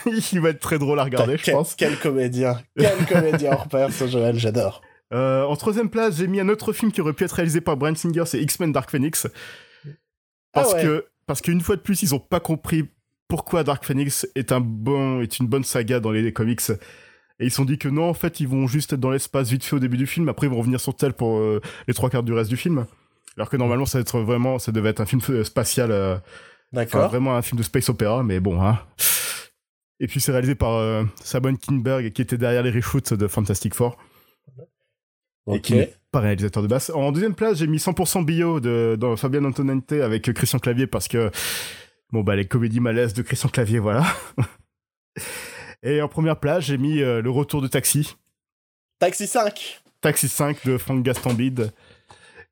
il 0.32 0.40
va 0.40 0.50
être 0.50 0.60
très 0.60 0.78
drôle 0.78 0.98
à 1.00 1.04
regarder, 1.04 1.36
je 1.36 1.50
pense. 1.50 1.74
Quel 1.74 1.98
comédien, 1.98 2.58
quel 2.78 3.04
comédien 3.06 3.52
hors 3.52 3.68
pair, 3.68 3.92
ce 3.92 4.06
Joël, 4.06 4.38
j'adore. 4.38 4.80
Euh, 5.12 5.44
en 5.44 5.56
troisième 5.56 5.90
place, 5.90 6.16
j'ai 6.16 6.26
mis 6.26 6.40
un 6.40 6.48
autre 6.48 6.72
film 6.72 6.90
qui 6.90 7.00
aurait 7.00 7.12
pu 7.12 7.24
être 7.24 7.32
réalisé 7.32 7.60
par 7.60 7.76
Brian 7.76 7.94
Singer, 7.94 8.24
c'est 8.26 8.40
X-Men 8.40 8.72
Dark 8.72 8.90
Phoenix. 8.90 9.26
Parce 10.52 10.74
ah 10.74 10.82
que 10.82 11.06
parce 11.26 11.40
qu'une 11.40 11.60
fois 11.60 11.76
de 11.76 11.80
plus, 11.80 12.02
ils 12.02 12.14
ont 12.14 12.18
pas 12.18 12.40
compris 12.40 12.88
pourquoi 13.28 13.64
Dark 13.64 13.84
Phoenix 13.84 14.26
est 14.34 14.52
un 14.52 14.60
bon 14.60 15.20
est 15.20 15.38
une 15.38 15.46
bonne 15.46 15.64
saga 15.64 16.00
dans 16.00 16.10
les 16.10 16.32
comics. 16.32 16.60
Et 17.40 17.46
ils 17.46 17.50
se 17.50 17.56
sont 17.56 17.64
dit 17.64 17.78
que 17.78 17.88
non, 17.88 18.08
en 18.08 18.14
fait, 18.14 18.40
ils 18.40 18.48
vont 18.48 18.66
juste 18.66 18.92
être 18.92 19.00
dans 19.00 19.10
l'espace 19.10 19.48
vite 19.50 19.64
fait 19.64 19.76
au 19.76 19.78
début 19.78 19.96
du 19.96 20.06
film. 20.06 20.28
Après, 20.28 20.46
ils 20.46 20.50
vont 20.50 20.58
revenir 20.58 20.80
sur 20.80 20.94
tel 20.94 21.12
pour 21.12 21.38
euh, 21.38 21.60
les 21.88 21.94
trois 21.94 22.10
quarts 22.10 22.22
du 22.22 22.32
reste 22.32 22.50
du 22.50 22.56
film. 22.56 22.86
Alors 23.36 23.48
que 23.48 23.56
normalement, 23.56 23.86
ça, 23.86 24.00
être 24.00 24.20
vraiment, 24.20 24.58
ça 24.58 24.72
devait 24.72 24.90
être 24.90 25.00
un 25.00 25.06
film 25.06 25.22
euh, 25.30 25.44
spatial. 25.44 26.22
D'accord. 26.72 27.08
vraiment 27.08 27.36
un 27.36 27.42
film 27.42 27.58
de 27.58 27.64
space 27.64 27.90
opéra, 27.90 28.22
mais 28.22 28.40
bon, 28.40 28.62
hein. 28.62 28.78
Et 30.00 30.06
puis 30.06 30.20
c'est 30.20 30.32
réalisé 30.32 30.54
par 30.54 31.04
Sabon 31.22 31.54
Kinberg, 31.54 32.12
qui 32.12 32.22
était 32.22 32.38
derrière 32.38 32.62
les 32.62 32.70
reshoots 32.70 33.12
de 33.12 33.28
Fantastic 33.28 33.74
Four. 33.74 33.96
Et 35.50 35.60
qui 35.60 35.74
n'est 35.74 35.92
pas 36.12 36.20
réalisateur 36.20 36.62
de 36.62 36.68
basse. 36.68 36.90
En 36.90 37.10
deuxième 37.10 37.34
place, 37.34 37.58
j'ai 37.58 37.66
mis 37.66 37.78
100% 37.78 38.24
bio 38.24 38.60
de, 38.60 38.96
dans 38.98 39.16
Fabien 39.16 39.44
Antonente 39.44 39.90
avec 39.92 40.32
Christian 40.32 40.58
Clavier 40.58 40.86
parce 40.86 41.08
que, 41.08 41.30
bon, 42.12 42.22
bah, 42.22 42.36
les 42.36 42.46
comédies 42.46 42.80
malaises 42.80 43.14
de 43.14 43.22
Christian 43.22 43.48
Clavier, 43.48 43.78
voilà. 43.78 44.04
Et 45.82 46.00
en 46.00 46.08
première 46.08 46.38
place, 46.38 46.64
j'ai 46.64 46.78
mis 46.78 47.00
euh, 47.00 47.20
le 47.20 47.30
retour 47.30 47.60
de 47.60 47.66
Taxi. 47.66 48.16
Taxi 49.00 49.26
5 49.26 49.82
Taxi 50.00 50.28
5 50.28 50.64
de 50.64 50.78
Frank 50.78 51.02
Gastambide 51.02 51.72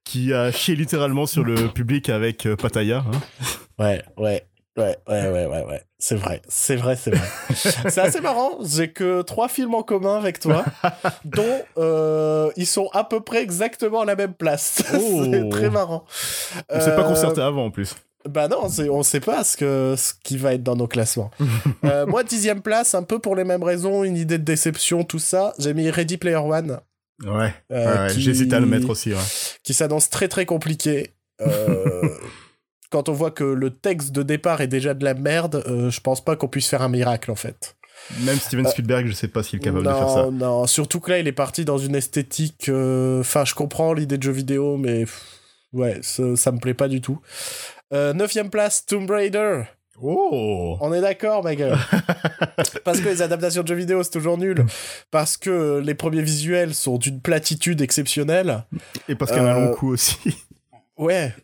qui 0.05 0.33
a 0.33 0.51
chié 0.51 0.75
littéralement 0.75 1.27
sur 1.27 1.45
le 1.45 1.69
public 1.69 2.09
avec 2.09 2.47
euh, 2.47 2.57
Pataya. 2.57 3.05
Hein. 3.07 3.21
Ouais, 3.79 4.03
ouais. 4.17 4.45
Ouais, 4.81 4.97
ouais, 5.09 5.29
ouais, 5.31 5.47
ouais, 5.47 5.65
ouais. 5.65 5.83
C'est 5.99 6.15
vrai, 6.15 6.41
c'est 6.49 6.77
vrai, 6.77 6.97
c'est 6.97 7.11
vrai. 7.11 7.29
c'est 7.55 7.99
assez 7.99 8.21
marrant. 8.21 8.59
J'ai 8.65 8.91
que 8.91 9.23
trois 9.23 9.49
films 9.49 9.75
en 9.75 9.83
commun 9.83 10.17
avec 10.17 10.41
toi, 10.41 10.65
dont 11.25 11.63
euh, 11.79 12.51
ils 12.57 12.67
sont 12.67 12.89
à 12.93 13.05
peu 13.05 13.21
près 13.21 13.43
exactement 13.43 14.01
à 14.01 14.05
la 14.05 14.17
même 14.17 14.35
place. 14.35 14.83
c'est 14.91 15.49
très 15.51 15.69
oh. 15.69 15.71
marrant. 15.71 16.05
On 16.71 16.81
s'est 16.81 16.97
pas 16.97 17.05
concerté 17.05 17.41
euh, 17.41 17.49
avant 17.49 17.67
en 17.67 17.71
plus. 17.71 17.95
Bah 18.29 18.49
non, 18.49 18.69
on 18.91 19.03
sait 19.03 19.21
pas 19.21 19.45
ce, 19.45 19.57
que, 19.57 19.95
ce 19.97 20.13
qui 20.23 20.37
va 20.37 20.53
être 20.53 20.63
dans 20.63 20.77
nos 20.77 20.87
classements. 20.87 21.31
euh, 21.85 22.05
moi, 22.07 22.23
dixième 22.23 22.61
place, 22.61 22.95
un 22.95 23.03
peu 23.03 23.19
pour 23.19 23.35
les 23.35 23.45
mêmes 23.45 23.63
raisons, 23.63 24.05
une 24.05 24.17
idée 24.17 24.37
de 24.37 24.45
déception, 24.45 25.05
tout 25.05 25.19
ça. 25.19 25.55
J'ai 25.59 25.73
mis 25.73 25.89
Ready 25.91 26.19
Player 26.19 26.37
One. 26.37 26.81
Ouais, 27.25 27.55
euh, 27.71 28.07
ouais 28.07 28.15
j'hésite 28.15 28.53
à 28.53 28.61
le 28.61 28.67
mettre 28.67 28.91
aussi. 28.91 29.13
Ouais. 29.13 29.19
Qui 29.63 29.75
s'annonce 29.75 30.11
très 30.11 30.29
très 30.29 30.47
compliqué. 30.47 31.15
Euh, 31.41 32.09
quand 32.91 33.09
on 33.09 33.13
voit 33.13 33.31
que 33.31 33.45
le 33.45 33.71
texte 33.71 34.13
de 34.13 34.23
départ 34.23 34.61
est 34.61 34.67
déjà 34.67 34.95
de 34.95 35.05
la 35.05 35.15
merde, 35.15 35.65
euh, 35.67 35.91
je 35.91 36.01
pense 36.01 36.23
pas 36.23 36.37
qu'on 36.37 36.49
puisse 36.49 36.69
faire 36.69 36.83
un 36.83 36.89
miracle 36.89 37.31
en 37.31 37.37
fait. 37.37 37.77
Même 38.23 38.37
Steven 38.37 38.67
euh, 38.67 38.71
Spielberg, 38.71 39.07
je 39.07 39.13
sais 39.13 39.29
pas 39.29 39.43
s'il 39.43 39.61
est 39.61 39.63
capable 39.63 39.85
de 39.85 39.91
faire 39.91 40.11
ça. 40.11 40.31
Non, 40.31 40.67
surtout 40.67 41.01
que 41.01 41.11
là, 41.11 41.19
il 41.19 41.29
est 41.29 41.33
parti 41.33 41.65
dans 41.65 41.79
une 41.79 41.95
esthétique. 41.95 42.69
Euh, 42.69 43.21
enfin, 43.21 43.45
je 43.45 43.55
comprends 43.55 43.93
l'idée 43.93 44.19
de 44.19 44.23
jeu 44.23 44.33
vidéo, 44.33 44.77
mais 44.77 45.05
ouais, 45.73 45.99
ça, 46.03 46.35
ça, 46.35 46.51
me 46.51 46.59
plaît 46.59 46.75
pas 46.75 46.89
du 46.89 47.01
tout. 47.01 47.21
neuvième 47.93 48.51
place, 48.51 48.85
Tomb 48.87 49.09
Raider. 49.09 49.63
Oh 50.03 50.79
On 50.81 50.95
est 50.95 51.03
d'accord, 51.03 51.45
ma 51.45 51.55
gueule. 51.55 51.77
Parce 52.85 53.01
que 53.01 53.09
les 53.11 53.21
adaptations 53.21 53.63
de 53.63 53.69
jeux 53.69 53.75
vidéo, 53.75 54.03
c'est 54.03 54.13
toujours 54.13 54.39
nul. 54.39 54.65
Parce 55.11 55.37
que 55.37 55.79
les 55.85 55.95
premiers 55.95 56.23
visuels 56.23 56.75
sont 56.75 56.97
d'une 56.97 57.21
platitude 57.21 57.83
exceptionnelle. 57.83 58.65
Et 59.09 59.15
parce 59.15 59.31
qu'il 59.31 59.43
y 59.43 59.45
a 59.45 59.55
un 59.55 59.67
long 59.67 59.75
coup 59.75 59.93
aussi. 59.93 60.17
Ouais, 60.97 61.35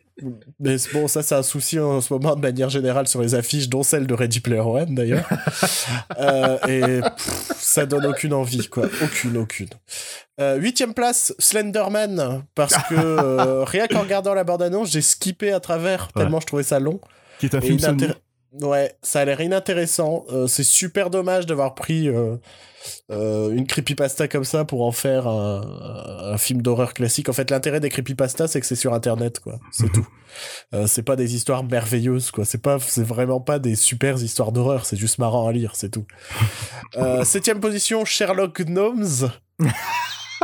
mais 0.61 0.77
bon, 0.95 1.09
ça, 1.09 1.23
c'est 1.23 1.35
un 1.35 1.43
souci 1.43 1.79
en 1.79 2.01
ce 2.01 2.13
moment 2.13 2.35
de 2.37 2.41
manière 2.41 2.71
générale 2.71 3.07
sur 3.07 3.21
les 3.21 3.35
affiches, 3.35 3.69
dont 3.69 3.83
celle 3.83 4.07
de 4.07 4.15
Ready 4.15 4.41
Player 4.41 4.61
One 4.61 4.95
d'ailleurs. 4.95 5.29
euh, 6.19 6.59
et 6.69 7.01
ça 7.57 7.85
donne 7.85 8.07
aucune 8.07 8.33
envie, 8.33 8.67
quoi. 8.69 8.87
Aucune, 9.03 9.37
aucune. 9.37 9.69
Euh, 10.41 10.57
huitième 10.57 10.95
place, 10.95 11.35
Slenderman, 11.39 12.45
parce 12.55 12.77
que 12.89 12.95
euh, 12.95 13.65
rien 13.67 13.87
qu'en 13.89 14.01
regardant 14.01 14.33
la 14.33 14.45
bande-annonce, 14.45 14.91
j'ai 14.91 15.03
skippé 15.03 15.53
à 15.53 15.61
travers 15.61 16.09
tellement 16.13 16.41
je 16.41 16.47
trouvais 16.47 16.63
ça 16.63 16.81
long. 16.81 17.01
Qui 17.39 17.47
est 17.47 17.55
un 17.55 17.61
film 17.61 17.79
Sony. 17.79 18.07
Ouais, 18.61 18.97
ça 19.03 19.21
a 19.21 19.25
l'air 19.25 19.41
inintéressant. 19.41 20.25
Euh, 20.31 20.47
c'est 20.47 20.65
super 20.65 21.11
dommage 21.11 21.47
d'avoir 21.47 21.75
pris 21.75 22.09
euh, 22.09 22.37
euh, 23.11 23.51
une 23.51 23.67
creepypasta 23.67 24.29
comme 24.29 24.45
ça 24.45 24.65
pour 24.65 24.83
en 24.83 24.93
faire 24.93 25.27
un, 25.27 26.33
un 26.33 26.39
film 26.39 26.63
d'horreur 26.63 26.95
classique. 26.95 27.29
En 27.29 27.33
fait, 27.33 27.51
l'intérêt 27.51 27.81
des 27.81 27.91
creepypastas, 27.91 28.49
c'est 28.49 28.61
que 28.61 28.67
c'est 28.67 28.77
sur 28.77 28.95
Internet, 28.95 29.41
quoi. 29.41 29.59
C'est 29.71 29.93
tout. 29.93 30.07
C'est 30.87 31.03
pas 31.03 31.17
des 31.17 31.35
histoires 31.35 31.65
merveilleuses, 31.65 32.31
quoi. 32.31 32.45
C'est 32.45 32.61
pas, 32.61 32.79
c'est 32.79 33.03
vraiment 33.03 33.41
pas 33.41 33.59
des 33.59 33.75
super 33.75 34.23
histoires 34.23 34.53
d'horreur. 34.53 34.85
C'est 34.85 34.99
juste 34.99 35.19
marrant 35.19 35.49
à 35.49 35.53
lire, 35.53 35.77
c'est 35.77 35.89
tout. 35.89 36.05
Septième 37.25 37.59
position, 37.59 38.05
Sherlock 38.05 38.61
Gnomes. 38.61 39.31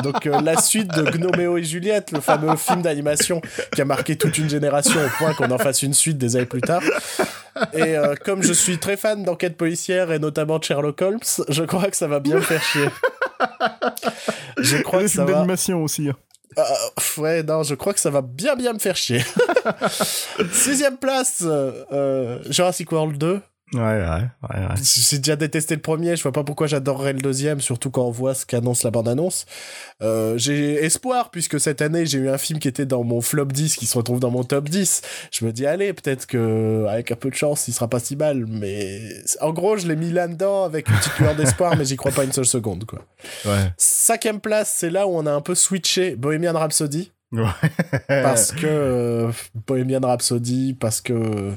Donc 0.03 0.27
euh, 0.27 0.41
la 0.41 0.61
suite 0.61 0.89
de 0.95 1.03
Gnoméo 1.03 1.59
et 1.59 1.65
Juliette, 1.65 2.13
le 2.13 2.21
fameux 2.21 2.57
film 2.57 2.83
d'animation 2.83 3.41
qui 3.75 3.81
a 3.81 3.85
marqué 3.85 4.17
toute 4.17 4.39
une 4.39 4.49
génération 4.49 5.01
au 5.01 5.09
point 5.19 5.35
qu'on 5.35 5.51
en 5.51 5.59
fasse 5.59 5.83
une 5.83 5.95
suite 5.95 6.19
des 6.19 6.37
années 6.37 6.47
plus 6.47 6.61
tard. 6.61 6.83
Et 7.75 7.97
euh, 7.97 8.15
comme 8.25 8.43
je 8.43 8.53
suis 8.53 8.79
très 8.79 8.97
fan 8.97 9.23
d'enquête 9.25 9.57
policière 9.57 10.13
et 10.13 10.19
notamment 10.19 10.59
de 10.59 10.65
Sherlock 10.65 11.01
Holmes, 11.03 11.45
je 11.49 11.63
crois 11.65 11.91
que 11.91 11.97
ça 11.97 12.09
va 12.09 12.21
bien 12.21 12.37
me 12.37 12.41
faire 12.41 12.63
chier. 12.63 12.89
Je 14.59 14.77
crois 14.79 15.01
que 15.03 15.09
ça 15.09 15.25
va. 15.25 15.33
d'animation 15.33 15.83
aussi. 15.83 16.09
Hein. 16.09 16.17
Euh, 16.59 17.21
ouais, 17.21 17.43
non, 17.43 17.63
je 17.63 17.75
crois 17.75 17.93
que 17.93 18.01
ça 18.01 18.11
va 18.11 18.23
bien 18.23 18.57
bien 18.57 18.73
me 18.73 18.79
faire 18.79 18.97
chier. 18.97 19.23
Sixième 20.53 20.97
place, 20.97 21.45
Jurassic 22.49 22.93
World 22.93 23.19
2. 23.19 23.41
Ouais, 23.75 23.81
ouais, 23.81 24.21
ouais. 24.51 24.75
J'ai 24.83 25.19
déjà 25.19 25.35
détesté 25.35 25.75
le 25.75 25.81
premier, 25.81 26.15
je 26.17 26.23
vois 26.23 26.33
pas 26.33 26.45
pourquoi 26.45 26.67
j'adorerais 26.67 27.15
le 27.15 27.21
deuxième, 27.21 27.61
surtout 27.61 27.91
quand 27.91 28.05
on 28.05 28.11
voit 28.11 28.35
ce 28.35 28.45
qu'annonce 28.45 28.83
la 28.83 28.91
bande-annonce. 28.91 29.47
Euh, 30.03 30.37
j'ai 30.37 30.75
espoir, 30.85 31.31
puisque 31.31 31.59
cette 31.59 31.81
année, 31.81 32.05
j'ai 32.05 32.19
eu 32.19 32.29
un 32.29 32.37
film 32.37 32.59
qui 32.59 32.69
était 32.69 32.85
dans 32.85 33.03
mon 33.03 33.23
flop 33.23 33.47
10, 33.47 33.77
qui 33.77 33.87
se 33.87 33.97
retrouve 33.97 34.21
dans 34.21 34.31
mon 34.31 34.45
top 34.45 34.69
10. 34.69 35.01
Je 35.31 35.47
me 35.47 35.53
dis, 35.53 35.67
allez, 35.67 35.95
peut-être 35.95 36.27
que 36.27 36.85
avec 36.87 37.13
un 37.13 37.17
peu 37.17 37.31
de 37.31 37.35
chance, 37.35 37.67
il 37.67 37.73
sera 37.73 37.89
pas 37.89 38.01
si 38.01 38.15
mal, 38.15 38.45
mais 38.47 39.01
en 39.41 39.53
gros, 39.53 39.79
je 39.79 39.89
l'ai 39.89 39.97
mis 39.97 40.11
là-dedans 40.11 40.65
avec 40.65 40.89
une 40.91 40.97
petite 40.97 41.19
lueur 41.19 41.35
d'espoir, 41.35 41.75
mais 41.77 41.87
j'y 41.87 41.97
crois 41.97 42.13
pas 42.13 42.25
une 42.25 42.33
seule 42.33 42.45
seconde, 42.45 42.85
quoi. 42.85 43.01
Ouais. 43.47 43.73
Cinquième 43.79 44.41
place, 44.41 44.75
c'est 44.77 44.91
là 44.91 45.07
où 45.07 45.17
on 45.17 45.25
a 45.25 45.33
un 45.33 45.41
peu 45.41 45.55
switché 45.55 46.15
Bohemian 46.17 46.53
Rhapsody. 46.53 47.11
Ouais. 47.33 47.47
parce 48.09 48.53
que 48.53 48.67
euh, 48.67 49.33
Bohemian 49.67 50.01
Rhapsody, 50.03 50.75
parce 50.75 51.01
que 51.01 51.53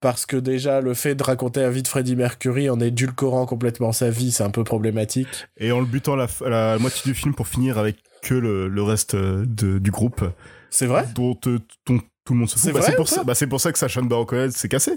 parce 0.00 0.26
que 0.26 0.36
déjà 0.36 0.80
le 0.80 0.94
fait 0.94 1.14
de 1.14 1.22
raconter 1.22 1.60
la 1.60 1.70
vie 1.70 1.82
de 1.82 1.88
Freddie 1.88 2.16
Mercury 2.16 2.70
en 2.70 2.80
édulcorant 2.80 3.46
complètement 3.46 3.92
sa 3.92 4.10
vie, 4.10 4.32
c'est 4.32 4.42
un 4.42 4.50
peu 4.50 4.64
problématique. 4.64 5.46
Et 5.58 5.72
en 5.72 5.80
le 5.80 5.86
butant 5.86 6.16
la, 6.16 6.26
la 6.46 6.78
moitié 6.78 7.02
du 7.04 7.14
film 7.14 7.34
pour 7.34 7.48
finir 7.48 7.78
avec 7.78 7.96
que 8.22 8.34
le, 8.34 8.68
le 8.68 8.82
reste 8.82 9.14
euh, 9.14 9.44
de, 9.46 9.78
du 9.78 9.90
groupe. 9.90 10.24
C'est 10.70 10.86
vrai? 10.86 11.06
Dont, 11.14 11.38
euh, 11.46 11.58
tout 11.86 12.32
le 12.32 12.34
monde 12.34 12.48
se 12.48 12.58
fout. 12.58 12.72
Bah, 12.72 12.80
c'est 12.82 12.96
pour, 12.96 13.08
ça, 13.08 13.24
bah, 13.24 13.34
pour 13.48 13.60
ça 13.60 13.72
que 13.72 13.78
Sacha 13.78 14.00
Baron 14.02 14.50
s'est 14.50 14.68
cassé. 14.68 14.92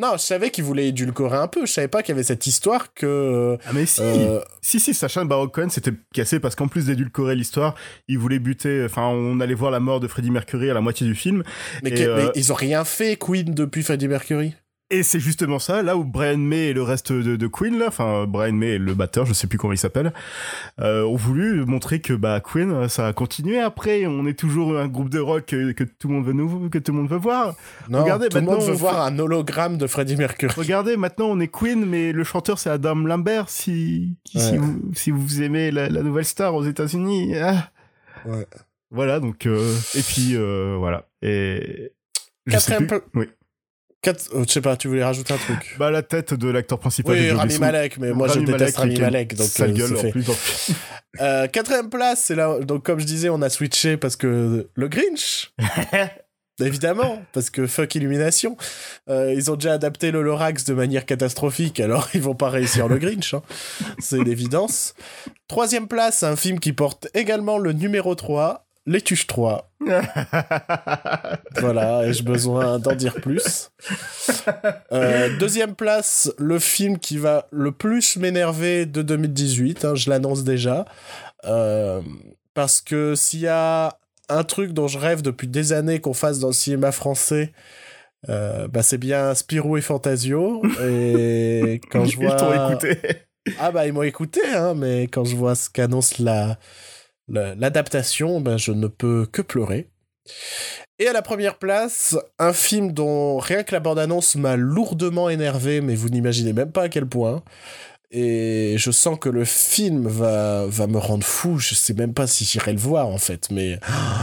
Non, 0.00 0.12
je 0.14 0.22
savais 0.22 0.48
qu'il 0.48 0.64
voulait 0.64 0.88
édulcorer 0.88 1.36
un 1.36 1.46
peu. 1.46 1.66
Je 1.66 1.72
savais 1.72 1.88
pas 1.88 2.02
qu'il 2.02 2.14
y 2.14 2.16
avait 2.16 2.22
cette 2.22 2.46
histoire 2.46 2.94
que. 2.94 3.58
Ah 3.66 3.72
mais 3.74 3.84
si, 3.84 4.00
euh, 4.02 4.40
si 4.62 4.80
si, 4.80 4.94
Sacha 4.94 5.22
Baron 5.24 5.48
Cohen 5.48 5.68
s'était 5.68 5.92
cassé 6.14 6.40
parce 6.40 6.54
qu'en 6.54 6.68
plus 6.68 6.86
d'édulcorer 6.86 7.36
l'histoire, 7.36 7.74
il 8.08 8.18
voulait 8.18 8.38
buter. 8.38 8.82
Enfin, 8.86 9.02
on 9.08 9.40
allait 9.40 9.52
voir 9.52 9.70
la 9.70 9.78
mort 9.78 10.00
de 10.00 10.08
Freddie 10.08 10.30
Mercury 10.30 10.70
à 10.70 10.74
la 10.74 10.80
moitié 10.80 11.06
du 11.06 11.14
film. 11.14 11.42
Mais, 11.82 11.90
mais 11.90 12.06
euh, 12.06 12.30
ils 12.34 12.50
ont 12.50 12.54
rien 12.56 12.84
fait 12.84 13.18
Queen 13.18 13.52
depuis 13.52 13.82
Freddie 13.82 14.08
Mercury. 14.08 14.54
Et 14.92 15.04
c'est 15.04 15.20
justement 15.20 15.60
ça, 15.60 15.82
là 15.84 15.96
où 15.96 16.04
Brian 16.04 16.38
May 16.38 16.68
et 16.68 16.72
le 16.72 16.82
reste 16.82 17.12
de, 17.12 17.36
de 17.36 17.46
Queen, 17.46 17.78
là, 17.78 17.86
enfin 17.88 18.26
Brian 18.26 18.52
May 18.52 18.70
et 18.70 18.78
le 18.78 18.92
batteur, 18.94 19.24
je 19.24 19.32
sais 19.32 19.46
plus 19.46 19.56
comment 19.56 19.72
il 19.72 19.78
s'appelle, 19.78 20.12
euh, 20.80 21.04
ont 21.04 21.14
voulu 21.14 21.64
montrer 21.64 22.00
que 22.00 22.12
bah 22.12 22.40
Queen, 22.40 22.88
ça 22.88 23.06
a 23.06 23.12
continué 23.12 23.60
après. 23.60 24.06
On 24.06 24.26
est 24.26 24.36
toujours 24.36 24.76
un 24.76 24.88
groupe 24.88 25.08
de 25.08 25.20
rock 25.20 25.46
que, 25.46 25.70
que 25.70 25.84
tout 25.84 26.08
le 26.08 26.14
monde 26.14 26.26
veut 26.26 26.32
nous, 26.32 26.68
que 26.70 26.78
tout 26.78 26.90
le 26.90 26.98
monde 26.98 27.08
veut 27.08 27.18
voir. 27.18 27.54
Non, 27.88 28.02
Regardez, 28.02 28.28
tout 28.30 28.38
le 28.38 28.42
monde 28.42 28.62
veut 28.62 28.72
voir 28.72 29.02
un 29.06 29.16
hologramme 29.18 29.78
de 29.78 29.86
Freddie 29.86 30.16
Mercury. 30.16 30.52
Regardez, 30.56 30.96
maintenant 30.96 31.26
on 31.26 31.38
est 31.38 31.46
Queen, 31.48 31.86
mais 31.86 32.10
le 32.10 32.24
chanteur 32.24 32.58
c'est 32.58 32.70
Adam 32.70 32.96
Lambert. 32.96 33.48
Si 33.48 34.16
si, 34.26 34.56
vous, 34.56 34.90
si 34.92 35.12
vous 35.12 35.40
aimez 35.40 35.70
la, 35.70 35.88
la 35.88 36.02
nouvelle 36.02 36.24
star 36.24 36.52
aux 36.54 36.64
États-Unis. 36.64 37.36
Ah. 37.36 37.70
Ouais. 38.26 38.46
Voilà 38.90 39.20
donc 39.20 39.46
euh, 39.46 39.72
et 39.94 40.02
puis 40.02 40.34
euh, 40.34 40.74
voilà 40.76 41.06
et 41.22 41.92
Quatrième, 42.50 42.88
oui. 43.14 43.26
Oh, 44.06 44.44
je 44.46 44.52
sais 44.52 44.60
pas, 44.62 44.76
tu 44.76 44.88
voulais 44.88 45.04
rajouter 45.04 45.34
un 45.34 45.36
truc 45.36 45.76
Bah 45.78 45.90
la 45.90 46.02
tête 46.02 46.32
de 46.32 46.48
l'acteur 46.48 46.78
principal. 46.78 47.14
Oui, 47.14 47.30
Rami 47.30 47.58
Malek, 47.58 47.98
mais 47.98 48.12
moi 48.12 48.28
je 48.28 48.40
déteste 48.40 48.78
Rami 48.78 48.98
Malek, 48.98 49.34
donc 49.34 49.50
euh, 49.60 49.68
gueule 49.68 49.96
en 49.96 50.10
plus. 50.10 50.26
euh, 51.20 51.46
quatrième 51.48 51.90
place, 51.90 52.24
c'est 52.24 52.34
là. 52.34 52.60
Donc 52.60 52.82
comme 52.82 52.98
je 52.98 53.04
disais, 53.04 53.28
on 53.28 53.42
a 53.42 53.50
switché 53.50 53.98
parce 53.98 54.16
que 54.16 54.70
le 54.74 54.88
Grinch. 54.88 55.52
Évidemment, 56.62 57.22
parce 57.32 57.50
que 57.50 57.66
fuck 57.66 57.94
Illumination. 57.94 58.56
Euh, 59.08 59.34
ils 59.34 59.50
ont 59.50 59.56
déjà 59.56 59.74
adapté 59.74 60.10
le 60.10 60.22
Lorax 60.22 60.64
de 60.64 60.74
manière 60.74 61.06
catastrophique, 61.06 61.80
alors 61.80 62.08
ils 62.14 62.22
vont 62.22 62.34
pas 62.34 62.50
réussir 62.50 62.88
le 62.88 62.98
Grinch. 62.98 63.34
Hein. 63.34 63.42
C'est 63.98 64.22
l'évidence. 64.22 64.94
Troisième 65.48 65.88
place, 65.88 66.22
un 66.22 66.36
film 66.36 66.58
qui 66.58 66.72
porte 66.72 67.08
également 67.14 67.58
le 67.58 67.72
numéro 67.72 68.14
3, 68.14 68.66
Les 68.90 69.00
Tuches 69.00 69.28
3. 69.28 69.70
voilà, 71.60 72.08
ai-je 72.08 72.24
besoin 72.24 72.80
d'en 72.80 72.96
dire 72.96 73.14
plus 73.14 73.70
euh, 74.92 75.38
Deuxième 75.38 75.76
place, 75.76 76.32
le 76.38 76.58
film 76.58 76.98
qui 76.98 77.16
va 77.16 77.46
le 77.52 77.70
plus 77.70 78.16
m'énerver 78.16 78.86
de 78.86 79.02
2018, 79.02 79.84
hein, 79.84 79.94
je 79.94 80.10
l'annonce 80.10 80.42
déjà. 80.42 80.86
Euh, 81.44 82.00
parce 82.52 82.80
que 82.80 83.14
s'il 83.14 83.38
y 83.40 83.46
a 83.46 83.96
un 84.28 84.42
truc 84.42 84.72
dont 84.72 84.88
je 84.88 84.98
rêve 84.98 85.22
depuis 85.22 85.46
des 85.46 85.72
années 85.72 86.00
qu'on 86.00 86.12
fasse 86.12 86.40
dans 86.40 86.48
le 86.48 86.52
cinéma 86.52 86.90
français, 86.90 87.52
euh, 88.28 88.66
bah 88.66 88.82
c'est 88.82 88.98
bien 88.98 89.36
Spirou 89.36 89.76
et 89.76 89.82
Fantasio. 89.82 90.62
Et 90.82 91.80
quand 91.92 92.06
je 92.06 92.16
vois... 92.16 92.32
Ils 92.32 92.36
t'ont 92.36 92.70
écouté. 92.70 92.98
Ah 93.60 93.70
bah 93.70 93.86
ils 93.86 93.92
m'ont 93.92 94.02
écouté, 94.02 94.40
hein, 94.52 94.74
mais 94.74 95.04
quand 95.04 95.24
je 95.24 95.36
vois 95.36 95.54
ce 95.54 95.70
qu'annonce 95.70 96.18
la 96.18 96.58
l'adaptation, 97.30 98.40
ben, 98.40 98.56
je 98.56 98.72
ne 98.72 98.86
peux 98.86 99.26
que 99.30 99.42
pleurer. 99.42 99.88
Et 100.98 101.08
à 101.08 101.14
la 101.14 101.22
première 101.22 101.56
place, 101.56 102.16
un 102.38 102.52
film 102.52 102.92
dont 102.92 103.38
rien 103.38 103.62
que 103.62 103.72
la 103.72 103.80
bande-annonce 103.80 104.36
m'a 104.36 104.56
lourdement 104.56 105.30
énervé, 105.30 105.80
mais 105.80 105.94
vous 105.94 106.10
n'imaginez 106.10 106.52
même 106.52 106.72
pas 106.72 106.82
à 106.82 106.88
quel 106.90 107.06
point. 107.06 107.42
Et 108.10 108.74
je 108.76 108.90
sens 108.90 109.18
que 109.18 109.28
le 109.28 109.44
film 109.44 110.06
va, 110.06 110.66
va 110.66 110.86
me 110.88 110.98
rendre 110.98 111.24
fou. 111.24 111.58
Je 111.58 111.74
sais 111.74 111.94
même 111.94 112.12
pas 112.12 112.26
si 112.26 112.44
j'irai 112.44 112.72
le 112.72 112.78
voir 112.78 113.06
en 113.06 113.18
fait, 113.18 113.50
mais 113.50 113.78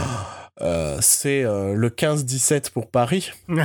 euh, 0.60 0.98
c'est 1.00 1.42
euh, 1.42 1.74
le 1.74 1.88
15-17 1.88 2.70
pour 2.70 2.90
Paris. 2.90 3.32
le, 3.48 3.64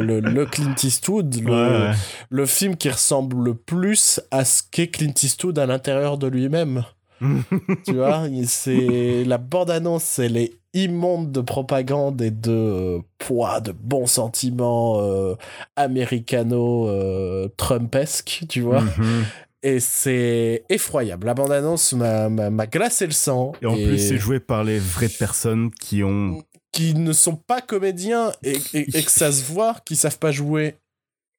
le, 0.00 0.46
Clint 0.46 0.76
Eastwood, 0.82 1.34
le, 1.44 1.90
le 2.30 2.46
film 2.46 2.76
qui 2.76 2.88
ressemble 2.88 3.44
le 3.44 3.54
plus 3.54 4.20
à 4.30 4.46
ce 4.46 4.62
qu'est 4.70 4.88
Clint 4.88 5.12
Eastwood 5.22 5.58
à 5.58 5.66
l'intérieur 5.66 6.16
de 6.16 6.28
lui-même. 6.28 6.84
tu 7.84 7.94
vois, 7.94 8.26
c'est 8.46 9.24
la 9.24 9.38
bande-annonce, 9.38 10.18
elle 10.18 10.36
est 10.36 10.52
immonde 10.72 11.32
de 11.32 11.40
propagande 11.40 12.22
et 12.22 12.30
de 12.30 12.50
euh, 12.50 13.00
poids, 13.18 13.60
de 13.60 13.72
bons 13.72 14.06
sentiments 14.06 15.00
euh, 15.00 15.34
américano-trumpesque, 15.76 18.44
tu 18.48 18.60
vois. 18.60 18.82
Mhm. 18.82 19.24
Et 19.62 19.80
c'est 19.80 20.64
effroyable. 20.70 21.26
La 21.26 21.34
bande-annonce 21.34 21.92
m'a 21.92 22.66
glacé 22.66 23.04
le 23.04 23.12
sang. 23.12 23.52
Et 23.60 23.66
en 23.66 23.74
plus, 23.74 23.98
c'est 23.98 24.16
joué 24.16 24.40
par 24.40 24.64
les 24.64 24.78
vraies 24.78 25.10
personnes 25.10 25.70
qui 25.70 26.02
ont 26.02 26.42
qui 26.72 26.94
ne 26.94 27.12
sont 27.12 27.34
pas 27.34 27.60
comédiens 27.60 28.30
et, 28.44 28.56
et, 28.74 28.96
et 28.96 29.02
que 29.02 29.10
ça 29.10 29.32
se 29.32 29.44
voit 29.44 29.74
qu'ils 29.84 29.96
savent 29.96 30.20
pas 30.20 30.30
jouer 30.30 30.76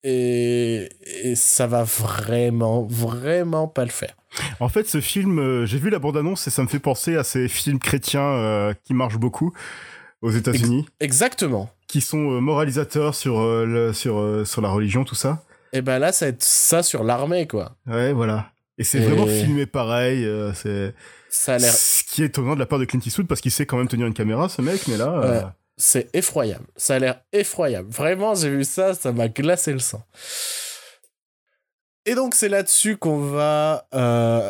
et, 0.04 0.90
et, 1.06 1.36
ça 1.36 1.68
va 1.68 1.84
vraiment, 1.84 2.84
vraiment 2.84 3.68
pas 3.68 3.86
le 3.86 3.92
faire. 3.92 4.16
En 4.60 4.70
fait, 4.70 4.88
ce 4.88 5.02
film, 5.02 5.40
euh, 5.40 5.66
j'ai 5.66 5.78
vu 5.78 5.90
la 5.90 6.00
bande-annonce 6.00 6.48
et 6.48 6.50
ça 6.50 6.64
me 6.64 6.68
fait 6.68 6.80
penser 6.80 7.16
à 7.16 7.24
ces 7.24 7.48
films 7.48 7.80
chrétiens 7.80 8.22
euh, 8.22 8.74
qui 8.84 8.94
marchent 8.94 9.18
beaucoup 9.18 9.54
aux 10.22 10.32
États-Unis. 10.32 10.86
exactement. 11.00 11.70
Qui 11.88 12.02
sont 12.02 12.32
euh, 12.32 12.40
moralisateurs 12.40 13.16
sur, 13.16 13.42
le, 13.42 13.92
sur, 13.92 14.48
sur 14.48 14.62
la 14.62 14.70
religion, 14.70 15.04
tout 15.04 15.16
ça. 15.16 15.44
Et 15.74 15.82
ben 15.82 16.00
là, 16.00 16.12
ça 16.12 16.26
va 16.26 16.30
être 16.30 16.44
ça 16.44 16.84
sur 16.84 17.04
l'armée, 17.04 17.48
quoi. 17.48 17.76
Ouais, 17.88 18.14
voilà. 18.14 18.52
Et 18.78 18.84
c'est 18.84 19.00
vraiment 19.00 19.28
filmé 19.28 19.66
pareil. 19.66 20.28
c'est. 20.56 20.94
Ça 21.30 21.56
a 21.56 21.58
l'air. 21.58 21.72
Ce 21.72 22.04
qui 22.04 22.24
est 22.24 22.28
étonnant 22.28 22.56
de 22.56 22.60
la 22.60 22.66
part 22.66 22.80
de 22.80 22.86
Clint 22.86 23.00
Eastwood 23.06 23.28
parce 23.28 23.40
qu'il 23.40 23.52
sait 23.52 23.66
quand 23.66 23.78
même 23.78 23.88
tenir 23.88 24.06
une 24.08 24.14
caméra, 24.14 24.50
ce 24.50 24.62
mec, 24.62 24.88
mais 24.88 24.98
là 24.98 25.54
c'est 25.82 26.10
effroyable. 26.14 26.66
Ça 26.76 26.96
a 26.96 27.00
l'air 27.00 27.22
effroyable. 27.34 27.90
Vraiment, 27.90 28.36
j'ai 28.36 28.50
vu 28.50 28.64
ça, 28.64 28.94
ça 28.94 29.12
m'a 29.12 29.28
glacé 29.28 29.74
le 29.74 29.80
sang. 29.80 30.04
Et 32.06 32.16
donc, 32.16 32.34
c'est 32.34 32.50
là-dessus 32.50 32.98
qu'on 32.98 33.20
va 33.20 33.88
euh, 33.94 34.50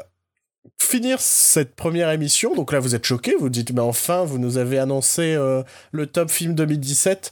finir 0.79 1.19
cette 1.19 1.75
première 1.75 2.09
émission. 2.11 2.55
Donc 2.55 2.71
là, 2.71 2.79
vous 2.79 2.95
êtes 2.95 3.05
choqués, 3.05 3.35
vous 3.37 3.49
dites, 3.49 3.71
mais 3.73 3.81
enfin, 3.81 4.23
vous 4.23 4.39
nous 4.39 4.57
avez 4.57 4.79
annoncé 4.79 5.33
euh, 5.35 5.63
le 5.91 6.07
top 6.07 6.29
film 6.29 6.55
2017. 6.55 7.31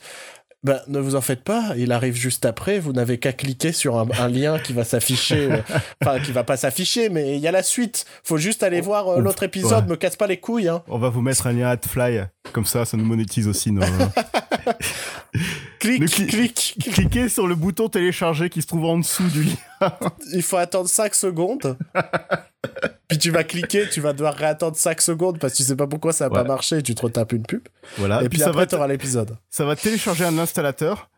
Ben, 0.61 0.81
ne 0.89 0.99
vous 0.99 1.15
en 1.15 1.21
faites 1.21 1.45
pas, 1.45 1.71
il 1.77 1.93
arrive 1.93 2.15
juste 2.15 2.43
après, 2.43 2.79
vous 2.79 2.91
n'avez 2.91 3.17
qu'à 3.17 3.31
cliquer 3.31 3.71
sur 3.71 3.97
un, 3.97 4.27
lien 4.27 4.59
qui 4.59 4.73
va 4.73 4.83
s'afficher, 4.83 5.49
euh, 5.49 5.61
enfin 6.03 6.19
qui 6.19 6.33
va 6.33 6.43
pas 6.43 6.57
s'afficher, 6.57 7.07
mais 7.07 7.37
il 7.37 7.39
y 7.39 7.47
a 7.47 7.51
la 7.51 7.63
suite. 7.63 8.05
Faut 8.25 8.35
juste 8.35 8.61
aller 8.61 8.81
voir 8.81 9.07
euh, 9.07 9.21
l'autre 9.21 9.43
épisode, 9.43 9.87
me 9.87 9.95
casse 9.95 10.17
pas 10.17 10.27
les 10.27 10.37
couilles. 10.37 10.67
Hein. 10.67 10.83
On 10.89 10.97
va 10.97 11.07
vous 11.07 11.21
mettre 11.21 11.47
un 11.47 11.53
lien 11.53 11.69
AdFly, 11.69 12.23
comme 12.51 12.65
ça, 12.65 12.83
ça 12.83 12.97
nous 12.97 13.05
monétise 13.05 13.47
aussi 13.47 13.71
nos... 13.71 13.83
clique, 15.79 16.27
clique. 16.27 16.75
Cliquez 16.91 17.29
sur 17.29 17.47
le 17.47 17.55
bouton 17.55 17.87
télécharger 17.87 18.49
qui 18.49 18.61
se 18.61 18.67
trouve 18.67 18.83
en 18.83 18.97
dessous 18.97 19.29
du 19.29 19.43
lien. 19.43 19.93
Il 20.33 20.43
faut 20.43 20.57
attendre 20.57 20.89
5 20.89 21.15
secondes. 21.15 21.77
Puis 23.09 23.17
tu 23.17 23.31
vas 23.31 23.43
cliquer, 23.43 23.89
tu 23.89 24.01
vas 24.01 24.13
devoir 24.13 24.35
réattendre 24.35 24.77
5 24.77 25.01
secondes 25.01 25.39
parce 25.39 25.53
que 25.53 25.57
tu 25.57 25.63
sais 25.63 25.75
pas 25.75 25.87
pourquoi 25.87 26.13
ça 26.13 26.29
va 26.29 26.43
pas 26.43 26.47
marcher 26.47 26.77
et 26.77 26.83
tu 26.83 26.93
te 26.93 27.01
retapes 27.01 27.33
une 27.33 27.43
pub. 27.43 27.67
Voilà. 27.97 28.23
Et, 28.23 28.29
puis, 28.29 28.43
après, 28.43 28.67
tu 28.67 28.75
auras 28.75 28.87
l'épisode. 28.87 29.35
Ça 29.49 29.65
va 29.65 29.75
télécharger 29.75 30.25
un 30.25 30.37
installateur. 30.37 31.09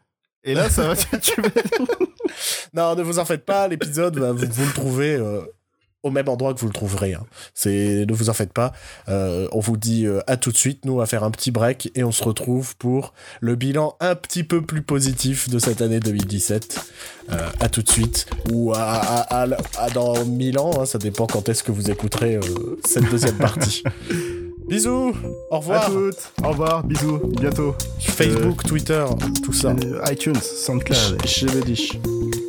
Et 0.43 0.53
là, 0.53 0.69
ça 0.69 0.87
va. 0.87 0.93
non, 2.73 2.95
ne 2.95 3.03
vous 3.03 3.19
en 3.19 3.25
faites 3.25 3.45
pas. 3.45 3.67
L'épisode, 3.67 4.17
bah, 4.17 4.31
vous, 4.31 4.45
vous, 4.49 4.65
le 4.65 4.73
trouvez. 4.73 5.15
Euh, 5.15 5.41
au 6.03 6.11
même 6.11 6.29
endroit 6.29 6.53
que 6.53 6.59
vous 6.59 6.67
le 6.67 6.73
trouverez. 6.73 7.13
Hein. 7.13 7.25
C'est, 7.53 8.05
ne 8.07 8.13
vous 8.13 8.29
en 8.29 8.33
faites 8.33 8.53
pas. 8.53 8.73
Euh, 9.09 9.47
on 9.51 9.59
vous 9.59 9.77
dit 9.77 10.05
euh, 10.05 10.21
à 10.27 10.37
tout 10.37 10.51
de 10.51 10.57
suite. 10.57 10.85
Nous, 10.85 10.93
on 10.93 10.97
va 10.97 11.05
faire 11.05 11.23
un 11.23 11.31
petit 11.31 11.51
break 11.51 11.91
et 11.95 12.03
on 12.03 12.11
se 12.11 12.23
retrouve 12.23 12.75
pour 12.77 13.13
le 13.39 13.55
bilan 13.55 13.95
un 13.99 14.15
petit 14.15 14.43
peu 14.43 14.61
plus 14.61 14.81
positif 14.81 15.49
de 15.49 15.59
cette 15.59 15.81
année 15.81 15.99
2017. 15.99 16.91
Euh, 17.31 17.49
à 17.59 17.69
tout 17.69 17.83
de 17.83 17.89
suite 17.89 18.25
ou 18.51 18.73
à, 18.75 19.45
dans 19.93 20.25
1000 20.25 20.59
ans. 20.59 20.71
Hein, 20.81 20.85
ça 20.85 20.97
dépend 20.97 21.27
quand 21.27 21.47
est-ce 21.49 21.63
que 21.63 21.71
vous 21.71 21.91
écouterez 21.91 22.39
cette 22.85 23.09
deuxième 23.09 23.37
partie. 23.37 23.83
Bisous, 24.67 25.13
au 25.49 25.59
revoir. 25.59 25.83
À 25.83 25.89
toutes. 25.89 26.31
Au 26.43 26.49
revoir, 26.49 26.83
bisous, 26.85 27.19
bientôt. 27.41 27.75
Facebook, 27.99 28.63
Twitter, 28.63 29.03
tout 29.43 29.51
ça. 29.51 29.75
iTunes, 30.09 30.35
SoundCloud. 30.35 31.17
Je 31.25 32.40